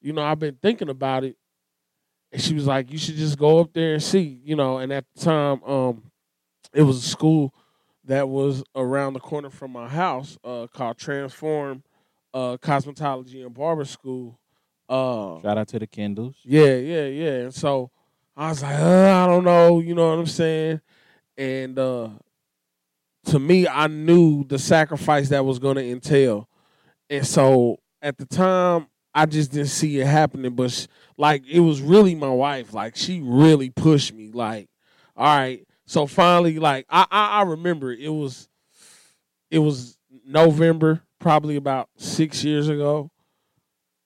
you 0.00 0.12
know, 0.12 0.22
I've 0.22 0.38
been 0.38 0.56
thinking 0.60 0.88
about 0.88 1.24
it, 1.24 1.36
and 2.32 2.40
she 2.40 2.54
was 2.54 2.66
like, 2.66 2.90
you 2.90 2.98
should 2.98 3.16
just 3.16 3.38
go 3.38 3.58
up 3.60 3.72
there 3.72 3.94
and 3.94 4.02
see, 4.02 4.40
you 4.44 4.56
know. 4.56 4.78
And 4.78 4.92
at 4.92 5.04
the 5.14 5.20
time, 5.24 5.62
um, 5.64 6.02
it 6.72 6.82
was 6.82 6.98
a 6.98 7.08
school 7.08 7.54
that 8.04 8.28
was 8.28 8.62
around 8.74 9.14
the 9.14 9.20
corner 9.20 9.50
from 9.50 9.72
my 9.72 9.88
house, 9.88 10.36
uh, 10.44 10.66
called 10.66 10.98
Transform 10.98 11.82
uh, 12.34 12.56
Cosmetology 12.58 13.44
and 13.44 13.54
Barber 13.54 13.84
School. 13.84 14.38
Uh, 14.88 15.40
Shout 15.40 15.56
out 15.56 15.68
to 15.68 15.78
the 15.78 15.86
Kindles. 15.86 16.36
yeah, 16.44 16.74
yeah, 16.74 17.06
yeah. 17.06 17.32
And 17.44 17.54
so 17.54 17.90
I 18.36 18.50
was 18.50 18.62
like, 18.62 18.78
uh, 18.78 19.24
I 19.24 19.26
don't 19.26 19.44
know, 19.44 19.80
you 19.80 19.94
know 19.94 20.10
what 20.10 20.18
I'm 20.18 20.26
saying? 20.26 20.80
And 21.38 21.78
uh 21.78 22.10
to 23.26 23.38
me, 23.38 23.66
I 23.66 23.86
knew 23.86 24.44
the 24.44 24.58
sacrifice 24.58 25.30
that 25.30 25.44
was 25.46 25.58
gonna 25.58 25.80
entail. 25.80 26.46
And 27.10 27.26
so 27.26 27.78
at 28.02 28.18
the 28.18 28.26
time, 28.26 28.86
I 29.14 29.26
just 29.26 29.52
didn't 29.52 29.68
see 29.68 30.00
it 30.00 30.06
happening. 30.06 30.54
But 30.54 30.70
sh- 30.70 30.86
like 31.16 31.46
it 31.46 31.60
was 31.60 31.80
really 31.80 32.14
my 32.14 32.28
wife. 32.30 32.72
Like 32.72 32.96
she 32.96 33.20
really 33.20 33.70
pushed 33.70 34.12
me. 34.12 34.30
Like, 34.32 34.68
all 35.16 35.26
right. 35.26 35.66
So 35.86 36.06
finally, 36.06 36.58
like 36.58 36.86
I 36.88 37.06
I, 37.10 37.26
I 37.40 37.42
remember 37.42 37.92
it 37.92 38.12
was 38.12 38.48
it 39.50 39.58
was 39.58 39.96
November, 40.26 41.02
probably 41.20 41.56
about 41.56 41.88
six 41.96 42.42
years 42.42 42.68
ago. 42.68 43.10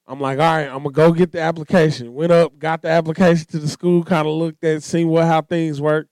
I'm 0.07 0.21
like, 0.21 0.39
all 0.39 0.57
right, 0.57 0.67
I'm 0.67 0.79
gonna 0.79 0.91
go 0.91 1.13
get 1.13 1.33
the 1.33 1.41
application. 1.41 2.15
Went 2.15 2.33
up, 2.33 2.59
got 2.59 2.81
the 2.81 2.89
application 2.89 3.47
to 3.49 3.59
the 3.59 3.69
school, 3.69 4.03
kind 4.03 4.27
of 4.27 4.35
looked 4.35 4.65
at, 4.65 4.83
seen 4.83 5.09
what 5.09 5.27
how 5.27 5.43
things 5.43 5.81
work. 5.81 6.09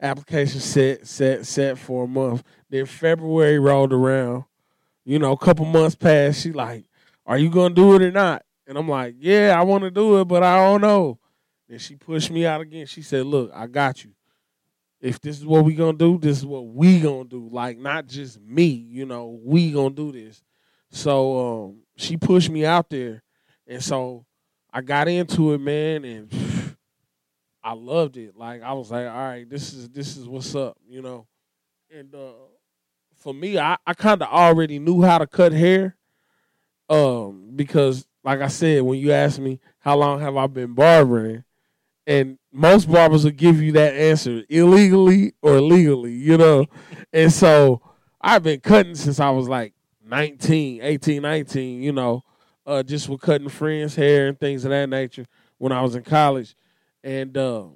Application 0.00 0.60
set, 0.60 1.06
set, 1.06 1.44
set 1.44 1.76
for 1.78 2.04
a 2.04 2.08
month. 2.08 2.42
Then 2.70 2.86
February 2.86 3.58
rolled 3.58 3.92
around. 3.92 4.44
You 5.04 5.18
know, 5.18 5.32
a 5.32 5.38
couple 5.38 5.64
months 5.64 5.94
passed. 5.94 6.42
She 6.42 6.52
like, 6.52 6.84
are 7.26 7.38
you 7.38 7.50
gonna 7.50 7.74
do 7.74 7.94
it 7.94 8.02
or 8.02 8.10
not? 8.10 8.44
And 8.66 8.78
I'm 8.78 8.88
like, 8.88 9.16
yeah, 9.18 9.56
I 9.58 9.64
want 9.64 9.84
to 9.84 9.90
do 9.90 10.20
it, 10.20 10.26
but 10.26 10.42
I 10.42 10.56
don't 10.56 10.80
know. 10.80 11.18
And 11.68 11.80
she 11.80 11.96
pushed 11.96 12.30
me 12.30 12.46
out 12.46 12.60
again. 12.60 12.86
She 12.86 13.02
said, 13.02 13.26
look, 13.26 13.50
I 13.54 13.66
got 13.66 14.04
you. 14.04 14.12
If 15.00 15.20
this 15.20 15.38
is 15.38 15.46
what 15.46 15.64
we 15.64 15.74
gonna 15.74 15.96
do, 15.96 16.18
this 16.18 16.38
is 16.38 16.46
what 16.46 16.66
we 16.66 17.00
gonna 17.00 17.24
do. 17.24 17.48
Like 17.50 17.78
not 17.78 18.06
just 18.06 18.40
me, 18.40 18.64
you 18.64 19.06
know, 19.06 19.40
we 19.42 19.72
gonna 19.72 19.90
do 19.94 20.12
this. 20.12 20.42
So 20.90 21.38
um, 21.64 21.82
she 21.96 22.16
pushed 22.16 22.50
me 22.50 22.66
out 22.66 22.90
there, 22.90 23.22
and 23.66 23.82
so 23.82 24.26
I 24.72 24.82
got 24.82 25.08
into 25.08 25.54
it, 25.54 25.60
man, 25.60 26.04
and 26.04 26.32
I 27.62 27.72
loved 27.72 28.16
it. 28.16 28.36
Like 28.36 28.62
I 28.62 28.72
was 28.74 28.90
like, 28.90 29.06
all 29.06 29.12
right, 29.14 29.48
this 29.48 29.72
is 29.72 29.88
this 29.88 30.16
is 30.16 30.28
what's 30.28 30.54
up, 30.54 30.76
you 30.86 31.00
know. 31.00 31.26
And 31.90 32.14
uh, 32.14 32.32
for 33.20 33.34
me, 33.34 33.58
I, 33.58 33.76
I 33.86 33.94
kind 33.94 34.22
of 34.22 34.28
already 34.28 34.78
knew 34.78 35.02
how 35.02 35.18
to 35.18 35.26
cut 35.26 35.52
hair, 35.52 35.96
um, 36.88 37.52
because 37.54 38.06
like 38.24 38.40
I 38.40 38.48
said, 38.48 38.82
when 38.82 38.98
you 38.98 39.12
asked 39.12 39.38
me 39.38 39.60
how 39.78 39.96
long 39.96 40.20
have 40.20 40.36
I 40.36 40.46
been 40.46 40.74
barbering, 40.74 41.44
and 42.06 42.38
most 42.52 42.90
barbers 42.90 43.24
will 43.24 43.30
give 43.30 43.62
you 43.62 43.72
that 43.72 43.94
answer 43.94 44.42
illegally 44.48 45.34
or 45.42 45.60
legally, 45.60 46.12
you 46.12 46.36
know. 46.36 46.66
and 47.12 47.32
so 47.32 47.82
I've 48.20 48.42
been 48.42 48.60
cutting 48.60 48.94
since 48.94 49.20
I 49.20 49.30
was 49.30 49.48
like 49.48 49.74
19, 50.04 50.80
18, 50.82 51.22
19, 51.22 51.82
you 51.82 51.92
know, 51.92 52.24
uh, 52.66 52.82
just 52.82 53.08
with 53.08 53.20
cutting 53.20 53.48
friends' 53.48 53.94
hair 53.94 54.28
and 54.28 54.40
things 54.40 54.64
of 54.64 54.70
that 54.70 54.88
nature 54.88 55.26
when 55.58 55.72
I 55.72 55.82
was 55.82 55.94
in 55.94 56.02
college. 56.02 56.54
And 57.04 57.36
uh, 57.36 57.66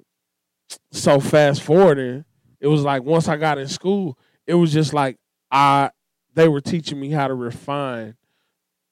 so 0.91 1.19
fast 1.19 1.61
forwarding, 1.61 2.25
it 2.59 2.67
was 2.67 2.81
like 2.83 3.03
once 3.03 3.27
I 3.27 3.37
got 3.37 3.57
in 3.57 3.67
school, 3.67 4.17
it 4.45 4.55
was 4.55 4.73
just 4.73 4.93
like 4.93 5.17
I 5.55 5.91
they 6.33 6.49
were 6.49 6.61
teaching 6.61 6.99
me 6.99 7.11
how 7.11 7.27
to 7.27 7.33
refine 7.33 8.15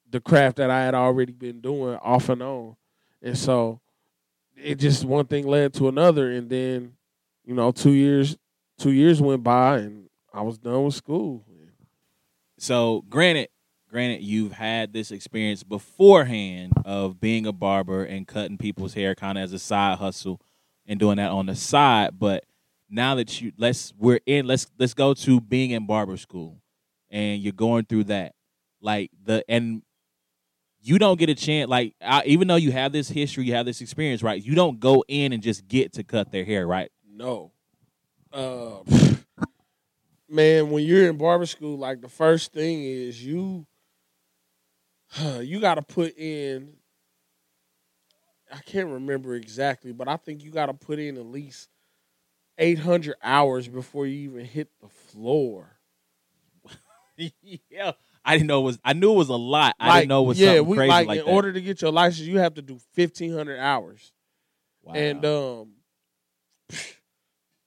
the 0.10 0.22
craft 0.22 0.58
that 0.58 0.70
I 0.70 0.86
had 0.86 0.96
already 0.96 1.34
been 1.34 1.60
doing 1.60 1.98
off 1.98 2.30
and 2.30 2.42
on. 2.42 2.78
And 3.22 3.38
so 3.38 3.82
it 4.56 4.76
just 4.76 5.04
one 5.04 5.26
thing 5.26 5.46
led 5.46 5.74
to 5.76 5.90
another 5.90 6.32
and 6.32 6.50
then, 6.50 6.94
you 7.44 7.54
know, 7.54 7.72
two 7.72 7.92
years 7.92 8.38
two 8.78 8.92
years 8.92 9.22
went 9.22 9.44
by 9.44 9.80
and 9.80 10.10
I 10.34 10.42
was 10.42 10.58
done 10.58 10.86
with 10.86 10.96
school. 10.96 11.44
So, 12.58 13.04
granted, 13.10 13.50
granted, 13.90 14.24
you've 14.24 14.54
had 14.54 14.94
this 14.94 15.12
experience 15.12 15.64
beforehand 15.64 16.72
of 16.86 17.20
being 17.20 17.46
a 17.46 17.52
barber 17.52 18.06
and 18.06 18.26
cutting 18.26 18.58
people's 18.58 18.94
hair, 18.94 19.16
kind 19.16 19.38
of 19.38 19.44
as 19.44 19.52
a 19.52 19.60
side 19.60 19.98
hustle, 19.98 20.40
and 20.88 20.98
doing 20.98 21.18
that 21.18 21.32
on 21.32 21.48
the 21.48 21.56
side. 21.56 22.18
But 22.18 22.46
now 22.94 23.16
that 23.16 23.42
you 23.42 23.52
let's 23.58 23.94
we're 23.98 24.20
in, 24.26 24.46
let's 24.48 24.68
let's 24.78 24.94
go 24.94 25.14
to 25.14 25.42
being 25.42 25.72
in 25.72 25.86
barber 25.86 26.18
school, 26.18 26.62
and 27.10 27.42
you're 27.42 27.52
going 27.52 27.86
through 27.86 28.06
that, 28.06 28.36
like 28.82 29.12
the 29.24 29.44
and 29.50 29.82
you 30.82 31.00
don't 31.00 31.18
get 31.18 31.30
a 31.30 31.36
chance. 31.36 31.70
Like 31.70 31.96
I, 32.02 32.24
even 32.26 32.48
though 32.48 32.56
you 32.56 32.72
have 32.72 32.92
this 32.92 33.10
history, 33.10 33.46
you 33.46 33.54
have 33.56 33.66
this 33.66 33.82
experience, 33.82 34.22
right? 34.22 34.42
You 34.42 34.56
don't 34.56 34.80
go 34.80 35.04
in 35.08 35.34
and 35.34 35.42
just 35.42 35.68
get 35.68 35.94
to 35.94 36.04
cut 36.04 36.32
their 36.32 36.46
hair, 36.46 36.68
right? 36.68 36.92
No. 37.06 37.52
Uh, 38.32 38.80
man, 40.30 40.70
when 40.70 40.86
you're 40.86 41.10
in 41.10 41.18
barber 41.18 41.46
school, 41.46 41.78
like 41.78 42.02
the 42.02 42.10
first 42.10 42.54
thing 42.54 42.84
is 42.84 43.26
you 43.26 43.66
you 45.42 45.60
got 45.60 45.76
to 45.76 45.82
put 45.82 46.18
in 46.18 46.74
I 48.54 48.60
can't 48.60 48.90
remember 48.90 49.34
exactly, 49.34 49.94
but 49.94 50.08
I 50.08 50.16
think 50.18 50.44
you 50.44 50.52
got 50.52 50.68
to 50.68 50.74
put 50.74 51.00
in 51.00 51.18
at 51.18 51.26
least 51.26 51.70
800 52.58 53.16
hours 53.24 53.68
before 53.68 54.06
you 54.06 54.32
even 54.32 54.46
hit 54.46 54.70
the 54.82 54.88
floor. 54.88 55.78
yeah, 57.70 57.94
I 58.26 58.38
didn't 58.38 58.48
know 58.48 58.62
it 58.62 58.66
was. 58.66 58.80
I 58.84 58.94
knew 58.94 59.14
it 59.14 59.18
was 59.18 59.30
a 59.30 59.36
lot. 59.36 59.76
I 59.80 60.00
didn't 60.00 60.10
know 60.10 60.24
it 60.24 60.28
was 60.28 60.40
yeah, 60.40 60.56
something 60.56 60.68
we 60.68 60.78
crazy 60.78 60.90
like, 60.90 61.08
like, 61.08 61.20
in 61.20 61.26
that. 61.26 61.32
order 61.32 61.54
to 61.54 61.62
get 61.62 61.82
your 61.82 61.92
license, 61.92 62.28
you 62.28 62.40
have 62.40 62.56
to 62.56 62.62
do 62.62 62.80
1500 62.96 63.60
hours. 63.60 64.12
Wow. 64.84 64.94
And 64.94 65.26
um 65.26 65.72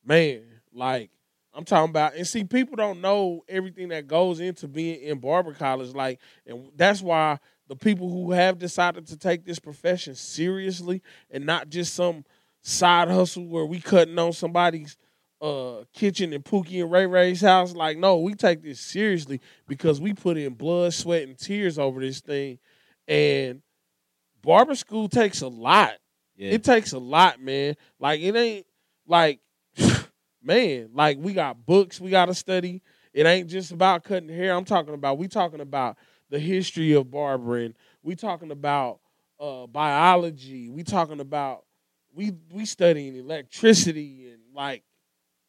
man, 0.04 0.42
like 0.72 1.10
I'm 1.54 1.64
talking 1.64 1.90
about 1.90 2.14
and 2.14 2.26
see 2.26 2.44
people 2.44 2.76
don't 2.76 3.00
know 3.00 3.44
everything 3.48 3.88
that 3.88 4.06
goes 4.06 4.40
into 4.40 4.68
being 4.68 5.00
in 5.00 5.18
barber 5.18 5.54
college 5.54 5.94
like 5.94 6.20
and 6.46 6.70
that's 6.76 7.00
why 7.00 7.38
the 7.68 7.76
people 7.76 8.10
who 8.10 8.32
have 8.32 8.58
decided 8.58 9.06
to 9.08 9.16
take 9.16 9.44
this 9.44 9.58
profession 9.58 10.14
seriously 10.14 11.02
and 11.30 11.46
not 11.46 11.68
just 11.68 11.94
some 11.94 12.24
side 12.66 13.08
hustle 13.08 13.46
where 13.46 13.64
we 13.64 13.80
cutting 13.80 14.18
on 14.18 14.32
somebody's 14.32 14.96
uh 15.40 15.84
kitchen 15.92 16.32
in 16.32 16.42
Pookie 16.42 16.82
and 16.82 16.90
Ray 16.90 17.06
Ray's 17.06 17.40
house 17.40 17.74
like 17.74 17.98
no, 17.98 18.18
we 18.18 18.34
take 18.34 18.62
this 18.62 18.80
seriously 18.80 19.40
because 19.68 20.00
we 20.00 20.14
put 20.14 20.36
in 20.36 20.54
blood, 20.54 20.94
sweat 20.94 21.28
and 21.28 21.38
tears 21.38 21.78
over 21.78 22.00
this 22.00 22.20
thing 22.20 22.58
and 23.06 23.62
barber 24.42 24.74
school 24.74 25.08
takes 25.08 25.42
a 25.42 25.48
lot 25.48 25.92
yeah. 26.36 26.52
it 26.52 26.64
takes 26.64 26.92
a 26.92 26.98
lot, 26.98 27.40
man. 27.40 27.76
Like 27.98 28.20
it 28.20 28.36
ain't 28.36 28.66
like 29.06 29.40
man, 30.42 30.90
like 30.92 31.18
we 31.20 31.32
got 31.32 31.64
books 31.64 32.00
we 32.00 32.10
gotta 32.10 32.34
study. 32.34 32.82
It 33.12 33.26
ain't 33.26 33.48
just 33.48 33.72
about 33.72 34.04
cutting 34.04 34.28
hair. 34.28 34.54
I'm 34.54 34.64
talking 34.64 34.94
about 34.94 35.18
we 35.18 35.28
talking 35.28 35.60
about 35.60 35.96
the 36.30 36.38
history 36.38 36.92
of 36.92 37.10
barbering. 37.10 37.74
We 38.02 38.16
talking 38.16 38.50
about 38.50 39.00
uh 39.40 39.66
biology. 39.66 40.68
We 40.68 40.82
talking 40.82 41.20
about 41.20 41.65
we 42.16 42.32
we 42.52 42.64
studying 42.66 43.16
electricity 43.16 44.30
and 44.32 44.40
like 44.54 44.82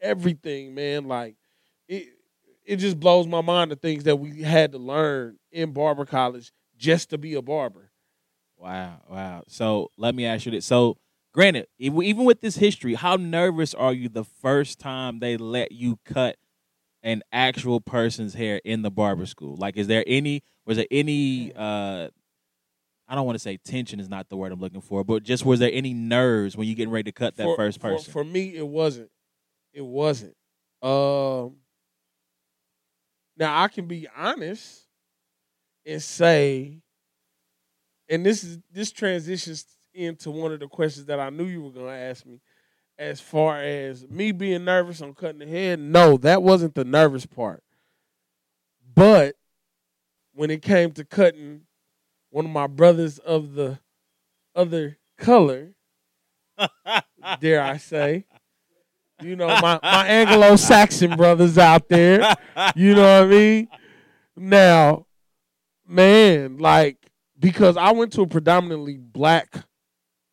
everything, 0.02 0.76
man. 0.76 1.08
Like 1.08 1.36
it 1.88 2.10
it 2.66 2.78
just 2.78 3.00
blows 3.00 3.28
my 3.28 3.42
mind 3.42 3.72
the 3.72 3.76
things 3.78 4.04
that 4.04 4.18
we 4.18 4.42
had 4.44 4.74
to 4.74 4.78
learn 4.78 5.38
in 5.52 5.72
barber 5.72 6.06
college 6.06 6.52
just 6.78 7.10
to 7.12 7.18
be 7.18 7.36
a 7.36 7.42
barber. 7.42 7.92
Wow, 8.58 9.02
wow. 9.10 9.44
So 9.48 9.92
let 9.98 10.16
me 10.16 10.26
ask 10.26 10.46
you 10.46 10.52
this. 10.52 10.66
So, 10.66 10.98
granted, 11.34 11.68
even 11.78 12.26
with 12.26 12.42
this 12.42 12.58
history, 12.58 12.96
how 12.96 13.16
nervous 13.16 13.74
are 13.74 13.94
you 13.94 14.10
the 14.10 14.24
first 14.26 14.80
time 14.80 15.20
they 15.20 15.38
let 15.38 15.72
you 15.72 16.00
cut 16.06 16.38
an 17.04 17.24
actual 17.32 17.82
person's 17.82 18.34
hair 18.34 18.62
in 18.66 18.82
the 18.82 18.92
barber 18.92 19.26
school? 19.26 19.56
Like, 19.58 19.78
is 19.78 19.88
there 19.88 20.04
any, 20.08 20.44
was 20.66 20.78
there 20.78 20.88
any, 20.92 21.54
uh, 21.56 22.10
I 23.08 23.16
don't 23.16 23.26
want 23.26 23.36
to 23.36 23.40
say 23.40 23.58
tension 23.58 24.00
is 24.00 24.10
not 24.10 24.30
the 24.30 24.36
word 24.36 24.52
I'm 24.52 24.60
looking 24.60 24.82
for, 24.82 25.04
but 25.04 25.24
just 25.24 25.46
was 25.46 25.60
there 25.60 25.72
any 25.72 25.94
nerves 25.94 26.58
when 26.58 26.68
you 26.68 26.76
getting 26.76 26.92
ready 26.92 27.04
to 27.04 27.12
cut 27.12 27.38
that 27.38 27.44
for, 27.44 27.56
first 27.56 27.80
for- 27.80 27.92
person? 27.92 28.12
For, 28.12 28.24
me, 28.24 28.56
it 28.56 28.68
wasn't. 28.68 29.10
It 29.74 29.86
wasn't. 29.86 30.36
Um. 30.82 31.58
Now 33.38 33.62
I 33.64 33.68
can 33.68 33.88
be 33.88 34.08
honest 34.16 34.88
and 35.86 36.02
say, 36.02 36.82
and 38.10 38.26
this 38.26 38.44
is 38.44 38.60
this 38.72 38.92
transitions 38.92 39.66
into 39.94 40.32
one 40.32 40.52
of 40.52 40.60
the 40.60 40.68
questions 40.68 41.06
that 41.06 41.20
I 41.20 41.30
knew 41.30 41.46
you 41.46 41.62
were 41.62 41.72
going 41.72 41.88
to 41.88 41.92
ask 41.92 42.26
me. 42.26 42.42
As 43.00 43.22
far 43.22 43.60
as 43.62 44.08
me 44.10 44.32
being 44.32 44.66
nervous 44.66 45.04
on 45.04 45.14
cutting 45.14 45.38
the 45.38 45.46
head, 45.46 45.80
no, 45.80 46.18
that 46.18 46.42
wasn't 46.42 46.74
the 46.74 46.84
nervous 46.84 47.28
part. 47.28 47.64
But 48.96 49.36
when 50.34 50.50
it 50.50 50.64
came 50.64 50.92
to 50.94 51.06
cutting 51.06 51.67
one 52.30 52.46
of 52.46 52.52
my 52.52 52.68
brothers 52.68 53.20
of 53.20 53.54
the 53.54 53.80
other 54.56 54.98
color, 55.18 55.74
dare 57.40 57.62
I 57.62 57.78
say. 57.78 58.26
You 59.22 59.36
know, 59.36 59.48
my, 59.48 59.80
my 59.82 60.08
Anglo 60.08 60.56
Saxon 60.56 61.16
brothers 61.16 61.58
out 61.58 61.90
there. 61.90 62.36
You 62.76 62.94
know 62.94 63.22
what 63.22 63.24
I 63.24 63.26
mean? 63.26 63.68
Now, 64.36 65.08
man, 65.88 66.58
like, 66.58 66.98
because 67.40 67.78
I 67.78 67.92
went 67.92 68.14
to 68.14 68.22
a 68.22 68.28
predominantly 68.28 68.98
black, 68.98 69.56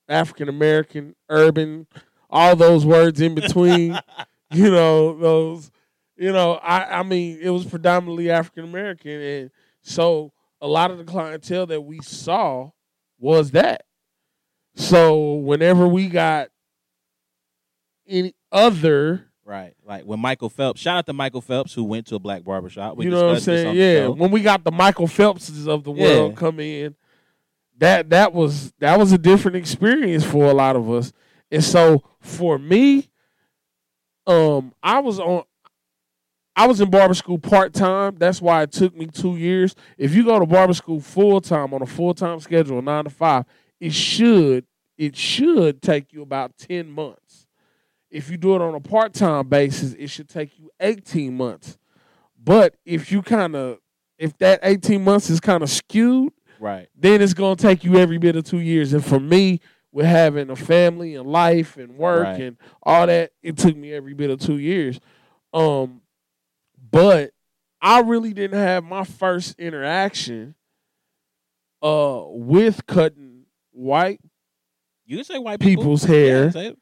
African 0.09 0.51
American, 0.51 1.15
urban, 1.31 1.87
all 2.29 2.57
those 2.57 2.85
words 2.85 3.21
in 3.21 3.35
between, 3.35 3.99
you 4.51 4.71
know, 4.71 5.17
those, 5.17 5.71
you 6.17 6.33
know, 6.33 6.55
I, 6.55 7.01
I 7.01 7.03
mean, 7.03 7.39
it 7.41 7.51
was 7.51 7.65
predominantly 7.65 8.31
African 8.31 8.65
American. 8.65 9.11
And 9.11 9.51
so 9.81 10.33
a 10.65 10.67
lot 10.67 10.91
of 10.91 10.97
the 10.97 11.05
clientele 11.05 11.67
that 11.67 11.83
we 11.83 12.01
saw 12.01 12.71
was 13.19 13.51
that. 13.51 13.85
So 14.77 15.35
whenever 15.35 15.87
we 15.87 16.09
got 16.09 16.49
any 18.09 18.35
other, 18.51 19.27
right. 19.45 19.75
Like 19.85 20.05
when 20.05 20.21
Michael 20.21 20.49
Phelps, 20.49 20.81
shout 20.81 20.97
out 20.97 21.07
to 21.07 21.13
Michael 21.13 21.43
Phelps 21.43 21.75
who 21.75 21.85
went 21.85 22.07
to 22.07 22.15
a 22.15 22.19
black 22.19 22.45
barber 22.45 22.71
shop. 22.71 22.97
We 22.97 23.05
you 23.05 23.11
know 23.11 23.27
what 23.27 23.35
I'm 23.35 23.41
saying? 23.41 23.77
Yeah, 23.77 24.09
when 24.09 24.31
we 24.31 24.41
got 24.41 24.65
the 24.65 24.73
Michael 24.73 25.07
Phelpses 25.07 25.69
of 25.69 25.85
the 25.85 25.93
world 25.93 26.33
Yeah. 26.33 26.37
come 26.39 26.59
in, 26.59 26.97
that 27.77 28.09
that 28.09 28.33
was 28.33 28.73
that 28.79 28.99
was 28.99 29.13
a 29.13 29.19
different 29.19 29.59
experience 29.59 30.25
for 30.25 30.47
a 30.47 30.55
lot 30.55 30.77
of 30.77 30.91
us. 30.91 31.13
And 31.51 31.63
so 31.63 32.03
for 32.21 32.59
me, 32.59 33.11
um, 34.27 34.73
I 34.83 35.01
was 35.01 35.21
on. 35.21 35.45
I 36.57 36.67
was 36.67 36.81
in 36.81 36.89
barber 36.91 37.15
school 37.15 37.39
part 37.39 37.73
time. 37.73 38.17
That's 38.19 38.41
why 38.41 38.63
it 38.63 38.73
took 38.73 38.97
me 38.97 39.07
two 39.07 39.37
years. 39.37 39.75
If 39.99 40.15
you 40.15 40.25
go 40.25 40.39
to 40.39 40.47
barber 40.47 40.75
school 40.75 41.01
full 41.01 41.41
time 41.41 41.75
on 41.75 41.83
a 41.83 41.87
full 41.87 42.15
time 42.15 42.39
schedule, 42.41 42.81
nine 42.81 43.05
to 43.05 43.11
five, 43.11 43.45
it 43.81 43.93
should 43.93 44.65
it 44.97 45.17
should 45.17 45.83
take 45.83 46.13
you 46.13 46.23
about 46.23 46.57
ten 46.57 46.89
months. 46.91 47.47
If 48.11 48.31
you 48.31 48.37
do 48.37 48.55
it 48.55 48.61
on 48.63 48.75
a 48.75 48.81
part 48.81 49.13
time 49.15 49.49
basis, 49.49 49.95
it 49.95 50.09
should 50.09 50.29
take 50.29 50.57
you 50.59 50.71
eighteen 50.79 51.37
months. 51.37 51.77
But 52.43 52.77
if 52.85 53.11
you 53.11 53.23
kind 53.23 53.57
of 53.57 53.79
if 54.17 54.39
that 54.39 54.61
eighteen 54.63 55.03
months 55.03 55.31
is 55.31 55.41
kind 55.41 55.63
of 55.65 55.71
skewed, 55.71 56.33
Right. 56.61 56.89
then 56.95 57.21
it's 57.21 57.35
gonna 57.35 57.57
take 57.57 57.83
you 57.83 57.97
every 57.97 58.19
bit 58.19 58.37
of 58.37 58.45
two 58.45 58.61
years. 58.61 58.93
And 58.93 59.05
for 59.05 59.19
me, 59.19 59.59
with 59.91 60.07
having 60.07 60.51
a 60.51 60.57
family 60.57 61.17
and 61.17 61.27
life 61.29 61.77
and 61.77 61.97
work 61.97 62.25
Right. 62.25 62.41
and 62.41 62.57
all 62.85 63.09
that, 63.09 63.33
it 63.43 63.57
took 63.57 63.77
me 63.77 63.93
every 63.93 64.15
bit 64.15 64.31
of 64.31 64.39
two 64.39 64.59
years. 64.59 65.01
Um, 65.53 66.01
but 66.95 67.31
I 67.83 68.01
really 68.01 68.33
didn't 68.33 68.59
have 68.59 68.85
my 68.85 69.05
first 69.05 69.59
interaction 69.59 70.55
uh 71.83 72.23
with 72.29 72.87
cutting 72.87 73.45
white 73.73 74.21
You 75.07 75.17
can 75.19 75.25
say 75.25 75.39
white 75.39 75.61
people's 75.61 76.09
Yeah, 76.09 76.15
hair. 76.15 76.53
it. 76.55 76.79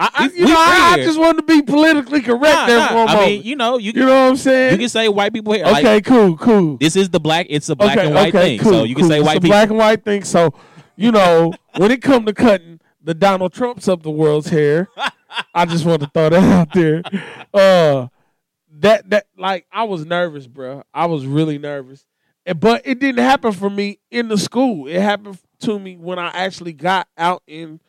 I, 0.00 0.10
I, 0.14 0.28
you 0.32 0.46
know, 0.46 0.54
I, 0.56 0.90
I 0.92 0.96
just 1.04 1.18
wanted 1.18 1.44
to 1.44 1.46
be 1.46 1.60
politically 1.60 2.20
correct 2.22 2.54
Nah, 2.54 2.66
there 2.66 2.78
nah, 2.78 2.86
for 2.88 2.94
a 2.94 3.00
I 3.00 3.14
moment. 3.14 3.26
mean, 3.32 3.42
you 3.42 3.56
know, 3.56 3.78
you 3.78 3.92
can, 3.92 4.02
you 4.02 4.06
know 4.06 4.24
what 4.26 4.30
I'm 4.30 4.36
saying? 4.36 4.72
you 4.74 4.78
can 4.78 4.88
say 4.88 5.08
white 5.08 5.32
people 5.32 5.52
hair. 5.52 5.64
Like, 5.64 5.84
okay, 5.84 6.00
cool, 6.02 6.36
cool. 6.36 6.76
this 6.76 6.94
is 6.94 7.10
the 7.10 7.18
black. 7.18 7.46
It's 7.50 7.68
a 7.68 7.74
black 7.74 7.98
okay, 7.98 8.06
and 8.06 8.14
white 8.14 8.32
okay, 8.32 8.56
thing. 8.58 8.60
Cool, 8.60 8.72
so 8.72 8.84
you 8.84 8.94
can 8.94 9.08
say 9.08 9.18
It's 9.18 9.26
white 9.26 9.38
a 9.38 9.40
people. 9.40 9.50
black 9.50 9.68
and 9.70 9.78
white 9.78 10.04
thing. 10.04 10.22
So, 10.22 10.54
you 10.94 11.10
know, 11.10 11.52
when 11.76 11.90
it 11.90 12.00
come 12.00 12.24
to 12.26 12.32
cutting 12.32 12.78
the 13.02 13.12
Donald 13.12 13.52
Trumps 13.52 13.88
up 13.88 14.04
the 14.04 14.10
world's 14.12 14.50
hair, 14.50 14.86
I 15.54 15.64
just 15.66 15.84
want 15.84 16.00
to 16.02 16.10
throw 16.14 16.28
that 16.30 16.44
out 16.44 16.72
there. 16.72 17.02
Uh, 17.52 18.06
that 18.80 19.10
that 19.10 19.26
like 19.36 19.66
I 19.72 19.84
was 19.84 20.04
nervous, 20.06 20.46
bro. 20.46 20.82
I 20.94 21.06
was 21.06 21.26
really 21.26 21.58
nervous, 21.58 22.06
but 22.56 22.82
it 22.84 22.98
didn't 23.00 23.24
happen 23.24 23.52
for 23.52 23.70
me 23.70 23.98
in 24.10 24.28
the 24.28 24.38
school. 24.38 24.86
It 24.86 25.00
happened 25.00 25.38
to 25.60 25.78
me 25.78 25.96
when 25.96 26.18
I 26.18 26.28
actually 26.28 26.72
got 26.72 27.08
out 27.16 27.42
in 27.46 27.80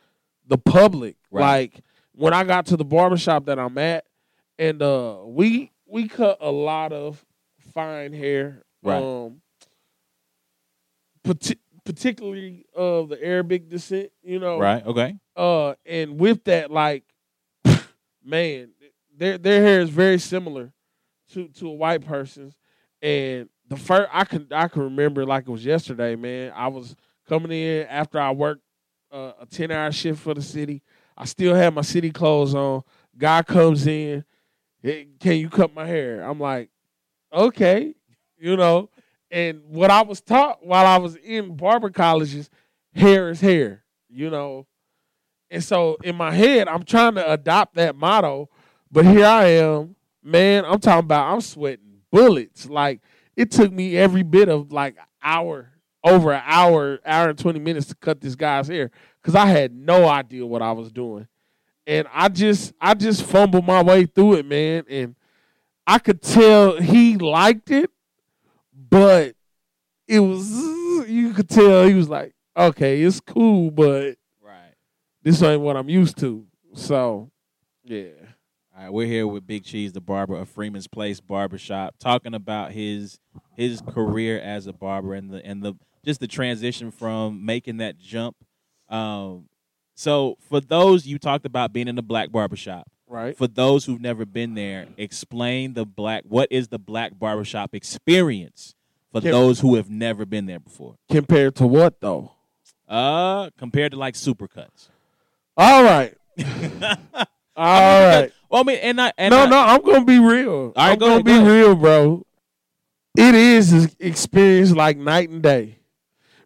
the 0.46 0.58
public, 0.58 1.16
Right. 1.30 1.40
like 1.72 1.80
when 2.14 2.32
I 2.34 2.44
got 2.44 2.66
to 2.66 2.76
the 2.76 2.84
barbershop 2.84 3.46
that 3.46 3.58
I'm 3.58 3.78
at, 3.78 4.04
and 4.58 4.82
uh, 4.82 5.18
we 5.24 5.70
we 5.86 6.08
cut 6.08 6.38
a 6.40 6.50
lot 6.50 6.92
of 6.92 7.24
fine 7.74 8.12
hair, 8.12 8.64
Right. 8.82 9.02
um, 9.02 9.40
parti- 11.22 11.58
particularly 11.84 12.66
of 12.74 13.08
the 13.08 13.22
Arabic 13.24 13.68
descent, 13.68 14.10
you 14.22 14.38
know, 14.38 14.58
Right. 14.58 14.84
Okay. 14.84 15.14
uh, 15.36 15.74
and 15.86 16.18
with 16.18 16.44
that, 16.44 16.70
like, 16.70 17.04
man, 18.24 18.70
their 19.16 19.38
their 19.38 19.62
hair 19.62 19.80
is 19.80 19.90
very 19.90 20.18
similar 20.18 20.72
to 21.32 21.48
to 21.48 21.68
a 21.68 21.72
white 21.72 22.04
person's. 22.04 22.54
And 23.02 23.48
the 23.68 23.76
first, 23.76 24.08
I 24.12 24.24
can 24.24 24.46
I 24.50 24.68
can 24.68 24.82
remember 24.82 25.24
like 25.24 25.46
it 25.46 25.50
was 25.50 25.64
yesterday, 25.64 26.16
man. 26.16 26.52
I 26.54 26.68
was 26.68 26.94
coming 27.28 27.52
in 27.52 27.86
after 27.86 28.20
I 28.20 28.30
worked 28.32 28.62
uh, 29.12 29.32
a 29.40 29.46
ten 29.46 29.70
hour 29.70 29.90
shift 29.92 30.20
for 30.20 30.34
the 30.34 30.42
city. 30.42 30.82
I 31.16 31.24
still 31.24 31.54
had 31.54 31.74
my 31.74 31.82
city 31.82 32.10
clothes 32.10 32.54
on. 32.54 32.82
Guy 33.16 33.42
comes 33.42 33.86
in, 33.86 34.24
"Hey, 34.82 35.08
can 35.18 35.36
you 35.36 35.48
cut 35.48 35.74
my 35.74 35.86
hair? 35.86 36.22
I'm 36.22 36.40
like, 36.40 36.70
okay, 37.32 37.94
you 38.38 38.56
know. 38.56 38.90
And 39.30 39.62
what 39.68 39.90
I 39.90 40.02
was 40.02 40.20
taught 40.20 40.64
while 40.66 40.86
I 40.86 40.96
was 40.96 41.16
in 41.16 41.56
barber 41.56 41.90
colleges, 41.90 42.50
hair 42.94 43.30
is 43.30 43.40
hair, 43.40 43.84
you 44.08 44.28
know. 44.28 44.66
And 45.50 45.62
so 45.62 45.96
in 46.02 46.16
my 46.16 46.32
head, 46.32 46.68
I'm 46.68 46.84
trying 46.84 47.14
to 47.14 47.32
adopt 47.32 47.74
that 47.74 47.96
motto, 47.96 48.48
but 48.90 49.04
here 49.06 49.26
I 49.26 49.46
am, 49.46 49.94
man. 50.22 50.64
I'm 50.64 50.80
talking 50.80 51.00
about 51.04 51.32
I'm 51.32 51.40
sweating 51.40 52.00
bullets. 52.10 52.68
Like 52.68 53.00
it 53.36 53.50
took 53.50 53.72
me 53.72 53.96
every 53.96 54.22
bit 54.22 54.48
of 54.48 54.72
like 54.72 54.96
hour, 55.22 55.70
over 56.04 56.32
an 56.32 56.42
hour, 56.44 56.98
hour 57.04 57.28
and 57.30 57.38
twenty 57.38 57.58
minutes 57.60 57.86
to 57.88 57.94
cut 57.96 58.20
this 58.20 58.34
guy's 58.34 58.68
hair 58.68 58.90
because 59.20 59.34
I 59.34 59.46
had 59.46 59.74
no 59.74 60.06
idea 60.08 60.44
what 60.46 60.62
I 60.62 60.72
was 60.72 60.90
doing, 60.92 61.26
and 61.86 62.06
I 62.12 62.28
just 62.28 62.72
I 62.80 62.94
just 62.94 63.22
fumbled 63.24 63.66
my 63.66 63.82
way 63.82 64.06
through 64.06 64.34
it, 64.34 64.46
man. 64.46 64.84
And 64.88 65.14
I 65.86 65.98
could 65.98 66.22
tell 66.22 66.80
he 66.80 67.16
liked 67.16 67.70
it, 67.70 67.90
but 68.72 69.34
it 70.06 70.20
was 70.20 70.50
you 71.08 71.32
could 71.34 71.48
tell 71.48 71.86
he 71.86 71.94
was 71.94 72.08
like, 72.08 72.34
okay, 72.56 73.02
it's 73.02 73.20
cool, 73.20 73.70
but 73.70 74.16
Right. 74.42 74.74
this 75.22 75.42
ain't 75.42 75.60
what 75.62 75.76
I'm 75.76 75.88
used 75.88 76.18
to. 76.18 76.46
So, 76.74 77.30
yeah. 77.84 78.10
All 78.80 78.86
right, 78.86 78.92
we're 78.94 79.06
here 79.06 79.26
with 79.26 79.46
Big 79.46 79.62
Cheese, 79.62 79.92
the 79.92 80.00
barber 80.00 80.34
of 80.36 80.48
Freeman's 80.48 80.86
Place 80.86 81.20
Barbershop, 81.20 81.96
talking 81.98 82.32
about 82.32 82.72
his 82.72 83.18
his 83.54 83.82
career 83.82 84.40
as 84.40 84.66
a 84.66 84.72
barber 84.72 85.12
and 85.12 85.28
the 85.30 85.44
and 85.44 85.62
the 85.62 85.74
just 86.02 86.18
the 86.18 86.26
transition 86.26 86.90
from 86.90 87.44
making 87.44 87.76
that 87.76 87.98
jump. 87.98 88.36
Um, 88.88 89.50
so 89.94 90.38
for 90.48 90.60
those 90.62 91.06
you 91.06 91.18
talked 91.18 91.44
about 91.44 91.74
being 91.74 91.88
in 91.88 91.94
the 91.94 92.02
black 92.02 92.32
barbershop. 92.32 92.88
Right. 93.06 93.36
For 93.36 93.46
those 93.46 93.84
who've 93.84 94.00
never 94.00 94.24
been 94.24 94.54
there, 94.54 94.86
explain 94.96 95.74
the 95.74 95.84
black. 95.84 96.24
What 96.26 96.48
is 96.50 96.68
the 96.68 96.78
black 96.78 97.18
barbershop 97.18 97.74
experience 97.74 98.74
for 99.12 99.20
Yeah. 99.20 99.32
those 99.32 99.60
who 99.60 99.74
have 99.74 99.90
never 99.90 100.24
been 100.24 100.46
there 100.46 100.60
before? 100.60 100.94
Compared 101.10 101.54
to 101.56 101.66
what 101.66 102.00
though? 102.00 102.32
Uh, 102.88 103.50
compared 103.58 103.92
to 103.92 103.98
like 103.98 104.14
supercuts. 104.14 104.88
All 105.54 105.82
right. 105.84 106.16
All 107.56 108.00
right. 108.06 108.32
Well, 108.50 108.62
I 108.62 108.64
mean, 108.64 108.78
and 108.82 109.00
I 109.00 109.12
and 109.16 109.32
no, 109.32 109.42
I, 109.42 109.46
no, 109.46 109.58
I'm 109.58 109.82
gonna 109.82 110.04
be 110.04 110.18
real. 110.18 110.72
right, 110.76 110.92
I'm 110.92 110.98
go 110.98 111.06
gonna 111.06 111.12
ahead, 111.14 111.24
be 111.24 111.32
go 111.32 111.44
real, 111.52 111.74
bro. 111.76 112.26
It 113.16 113.34
is 113.34 113.94
experience 114.00 114.72
like 114.72 114.96
night 114.96 115.30
and 115.30 115.42
day. 115.42 115.78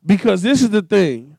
Because 0.05 0.42
this 0.42 0.62
is 0.62 0.70
the 0.70 0.82
thing. 0.82 1.36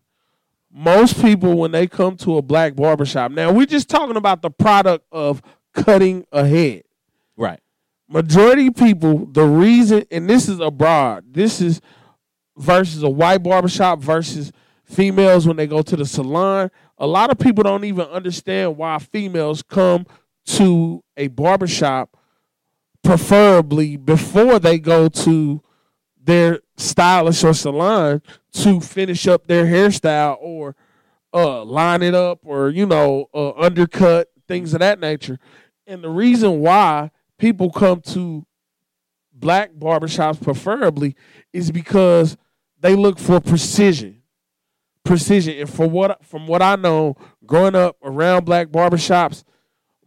Most 0.72 1.22
people 1.22 1.58
when 1.58 1.72
they 1.72 1.88
come 1.88 2.18
to 2.18 2.38
a 2.38 2.42
black 2.42 2.76
barbershop, 2.76 3.32
now 3.32 3.52
we're 3.52 3.66
just 3.66 3.90
talking 3.90 4.18
about 4.18 4.42
the 4.42 4.50
product 4.50 5.06
of 5.12 5.42
cutting 5.74 6.26
a 6.32 6.46
head. 6.48 6.84
right. 7.38 7.60
majority 8.10 8.68
of 8.68 8.76
people, 8.76 9.26
the 9.28 9.44
reason, 9.46 10.04
and 10.12 10.30
this 10.30 10.50
is 10.50 10.60
abroad, 10.60 11.26
this 11.32 11.62
is 11.62 11.80
versus 12.58 13.04
a 13.04 13.10
white 13.10 13.44
barbershop 13.44 14.00
versus 14.00 14.52
females 14.84 15.48
when 15.48 15.58
they 15.58 15.68
go 15.68 15.82
to 15.82 15.96
the 15.96 16.06
salon. 16.06 16.72
A 16.98 17.08
lot 17.08 17.30
of 17.30 17.38
people 17.40 17.64
don't 17.64 17.84
even 17.86 18.06
understand 18.08 18.78
why 18.78 18.98
females 19.00 19.62
come 19.62 20.06
to 20.46 21.04
a 21.18 21.28
barbershop 21.28 22.18
preferably 23.04 23.98
before 23.98 24.60
they 24.60 24.80
go 24.80 25.08
to 25.08 25.62
their 26.22 26.60
stylist 26.78 27.44
or 27.44 27.54
salon 27.54 28.22
to 28.52 28.80
finish 28.80 29.28
up 29.28 29.48
their 29.48 29.66
hairstyle 29.66 30.38
or 30.40 30.76
uh, 31.34 31.64
line 31.64 32.02
it 32.02 32.16
up 32.16 32.40
or 32.44 32.70
you 32.70 32.86
know 32.86 33.28
uh, 33.34 33.52
undercut 33.52 34.30
things 34.48 34.74
of 34.74 34.80
that 34.80 35.00
nature. 35.00 35.38
And 35.88 36.04
the 36.04 36.10
reason 36.10 36.60
why 36.62 37.12
people 37.38 37.72
come 37.72 38.02
to 38.02 38.46
black 39.34 39.74
barbershops 39.74 40.42
preferably 40.42 41.16
is 41.54 41.72
because 41.72 42.38
they 42.80 42.96
look 42.96 43.20
for 43.20 43.40
precision. 43.40 44.22
Precision. 45.04 45.60
And 45.60 45.70
for 45.70 45.88
what 45.88 46.24
from 46.26 46.48
what 46.48 46.62
I 46.62 46.76
know, 46.76 47.16
growing 47.46 47.76
up 47.76 47.98
around 48.02 48.46
black 48.46 48.70
barbershops, 48.70 49.44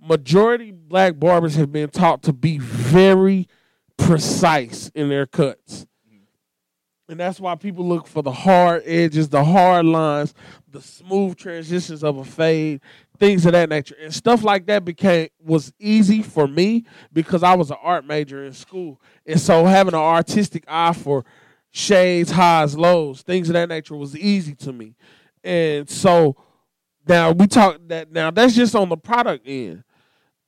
majority 0.09 0.73
black 0.73 1.19
barbers 1.19 1.55
have 1.57 1.71
been 1.71 1.91
taught 1.91 2.23
to 2.25 2.33
be 2.33 2.59
very 2.59 3.49
precise 3.97 4.91
in 4.95 5.09
their 5.09 5.27
cuts. 5.27 5.87
And 7.11 7.19
that's 7.19 7.41
why 7.41 7.55
people 7.55 7.89
look 7.89 8.07
for 8.07 8.23
the 8.23 8.33
hard 8.33 8.83
edges, 8.85 9.31
the 9.31 9.43
hard 9.43 9.87
lines, 9.87 10.35
the 10.71 10.83
smooth 10.83 11.37
transitions 11.37 12.05
of 12.05 12.19
a 12.19 12.25
fade, 12.25 12.83
things 13.19 13.47
of 13.47 13.53
that 13.53 13.71
nature. 13.71 13.97
And 14.01 14.15
stuff 14.15 14.45
like 14.45 14.67
that 14.67 14.85
became 14.85 15.29
was 15.43 15.73
easy 15.79 16.23
for 16.23 16.47
me 16.47 16.85
because 17.13 17.43
I 17.43 17.55
was 17.55 17.71
an 17.71 17.79
art 17.83 18.05
major 18.05 18.45
in 18.45 18.53
school. 18.53 19.01
And 19.25 19.41
so 19.41 19.65
having 19.65 19.95
an 19.95 20.01
artistic 20.01 20.65
eye 20.69 20.93
for 20.93 21.25
shades, 21.71 22.31
highs, 22.31 22.77
lows, 22.77 23.23
things 23.23 23.49
of 23.49 23.55
that 23.55 23.71
nature 23.71 23.97
was 23.97 24.15
easy 24.17 24.55
to 24.57 24.73
me. 24.73 24.95
And 25.43 25.89
so 25.89 26.37
now 27.07 27.31
we 27.33 27.47
talk 27.47 27.79
that 27.87 28.13
now 28.13 28.31
that's 28.31 28.55
just 28.55 28.75
on 28.75 28.91
the 28.91 28.99
product 28.99 29.49
end. 29.49 29.83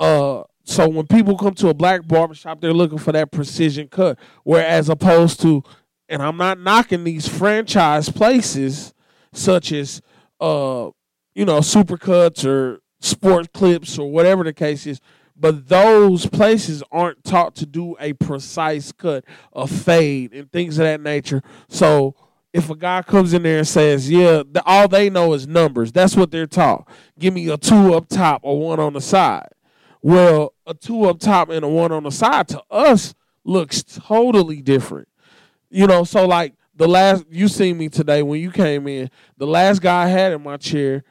Uh 0.01 0.45
so 0.65 0.89
when 0.89 1.07
people 1.07 1.37
come 1.37 1.55
to 1.55 1.69
a 1.69 1.75
black 1.75 2.07
barbershop, 2.07 2.61
they're 2.61 2.73
looking 2.73 2.99
for 2.99 3.13
that 3.13 3.33
precision 3.33 3.89
cut. 3.89 4.19
Whereas 4.45 4.89
opposed 4.89 5.41
to 5.43 5.63
and 6.09 6.23
I'm 6.23 6.37
not 6.37 6.59
knocking 6.59 7.05
these 7.05 7.29
franchise 7.29 8.09
places 8.09 8.95
such 9.33 9.73
as 9.73 10.01
uh 10.41 10.91
you 11.35 11.45
know 11.45 11.59
supercuts 11.61 12.45
or 12.45 12.81
sport 13.01 13.53
clips 13.53 13.99
or 13.99 14.11
whatever 14.11 14.43
the 14.43 14.53
case 14.53 14.87
is 14.87 15.01
but 15.37 15.69
those 15.69 16.27
places 16.27 16.83
aren't 16.93 17.25
taught 17.25 17.55
to 17.57 17.67
do 17.67 17.97
a 17.99 18.13
precise 18.15 18.93
cut 18.93 19.25
a 19.53 19.67
fade 19.67 20.33
and 20.33 20.51
things 20.53 20.79
of 20.79 20.85
that 20.85 21.01
nature. 21.01 21.43
So 21.69 22.15
if 22.53 22.69
a 22.71 22.77
guy 22.77 23.03
comes 23.03 23.33
in 23.35 23.43
there 23.43 23.59
and 23.59 23.69
says 23.69 24.11
yeah 24.11 24.43
all 24.65 24.89
they 24.89 25.11
know 25.11 25.33
is 25.35 25.47
numbers. 25.47 25.93
That's 25.93 26.17
what 26.17 26.31
they're 26.31 26.47
taught. 26.47 26.89
Give 27.19 27.35
me 27.35 27.49
a 27.49 27.57
two 27.57 27.95
up 27.95 28.09
top 28.09 28.41
or 28.45 28.61
one 28.61 28.81
on 28.81 28.93
the 28.93 29.01
side 29.01 29.49
well 30.03 30.55
a 30.67 30.75
two 30.75 31.05
up 31.05 31.19
top 31.19 31.51
and 31.51 31.65
a 31.65 31.69
one 31.69 31.93
on 31.93 32.05
the 32.05 32.11
side 32.11 32.49
to 32.49 32.63
us 32.71 33.15
looks 33.45 33.83
totally 33.83 34.63
different 34.63 35.09
you 35.71 35.87
know, 35.87 36.05
so 36.05 36.27
like 36.27 36.55
the 36.75 36.89
last 36.89 37.25
you 37.31 37.49
seen 37.49 37.79
me 37.79 37.89
today 37.89 38.23
when 38.23 38.41
you 38.41 38.51
came 38.51 38.87
in, 38.89 39.09
the 39.37 39.47
last 39.47 39.81
guy 39.81 40.05
I 40.05 40.09
had 40.09 40.33
in 40.33 40.43
my 40.43 40.57
chair, 40.57 41.05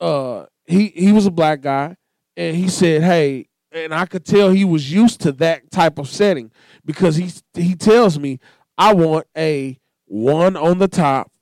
uh, 0.00 0.44
he 0.66 0.88
he 0.88 1.10
was 1.10 1.26
a 1.26 1.30
black 1.30 1.62
guy, 1.62 1.96
and 2.36 2.54
he 2.54 2.68
said, 2.68 3.02
"Hey," 3.02 3.48
and 3.72 3.94
I 3.94 4.04
could 4.06 4.24
tell 4.24 4.50
he 4.50 4.64
was 4.64 4.92
used 4.92 5.20
to 5.22 5.32
that 5.32 5.70
type 5.70 5.98
of 5.98 6.08
setting 6.08 6.52
because 6.84 7.16
he 7.16 7.32
he 7.54 7.74
tells 7.74 8.18
me, 8.18 8.38
"I 8.76 8.92
want 8.92 9.26
a 9.36 9.78
one 10.04 10.56
on 10.56 10.78
the 10.78 10.88
top, 10.88 11.32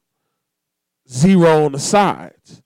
zero 1.09 1.65
on 1.65 1.73
the 1.73 1.81
sides." 1.81 2.63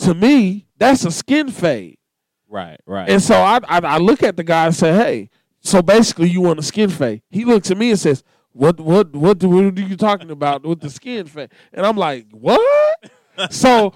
To 0.00 0.14
me, 0.14 0.66
that's 0.76 1.04
a 1.04 1.10
skin 1.10 1.48
fade. 1.48 1.97
Right. 2.48 2.80
Right. 2.86 3.08
And 3.10 3.22
so 3.22 3.34
I, 3.34 3.58
I 3.68 3.78
I 3.80 3.98
look 3.98 4.22
at 4.22 4.36
the 4.36 4.44
guy 4.44 4.66
and 4.66 4.74
say, 4.74 4.92
"Hey, 4.92 5.30
so 5.60 5.82
basically 5.82 6.28
you 6.30 6.40
want 6.40 6.58
a 6.58 6.62
skin 6.62 6.88
fade?" 6.90 7.22
He 7.30 7.44
looks 7.44 7.70
at 7.70 7.76
me 7.76 7.90
and 7.90 7.98
says, 7.98 8.24
"What 8.52 8.80
what 8.80 9.14
what, 9.14 9.38
do, 9.38 9.48
what 9.48 9.78
are 9.78 9.82
you 9.82 9.96
talking 9.96 10.30
about 10.30 10.64
with 10.64 10.80
the 10.80 10.90
skin 10.90 11.26
fade?" 11.26 11.50
And 11.72 11.84
I'm 11.84 11.96
like, 11.96 12.26
"What?" 12.30 12.60
so 13.50 13.92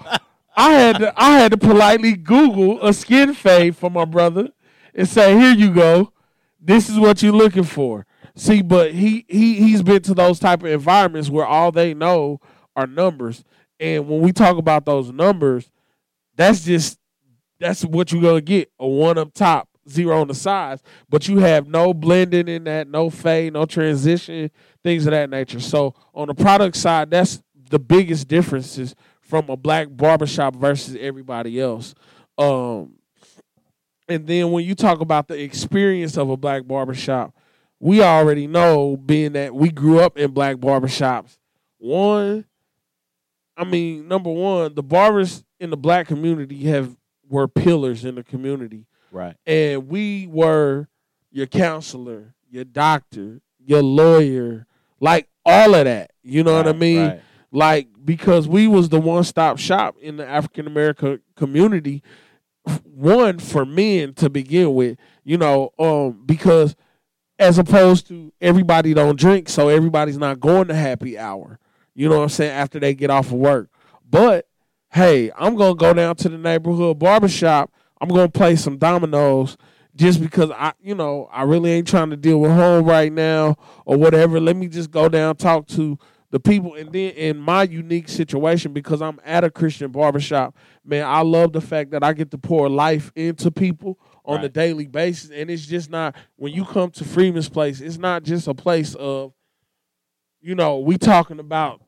I 0.57 0.73
had 0.73 0.99
to 0.99 1.15
I 1.17 1.39
had 1.39 1.53
to 1.53 1.57
politely 1.59 2.15
Google 2.15 2.85
a 2.87 2.93
skin 2.93 3.33
fade 3.35 3.77
for 3.77 3.91
my 3.91 4.05
brother 4.05 4.49
and 4.95 5.09
say, 5.09 5.39
"Here 5.39 5.53
you 5.53 5.73
go. 5.73 6.13
This 6.61 6.89
is 6.91 6.99
what 6.99 7.23
you're 7.23 7.33
looking 7.33 7.65
for." 7.65 8.07
See, 8.37 8.63
but 8.63 8.93
he 8.93 9.25
he 9.29 9.55
he's 9.55 9.83
been 9.83 10.03
to 10.03 10.15
those 10.15 10.39
type 10.39 10.61
of 10.63 10.69
environments 10.69 11.31
where 11.31 11.47
all 11.47 11.73
they 11.73 11.95
know 11.95 12.41
are 12.77 12.87
numbers, 12.87 13.45
and 13.81 14.07
when 14.09 14.21
we 14.21 14.33
talk 14.33 14.59
about 14.59 14.85
those 14.85 15.11
numbers, 15.11 15.71
that's 16.37 16.65
just 16.65 16.99
that's 17.63 17.85
what 17.85 18.13
you're 18.13 18.23
gonna 18.23 18.41
get 18.41 18.71
a 18.79 18.87
one 18.87 19.19
up 19.19 19.33
top 19.33 19.69
zero 19.89 20.21
on 20.21 20.29
the 20.29 20.35
sides, 20.35 20.83
but 21.09 21.29
you 21.29 21.39
have 21.39 21.67
no 21.67 21.93
blending 21.93 22.49
in 22.49 22.65
that, 22.65 22.89
no 22.89 23.11
fade, 23.11 23.53
no 23.53 23.65
transition, 23.65 24.51
things 24.83 25.07
of 25.07 25.11
that 25.13 25.31
nature. 25.31 25.61
So 25.61 25.95
on 26.15 26.29
the 26.29 26.35
product 26.35 26.77
side, 26.77 27.11
that's 27.11 27.43
the 27.71 27.79
biggest 27.79 28.29
differences 28.29 28.95
from 29.21 29.49
a 29.49 29.57
black 29.57 29.89
barbershop 29.91 30.55
versus 30.57 30.97
everybody 31.01 31.61
else. 31.61 31.95
Um, 32.39 32.95
and 34.09 34.27
then 34.27 34.51
when 34.53 34.65
you 34.65 34.75
talk 34.75 35.01
about 35.01 35.29
the 35.29 35.41
experience 35.41 36.17
of 36.17 36.29
a 36.31 36.37
black 36.37 36.67
barbershop, 36.67 37.35
we 37.81 38.03
already 38.03 38.47
know, 38.47 38.97
being 38.97 39.33
that 39.33 39.55
we 39.55 39.71
grew 39.71 40.01
up 40.01 40.17
in 40.17 40.31
black 40.31 40.57
barbershops, 40.57 41.39
one, 41.79 42.45
I 43.57 43.65
mean, 43.65 44.07
number 44.07 44.31
one, 44.31 44.75
the 44.75 44.83
barbers 44.83 45.43
in 45.59 45.71
the 45.71 45.77
black 45.77 46.07
community 46.07 46.65
have 46.65 46.97
were 47.33 47.49
pillars 47.49 48.05
in 48.05 48.15
the 48.15 48.23
community. 48.23 48.87
Right. 49.11 49.35
And 49.47 49.89
we 49.89 50.27
were 50.27 50.89
your 51.31 51.47
counselor, 51.47 52.35
your 52.51 52.65
doctor, 52.65 53.41
your 53.59 53.83
lawyer, 53.83 54.67
like 55.01 55.29
all 55.45 55.75
of 55.75 55.87
that. 55.87 56.11
You 56.23 56.45
know 56.45 56.55
what 56.55 56.69
I 56.69 56.73
mean? 56.73 57.09
right. 57.09 57.23
Like 57.51 57.89
because 58.05 58.47
we 58.47 58.69
was 58.69 58.91
the 58.91 59.01
one 59.01 59.25
stop 59.25 59.59
shop 59.59 59.97
in 60.01 60.19
the 60.19 60.27
African 60.27 60.67
American 60.67 61.21
community. 61.35 62.03
One 62.85 63.39
for 63.39 63.65
men 63.65 64.15
to 64.15 64.31
begin 64.31 64.75
with, 64.75 64.99
you 65.25 65.37
know, 65.37 65.73
um, 65.79 66.23
because 66.25 66.77
as 67.39 67.59
opposed 67.59 68.07
to 68.09 68.33
everybody 68.41 68.95
don't 68.95 69.19
drink, 69.19 69.49
so 69.49 69.69
everybody's 69.69 70.19
not 70.19 70.39
going 70.39 70.69
to 70.69 70.75
happy 70.75 71.19
hour. 71.19 71.59
You 71.95 72.09
know 72.09 72.19
what 72.19 72.25
I'm 72.25 72.29
saying? 72.29 72.53
After 72.53 72.79
they 72.79 72.95
get 72.95 73.11
off 73.11 73.27
of 73.27 73.33
work. 73.33 73.69
But 74.09 74.47
hey, 74.93 75.31
I'm 75.37 75.57
gonna 75.57 75.75
go 75.75 75.95
down 75.95 76.17
to 76.17 76.29
the 76.29 76.39
neighborhood 76.39 76.99
barbershop. 76.99 77.73
I'm 78.01 78.09
gonna 78.09 78.29
play 78.29 78.57
some 78.57 78.79
dominoes 78.79 79.57
just 79.95 80.21
because 80.21 80.51
I 80.51 80.73
you 80.81 80.95
know, 80.95 81.29
I 81.33 81.43
really 81.43 81.73
ain't 81.73 81.89
trying 81.89 82.11
to 82.11 82.17
deal 82.17 82.41
with 82.41 82.53
home 82.53 82.85
right 82.85 83.13
now 83.13 83.57
or 83.85 83.97
whatever. 83.97 84.39
Let 84.41 84.57
me 84.57 84.69
just 84.69 84.91
go 84.91 85.09
down, 85.09 85.37
talk 85.37 85.67
to 85.69 85.99
the 86.31 86.41
people 86.41 86.75
and 86.75 86.91
then 86.91 87.11
in 87.11 87.39
my 87.39 87.63
unique 87.63 88.09
situation 88.09 88.73
because 88.73 89.03
I'm 89.03 89.21
at 89.23 89.45
a 89.45 89.51
Christian 89.51 89.91
barbershop, 89.93 90.57
man, 90.83 91.05
I 91.07 91.21
love 91.21 91.53
the 91.53 91.61
fact 91.61 91.91
that 91.91 92.03
I 92.03 92.15
get 92.15 92.31
to 92.31 92.39
pour 92.39 92.71
life 92.71 93.13
into 93.15 93.51
people 93.51 93.99
on 94.25 94.43
a 94.43 94.49
daily 94.49 94.87
basis. 94.87 95.31
And 95.31 95.51
it's 95.51 95.67
just 95.67 95.91
not 95.91 96.17
when 96.37 96.55
you 96.55 96.65
come 96.65 96.91
to 96.93 97.05
Freeman's 97.05 97.51
place, 97.51 97.83
it's 97.83 97.99
not 97.99 98.23
just 98.23 98.49
a 98.49 98.55
place 98.55 98.95
of, 98.95 99.35
you 100.41 100.55
know, 100.55 100.79
we 100.79 100.97
talking 100.97 101.39
about 101.39 101.83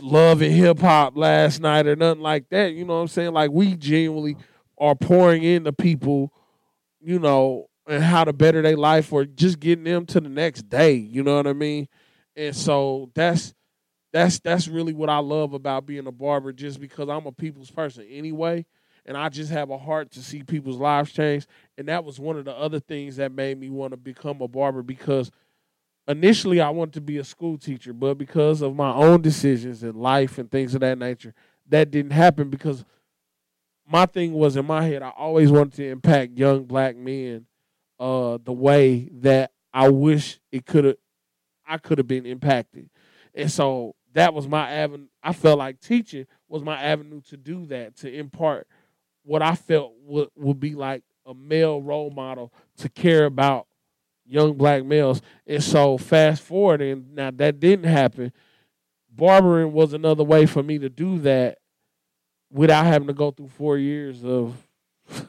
love 0.00 0.42
and 0.42 0.52
hip 0.52 0.78
hop 0.78 1.16
last 1.16 1.60
night 1.60 1.86
or 1.86 1.96
nothing 1.96 2.22
like 2.22 2.48
that. 2.50 2.72
You 2.72 2.84
know 2.84 2.96
what 2.96 3.02
I'm 3.02 3.08
saying? 3.08 3.32
Like 3.32 3.50
we 3.50 3.74
genuinely 3.76 4.36
are 4.78 4.94
pouring 4.94 5.42
into 5.42 5.72
people, 5.72 6.32
you 7.00 7.18
know, 7.18 7.68
and 7.86 8.02
how 8.02 8.24
to 8.24 8.32
better 8.32 8.62
their 8.62 8.76
life 8.76 9.12
or 9.12 9.24
just 9.24 9.60
getting 9.60 9.84
them 9.84 10.06
to 10.06 10.20
the 10.20 10.28
next 10.28 10.68
day. 10.68 10.94
You 10.94 11.22
know 11.22 11.36
what 11.36 11.46
I 11.46 11.52
mean? 11.52 11.88
And 12.34 12.54
so 12.54 13.10
that's 13.14 13.54
that's 14.12 14.38
that's 14.40 14.68
really 14.68 14.92
what 14.92 15.10
I 15.10 15.18
love 15.18 15.52
about 15.52 15.86
being 15.86 16.06
a 16.06 16.12
barber, 16.12 16.52
just 16.52 16.80
because 16.80 17.08
I'm 17.08 17.26
a 17.26 17.32
people's 17.32 17.70
person 17.70 18.06
anyway. 18.10 18.66
And 19.04 19.16
I 19.16 19.28
just 19.28 19.52
have 19.52 19.70
a 19.70 19.78
heart 19.78 20.10
to 20.12 20.22
see 20.22 20.42
people's 20.42 20.78
lives 20.78 21.12
change. 21.12 21.46
And 21.78 21.86
that 21.88 22.04
was 22.04 22.18
one 22.18 22.36
of 22.36 22.44
the 22.44 22.56
other 22.56 22.80
things 22.80 23.16
that 23.16 23.30
made 23.30 23.58
me 23.58 23.70
want 23.70 23.92
to 23.92 23.96
become 23.96 24.40
a 24.40 24.48
barber 24.48 24.82
because 24.82 25.30
initially 26.08 26.60
I 26.60 26.70
wanted 26.70 26.94
to 26.94 27.00
be 27.00 27.18
a 27.18 27.24
school 27.24 27.58
teacher, 27.58 27.92
but 27.92 28.14
because 28.18 28.62
of 28.62 28.74
my 28.74 28.92
own 28.92 29.22
decisions 29.22 29.82
in 29.82 29.94
life 29.94 30.38
and 30.38 30.50
things 30.50 30.74
of 30.74 30.80
that 30.80 30.98
nature, 30.98 31.34
that 31.68 31.90
didn't 31.90 32.12
happen 32.12 32.50
because 32.50 32.84
my 33.88 34.06
thing 34.06 34.32
was 34.32 34.56
in 34.56 34.66
my 34.66 34.82
head, 34.82 35.02
I 35.02 35.10
always 35.10 35.50
wanted 35.50 35.74
to 35.74 35.88
impact 35.88 36.38
young 36.38 36.64
black 36.64 36.96
men 36.96 37.46
uh 37.98 38.36
the 38.44 38.52
way 38.52 39.08
that 39.10 39.52
I 39.72 39.88
wish 39.88 40.38
it 40.52 40.66
could 40.66 40.84
have 40.84 40.96
I 41.66 41.78
could 41.78 41.98
have 41.98 42.06
been 42.06 42.26
impacted. 42.26 42.90
And 43.34 43.50
so 43.50 43.94
that 44.12 44.32
was 44.32 44.46
my 44.48 44.70
avenue. 44.70 45.08
I 45.22 45.32
felt 45.32 45.58
like 45.58 45.80
teaching 45.80 46.26
was 46.48 46.62
my 46.62 46.80
avenue 46.80 47.20
to 47.28 47.36
do 47.36 47.66
that, 47.66 47.96
to 47.98 48.12
impart 48.12 48.66
what 49.24 49.42
I 49.42 49.54
felt 49.54 49.92
would, 50.04 50.28
would 50.36 50.60
be 50.60 50.74
like 50.74 51.02
a 51.26 51.34
male 51.34 51.82
role 51.82 52.10
model 52.10 52.52
to 52.78 52.88
care 52.88 53.24
about 53.24 53.66
young 54.28 54.54
black 54.54 54.84
males. 54.84 55.20
And 55.46 55.62
so 55.62 55.98
fast 55.98 56.42
forward, 56.42 56.80
and 56.82 57.14
now 57.14 57.30
that 57.32 57.60
didn't 57.60 57.86
happen. 57.86 58.32
Barbering 59.10 59.72
was 59.72 59.92
another 59.94 60.24
way 60.24 60.44
for 60.46 60.62
me 60.62 60.78
to 60.78 60.88
do 60.88 61.18
that 61.20 61.58
without 62.50 62.84
having 62.84 63.08
to 63.08 63.14
go 63.14 63.30
through 63.30 63.48
four 63.48 63.78
years 63.78 64.24
of 64.24 64.54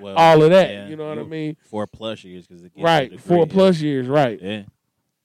Well, 0.00 0.16
all 0.16 0.42
of 0.42 0.50
that. 0.50 0.70
yeah, 0.70 0.88
you 0.88 0.96
know 0.96 1.08
what 1.08 1.18
I 1.18 1.22
mean? 1.24 1.56
Four 1.68 1.86
plus 1.86 2.24
years 2.24 2.46
because 2.46 2.64
Right, 2.76 3.20
four 3.20 3.46
plus 3.46 3.80
years, 3.80 4.06
right. 4.08 4.40
Yeah. 4.40 4.62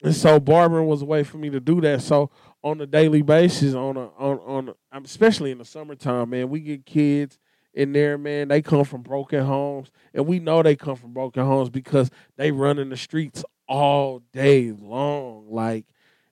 And 0.03 0.15
so 0.15 0.39
barbering 0.39 0.87
was 0.87 1.01
a 1.01 1.05
way 1.05 1.23
for 1.23 1.37
me 1.37 1.49
to 1.51 1.59
do 1.59 1.79
that. 1.81 2.01
So 2.01 2.31
on 2.63 2.81
a 2.81 2.85
daily 2.85 3.21
basis, 3.21 3.73
on 3.73 3.97
a 3.97 4.07
on 4.17 4.39
on 4.39 4.69
a, 4.69 5.01
especially 5.03 5.51
in 5.51 5.59
the 5.59 5.65
summertime, 5.65 6.31
man, 6.31 6.49
we 6.49 6.59
get 6.59 6.85
kids 6.85 7.39
in 7.73 7.93
there, 7.93 8.18
man. 8.18 8.48
They 8.48 8.61
come 8.61 8.84
from 8.84 9.02
broken 9.02 9.45
homes, 9.45 9.91
and 10.14 10.26
we 10.26 10.39
know 10.39 10.61
they 10.61 10.76
come 10.76 10.95
from 10.95 11.14
broken 11.14 11.45
homes 11.45 11.69
because 11.69 12.10
they 12.38 12.52
run 12.52 12.80
in 12.80 12.89
the 12.89 12.98
streets 12.98 13.43
all 13.68 14.22
day 14.34 14.72
long, 14.72 15.48
like, 15.49 15.85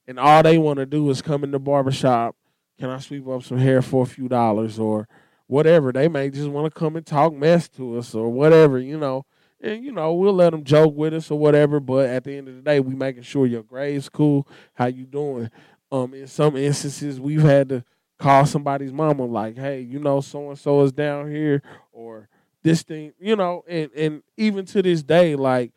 and 0.07 0.19
all 0.19 0.43
they 0.43 0.57
want 0.57 0.77
to 0.79 0.85
do 0.85 1.09
is 1.09 1.21
come 1.21 1.43
in 1.43 1.51
the 1.51 1.59
barbershop. 1.59 2.35
Can 2.79 2.89
I 2.89 2.99
sweep 2.99 3.27
up 3.27 3.43
some 3.43 3.57
hair 3.57 3.81
for 3.81 4.03
a 4.03 4.07
few 4.07 4.27
dollars 4.27 4.79
or 4.79 5.07
whatever? 5.47 5.91
They 5.91 6.07
may 6.07 6.29
just 6.29 6.49
want 6.49 6.73
to 6.73 6.79
come 6.79 6.95
and 6.95 7.05
talk 7.05 7.33
mess 7.33 7.67
to 7.69 7.97
us 7.97 8.15
or 8.15 8.29
whatever, 8.29 8.79
you 8.79 8.97
know 8.97 9.25
and 9.61 9.83
you 9.83 9.91
know 9.91 10.13
we'll 10.13 10.33
let 10.33 10.51
them 10.51 10.63
joke 10.63 10.95
with 10.95 11.13
us 11.13 11.29
or 11.31 11.37
whatever. 11.37 11.79
But 11.79 12.09
at 12.09 12.23
the 12.23 12.37
end 12.37 12.47
of 12.47 12.55
the 12.55 12.61
day, 12.61 12.79
we 12.79 12.95
making 12.95 13.23
sure 13.23 13.45
your 13.45 13.63
grade's 13.63 14.09
cool. 14.09 14.47
How 14.73 14.85
you 14.87 15.05
doing? 15.05 15.49
Um, 15.91 16.13
in 16.13 16.27
some 16.27 16.55
instances, 16.55 17.19
we've 17.19 17.41
had 17.41 17.69
to 17.69 17.83
call 18.19 18.45
somebody's 18.45 18.91
mama 18.93 19.25
like, 19.25 19.57
"Hey, 19.57 19.81
you 19.81 19.99
know, 19.99 20.21
so 20.21 20.49
and 20.49 20.59
so 20.59 20.81
is 20.81 20.91
down 20.91 21.31
here," 21.31 21.61
or 21.91 22.29
this 22.63 22.83
thing, 22.83 23.13
you 23.19 23.35
know. 23.35 23.63
And 23.67 23.89
and 23.95 24.23
even 24.37 24.65
to 24.67 24.81
this 24.81 25.01
day, 25.01 25.35
like 25.35 25.71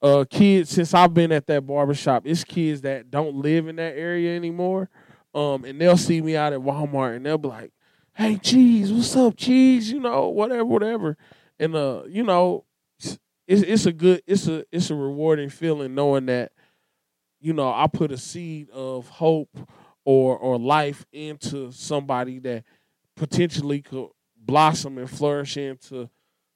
uh, 0.00 0.24
kids, 0.28 0.70
since 0.70 0.94
I've 0.94 1.14
been 1.14 1.30
at 1.32 1.46
that 1.46 1.66
barbershop, 1.66 2.26
it's 2.26 2.44
kids 2.44 2.80
that 2.82 3.10
don't 3.10 3.36
live 3.36 3.68
in 3.68 3.76
that 3.76 3.96
area 3.96 4.34
anymore. 4.34 4.88
Um, 5.34 5.64
and 5.64 5.80
they'll 5.80 5.96
see 5.96 6.20
me 6.20 6.36
out 6.36 6.52
at 6.52 6.60
Walmart 6.60 7.16
and 7.16 7.24
they'll 7.24 7.38
be 7.38 7.48
like, 7.48 7.72
"Hey, 8.14 8.36
cheese, 8.36 8.92
what's 8.92 9.14
up, 9.16 9.36
cheese?" 9.36 9.90
You 9.92 10.00
know, 10.00 10.28
whatever, 10.28 10.64
whatever. 10.64 11.16
And 11.58 11.74
uh, 11.74 12.02
you 12.08 12.22
know, 12.22 12.64
it's 13.46 13.62
it's 13.62 13.86
a 13.86 13.92
good 13.92 14.22
it's 14.26 14.46
a 14.46 14.64
it's 14.72 14.90
a 14.90 14.94
rewarding 14.94 15.50
feeling 15.50 15.94
knowing 15.94 16.26
that 16.26 16.52
you 17.40 17.52
know 17.52 17.72
I 17.72 17.86
put 17.86 18.12
a 18.12 18.18
seed 18.18 18.70
of 18.70 19.08
hope 19.08 19.50
or 20.04 20.36
or 20.36 20.58
life 20.58 21.04
into 21.12 21.70
somebody 21.72 22.38
that 22.40 22.64
potentially 23.16 23.82
could 23.82 24.08
blossom 24.36 24.98
and 24.98 25.08
flourish 25.08 25.56
into 25.56 26.08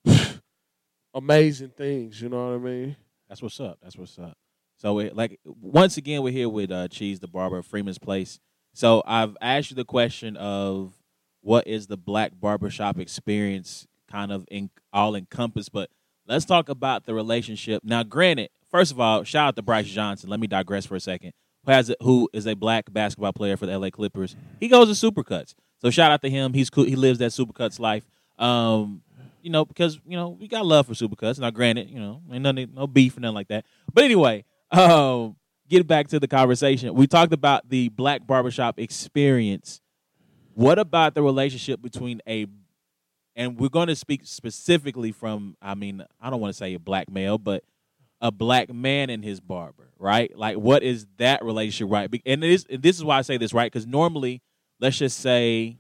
amazing 1.15 1.71
things. 1.71 2.21
You 2.21 2.29
know 2.29 2.49
what 2.49 2.55
I 2.55 2.59
mean? 2.59 2.97
That's 3.29 3.43
what's 3.43 3.61
up. 3.61 3.79
That's 3.83 3.97
what's 3.97 4.19
up. 4.19 4.37
So, 4.79 4.95
like, 4.95 5.41
once 5.45 5.97
again, 5.97 6.23
we're 6.23 6.33
here 6.33 6.49
with 6.49 6.71
uh, 6.71 6.89
Cheese 6.89 7.21
the 7.21 7.29
Barber 7.29 7.59
of 7.59 7.67
Freeman's 7.67 7.99
Place. 7.99 8.39
So, 8.75 9.03
I've 9.07 9.37
asked 9.41 9.71
you 9.71 9.77
the 9.77 9.85
question 9.85 10.37
of 10.37 10.93
what 11.41 11.67
is 11.67 11.87
the 11.87 11.97
black 11.97 12.33
barbershop 12.39 12.99
experience 12.99 13.87
kind 14.11 14.33
of 14.33 14.45
in, 14.51 14.71
all 14.93 15.15
encompassed, 15.15 15.73
but 15.73 15.91
let's 16.27 16.45
talk 16.45 16.69
about 16.69 17.07
the 17.07 17.15
relationship. 17.15 17.83
Now, 17.85 18.03
granted, 18.03 18.51
first 18.71 18.93
of 18.93 19.01
all, 19.01 19.25
shout 19.25 19.49
out 19.49 19.57
to 19.57 19.63
Brice 19.63 19.87
Johnson. 19.87 20.29
Let 20.29 20.41
me 20.41 20.47
digress 20.47 20.85
for 20.85 20.97
a 20.97 21.01
second. 21.01 21.33
Who 21.67 21.73
has 21.73 21.91
a, 21.91 21.97
who 22.01 22.29
is 22.33 22.47
a 22.47 22.55
black 22.55 22.93
basketball 22.93 23.33
player 23.33 23.57
for 23.57 23.67
the 23.67 23.79
LA 23.79 23.91
Clippers? 23.91 24.37
He 24.61 24.69
goes 24.69 24.99
to 24.99 25.11
Supercuts. 25.11 25.55
So 25.81 25.91
shout 25.91 26.13
out 26.13 26.23
to 26.23 26.31
him. 26.31 26.53
He's 26.55 26.71
cool. 26.71 26.85
He 26.85 26.97
lives 26.97 27.19
that 27.19 27.33
Supercuts 27.33 27.79
life. 27.79 28.09
Um, 28.39 29.03
you 29.43 29.51
know, 29.51 29.65
because 29.65 30.01
you 30.07 30.17
know 30.17 30.31
we 30.31 30.49
got 30.49 30.65
love 30.65 30.87
for 30.87 30.95
Supercuts. 30.95 31.39
Now, 31.39 31.51
granted, 31.51 31.91
you 31.91 32.01
know, 32.01 32.23
ain't 32.33 32.43
nothing, 32.43 32.71
no 32.75 32.87
beef 32.87 33.17
or 33.17 33.21
nothing 33.21 33.35
like 33.35 33.49
that. 33.49 33.65
But 33.93 34.05
anyway, 34.05 34.45
um, 34.71 35.37
get 35.69 35.87
back 35.87 36.09
to 36.09 36.21
the 36.21 36.29
conversation. 36.29 36.95
We 36.95 37.07
talked 37.07 37.33
about 37.33 37.69
the 37.69 37.89
black 37.91 38.27
barbershop 38.27 38.79
experience. 38.79 39.81
What 40.55 40.79
about 40.79 41.15
the 41.15 41.23
relationship 41.23 41.83
between 41.83 42.23
a 42.27 42.47
and 43.35 43.59
we're 43.59 43.69
going 43.69 43.89
to 43.89 43.97
speak 43.97 44.23
specifically 44.25 45.13
from 45.13 45.57
I 45.61 45.75
mean, 45.75 46.05
I 46.21 46.31
don't 46.31 46.41
want 46.41 46.55
to 46.55 46.57
say 46.57 46.75
a 46.75 46.79
black 46.79 47.11
male, 47.11 47.39
but 47.39 47.63
a 48.21 48.31
black 48.31 48.73
man 48.73 49.11
and 49.11 49.25
his 49.25 49.41
barber, 49.41 49.91
right? 49.99 50.37
Like 50.37 50.57
what 50.57 50.83
is 50.83 51.07
that 51.19 51.45
relationship 51.45 51.93
right? 51.93 52.11
And 52.25 52.45
is 52.45 52.67
and 52.69 52.83
this 52.83 52.97
is 52.97 53.05
why 53.05 53.19
I 53.19 53.23
say 53.23 53.37
this, 53.37 53.53
right? 53.53 53.71
Cuz 53.73 53.87
normally, 53.87 54.43
let's 54.81 54.99
just 54.99 55.19
say 55.21 55.79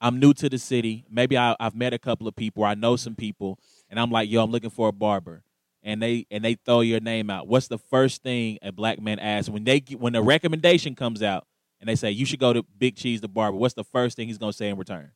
I'm 0.00 0.20
new 0.20 0.34
to 0.34 0.50
the 0.50 0.58
city. 0.58 1.06
Maybe 1.08 1.38
I, 1.38 1.56
I've 1.58 1.74
met 1.74 1.94
a 1.94 1.98
couple 1.98 2.28
of 2.28 2.36
people. 2.36 2.62
Or 2.62 2.66
I 2.66 2.74
know 2.74 2.96
some 2.96 3.14
people, 3.14 3.58
and 3.88 3.98
I'm 3.98 4.10
like, 4.10 4.30
"Yo, 4.30 4.42
I'm 4.42 4.50
looking 4.50 4.68
for 4.68 4.88
a 4.88 4.92
barber." 4.92 5.42
And 5.82 6.02
they 6.02 6.26
and 6.30 6.44
they 6.44 6.54
throw 6.54 6.80
your 6.80 7.00
name 7.00 7.30
out. 7.30 7.48
What's 7.48 7.68
the 7.68 7.78
first 7.78 8.22
thing 8.22 8.58
a 8.60 8.70
black 8.70 9.00
man 9.00 9.18
asks 9.18 9.48
when 9.48 9.64
they 9.64 9.80
get, 9.80 9.98
when 9.98 10.14
a 10.14 10.22
recommendation 10.22 10.94
comes 10.94 11.22
out 11.22 11.46
and 11.80 11.88
they 11.88 11.96
say 11.96 12.10
you 12.10 12.26
should 12.26 12.38
go 12.38 12.52
to 12.52 12.62
Big 12.76 12.96
Cheese 12.96 13.22
the 13.22 13.28
barber? 13.28 13.56
What's 13.56 13.74
the 13.74 13.84
first 13.84 14.16
thing 14.16 14.28
he's 14.28 14.38
gonna 14.38 14.52
say 14.52 14.68
in 14.68 14.76
return? 14.76 15.12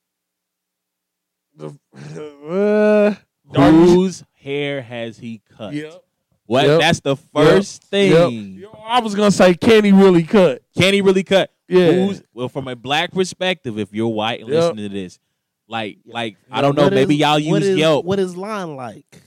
The, 1.55 1.79
uh, 3.55 3.59
Are 3.61 3.71
Whose 3.71 4.25
hair 4.49 4.83
has 4.83 5.19
he 5.19 5.41
cut? 5.57 5.75
Yep. 5.75 6.03
What? 6.47 6.67
Yep. 6.67 6.81
That's 6.81 7.01
the 7.01 7.17
first 7.17 7.83
Yep. 7.83 7.91
thing. 7.91 8.55
Yo, 8.55 8.71
I 8.87 9.01
was 9.01 9.15
gonna 9.15 9.31
say, 9.31 9.55
can 9.55 9.85
he 9.85 9.93
really 9.93 10.23
cut? 10.25 10.63
Can 10.77 10.95
he 10.95 11.01
really 11.03 11.23
cut? 11.23 11.53
Yeah. 11.69 11.93
Who's 11.93 12.23
well 12.33 12.49
from 12.49 12.67
a 12.69 12.75
black 12.77 13.13
perspective? 13.13 13.79
If 13.79 13.93
you're 13.93 14.09
white 14.09 14.41
and 14.41 14.49
Yep. 14.49 14.59
listening 14.63 14.89
to 14.89 14.95
this, 14.95 15.19
like, 15.69 15.99
like 16.07 16.37
I 16.51 16.63
don't 16.63 16.75
know, 16.77 16.85
What 16.85 16.95
maybe 16.95 17.15
is- 17.15 17.21
y'all 17.21 17.39
use 17.39 17.67
is- 17.67 17.77
Yelp. 17.79 18.05
What 18.07 18.19
is 18.19 18.37
line 18.37 18.75
like? 18.77 19.23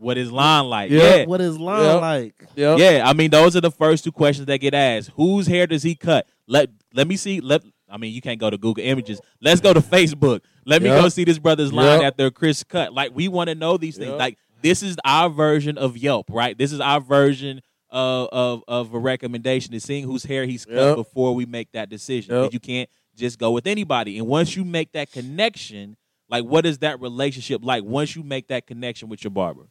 what 0.00 0.16
is 0.16 0.30
line 0.30 0.64
like? 0.66 0.90
Yeah. 0.92 1.16
Yeah, 1.16 1.24
What 1.26 1.40
is 1.40 1.58
line 1.58 1.82
Yep. 1.84 2.00
like? 2.00 2.44
Yep. 2.56 2.78
yeah. 2.78 3.02
I 3.08 3.12
mean, 3.14 3.30
those 3.30 3.56
are 3.56 3.60
the 3.60 3.70
first 3.70 4.04
two 4.04 4.12
questions 4.12 4.46
that 4.46 4.58
get 4.58 4.74
asked. 4.74 5.10
Whose 5.16 5.46
hair 5.46 5.66
does 5.66 5.82
he 5.82 5.94
cut? 5.94 6.26
Let 6.46 6.70
Let 6.94 7.06
me 7.06 7.16
see. 7.16 7.40
Let 7.40 7.62
I 7.90 7.96
mean, 7.96 8.12
you 8.12 8.20
can't 8.20 8.38
go 8.38 8.50
to 8.50 8.58
Google 8.58 8.84
Images. 8.84 9.18
Let's 9.40 9.60
go 9.62 9.72
to 9.72 9.80
Facebook. 9.80 10.40
Let 10.66 10.82
me 10.82 10.88
go 10.90 11.08
see 11.08 11.24
this 11.24 11.38
brother's 11.38 11.72
line 11.72 12.00
Yep. 12.00 12.12
after 12.12 12.30
Chris 12.30 12.62
cut. 12.64 12.92
Like 12.92 13.12
we 13.14 13.28
want 13.28 13.48
to 13.48 13.54
know 13.54 13.76
these 13.78 13.96
things. 13.96 14.10
Yep. 14.10 14.18
Like 14.18 14.38
this 14.62 14.82
is 14.82 14.96
our 15.04 15.28
version 15.28 15.78
of 15.78 15.96
Yelp, 15.96 16.26
right? 16.30 16.56
This 16.56 16.72
is 16.72 16.80
our 16.80 17.00
version 17.00 17.60
of 17.90 18.28
of, 18.32 18.62
of 18.68 18.94
a 18.94 18.98
recommendation 18.98 19.72
is 19.74 19.82
seeing 19.84 20.04
whose 20.04 20.24
hair 20.24 20.44
he's 20.44 20.64
cut 20.64 20.74
Yep. 20.74 20.96
before 20.96 21.34
we 21.34 21.46
make 21.46 21.72
that 21.72 21.88
decision. 21.88 22.34
Yep. 22.34 22.52
You 22.52 22.60
can't 22.60 22.90
just 23.16 23.38
go 23.38 23.50
with 23.50 23.66
anybody. 23.66 24.18
And 24.18 24.26
once 24.26 24.54
you 24.56 24.64
make 24.64 24.92
that 24.92 25.10
connection, 25.10 25.96
like 26.28 26.44
what 26.44 26.66
is 26.66 26.78
that 26.78 27.00
relationship 27.00 27.64
like? 27.64 27.84
Once 27.84 28.14
you 28.14 28.22
make 28.22 28.48
that 28.48 28.66
connection 28.66 29.08
with 29.08 29.24
your 29.24 29.30
barber, 29.30 29.66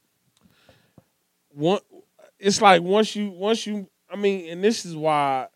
one 1.50 1.80
it's 2.40 2.62
like 2.62 2.82
once 2.82 3.16
you 3.16 3.30
once 3.30 3.66
you 3.68 3.88
I 4.10 4.16
mean, 4.16 4.50
and 4.50 4.64
this 4.64 4.86
is 4.86 4.96
why 4.96 5.48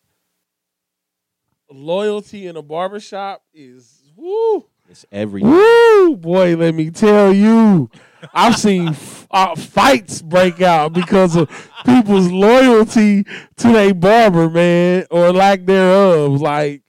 loyalty 1.69 2.47
in 2.47 2.57
a 2.57 2.61
barbershop 2.61 3.43
is 3.53 4.11
woo 4.15 4.65
it's 4.91 5.05
everything. 5.11 5.49
woo 5.49 6.15
boy, 6.17 6.55
let 6.55 6.75
me 6.75 6.91
tell 6.91 7.33
you. 7.33 7.89
I've 8.33 8.55
seen 8.57 8.89
f- 8.89 9.27
uh, 9.31 9.55
fights 9.55 10.21
break 10.21 10.61
out 10.61 10.93
because 10.93 11.35
of 11.35 11.49
people's 11.85 12.31
loyalty 12.31 13.23
to 13.23 13.67
their 13.71 13.93
barber, 13.95 14.47
man, 14.49 15.05
or 15.09 15.31
lack 15.33 15.65
thereof. 15.65 16.39
Like, 16.39 16.83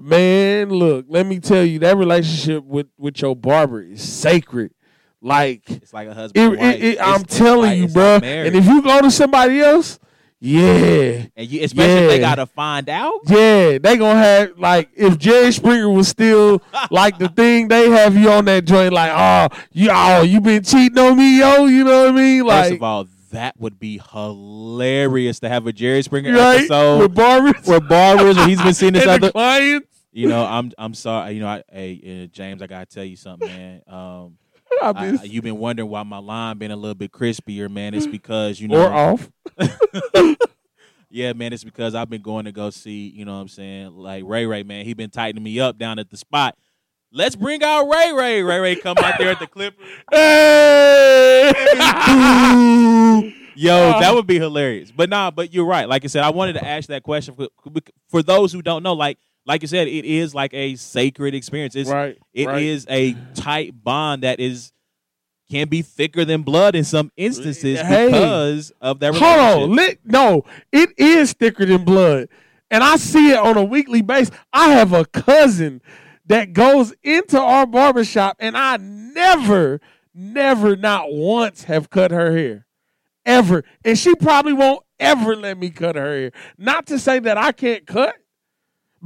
man, 0.00 0.70
look, 0.70 1.06
let 1.08 1.26
me 1.26 1.38
tell 1.38 1.64
you, 1.64 1.78
that 1.80 1.96
relationship 1.96 2.64
with 2.64 2.88
with 2.98 3.20
your 3.22 3.36
barber 3.36 3.82
is 3.82 4.02
sacred. 4.02 4.72
Like, 5.22 5.62
It's 5.70 5.92
like 5.92 6.08
a 6.08 6.14
husband. 6.14 6.44
and 6.44 6.54
it, 6.54 6.58
wife. 6.60 6.74
it, 6.76 6.84
It's- 6.84 7.06
I'm 7.20 7.24
telling 7.24 7.70
like- 7.70 7.78
you, 7.78 7.88
bro. 7.88 8.14
like 8.14 8.24
and 8.24 8.56
if 8.56 8.66
you 8.66 8.82
go 8.82 9.00
to 9.00 9.10
somebody 9.10 9.60
else, 9.60 9.98
yeah, 10.38 11.26
and 11.34 11.48
you, 11.48 11.64
especially 11.64 12.04
if 12.04 12.10
they 12.10 12.18
gotta 12.18 12.46
find 12.46 12.88
out. 12.90 13.20
yeah, 13.26 13.78
they 13.78 13.96
gonna 13.96 14.18
have 14.18 14.58
like 14.58 14.90
if 14.94 15.18
Jerry 15.18 15.50
Springer 15.50 15.88
was 15.88 16.08
still 16.08 16.62
like 16.90 17.18
the 17.18 17.28
thing, 17.36 17.68
they 17.68 17.88
have 17.90 18.16
you 18.16 18.30
on 18.30 18.44
that 18.44 18.66
joint 18.66 18.92
like, 18.92 19.12
oh, 19.14 19.56
you, 19.72 19.90
oh, 19.90 20.22
you 20.22 20.40
been 20.40 20.62
cheating 20.62 20.98
on 20.98 21.16
me, 21.16 21.38
yo. 21.38 21.64
You 21.64 21.84
know 21.84 22.04
what 22.04 22.08
I 22.08 22.12
mean? 22.12 22.44
Like 22.44 22.64
First 22.64 22.74
of 22.74 22.82
all, 22.82 23.08
that 23.30 23.58
would 23.58 23.78
be 23.78 24.00
hilarious 24.12 25.40
to 25.40 25.48
have 25.48 25.66
a 25.66 25.72
Jerry 25.72 26.02
Springer 26.02 26.32
right? 26.32 26.58
episode 26.60 26.98
with 27.00 27.14
barbers, 27.14 27.66
where 27.66 27.80
barbers 27.80 28.36
he's 28.44 28.60
been 28.60 28.74
seeing 28.74 28.92
this 28.92 29.06
other. 29.06 29.32
clients. 29.32 29.88
You 30.12 30.28
know, 30.28 30.44
I'm 30.44 30.72
I'm 30.76 30.94
sorry. 30.94 31.32
You 31.32 31.40
know, 31.40 31.48
I, 31.48 31.62
hey 31.70 32.24
uh, 32.24 32.26
James, 32.32 32.60
I 32.60 32.66
gotta 32.66 32.86
tell 32.86 33.04
you 33.04 33.16
something, 33.16 33.48
man. 33.48 33.82
Um, 33.86 34.36
I 34.82 35.22
you've 35.24 35.44
been 35.44 35.58
wondering 35.58 35.88
why 35.88 36.02
my 36.02 36.18
line 36.18 36.58
been 36.58 36.70
a 36.70 36.76
little 36.76 36.94
bit 36.94 37.12
crispier, 37.12 37.70
man. 37.70 37.94
It's 37.94 38.06
because 38.06 38.60
you 38.60 38.68
know, 38.68 38.86
or 38.86 38.92
off. 38.92 39.30
yeah, 41.10 41.32
man. 41.32 41.52
It's 41.52 41.64
because 41.64 41.94
I've 41.94 42.10
been 42.10 42.22
going 42.22 42.44
to 42.46 42.52
go 42.52 42.70
see. 42.70 43.08
You 43.08 43.24
know, 43.24 43.34
what 43.34 43.42
I'm 43.42 43.48
saying 43.48 43.96
like 43.96 44.24
Ray 44.26 44.46
Ray, 44.46 44.62
man. 44.62 44.84
He 44.84 44.94
been 44.94 45.10
tightening 45.10 45.42
me 45.44 45.60
up 45.60 45.78
down 45.78 45.98
at 45.98 46.10
the 46.10 46.16
spot. 46.16 46.56
Let's 47.12 47.36
bring 47.36 47.62
out 47.62 47.88
Ray 47.88 48.12
Ray. 48.12 48.42
Ray 48.42 48.58
Ray 48.58 48.76
come 48.76 48.96
out 48.98 49.14
there 49.18 49.30
at 49.30 49.38
the 49.38 49.46
Clippers. 49.46 49.86
Hey! 50.10 51.52
Yo, 53.58 53.74
uh, 53.74 54.00
that 54.00 54.14
would 54.14 54.26
be 54.26 54.38
hilarious. 54.38 54.92
But 54.92 55.08
nah, 55.08 55.30
but 55.30 55.54
you're 55.54 55.64
right. 55.64 55.88
Like 55.88 56.04
I 56.04 56.08
said, 56.08 56.22
I 56.24 56.30
wanted 56.30 56.54
to 56.54 56.66
ask 56.66 56.88
that 56.88 57.02
question 57.02 57.34
for, 57.34 57.48
for 58.08 58.22
those 58.22 58.52
who 58.52 58.60
don't 58.60 58.82
know. 58.82 58.92
Like, 58.92 59.18
like 59.46 59.62
you 59.62 59.68
said, 59.68 59.88
it 59.88 60.04
is 60.04 60.34
like 60.34 60.52
a 60.52 60.74
sacred 60.76 61.34
experience. 61.34 61.76
It's 61.76 61.88
right. 61.90 62.18
It 62.34 62.46
right. 62.46 62.62
is 62.62 62.86
a 62.90 63.14
tight 63.34 63.72
bond 63.82 64.22
that 64.22 64.40
is 64.40 64.72
can 65.50 65.68
be 65.68 65.80
thicker 65.82 66.24
than 66.24 66.42
blood 66.42 66.74
in 66.74 66.82
some 66.82 67.12
instances 67.16 67.80
Hey. 67.80 68.06
because 68.06 68.72
of 68.80 68.98
that 68.98 69.14
Hold 69.14 69.62
on, 69.70 69.76
Lit- 69.76 70.00
no, 70.04 70.42
it 70.72 70.90
is 70.98 71.32
thicker 71.34 71.64
than 71.64 71.84
blood, 71.84 72.28
and 72.70 72.82
I 72.82 72.96
see 72.96 73.30
it 73.30 73.38
on 73.38 73.56
a 73.56 73.62
weekly 73.64 74.02
basis. 74.02 74.34
I 74.52 74.70
have 74.70 74.92
a 74.92 75.04
cousin 75.04 75.80
that 76.26 76.52
goes 76.52 76.92
into 77.04 77.40
our 77.40 77.64
barbershop, 77.64 78.36
and 78.40 78.56
I 78.56 78.78
never, 78.78 79.80
never, 80.12 80.74
not 80.74 81.12
once 81.12 81.62
have 81.64 81.90
cut 81.90 82.10
her 82.10 82.36
hair, 82.36 82.66
ever, 83.24 83.62
and 83.84 83.96
she 83.96 84.16
probably 84.16 84.52
won't 84.52 84.82
ever 84.98 85.36
let 85.36 85.58
me 85.58 85.70
cut 85.70 85.94
her 85.94 86.06
hair. 86.18 86.32
Not 86.58 86.86
to 86.86 86.98
say 86.98 87.20
that 87.20 87.38
I 87.38 87.52
can't 87.52 87.86
cut, 87.86 88.16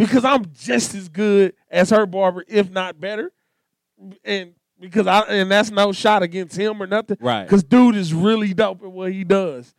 because 0.00 0.24
I'm 0.24 0.44
just 0.54 0.94
as 0.94 1.08
good 1.08 1.54
as 1.70 1.90
her 1.90 2.06
barber, 2.06 2.44
if 2.48 2.70
not 2.70 2.98
better, 3.00 3.32
and 4.24 4.52
because 4.80 5.06
I 5.06 5.20
and 5.22 5.50
that's 5.50 5.70
no 5.70 5.92
shot 5.92 6.22
against 6.22 6.56
him 6.56 6.82
or 6.82 6.86
nothing. 6.86 7.18
Right. 7.20 7.44
Because 7.44 7.62
dude 7.62 7.96
is 7.96 8.12
really 8.14 8.54
dope 8.54 8.82
at 8.82 8.90
what 8.90 9.12
he 9.12 9.24
does. 9.24 9.74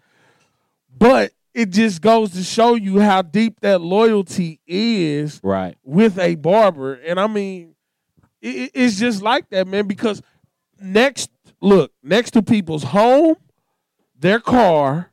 But 0.97 1.31
it 1.53 1.69
just 1.71 2.01
goes 2.01 2.31
to 2.31 2.43
show 2.43 2.75
you 2.75 2.99
how 2.99 3.21
deep 3.21 3.59
that 3.61 3.81
loyalty 3.81 4.59
is 4.67 5.39
Right. 5.43 5.75
with 5.83 6.17
a 6.19 6.35
barber. 6.35 6.93
And 6.95 7.19
I 7.19 7.27
mean, 7.27 7.75
it- 8.41 8.55
it, 8.55 8.71
it's 8.73 8.99
just 8.99 9.21
like 9.21 9.49
that, 9.49 9.67
man, 9.67 9.87
because 9.87 10.21
next, 10.79 11.29
look, 11.61 11.91
next 12.03 12.31
to 12.31 12.41
people's 12.41 12.83
home, 12.83 13.35
their 14.17 14.39
car, 14.39 15.10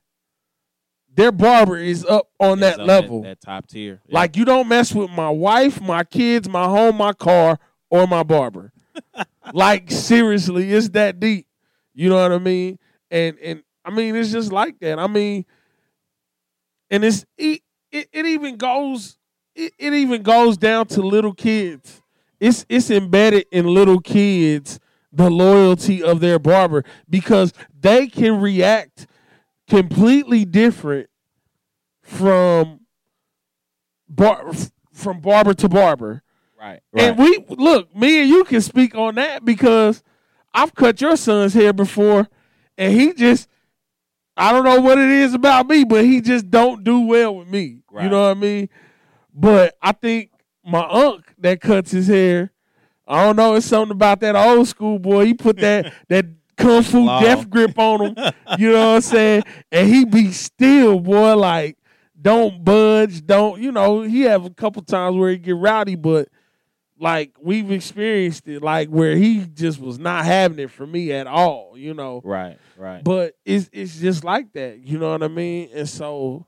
their 1.18 1.32
barber 1.32 1.76
is 1.76 2.04
up 2.04 2.30
on 2.38 2.62
It's 2.62 2.76
that 2.76 2.80
on 2.80 2.86
level. 2.86 3.22
That, 3.22 3.40
top 3.40 3.66
tier. 3.66 4.00
Yeah. 4.06 4.14
Like 4.14 4.36
you 4.36 4.44
don't 4.44 4.68
mess 4.68 4.94
with 4.94 5.10
my 5.10 5.28
wife, 5.28 5.80
my 5.80 6.04
kids, 6.04 6.48
my 6.48 6.66
home, 6.66 6.96
my 6.96 7.12
car, 7.12 7.58
or 7.90 8.06
my 8.06 8.22
barber. 8.22 8.72
like 9.52 9.90
seriously, 9.90 10.72
it's 10.72 10.90
that 10.90 11.18
deep. 11.18 11.48
You 11.92 12.08
know 12.08 12.22
what 12.22 12.30
I 12.30 12.38
mean? 12.38 12.78
And 13.10 13.36
and 13.40 13.62
I 13.84 13.90
mean 13.90 14.14
it's 14.14 14.30
just 14.30 14.52
like 14.52 14.78
that. 14.78 15.00
I 15.00 15.08
mean, 15.08 15.44
and 16.88 17.04
it's 17.04 17.26
it 17.36 17.62
it, 17.90 18.08
it 18.12 18.26
even 18.26 18.56
goes 18.56 19.18
it, 19.56 19.72
it 19.76 19.94
even 19.94 20.22
goes 20.22 20.56
down 20.56 20.86
to 20.86 21.02
little 21.02 21.34
kids. 21.34 22.00
It's 22.38 22.64
it's 22.68 22.92
embedded 22.92 23.46
in 23.50 23.66
little 23.66 24.00
kids 24.00 24.78
the 25.10 25.28
loyalty 25.28 26.00
of 26.00 26.20
their 26.20 26.38
barber 26.38 26.84
because 27.10 27.52
they 27.76 28.06
can 28.06 28.40
react 28.40 29.08
completely 29.68 30.44
different 30.44 31.08
from 32.02 32.80
bar 34.08 34.52
from 34.92 35.20
barber 35.20 35.54
to 35.54 35.68
barber. 35.68 36.22
right. 36.92 37.06
And 37.06 37.18
we 37.18 37.44
look, 37.48 37.94
me 37.94 38.22
and 38.22 38.28
you 38.28 38.44
can 38.44 38.60
speak 38.60 38.94
on 38.94 39.14
that 39.16 39.44
because 39.44 40.02
I've 40.52 40.74
cut 40.74 41.00
your 41.00 41.16
son's 41.16 41.54
hair 41.54 41.72
before, 41.72 42.28
and 42.76 42.92
he 42.92 43.12
just 43.12 43.48
I 44.36 44.52
don't 44.52 44.64
know 44.64 44.80
what 44.80 44.98
it 44.98 45.08
is 45.10 45.34
about 45.34 45.68
me, 45.68 45.84
but 45.84 46.04
he 46.04 46.20
just 46.20 46.50
don't 46.50 46.84
do 46.84 47.00
well 47.00 47.36
with 47.36 47.48
me. 47.48 47.80
You 48.04 48.08
know 48.10 48.22
what 48.22 48.36
I 48.36 48.40
mean? 48.40 48.68
But 49.34 49.76
I 49.82 49.92
think 49.92 50.30
my 50.64 50.86
unc 50.88 51.24
that 51.38 51.60
cuts 51.60 51.90
his 51.90 52.08
hair, 52.08 52.52
I 53.06 53.24
don't 53.24 53.36
know, 53.36 53.54
it's 53.54 53.66
something 53.66 53.94
about 53.94 54.20
that 54.20 54.36
old 54.36 54.68
school 54.68 54.98
boy. 54.98 55.26
He 55.26 55.34
put 55.34 55.58
that 55.58 55.92
that 56.08 56.26
kung 56.58 56.82
fu 56.82 57.04
Law. 57.04 57.20
death 57.20 57.48
grip 57.48 57.78
on 57.78 58.06
him. 58.06 58.32
You 58.58 58.72
know 58.72 58.90
what 58.90 58.96
I'm 58.96 59.00
saying? 59.00 59.42
And 59.70 59.88
he 59.88 60.04
be 60.04 60.32
still, 60.32 61.00
boy, 61.00 61.36
like 61.36 61.78
don't 62.20 62.64
budge, 62.64 63.24
don't 63.24 63.60
you 63.60 63.72
know? 63.72 64.02
He 64.02 64.22
have 64.22 64.44
a 64.44 64.50
couple 64.50 64.82
times 64.82 65.16
where 65.16 65.30
he 65.30 65.38
get 65.38 65.56
rowdy, 65.56 65.94
but 65.94 66.28
like 66.98 67.36
we've 67.40 67.70
experienced 67.70 68.48
it, 68.48 68.62
like 68.62 68.88
where 68.88 69.16
he 69.16 69.46
just 69.46 69.80
was 69.80 69.98
not 69.98 70.24
having 70.24 70.58
it 70.58 70.70
for 70.70 70.86
me 70.86 71.12
at 71.12 71.26
all. 71.26 71.74
You 71.76 71.94
know, 71.94 72.20
right. 72.24 72.58
Right. 72.76 73.02
but 73.04 73.34
it's 73.44 73.70
it's 73.72 73.98
just 73.98 74.24
like 74.24 74.52
that. 74.54 74.80
You 74.80 74.98
know 74.98 75.12
what 75.12 75.22
I 75.22 75.28
mean? 75.28 75.70
And 75.72 75.88
so 75.88 76.46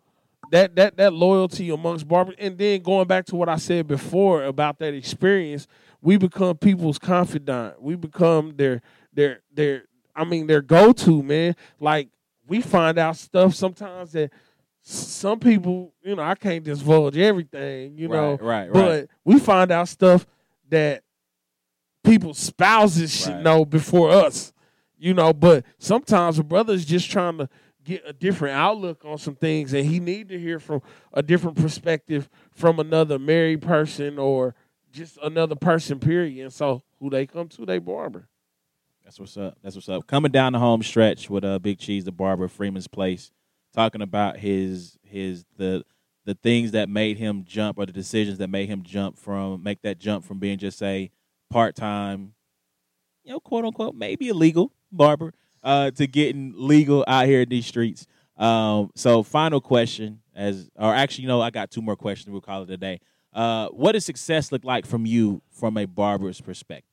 that 0.51 0.74
that 0.77 0.97
that 0.97 1.12
loyalty 1.12 1.70
amongst 1.70 2.09
barbers, 2.09 2.35
and 2.39 2.59
then 2.59 2.82
going 2.82 3.07
back 3.07 3.27
to 3.27 3.37
what 3.37 3.49
I 3.49 3.57
said 3.57 3.87
before 3.87 4.45
about 4.45 4.78
that 4.81 4.95
experience, 4.95 5.66
we 6.03 6.16
become 6.16 6.57
people's 6.57 6.99
confidant. 6.99 7.81
We 7.81 7.95
become 7.97 8.55
their 8.57 8.82
their 9.12 9.41
their. 9.53 9.85
I 10.15 10.24
mean, 10.24 10.47
their 10.47 10.62
go 10.62 10.93
to 10.93 11.23
man. 11.23 11.57
Like 11.78 12.09
we 12.47 12.61
find 12.61 12.99
out 12.99 13.16
stuff 13.16 13.55
sometimes 13.55 14.12
that 14.12 14.31
some 14.82 15.39
people, 15.39 15.93
you 16.03 16.16
know, 16.16 16.23
I 16.23 16.35
can't 16.35 16.65
divulge 16.65 17.16
everything, 17.16 17.97
you 17.99 18.09
know, 18.09 18.39
right. 18.41 18.41
Right. 18.41 18.70
Right. 18.70 18.73
but 18.73 19.09
we 19.24 19.39
find 19.39 19.70
out 19.70 19.89
stuff 19.89 20.27
that 20.70 21.03
people's 22.03 22.39
spouses 22.39 23.15
should 23.15 23.35
Right. 23.35 23.43
know 23.43 23.65
before 23.65 24.11
us, 24.11 24.53
you 24.99 25.12
know. 25.15 25.32
But 25.32 25.65
sometimes 25.78 26.39
a 26.39 26.43
brother's 26.43 26.85
just 26.85 27.11
trying 27.11 27.39
to 27.39 27.49
get 27.85 28.03
a 28.07 28.12
different 28.12 28.57
outlook 28.57 29.05
on 29.05 29.19
some 29.19 29.35
things, 29.35 29.73
and 29.74 29.87
he 29.87 30.01
need 30.01 30.28
to 30.31 30.39
hear 30.39 30.59
from 30.59 30.81
a 31.12 31.23
different 31.23 31.57
perspective 31.59 32.28
from 32.51 32.78
another 32.78 33.19
married 33.19 33.62
person 33.62 34.19
or 34.19 34.55
just 34.93 35.19
another 35.23 35.57
person. 35.57 35.99
Period. 35.99 36.43
And 36.43 36.53
so, 36.53 36.82
who 36.99 37.11
they 37.11 37.27
come 37.27 37.49
to, 37.49 37.66
they 37.66 37.78
barber. 37.78 38.28
That's 39.11 39.19
what's 39.19 39.37
up. 39.37 39.59
That's 39.61 39.74
what's 39.74 39.89
up. 39.89 40.07
Coming 40.07 40.31
down 40.31 40.53
the 40.53 40.61
home 40.61 40.85
stretch 40.85 41.28
with 41.28 41.45
uh, 41.45 41.59
Big 41.59 41.81
Cheese, 41.81 42.05
the 42.05 42.12
barber, 42.12 42.47
Freeman's 42.47 42.87
Place, 42.87 43.32
talking 43.74 44.03
about 44.03 44.37
his 44.37 45.01
his 45.03 45.45
the 45.57 45.85
the 46.27 46.35
things 46.35 46.70
that 46.70 46.89
made 46.89 47.19
him 47.19 47.43
jump 47.45 47.77
or 47.77 47.87
the 47.87 47.93
decisions 47.93 48.39
that 48.39 48.47
made 48.47 48.69
him 48.69 48.85
jump 48.85 49.19
from 49.19 49.65
make 49.65 49.82
that 49.82 49.99
jump 49.99 50.24
from 50.24 50.39
being 50.39 50.59
just 50.59 50.81
a 50.81 51.11
part 51.51 51.74
time, 51.74 52.35
you 53.24 53.32
know, 53.32 53.41
quote 53.41 53.65
unquote, 53.65 53.97
maybe 53.97 54.28
illegal 54.28 54.70
barber, 54.93 55.35
uh, 55.65 55.91
to 55.91 56.07
getting 56.07 56.55
legal 56.57 57.05
out 57.09 57.27
here 57.27 57.41
in 57.41 57.49
these 57.49 57.66
streets. 57.66 58.07
Um, 58.37 58.93
so 58.95 59.24
final 59.24 59.61
question 59.61 60.20
as 60.37 60.70
or 60.77 60.95
actually, 60.95 61.23
you 61.23 61.28
know, 61.28 61.41
I 61.41 61.51
got 61.51 61.73
two 61.73 61.82
more 61.82 61.97
questions 61.97 62.31
we'll 62.31 62.43
call 62.43 62.62
it 62.62 62.70
a 62.70 62.77
day. 62.77 63.01
Uh, 63.32 63.70
what 63.70 63.91
does 63.93 64.05
success 64.05 64.53
look 64.53 64.65
like 64.65 64.87
from 64.87 65.05
you 65.05 65.43
from 65.51 65.77
a 65.77 65.87
barber's 65.87 66.41
perspective? 66.41 66.89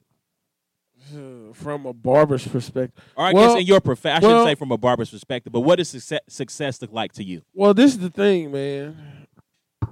From 1.53 1.85
a 1.85 1.93
barber's 1.93 2.47
perspective, 2.47 3.03
Or 3.15 3.25
I 3.25 3.33
Well- 3.33 3.53
guess 3.55 3.61
in 3.61 3.67
your 3.67 3.81
profession, 3.81 4.23
I 4.23 4.27
well- 4.27 4.39
shouldn't 4.45 4.55
say 4.55 4.59
from 4.59 4.71
a 4.71 4.77
barber's 4.77 5.09
perspective, 5.11 5.51
but 5.53 5.61
what 5.61 5.77
does 5.77 5.89
success, 5.89 6.19
success 6.27 6.81
look 6.81 6.91
like 6.91 7.13
to 7.13 7.23
you? 7.23 7.41
Well, 7.53 7.73
this 7.73 7.91
is 7.93 7.99
the 7.99 8.09
thing, 8.09 8.51
man. 8.51 9.27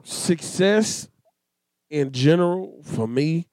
Success 0.04 1.08
in 1.90 2.12
general 2.12 2.82
for 2.84 3.08
me, 3.08 3.48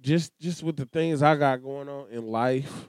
just 0.00 0.32
just 0.40 0.62
with 0.62 0.76
the 0.76 0.86
things 0.86 1.22
I 1.22 1.36
got 1.36 1.62
going 1.62 1.88
on 1.88 2.08
in 2.10 2.26
life, 2.26 2.88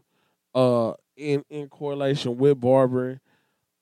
uh, 0.54 0.94
in 1.16 1.44
in 1.50 1.68
correlation 1.70 2.38
with 2.38 2.60
barbering, 2.60 3.20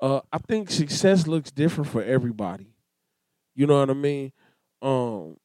uh, 0.02 0.22
I 0.32 0.38
think 0.40 0.70
success 0.70 1.28
looks 1.28 1.52
different 1.52 1.90
for 1.90 2.04
everybody. 2.04 2.68
You 3.56 3.68
know 3.68 3.80
what 3.80 3.90
I 3.90 3.94
mean? 3.94 4.32
Um, 4.82 5.38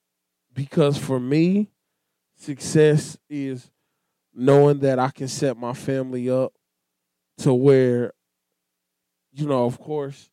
because 0.52 0.98
for 0.98 1.20
me, 1.20 1.68
success 2.36 3.16
is 3.28 3.70
knowing 4.38 4.78
that 4.80 4.98
I 5.00 5.10
can 5.10 5.28
set 5.28 5.56
my 5.56 5.72
family 5.72 6.30
up 6.30 6.54
to 7.38 7.52
where, 7.54 8.12
you 9.32 9.46
know, 9.46 9.64
of 9.66 9.78
course, 9.78 10.30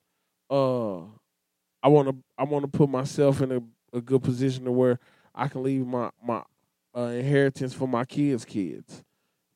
uh 0.50 1.00
I 1.84 1.88
want 1.90 2.10
to 2.10 2.16
I 2.38 2.44
want 2.44 2.72
to 2.72 2.78
put 2.78 2.90
myself 2.90 3.42
in 3.42 3.52
a, 3.52 3.62
a 3.98 4.02
good 4.02 4.24
position 4.24 4.66
to 4.66 4.72
where 4.72 5.00
I 5.34 5.48
can 5.48 5.64
leave 5.64 5.86
my 5.86 6.10
my 6.24 6.44
uh, 6.96 7.02
inheritance 7.02 7.74
for 7.74 7.88
my 7.88 8.06
kids' 8.06 8.46
kids. 8.46 9.04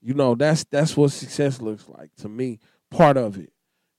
You 0.01 0.13
know, 0.13 0.35
that's 0.35 0.63
that's 0.65 0.95
what 0.97 1.11
success 1.11 1.61
looks 1.61 1.87
like 1.89 2.11
to 2.17 2.29
me. 2.29 2.59
Part 2.91 3.17
of 3.17 3.37
it, 3.37 3.51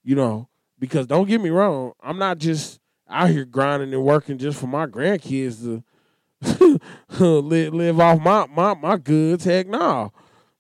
you 0.05 0.16
know, 0.16 0.48
because 0.78 1.06
don't 1.06 1.28
get 1.28 1.40
me 1.40 1.51
wrong, 1.51 1.93
I'm 2.02 2.18
not 2.18 2.39
just 2.39 2.81
out 3.09 3.31
here 3.31 3.44
grinding 3.44 3.93
and 3.93 4.05
working 4.05 4.39
just 4.39 4.59
for 4.60 4.66
my 4.66 4.86
grandkids 4.86 5.62
to 5.62 6.81
live, 7.40 7.74
live 7.74 8.01
off 8.01 8.20
my, 8.20 8.47
my 8.47 8.74
my 8.74 8.97
goods. 8.97 9.44
Heck 9.44 9.66
no. 9.66 10.12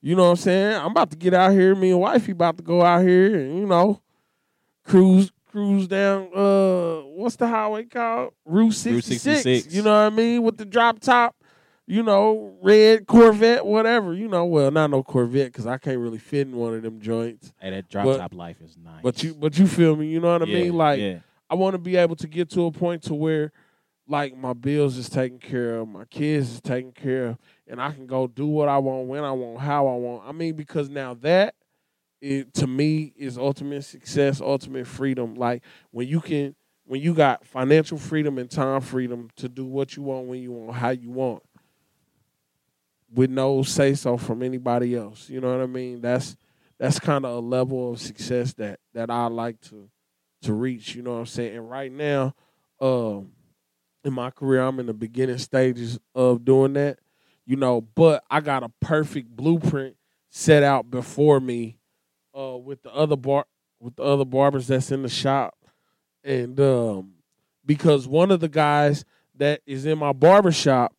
You 0.02 0.16
know 0.16 0.24
what 0.24 0.30
I'm 0.30 0.36
saying? 0.36 0.76
I'm 0.76 0.90
about 0.92 1.10
to 1.10 1.16
get 1.16 1.34
out 1.34 1.52
here. 1.52 1.74
Me 1.74 1.90
and 1.90 2.00
wifey 2.00 2.32
about 2.32 2.56
to 2.56 2.62
go 2.62 2.82
out 2.82 3.02
here 3.02 3.34
and 3.38 3.58
you 3.58 3.66
know 3.66 4.00
cruise 4.84 5.30
cruise 5.50 5.86
down 5.88 6.28
uh 6.34 7.00
what's 7.16 7.36
the 7.36 7.46
highway 7.46 7.84
called? 7.84 8.32
Route 8.44 8.72
66. 8.72 9.22
66. 9.42 9.74
You 9.74 9.82
know 9.82 9.90
what 9.90 10.12
I 10.12 10.16
mean? 10.16 10.42
With 10.42 10.56
the 10.56 10.64
drop 10.64 11.00
top, 11.00 11.36
you 11.86 12.02
know, 12.02 12.56
red 12.62 13.06
Corvette, 13.06 13.66
whatever. 13.66 14.14
You 14.14 14.28
know, 14.28 14.44
well, 14.46 14.70
not 14.70 14.90
no 14.90 15.02
Corvette 15.02 15.48
because 15.48 15.66
I 15.66 15.76
can't 15.76 15.98
really 15.98 16.18
fit 16.18 16.46
in 16.46 16.56
one 16.56 16.74
of 16.74 16.82
them 16.82 17.00
joints. 17.00 17.52
Hey, 17.60 17.70
that 17.70 17.88
drop 17.88 18.04
But- 18.06 18.18
top 18.18 18.34
life 18.34 18.60
is 18.62 18.76
nice. 18.82 19.02
But 19.02 19.22
you 19.22 19.34
but 19.34 19.58
you 19.58 19.66
feel 19.66 19.96
me? 19.96 20.06
You 20.06 20.20
know 20.20 20.32
what 20.32 20.42
I 20.42 20.46
Yeah, 20.46 20.62
mean? 20.62 20.74
Like 20.76 21.00
yeah. 21.00 21.18
I 21.50 21.56
want 21.56 21.74
to 21.74 21.78
be 21.78 21.96
able 21.96 22.16
to 22.16 22.26
get 22.28 22.48
to 22.50 22.66
a 22.66 22.72
point 22.72 23.02
to 23.04 23.14
where 23.14 23.52
like 24.08 24.36
my 24.36 24.52
bills 24.54 24.96
is 24.96 25.08
taken 25.08 25.38
care 25.38 25.76
of, 25.78 25.88
my 25.88 26.04
kids 26.04 26.50
is 26.54 26.60
taken 26.60 26.90
care 26.92 27.26
of, 27.26 27.38
and 27.70 27.80
I 27.80 27.92
can 27.92 28.06
go 28.06 28.26
do 28.26 28.46
what 28.46 28.68
I 28.68 28.78
want, 28.78 29.06
when 29.06 29.22
I 29.22 29.30
want, 29.30 29.60
how 29.60 29.86
I 29.86 29.94
want. 29.94 30.24
I 30.26 30.32
mean, 30.32 30.54
because 30.54 30.90
now 30.90 31.14
that 31.14 31.54
it 32.20 32.52
to 32.54 32.66
me 32.66 33.12
is 33.16 33.38
ultimate 33.38 33.82
success, 33.82 34.40
ultimate 34.40 34.86
freedom. 34.86 35.34
Like 35.34 35.62
when 35.90 36.08
you 36.08 36.20
can 36.20 36.54
when 36.84 37.00
you 37.00 37.14
got 37.14 37.46
financial 37.46 37.96
freedom 37.96 38.36
and 38.38 38.50
time 38.50 38.80
freedom 38.80 39.30
to 39.36 39.48
do 39.48 39.64
what 39.64 39.96
you 39.96 40.02
want 40.02 40.26
when 40.26 40.42
you 40.42 40.52
want, 40.52 40.76
how 40.76 40.90
you 40.90 41.10
want. 41.10 41.42
With 43.12 43.30
no 43.30 43.62
say 43.62 43.94
so 43.94 44.16
from 44.16 44.42
anybody 44.42 44.94
else. 44.94 45.28
You 45.30 45.40
know 45.40 45.50
what 45.50 45.62
I 45.62 45.66
mean? 45.66 46.00
That's 46.00 46.36
that's 46.78 46.98
kind 46.98 47.24
of 47.24 47.36
a 47.36 47.40
level 47.40 47.92
of 47.92 48.00
success 48.00 48.52
that 48.54 48.80
that 48.94 49.10
I 49.10 49.26
like 49.26 49.60
to 49.62 49.88
to 50.42 50.52
reach. 50.52 50.94
You 50.94 51.02
know 51.02 51.12
what 51.12 51.20
I'm 51.20 51.26
saying? 51.26 51.56
And 51.56 51.70
right 51.70 51.92
now, 51.92 52.34
um, 52.80 53.32
in 54.04 54.12
my 54.12 54.30
career, 54.30 54.62
I'm 54.62 54.80
in 54.80 54.86
the 54.86 54.94
beginning 54.94 55.38
stages 55.38 55.98
of 56.14 56.44
doing 56.44 56.72
that. 56.74 56.98
You 57.50 57.56
know, 57.56 57.80
but 57.80 58.22
I 58.30 58.38
got 58.38 58.62
a 58.62 58.68
perfect 58.80 59.34
blueprint 59.34 59.96
set 60.28 60.62
out 60.62 60.88
before 60.88 61.40
me, 61.40 61.78
uh, 62.32 62.56
with 62.56 62.80
the 62.84 62.94
other 62.94 63.16
bar 63.16 63.44
with 63.80 63.96
the 63.96 64.04
other 64.04 64.24
barbers 64.24 64.68
that's 64.68 64.92
in 64.92 65.02
the 65.02 65.08
shop, 65.08 65.56
and 66.22 66.60
um, 66.60 67.14
because 67.66 68.06
one 68.06 68.30
of 68.30 68.38
the 68.38 68.48
guys 68.48 69.04
that 69.34 69.62
is 69.66 69.84
in 69.84 69.98
my 69.98 70.12
barber 70.12 70.52
shop 70.52 70.94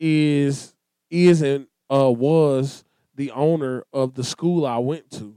is 0.00 0.74
is 1.10 1.42
and 1.42 1.66
uh 1.92 2.10
was 2.10 2.84
the 3.14 3.30
owner 3.32 3.84
of 3.92 4.14
the 4.14 4.24
school 4.24 4.64
I 4.64 4.78
went 4.78 5.10
to. 5.10 5.36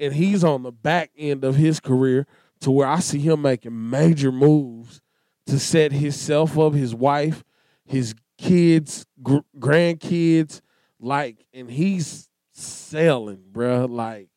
And 0.00 0.12
he's 0.12 0.42
on 0.42 0.64
the 0.64 0.72
back 0.72 1.12
end 1.16 1.44
of 1.44 1.54
his 1.54 1.78
career 1.78 2.26
to 2.58 2.72
where 2.72 2.88
I 2.88 2.98
see 2.98 3.20
him 3.20 3.42
making 3.42 3.88
major 3.88 4.32
moves 4.32 5.00
to 5.46 5.60
set 5.60 5.92
himself 5.92 6.58
up, 6.58 6.74
his 6.74 6.92
wife, 6.92 7.44
his 7.84 8.16
kids, 8.38 9.06
gr- 9.22 9.38
grandkids, 9.58 10.60
like, 11.00 11.46
and 11.52 11.70
he's 11.70 12.28
selling, 12.52 13.42
bruh. 13.52 13.88
Like, 13.90 14.28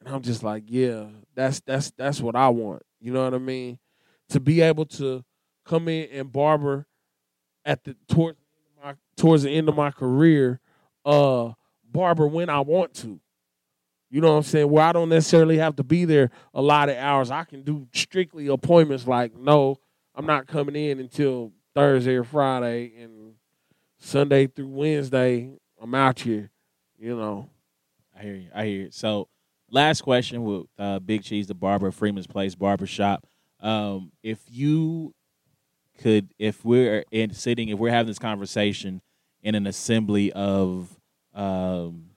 and 0.00 0.14
I'm 0.14 0.22
just 0.22 0.42
like, 0.42 0.64
yeah, 0.66 1.06
that's 1.34 1.60
that's 1.60 1.90
that's 1.92 2.20
what 2.20 2.36
I 2.36 2.48
want. 2.48 2.82
You 3.00 3.12
know 3.12 3.24
what 3.24 3.34
I 3.34 3.38
mean? 3.38 3.78
To 4.30 4.40
be 4.40 4.60
able 4.60 4.86
to 4.86 5.24
come 5.64 5.88
in 5.88 6.08
and 6.10 6.32
barber 6.32 6.86
at 7.64 7.84
the 7.84 7.96
towards 8.08 8.38
my 8.82 8.94
towards 9.16 9.42
the 9.44 9.50
end 9.50 9.68
of 9.68 9.76
my 9.76 9.90
career, 9.90 10.60
uh, 11.04 11.52
barber 11.84 12.26
when 12.26 12.48
I 12.48 12.60
want 12.60 12.94
to. 12.94 13.20
You 14.10 14.20
know 14.20 14.32
what 14.32 14.38
I'm 14.38 14.42
saying? 14.42 14.68
Where 14.68 14.84
I 14.84 14.92
don't 14.92 15.08
necessarily 15.08 15.56
have 15.56 15.76
to 15.76 15.82
be 15.82 16.04
there 16.04 16.30
a 16.52 16.60
lot 16.60 16.90
of 16.90 16.96
hours. 16.96 17.30
I 17.30 17.44
can 17.44 17.62
do 17.62 17.88
strictly 17.94 18.46
appointments 18.48 19.06
like, 19.06 19.34
no, 19.34 19.78
I'm 20.14 20.26
not 20.26 20.46
coming 20.46 20.76
in 20.76 21.00
until 21.00 21.52
Thursday 21.74 22.16
or 22.16 22.24
Friday 22.24 22.92
and 23.00 23.31
Sunday 24.02 24.48
through 24.48 24.66
Wednesday, 24.66 25.48
I'm 25.80 25.94
out 25.94 26.20
here. 26.20 26.50
You 26.98 27.16
know. 27.16 27.48
I 28.18 28.22
hear 28.22 28.34
you. 28.34 28.48
I 28.54 28.64
hear 28.66 28.80
you. 28.82 28.90
So, 28.90 29.28
last 29.70 30.02
question 30.02 30.42
with 30.42 30.66
uh, 30.78 30.98
Big 30.98 31.22
Cheese, 31.22 31.46
the 31.46 31.54
barber, 31.54 31.90
Freeman's 31.92 32.26
Place 32.26 32.54
Barber 32.54 32.86
Shop. 32.86 33.26
Um, 33.60 34.10
if 34.22 34.40
you 34.48 35.14
could, 35.98 36.34
if 36.38 36.64
we're 36.64 37.04
in 37.12 37.32
sitting, 37.32 37.68
if 37.68 37.78
we're 37.78 37.92
having 37.92 38.08
this 38.08 38.18
conversation 38.18 39.00
in 39.40 39.54
an 39.54 39.66
assembly 39.68 40.32
of 40.32 40.96
um, 41.32 42.10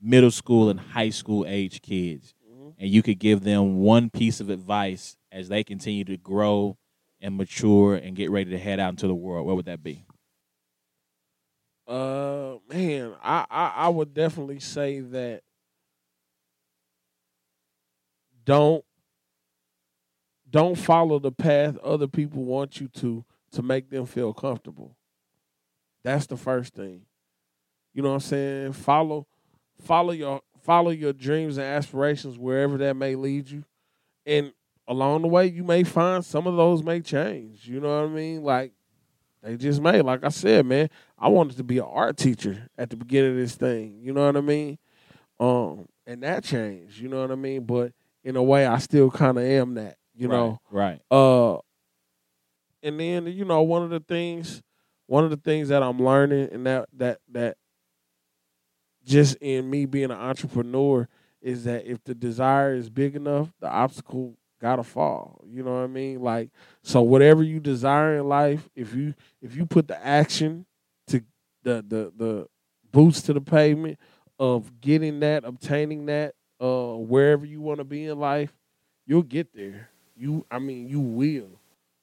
middle 0.00 0.30
school 0.30 0.70
and 0.70 0.80
high 0.80 1.10
school 1.10 1.44
age 1.46 1.82
kids, 1.82 2.34
and 2.78 2.88
you 2.88 3.02
could 3.02 3.18
give 3.18 3.42
them 3.42 3.76
one 3.76 4.08
piece 4.08 4.40
of 4.40 4.48
advice 4.48 5.16
as 5.30 5.48
they 5.48 5.62
continue 5.62 6.04
to 6.04 6.16
grow 6.16 6.78
and 7.20 7.36
mature 7.36 7.94
and 7.96 8.16
get 8.16 8.30
ready 8.30 8.50
to 8.50 8.58
head 8.58 8.80
out 8.80 8.90
into 8.90 9.06
the 9.06 9.14
world, 9.14 9.46
what 9.46 9.56
would 9.56 9.66
that 9.66 9.82
be? 9.82 10.06
Uh 11.92 12.56
man, 12.70 13.12
I, 13.22 13.44
I 13.50 13.66
I 13.76 13.88
would 13.90 14.14
definitely 14.14 14.60
say 14.60 15.00
that 15.00 15.42
don't 18.46 18.82
don't 20.48 20.76
follow 20.76 21.18
the 21.18 21.32
path 21.32 21.76
other 21.84 22.06
people 22.06 22.44
want 22.44 22.80
you 22.80 22.88
to 22.88 23.26
to 23.52 23.62
make 23.62 23.90
them 23.90 24.06
feel 24.06 24.32
comfortable. 24.32 24.96
That's 26.02 26.24
the 26.24 26.38
first 26.38 26.72
thing. 26.72 27.02
You 27.92 28.00
know 28.00 28.08
what 28.08 28.14
I'm 28.14 28.20
saying? 28.20 28.72
Follow 28.72 29.26
follow 29.78 30.12
your 30.12 30.40
follow 30.62 30.92
your 30.92 31.12
dreams 31.12 31.58
and 31.58 31.66
aspirations 31.66 32.38
wherever 32.38 32.78
that 32.78 32.96
may 32.96 33.16
lead 33.16 33.50
you. 33.50 33.64
And 34.24 34.54
along 34.88 35.20
the 35.20 35.28
way 35.28 35.48
you 35.48 35.62
may 35.62 35.84
find 35.84 36.24
some 36.24 36.46
of 36.46 36.56
those 36.56 36.82
may 36.82 37.02
change. 37.02 37.68
You 37.68 37.80
know 37.80 38.00
what 38.00 38.10
I 38.10 38.14
mean? 38.14 38.42
Like 38.42 38.72
they 39.42 39.56
just 39.56 39.80
may. 39.80 40.02
Like 40.02 40.24
I 40.24 40.28
said, 40.28 40.66
man, 40.66 40.88
I 41.18 41.28
wanted 41.28 41.56
to 41.56 41.64
be 41.64 41.78
an 41.78 41.86
art 41.88 42.16
teacher 42.16 42.68
at 42.78 42.90
the 42.90 42.96
beginning 42.96 43.32
of 43.32 43.36
this 43.36 43.54
thing. 43.54 43.98
You 44.00 44.12
know 44.12 44.26
what 44.26 44.36
I 44.36 44.40
mean? 44.40 44.78
Um, 45.40 45.86
and 46.06 46.22
that 46.22 46.44
changed. 46.44 46.98
You 46.98 47.08
know 47.08 47.20
what 47.22 47.30
I 47.30 47.34
mean? 47.34 47.64
But 47.64 47.92
in 48.22 48.36
a 48.36 48.42
way, 48.42 48.66
I 48.66 48.78
still 48.78 49.10
kind 49.10 49.38
of 49.38 49.44
am 49.44 49.74
that. 49.74 49.96
You 50.14 50.28
know. 50.28 50.60
right? 50.70 51.00
Uh, 51.10 51.56
and 52.82 53.00
then 53.00 53.26
you 53.26 53.44
know 53.44 53.62
one 53.62 53.82
of 53.82 53.90
the 53.90 54.00
things, 54.00 54.62
one 55.06 55.24
of 55.24 55.30
the 55.30 55.36
things 55.36 55.68
that 55.68 55.82
I'm 55.82 55.98
learning, 55.98 56.50
and 56.52 56.66
that 56.66 56.88
that 56.96 57.18
that 57.32 57.56
just 59.04 59.36
in 59.36 59.68
me 59.68 59.86
being 59.86 60.06
an 60.06 60.12
entrepreneur 60.12 61.08
is 61.40 61.64
that 61.64 61.86
if 61.86 62.02
the 62.04 62.14
desire 62.14 62.74
is 62.74 62.88
big 62.88 63.16
enough, 63.16 63.52
the 63.60 63.68
obstacle 63.68 64.36
gotta 64.62 64.84
fall. 64.84 65.42
You 65.46 65.64
know 65.64 65.72
what 65.74 65.82
I 65.82 65.88
mean? 65.88 66.22
Like 66.22 66.50
so, 66.82 67.02
whatever 67.02 67.42
you 67.42 67.60
desire 67.60 68.16
in 68.16 68.28
life, 68.28 68.70
if 68.74 68.94
you 68.94 69.14
if 69.42 69.56
you 69.56 69.66
put 69.66 69.88
the 69.88 70.06
action 70.06 70.64
to 71.08 71.22
the 71.64 71.84
the 71.86 72.12
the 72.16 72.46
boots 72.92 73.22
to 73.22 73.32
the 73.32 73.40
pavement 73.40 73.98
of 74.38 74.80
getting 74.80 75.20
that, 75.20 75.44
obtaining 75.44 76.06
that, 76.06 76.34
uh, 76.60 76.94
wherever 76.94 77.44
you 77.44 77.60
want 77.60 77.78
to 77.78 77.84
be 77.84 78.04
in 78.06 78.18
life, 78.18 78.52
you'll 79.04 79.22
get 79.22 79.54
there. 79.54 79.90
You, 80.16 80.46
I 80.50 80.58
mean, 80.58 80.88
you 80.88 81.00
will, 81.00 81.50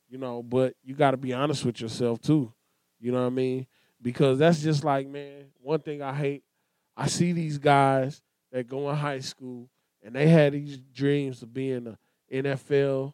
you 0.10 0.18
know. 0.18 0.44
But 0.44 0.76
you 0.84 0.95
got 0.95 1.11
to 1.11 1.18
be 1.18 1.34
honest 1.34 1.64
with 1.64 1.80
yourself 1.80 2.22
too. 2.22 2.52
You 2.99 3.14
know 3.14 3.22
what 3.22 3.27
I 3.27 3.31
mean? 3.31 3.68
Because 4.02 4.40
that's 4.40 4.61
just 4.61 4.84
like, 4.84 5.07
man, 5.07 5.45
one 5.61 5.80
thing 5.80 6.02
I 6.02 6.14
hate. 6.14 6.44
I 6.98 7.07
see 7.07 7.31
these 7.31 7.57
guys 7.57 8.22
that 8.52 8.68
go 8.68 8.90
in 8.90 8.95
high 8.98 9.19
school 9.19 9.69
and 10.03 10.14
they 10.14 10.27
had 10.27 10.53
these 10.53 10.77
dreams 10.94 11.41
of 11.41 11.53
being 11.53 11.88
an 11.88 11.98
NFL 12.31 13.14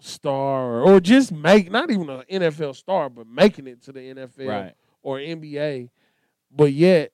star 0.00 0.80
or, 0.80 0.82
or 0.82 1.00
just 1.00 1.32
make 1.32 1.70
not 1.70 1.90
even 1.90 2.08
an 2.10 2.22
NFL 2.30 2.74
star, 2.76 3.08
but 3.08 3.26
making 3.26 3.66
it 3.66 3.82
to 3.84 3.92
the 3.92 4.00
NFL 4.00 4.48
Right. 4.48 4.74
or 5.02 5.18
NBA. 5.18 5.90
But 6.50 6.72
yet, 6.72 7.12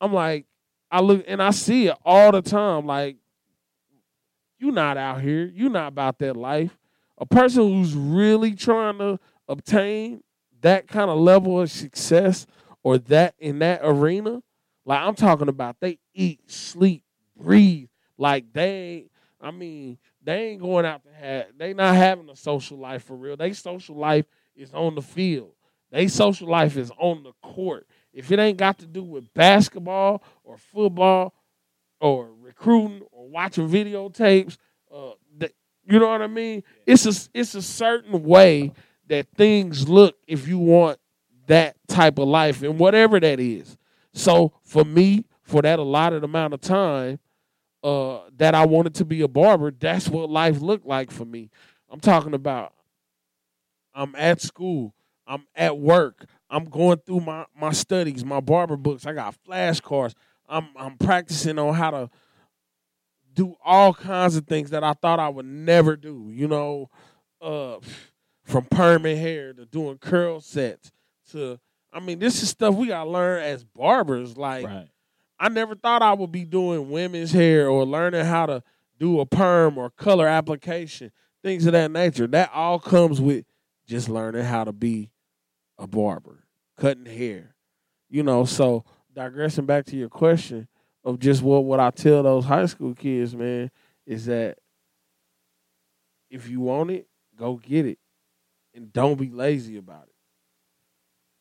I'm 0.00 0.12
like, 0.12 0.46
I 0.90 1.00
look 1.00 1.24
and 1.26 1.42
I 1.42 1.50
see 1.50 1.88
it 1.88 1.96
all 2.04 2.32
the 2.32 2.40
time. 2.42 2.86
Like, 2.86 3.16
you're 4.58 4.72
not 4.72 4.96
out 4.96 5.20
here. 5.20 5.50
You're 5.54 5.70
not 5.70 5.88
about 5.88 6.18
that 6.20 6.36
life. 6.36 6.76
A 7.18 7.26
person 7.26 7.62
who's 7.62 7.94
really 7.94 8.54
trying 8.54 8.98
to 8.98 9.18
obtain 9.48 10.22
that 10.60 10.88
kind 10.88 11.10
of 11.10 11.18
level 11.18 11.60
of 11.60 11.70
success 11.70 12.46
or 12.82 12.98
that 12.98 13.34
in 13.38 13.58
that 13.60 13.80
arena, 13.82 14.42
like 14.84 15.00
I'm 15.00 15.14
talking 15.14 15.48
about, 15.48 15.76
they 15.80 15.98
eat, 16.14 16.40
sleep, 16.50 17.02
breathe. 17.36 17.88
Like 18.16 18.52
they, 18.52 19.10
I 19.40 19.50
mean, 19.50 19.98
they 20.28 20.48
ain't 20.48 20.60
going 20.60 20.84
out 20.84 21.02
to 21.04 21.12
have. 21.12 21.46
They 21.56 21.72
not 21.72 21.94
having 21.94 22.28
a 22.28 22.36
social 22.36 22.78
life 22.78 23.04
for 23.04 23.16
real. 23.16 23.36
They 23.36 23.54
social 23.54 23.96
life 23.96 24.26
is 24.54 24.74
on 24.74 24.94
the 24.94 25.00
field. 25.00 25.52
They 25.90 26.08
social 26.08 26.48
life 26.48 26.76
is 26.76 26.92
on 26.98 27.22
the 27.22 27.32
court. 27.42 27.86
If 28.12 28.30
it 28.30 28.38
ain't 28.38 28.58
got 28.58 28.78
to 28.80 28.86
do 28.86 29.02
with 29.02 29.32
basketball 29.32 30.22
or 30.44 30.58
football 30.58 31.32
or 31.98 32.28
recruiting 32.42 33.02
or 33.10 33.26
watching 33.28 33.70
videotapes, 33.70 34.58
uh, 34.94 35.12
you 35.90 35.98
know 35.98 36.08
what 36.08 36.20
I 36.20 36.26
mean? 36.26 36.62
It's 36.84 37.06
a 37.06 37.30
it's 37.32 37.54
a 37.54 37.62
certain 37.62 38.22
way 38.24 38.72
that 39.06 39.28
things 39.34 39.88
look 39.88 40.16
if 40.26 40.46
you 40.46 40.58
want 40.58 40.98
that 41.46 41.76
type 41.88 42.18
of 42.18 42.28
life 42.28 42.62
and 42.62 42.78
whatever 42.78 43.18
that 43.18 43.40
is. 43.40 43.78
So 44.12 44.52
for 44.62 44.84
me, 44.84 45.24
for 45.42 45.62
that 45.62 45.78
allotted 45.78 46.22
amount 46.22 46.52
of 46.52 46.60
time, 46.60 47.18
uh, 47.82 48.20
that 48.36 48.54
I 48.54 48.66
wanted 48.66 48.94
to 48.96 49.04
be 49.04 49.22
a 49.22 49.28
barber, 49.28 49.70
that's 49.70 50.08
what 50.08 50.30
life 50.30 50.60
looked 50.60 50.86
like 50.86 51.10
for 51.10 51.24
me. 51.24 51.50
I'm 51.90 52.00
talking 52.00 52.34
about 52.34 52.74
I'm 53.94 54.14
at 54.16 54.40
school, 54.40 54.94
I'm 55.26 55.46
at 55.54 55.78
work, 55.78 56.26
I'm 56.50 56.64
going 56.64 56.98
through 56.98 57.20
my, 57.20 57.46
my 57.58 57.72
studies, 57.72 58.24
my 58.24 58.40
barber 58.40 58.76
books, 58.76 59.06
I 59.06 59.12
got 59.12 59.36
flashcards, 59.48 60.14
I'm 60.48 60.68
I'm 60.76 60.96
practicing 60.96 61.58
on 61.58 61.74
how 61.74 61.90
to 61.90 62.10
do 63.32 63.54
all 63.64 63.94
kinds 63.94 64.36
of 64.36 64.46
things 64.46 64.70
that 64.70 64.82
I 64.82 64.94
thought 64.94 65.20
I 65.20 65.28
would 65.28 65.46
never 65.46 65.96
do, 65.96 66.30
you 66.32 66.48
know, 66.48 66.90
uh 67.40 67.76
from 68.44 68.64
permanent 68.64 69.20
hair 69.20 69.52
to 69.52 69.66
doing 69.66 69.98
curl 69.98 70.40
sets 70.40 70.90
to 71.30 71.58
I 71.92 72.00
mean, 72.00 72.18
this 72.18 72.42
is 72.42 72.50
stuff 72.50 72.74
we 72.74 72.88
gotta 72.88 73.08
learn 73.08 73.42
as 73.42 73.64
barbers. 73.64 74.36
Like 74.36 74.66
Right. 74.66 74.88
I 75.40 75.48
never 75.48 75.74
thought 75.74 76.02
I 76.02 76.12
would 76.12 76.32
be 76.32 76.44
doing 76.44 76.90
women's 76.90 77.32
hair 77.32 77.68
or 77.68 77.84
learning 77.84 78.24
how 78.24 78.46
to 78.46 78.62
do 78.98 79.20
a 79.20 79.26
perm 79.26 79.78
or 79.78 79.90
color 79.90 80.26
application, 80.26 81.12
things 81.42 81.66
of 81.66 81.72
that 81.72 81.90
nature. 81.90 82.26
That 82.26 82.50
all 82.52 82.78
comes 82.78 83.20
with 83.20 83.44
just 83.86 84.08
learning 84.08 84.44
how 84.44 84.64
to 84.64 84.72
be 84.72 85.10
a 85.78 85.86
barber, 85.86 86.44
cutting 86.76 87.06
hair. 87.06 87.54
You 88.10 88.22
know, 88.22 88.44
so 88.44 88.84
digressing 89.14 89.66
back 89.66 89.84
to 89.86 89.96
your 89.96 90.08
question 90.08 90.66
of 91.04 91.18
just 91.18 91.42
what 91.42 91.64
what 91.64 91.80
I 91.80 91.90
tell 91.90 92.22
those 92.22 92.44
high 92.44 92.66
school 92.66 92.94
kids, 92.94 93.34
man, 93.34 93.70
is 94.06 94.26
that 94.26 94.58
if 96.30 96.48
you 96.48 96.60
want 96.60 96.90
it, 96.90 97.06
go 97.36 97.56
get 97.56 97.86
it. 97.86 97.98
And 98.74 98.92
don't 98.92 99.18
be 99.18 99.30
lazy 99.30 99.76
about 99.76 100.04
it. 100.04 100.14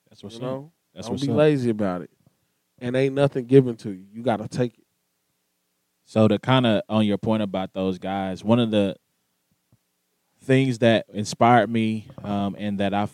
That's 0.09 0.23
what's 0.23 0.35
you 0.35 0.41
know? 0.41 0.71
That's 0.93 1.07
don't 1.07 1.13
what's 1.15 1.25
be 1.25 1.31
up. 1.31 1.37
lazy 1.37 1.69
about 1.69 2.01
it. 2.01 2.09
And 2.79 2.95
ain't 2.95 3.15
nothing 3.15 3.45
given 3.45 3.75
to 3.77 3.91
you. 3.91 4.05
You 4.11 4.21
gotta 4.23 4.47
take 4.47 4.77
it. 4.77 4.85
So 6.05 6.27
to 6.27 6.39
kind 6.39 6.65
of 6.65 6.83
on 6.87 7.05
your 7.05 7.17
point 7.17 7.43
about 7.43 7.73
those 7.73 7.99
guys, 7.99 8.43
one 8.43 8.59
of 8.59 8.71
the 8.71 8.95
things 10.43 10.79
that 10.79 11.05
inspired 11.13 11.69
me 11.69 12.07
um, 12.23 12.55
and 12.57 12.79
that 12.79 12.93
I 12.93 13.09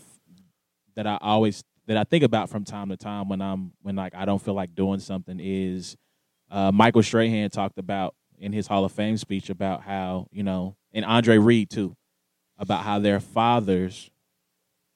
that 0.95 1.07
I 1.07 1.17
always 1.21 1.63
that 1.87 1.97
I 1.97 2.03
think 2.03 2.23
about 2.23 2.49
from 2.49 2.63
time 2.63 2.89
to 2.89 2.97
time 2.97 3.29
when 3.29 3.41
I'm 3.41 3.73
when 3.81 3.95
like 3.95 4.13
I 4.15 4.25
don't 4.25 4.41
feel 4.41 4.53
like 4.53 4.75
doing 4.75 4.99
something 4.99 5.39
is 5.41 5.97
uh, 6.51 6.71
Michael 6.71 7.01
Strahan 7.03 7.49
talked 7.49 7.77
about 7.79 8.15
in 8.37 8.53
his 8.53 8.67
Hall 8.67 8.85
of 8.85 8.91
Fame 8.91 9.17
speech 9.17 9.49
about 9.49 9.81
how 9.81 10.27
you 10.31 10.43
know 10.43 10.75
and 10.93 11.03
Andre 11.03 11.37
Reed 11.37 11.69
too 11.69 11.95
about 12.57 12.83
how 12.83 12.99
their 12.99 13.19
fathers 13.19 14.11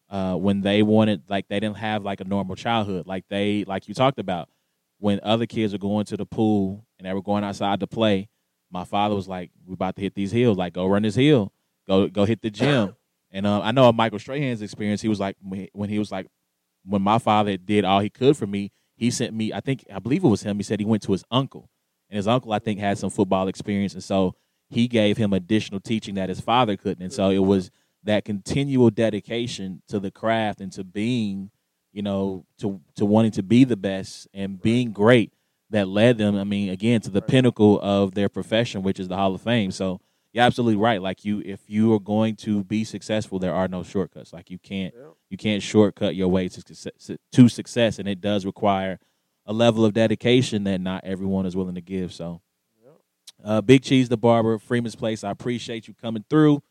uh, 0.09 0.35
when 0.35 0.61
they 0.61 0.83
wanted 0.83 1.23
like 1.27 1.47
they 1.47 1.59
didn't 1.59 1.77
have 1.77 2.03
like 2.03 2.21
a 2.21 2.25
normal 2.25 2.55
childhood 2.55 3.07
like 3.07 3.25
they 3.29 3.63
like 3.65 3.87
you 3.87 3.93
talked 3.93 4.19
about 4.19 4.49
when 4.99 5.19
other 5.23 5.45
kids 5.45 5.73
were 5.73 5.79
going 5.79 6.05
to 6.05 6.17
the 6.17 6.25
pool 6.25 6.85
and 6.97 7.07
they 7.07 7.13
were 7.13 7.21
going 7.21 7.43
outside 7.43 7.79
to 7.79 7.87
play, 7.87 8.29
my 8.71 8.83
father 8.83 9.15
was 9.15 9.27
like, 9.27 9.51
"We 9.65 9.73
about 9.73 9.95
to 9.95 10.01
hit 10.01 10.15
these 10.15 10.31
hills. 10.31 10.57
Like, 10.57 10.73
go 10.73 10.85
run 10.85 11.03
this 11.03 11.15
hill. 11.15 11.53
Go 11.87 12.07
go 12.07 12.25
hit 12.25 12.41
the 12.41 12.49
gym." 12.49 12.95
and 13.31 13.45
uh, 13.45 13.61
I 13.61 13.71
know 13.71 13.89
of 13.89 13.95
Michael 13.95 14.19
Strahan's 14.19 14.61
experience. 14.61 15.01
He 15.01 15.07
was 15.07 15.19
like 15.19 15.37
when 15.41 15.89
he 15.89 15.99
was 15.99 16.11
like 16.11 16.27
when 16.85 17.01
my 17.01 17.19
father 17.19 17.57
did 17.57 17.85
all 17.85 17.99
he 17.99 18.09
could 18.09 18.37
for 18.37 18.47
me. 18.47 18.71
He 18.95 19.11
sent 19.11 19.33
me. 19.33 19.53
I 19.53 19.59
think 19.59 19.85
I 19.93 19.99
believe 19.99 20.23
it 20.23 20.27
was 20.27 20.43
him. 20.43 20.57
He 20.57 20.63
said 20.63 20.79
he 20.79 20.85
went 20.85 21.03
to 21.03 21.11
his 21.11 21.23
uncle, 21.29 21.69
and 22.09 22.17
his 22.17 22.27
uncle 22.27 22.51
I 22.51 22.59
think 22.59 22.79
had 22.79 22.97
some 22.97 23.11
football 23.11 23.47
experience, 23.47 23.93
and 23.93 24.03
so 24.03 24.35
he 24.69 24.87
gave 24.87 25.17
him 25.17 25.33
additional 25.33 25.79
teaching 25.79 26.15
that 26.15 26.29
his 26.29 26.41
father 26.41 26.75
couldn't. 26.75 27.03
And 27.03 27.13
so 27.13 27.29
it 27.29 27.39
was 27.39 27.71
that 28.03 28.25
continual 28.25 28.89
dedication 28.89 29.81
to 29.87 29.99
the 29.99 30.11
craft 30.11 30.61
and 30.61 30.71
to 30.73 30.83
being 30.83 31.51
you 31.97 32.03
know, 32.03 32.45
to 32.59 32.79
to 32.93 33.07
wanting 33.07 33.31
to 33.31 33.41
be 33.41 33.63
the 33.63 33.75
best 33.75 34.27
and 34.31 34.61
being 34.61 34.91
great 34.91 35.33
that 35.71 35.87
led 35.87 36.19
them, 36.19 36.37
I 36.37 36.43
mean, 36.43 36.69
again, 36.69 37.01
to 37.01 37.09
the 37.09 37.23
pinnacle 37.23 37.79
of 37.81 38.13
their 38.13 38.29
profession, 38.29 38.83
which 38.83 38.99
is 38.99 39.07
the 39.07 39.15
Hall 39.15 39.33
of 39.33 39.41
Fame. 39.41 39.71
So 39.71 39.99
you're 40.31 40.43
absolutely 40.43 40.75
right. 40.75 41.01
Like 41.01 41.25
you 41.25 41.41
if 41.43 41.61
you 41.65 41.91
are 41.95 41.99
going 41.99 42.35
to 42.35 42.63
be 42.63 42.83
successful, 42.83 43.39
there 43.39 43.55
are 43.55 43.67
no 43.67 43.81
shortcuts. 43.81 44.31
Like 44.31 44.51
you 44.51 44.59
can't 44.59 44.93
you 45.31 45.37
can't 45.37 45.63
shortcut 45.63 46.15
your 46.15 46.27
way 46.27 46.47
to 46.49 46.61
success, 46.61 47.17
to 47.31 47.49
success 47.49 47.97
and 47.97 48.07
it 48.07 48.21
does 48.21 48.45
require 48.45 48.99
a 49.47 49.51
level 49.51 49.83
of 49.83 49.93
dedication 49.93 50.65
that 50.65 50.79
not 50.79 51.03
everyone 51.03 51.47
is 51.47 51.55
willing 51.55 51.73
to 51.73 51.81
give. 51.81 52.13
So 52.13 52.41
uh, 53.43 53.61
Big 53.61 53.81
Cheese 53.81 54.07
the 54.07 54.17
Barber, 54.17 54.59
Freeman's 54.59 54.95
Place, 54.95 55.23
I 55.23 55.31
appreciate 55.31 55.87
you 55.87 55.95
coming 55.95 56.25
through. 56.29 56.61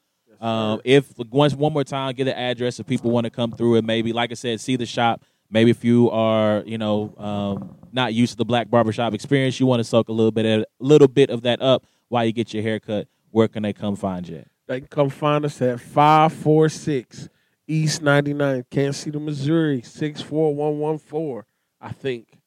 Um, 0.41 0.81
if 0.85 1.13
once 1.31 1.55
one 1.55 1.73
more 1.73 1.85
time, 1.85 2.15
get 2.15 2.29
an 2.29 2.35
address 2.35 2.81
if 2.81 2.87
people 2.87 3.11
want 3.11 3.25
to 3.25 3.31
come 3.31 3.53
through 3.53 3.77
and 3.77 3.87
maybe, 3.87 4.13
like 4.13 4.31
I 4.31 4.35
said, 4.35 4.61
see 4.61 4.77
the 4.77 4.87
shop. 4.87 5.23
Maybe 5.51 5.71
if 5.71 5.85
you 5.85 6.11
are, 6.11 6.63
you 6.67 6.77
know, 6.77 7.15
um, 7.19 7.77
not 7.93 8.15
used 8.15 8.33
to 8.33 8.37
the 8.37 8.45
black 8.45 8.69
barbershop 8.69 9.15
experience, 9.15 9.61
you 9.61 9.67
want 9.67 9.81
to 9.81 9.85
soak 9.85 10.09
a 10.09 10.13
little 10.13 10.33
bit, 10.33 10.45
of, 10.45 10.65
little 10.81 11.09
bit 11.09 11.31
of 11.31 11.43
that 11.43 11.63
up 11.63 11.87
while 12.09 12.25
you 12.25 12.33
get 12.33 12.53
your 12.53 12.63
haircut. 12.63 13.07
Where 13.31 13.49
can 13.49 13.63
they 13.63 13.73
come 13.73 13.97
find 13.97 14.29
you? 14.29 14.45
They 14.67 14.81
can 14.81 14.89
come 14.89 15.11
find 15.11 15.45
us 15.45 15.63
at 15.63 15.81
546 15.81 17.29
East 17.69 18.03
99, 18.03 18.65
Kansas 18.71 19.03
City, 19.03 19.19
Missouri, 19.19 19.83
64114, 19.83 21.43
I 21.81 21.93
think. 21.93 22.39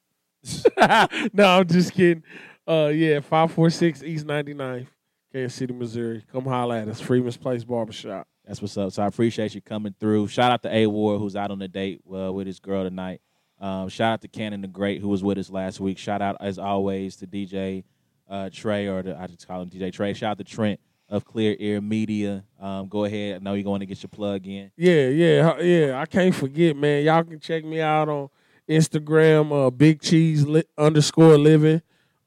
no, 1.34 1.60
I'm 1.60 1.68
just 1.68 1.94
kidding. 1.94 2.24
Uh, 2.68 2.92
yeah, 2.94 3.20
546 3.20 4.04
East 4.04 4.26
99, 4.26 4.88
Kansas 5.32 5.56
City, 5.56 5.74
Missouri. 5.74 6.24
Come 6.32 6.46
holla 6.46 6.80
at 6.82 6.88
us. 6.88 7.00
Freeman's 7.00 7.38
Place 7.38 7.64
Barbershop. 7.64 8.28
That's 8.46 8.62
what's 8.62 8.76
up. 8.78 8.92
So 8.92 9.04
I 9.04 9.08
appreciate 9.08 9.54
you 9.54 9.62
coming 9.62 9.94
through. 10.00 10.28
Shout 10.28 10.52
out 10.52 10.64
to 10.64 10.74
A 10.74 10.88
War 10.88 11.20
who's 11.20 11.36
out 11.36 11.52
on 11.52 11.62
a 11.62 11.68
date 11.68 12.02
uh, 12.12 12.34
with 12.34 12.48
his 12.48 12.60
girl 12.60 12.84
tonight. 12.84 13.22
Um, 13.60 13.90
shout 13.90 14.14
out 14.14 14.22
to 14.22 14.28
Cannon 14.28 14.62
the 14.62 14.68
Great 14.68 15.02
who 15.02 15.10
was 15.10 15.24
with 15.24 15.38
us 15.38 15.50
last 15.50 15.80
week. 15.80 15.98
Shout 15.98 16.22
out 16.22 16.38
as 16.40 16.58
always 16.58 17.16
to 17.18 17.28
DJ 17.28 17.84
uh, 18.28 18.50
Trey 18.52 18.88
or 18.88 19.04
the, 19.04 19.20
I 19.20 19.28
just 19.28 19.48
call 19.48 19.62
him 19.62 19.70
DJ 19.70 19.94
Trey. 19.94 20.14
Shout 20.14 20.32
out 20.32 20.38
to 20.40 20.44
Trent 20.44 20.80
of 21.10 21.26
Clear 21.26 21.56
Air 21.60 21.82
Media. 21.82 22.44
Um, 22.60 22.88
go 22.88 23.04
ahead. 23.04 23.36
I 23.36 23.40
know 23.40 23.54
you're 23.54 23.64
going 23.64 23.82
to 23.82 23.86
get 23.86 24.02
your 24.02 24.10
plug 24.10 24.48
in. 24.48 24.72
Yeah, 24.78 25.10
yeah, 25.10 25.60
yeah. 25.60 26.00
I 26.00 26.06
can't 26.06 26.34
forget, 26.34 26.76
man. 26.76 27.04
Y'all 27.04 27.24
can 27.24 27.40
check 27.40 27.66
me 27.66 27.82
out 27.82 28.10
on 28.10 28.30
Instagram, 28.68 29.68
uh, 29.68 29.70
Big 29.70 30.02
Cheese 30.02 30.46
li- 30.46 30.64
underscore 30.78 31.38
Living. 31.38 31.82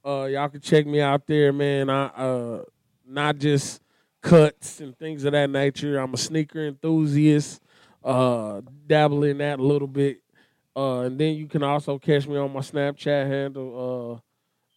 Uh, 0.05 0.25
y'all 0.25 0.49
can 0.49 0.61
check 0.61 0.87
me 0.87 1.01
out 1.01 1.27
there, 1.27 1.53
man. 1.53 1.89
I 1.89 2.07
uh, 2.07 2.63
not 3.07 3.39
just 3.39 3.81
cuts 4.21 4.81
and 4.81 4.97
things 4.99 5.25
of 5.25 5.33
that 5.33 5.51
nature. 5.51 5.99
I'm 5.99 6.15
a 6.15 6.19
sneaker 6.19 6.67
enthusiast. 6.67 7.61
Uh, 8.05 8.61
dabble 8.87 9.23
in 9.25 9.39
that 9.39 9.61
a 9.61 9.63
little 9.63 9.87
bit. 9.87 10.23
Uh, 10.75 11.01
and 11.01 11.19
then 11.19 11.35
you 11.37 11.47
can 11.47 11.63
also 11.63 11.99
catch 11.99 12.27
me 12.27 12.37
on 12.37 12.53
my 12.53 12.61
Snapchat 12.61 13.27
handle, 13.29 14.15
uh, 14.15 14.21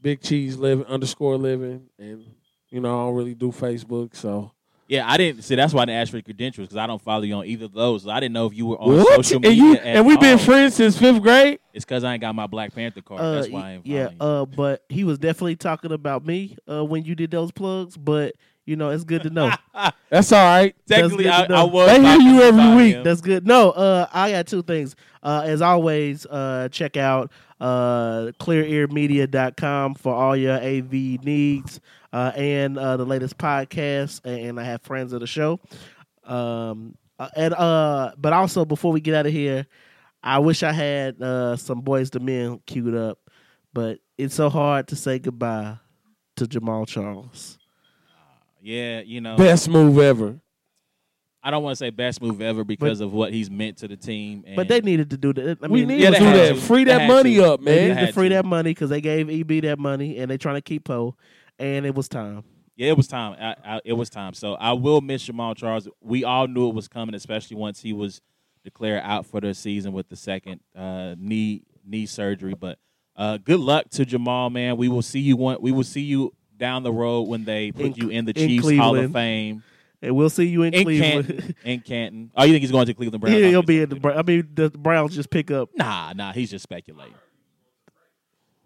Big 0.01 0.21
Cheese 0.21 0.57
Living 0.57 0.85
underscore 0.85 1.37
Living, 1.37 1.87
and 1.97 2.25
you 2.69 2.81
know 2.81 2.89
I 2.89 3.05
don't 3.05 3.15
really 3.15 3.33
do 3.33 3.51
Facebook, 3.51 4.15
so 4.15 4.51
Yeah, 4.87 5.09
I 5.09 5.17
didn't 5.17 5.41
see. 5.43 5.55
That's 5.55 5.73
why 5.73 5.81
I 5.81 5.85
didn't 5.85 6.01
ask 6.01 6.11
for 6.11 6.17
your 6.17 6.23
credentials 6.23 6.67
because 6.67 6.77
I 6.77 6.85
don't 6.85 7.01
follow 7.01 7.23
you 7.23 7.33
on 7.33 7.45
either 7.47 7.65
of 7.65 7.73
those. 7.73 8.07
I 8.07 8.19
didn't 8.19 8.33
know 8.33 8.45
if 8.45 8.53
you 8.53 8.67
were 8.67 8.77
on 8.79 8.97
What? 8.97 9.25
social 9.25 9.37
And 9.37 9.43
media. 9.43 9.63
you 9.63 9.73
at 9.77 9.85
and 9.97 10.05
we've 10.05 10.19
been 10.19 10.37
all. 10.37 10.45
friends 10.45 10.75
since 10.75 10.97
fifth 10.97 11.21
grade. 11.23 11.59
It's 11.73 11.83
because 11.83 12.03
I 12.03 12.13
ain't 12.13 12.21
got 12.21 12.35
my 12.35 12.45
Black 12.47 12.73
Panther 12.73 13.01
card. 13.01 13.19
Uh, 13.19 13.31
That's 13.35 13.49
why 13.49 13.61
I 13.69 13.71
ain't 13.73 13.85
yeah, 13.87 14.09
uh, 14.19 14.45
but 14.45 14.83
he 14.89 15.03
was 15.03 15.17
definitely 15.17 15.55
talking 15.55 15.91
about 15.91 16.23
me 16.25 16.55
uh, 16.69 16.85
when 16.85 17.03
you 17.03 17.15
did 17.15 17.31
those 17.31 17.51
plugs. 17.51 17.97
But 17.97 18.35
you 18.67 18.75
know, 18.75 18.89
it's 18.91 19.03
good 19.03 19.23
to 19.23 19.29
know. 19.29 19.51
That's 20.09 20.31
all 20.31 20.43
right. 20.43 20.75
Technically, 20.87 21.29
I, 21.29 21.45
I 21.45 21.63
was. 21.63 21.87
They 21.89 22.01
hear 22.01 22.19
you 22.19 22.41
every 22.43 22.75
week. 22.75 22.95
him. 22.95 23.03
That's 23.03 23.21
good. 23.21 23.45
No, 23.47 23.71
uh, 23.71 24.07
I 24.13 24.31
got 24.31 24.47
two 24.47 24.61
things. 24.63 24.95
Uh, 25.23 25.41
as 25.45 25.61
always, 25.63 26.25
uh, 26.27 26.69
check 26.71 26.95
out 26.97 27.31
uh, 27.59 28.31
clearairmedia.com 28.39 29.95
for 29.95 30.13
all 30.13 30.35
your 30.35 30.55
AV 30.55 30.91
needs 30.91 31.79
uh, 32.13 32.31
and 32.35 32.77
uh, 32.77 32.97
the 32.97 33.05
latest 33.05 33.37
podcasts. 33.37 34.21
And 34.23 34.59
I 34.59 34.63
have 34.63 34.81
friends 34.81 35.13
of 35.13 35.21
the 35.21 35.27
show. 35.27 35.59
Um, 36.23 36.97
uh, 37.17 37.29
and 37.35 37.53
uh, 37.53 38.11
but 38.17 38.33
also 38.33 38.65
before 38.65 38.91
we 38.91 38.99
get 38.99 39.15
out 39.15 39.25
of 39.25 39.31
here, 39.31 39.67
I 40.21 40.39
wish 40.39 40.63
I 40.63 40.71
had 40.71 41.21
uh, 41.21 41.55
some 41.55 41.81
Boyz 41.81 42.13
II 42.13 42.25
Men 42.25 42.59
queued 42.65 42.95
up, 42.95 43.19
but 43.73 43.99
it's 44.17 44.35
so 44.35 44.49
hard 44.49 44.87
to 44.89 44.95
say 44.95 45.19
goodbye 45.19 45.77
to 46.35 46.45
Jamaal 46.45 46.87
Charles. 46.87 47.57
Yeah, 48.61 49.01
you 49.01 49.21
know, 49.21 49.37
Best 49.37 49.69
move 49.69 49.99
ever. 49.99 50.39
I 51.45 51.51
don't 51.51 51.61
want 51.63 51.73
to 51.73 51.77
say 51.77 51.91
best 51.91 52.21
move 52.23 52.41
ever 52.41 52.63
because 52.63 53.01
of 53.01 53.13
what 53.13 53.31
he's 53.31 53.51
meant 53.51 53.77
to 53.77 53.87
the 53.87 53.95
team. 53.95 54.43
And 54.47 54.55
But 54.55 54.67
they 54.67 54.81
needed 54.81 55.11
to 55.11 55.17
do 55.17 55.31
that. 55.33 55.59
I 55.61 55.67
we 55.67 55.81
mean, 55.81 55.89
need 55.89 55.99
yeah, 56.01 56.07
to 56.07 56.11
they 56.13 56.19
do 56.19 56.25
had 56.25 56.35
that. 56.35 56.55
to. 56.55 56.61
Free 56.61 56.83
They 56.83 56.91
that 56.91 57.01
had 57.01 57.07
money 57.07 57.35
to. 57.35 57.53
up, 57.53 57.59
They 57.61 57.65
man. 57.75 57.81
needed 57.89 57.93
to 57.99 58.05
had 58.07 58.13
free 58.15 58.29
to. 58.29 58.35
that 58.35 58.45
money 58.45 58.71
because 58.71 58.89
they 58.89 58.99
gave 58.99 59.29
EB 59.29 59.61
that 59.63 59.77
money 59.77 60.17
and 60.17 60.31
they 60.31 60.37
trying 60.39 60.55
to 60.55 60.61
keep 60.61 60.85
Poe, 60.85 61.15
and 61.59 61.85
it 61.85 61.93
was 61.93 62.09
time. 62.09 62.43
Yeah, 62.75 62.89
it 62.89 62.97
was 62.97 63.07
time. 63.07 63.37
I, 63.39 63.75
I, 63.75 63.81
it 63.85 63.93
was 63.93 64.09
time. 64.09 64.33
So 64.33 64.55
I 64.55 64.73
will 64.73 64.99
miss 65.01 65.25
Jamaal 65.29 65.55
Charles. 65.55 65.87
We 66.01 66.23
all 66.23 66.47
knew 66.47 66.67
it 66.69 66.75
was 66.75 66.87
coming, 66.87 67.13
especially 67.15 67.55
once 67.57 67.79
he 67.81 67.93
was 67.93 68.21
declared 68.63 69.01
out 69.03 69.25
for 69.27 69.39
the 69.39 69.53
season 69.53 69.93
with 69.93 70.09
the 70.09 70.15
second 70.15 70.59
uh, 70.75 71.13
knee 71.17 71.61
knee 71.85 72.07
surgery. 72.07 72.55
But 72.59 72.79
uh, 73.15 73.37
good 73.37 73.59
luck 73.59 73.89
to 73.91 74.03
Jamaal, 74.05 74.51
man. 74.51 74.77
We 74.77 74.89
will 74.89 75.03
see 75.03 75.19
you 75.19 75.37
one. 75.37 75.57
We 75.61 75.71
will 75.71 75.83
see 75.83 76.01
you 76.01 76.33
down 76.57 76.81
the 76.83 76.91
road 76.91 77.27
when 77.29 77.45
they 77.45 77.71
put 77.71 77.85
In- 77.85 77.93
you 77.93 78.09
in 78.09 78.25
the 78.25 78.31
in 78.35 78.47
Chiefs 78.49 78.63
Hall 78.63 78.95
of 78.95 79.11
Cleveland. 79.11 79.13
Fame 79.13 79.63
And 80.05 80.15
we'll 80.15 80.29
see 80.29 80.45
you 80.45 80.63
in, 80.63 80.73
in 80.73 80.83
Cleveland. 80.83 81.27
Canton. 81.27 81.55
in 81.63 81.79
Canton. 81.81 82.31
Oh, 82.35 82.43
you 82.43 82.53
think 82.53 82.61
he's 82.61 82.71
going 82.71 82.85
to 82.85 82.93
Cleveland 82.93 83.21
Browns? 83.21 83.37
yeah, 83.37 83.47
he'll 83.47 83.63
be 83.63 83.81
in 83.81 83.89
the. 83.89 83.95
Bra- 83.95 84.17
I 84.17 84.21
mean, 84.21 84.47
the 84.53 84.69
Browns 84.69 85.15
just 85.15 85.29
pick 85.29 85.49
up. 85.51 85.69
Nah, 85.75 86.13
nah, 86.13 86.31
he's 86.31 86.51
just 86.51 86.63
speculating. 86.63 87.15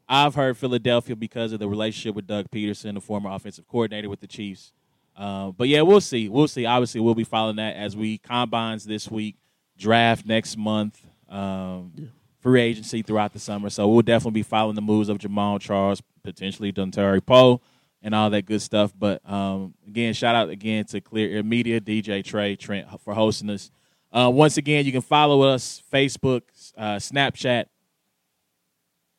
I've 0.08 0.36
heard 0.36 0.58
Philadelphia 0.58 1.16
because 1.16 1.54
of 1.54 1.60
the 1.60 1.70
relationship 1.70 2.16
with 2.16 2.28
Doug 2.28 2.50
Pederson, 2.50 2.96
the 2.96 3.02
former 3.02 3.30
offensive 3.30 3.68
coordinator 3.68 4.10
with 4.10 4.20
the 4.20 4.28
Chiefs. 4.28 4.74
Uh, 5.16 5.52
but 5.52 5.68
yeah, 5.68 5.82
we'll 5.82 6.02
see. 6.02 6.28
We'll 6.30 6.48
see. 6.48 6.66
Obviously, 6.66 7.00
we'll 7.00 7.16
be 7.16 7.24
following 7.24 7.58
that 7.58 7.76
as 7.76 7.96
we 7.96 8.18
combines 8.18 8.86
this 8.86 9.10
week, 9.10 9.36
draft 9.78 10.26
next 10.26 10.58
month, 10.58 11.00
um, 11.30 12.12
free 12.40 12.62
agency 12.62 13.02
throughout 13.02 13.34
the 13.34 13.40
summer. 13.40 13.70
So 13.70 13.88
we'll 13.88 14.02
definitely 14.02 14.40
be 14.40 14.44
following 14.44 14.76
the 14.76 14.82
moves 14.82 15.10
of 15.10 15.20
Jamaal 15.20 15.60
Charles, 15.60 16.02
potentially 16.24 16.74
Dontari 16.74 17.24
Poe, 17.24 17.62
and 18.02 18.16
all 18.16 18.30
that 18.30 18.46
good 18.46 18.62
stuff. 18.62 18.94
But 18.98 19.28
um, 19.30 19.74
again, 19.88 20.14
shout 20.14 20.36
out 20.36 20.50
again 20.50 20.86
to 20.86 21.02
Clear 21.02 21.38
Air 21.38 21.44
Media, 21.44 21.82
DJ 21.82 22.24
Trey, 22.24 22.56
Trent 22.56 22.88
for 23.02 23.14
hosting 23.14 23.50
us. 23.50 23.72
Uh, 24.12 24.32
once 24.34 24.58
again, 24.58 24.86
you 24.86 24.92
can 24.92 25.02
follow 25.02 25.42
us 25.42 25.84
Facebook, 25.92 26.42
uh, 26.78 26.96
Snapchat, 26.96 27.66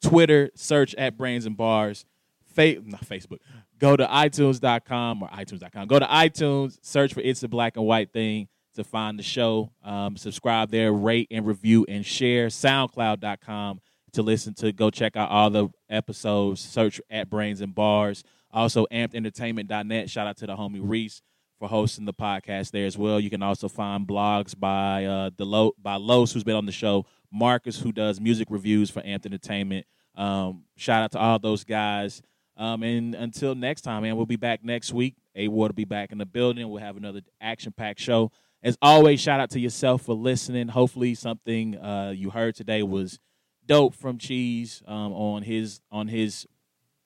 Twitter, 0.03 0.51
search 0.55 0.95
at 0.97 1.17
Brains 1.17 1.47
and 1.47 1.57
Bars. 1.57 2.05
Fa- 2.45 2.81
not 2.85 3.05
Facebook. 3.05 3.39
Go 3.79 3.97
to 3.97 4.05
iTunes.com 4.07 5.23
or 5.23 5.29
iTunes.com. 5.29 5.87
Go 5.87 5.99
to 5.99 6.07
iTunes, 6.07 6.79
search 6.83 7.15
for 7.15 7.21
It's 7.21 7.43
a 7.43 7.49
Black 7.49 7.77
and 7.77 7.87
White 7.87 8.13
Thing 8.13 8.49
to 8.75 8.85
find 8.85 9.19
the 9.19 9.23
show. 9.23 9.71
Um, 9.85 10.17
subscribe 10.17 10.71
there, 10.71 10.93
rate 10.93 11.29
and 11.31 11.47
review 11.47 11.87
and 11.89 12.05
share. 12.05 12.49
SoundCloud.com 12.49 13.81
to 14.13 14.23
listen 14.23 14.55
to. 14.55 14.73
Go 14.73 14.91
check 14.91 15.17
out 15.17 15.31
all 15.31 15.51
the 15.51 15.69
episodes. 15.89 16.61
Search 16.61 17.01
at 17.11 17.31
Brains 17.31 17.61
and 17.61 17.75
Bars. 17.75 18.25
Also, 18.53 18.87
ampedentertainment.net. 18.93 20.11
Shout 20.11 20.27
out 20.27 20.37
to 20.39 20.47
the 20.47 20.57
homie 20.57 20.81
Reese 20.83 21.23
for 21.59 21.69
hosting 21.69 22.07
the 22.07 22.15
podcast 22.15 22.71
there 22.71 22.87
as 22.87 22.97
well. 22.99 23.21
You 23.21 23.31
can 23.31 23.43
also 23.43 23.69
find 23.69 24.07
blogs 24.07 24.59
by 24.59 25.05
uh, 25.05 25.31
Delo- 25.31 25.75
by 25.81 25.97
Los, 25.97 26.33
who's 26.33 26.45
been 26.45 26.57
on 26.57 26.67
the 26.67 26.73
show, 26.73 27.07
Marcus, 27.31 27.79
who 27.79 27.93
does 27.93 28.21
music 28.21 28.49
reviews 28.51 28.91
for 28.91 29.03
Amped 29.03 29.27
Entertainment. 29.27 29.87
Um, 30.17 30.65
shout 30.77 31.03
out 31.03 31.13
to 31.13 31.19
all 31.19 31.39
those 31.39 31.65
guys. 31.65 32.23
Um, 32.57 32.83
and 32.83 33.15
until 33.15 33.55
next 33.55 33.83
time, 33.83 34.03
man, 34.03 34.17
we'll 34.17 34.27
be 34.27 34.37
back 34.37 34.65
next 34.65 34.93
week. 34.93 35.17
A 35.35 35.49
Ward 35.49 35.71
will 35.71 35.77
be 35.77 35.85
back 35.85 36.13
in 36.13 36.19
the 36.19 36.27
building. 36.27 36.69
We'll 36.69 36.83
have 36.83 36.97
another 36.97 37.21
action 37.41 37.73
packed 37.73 38.01
show. 38.01 38.33
As 38.63 38.77
always, 38.83 39.21
shout 39.21 39.41
out 39.41 39.51
to 39.51 39.61
yourself 39.61 40.03
for 40.03 40.15
listening. 40.15 40.69
Hopefully, 40.69 41.15
something 41.15 41.79
uh, 41.79 42.13
you 42.15 42.31
heard 42.31 42.55
today 42.55 42.83
was 42.83 43.19
dope 43.65 43.95
from 43.95 44.19
Cheese 44.19 44.83
um, 44.87 45.13
on 45.13 45.43
his 45.43 45.81
on 45.91 46.09
his 46.09 46.47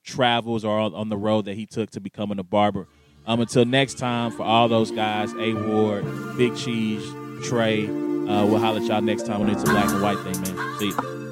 travels 0.05 0.64
or 0.64 0.78
on 0.78 1.09
the 1.09 1.16
road 1.16 1.47
that 1.47 1.55
he 1.55 1.66
took 1.66 1.90
to 1.90 2.01
becoming 2.01 2.39
a 2.39 2.44
barber. 2.44 2.86
Um, 3.26 3.40
until 3.40 3.64
next 3.64 3.98
time, 3.98 4.31
for 4.32 4.43
all 4.43 4.68
those 4.68 4.90
guys, 4.90 5.32
A 5.39 5.55
Ward, 5.55 6.05
Big 6.36 6.55
Cheese, 6.56 7.05
Trey, 7.43 7.86
uh, 7.86 8.44
we'll 8.47 8.59
holler 8.59 8.81
at 8.81 8.86
y'all 8.86 9.01
next 9.01 9.26
time 9.26 9.40
when 9.40 9.51
it's 9.51 9.62
a 9.62 9.66
black 9.66 9.89
and 9.89 10.02
white 10.02 10.18
thing, 10.18 10.40
man. 10.43 10.78
See 10.78 10.89
you. 10.89 11.23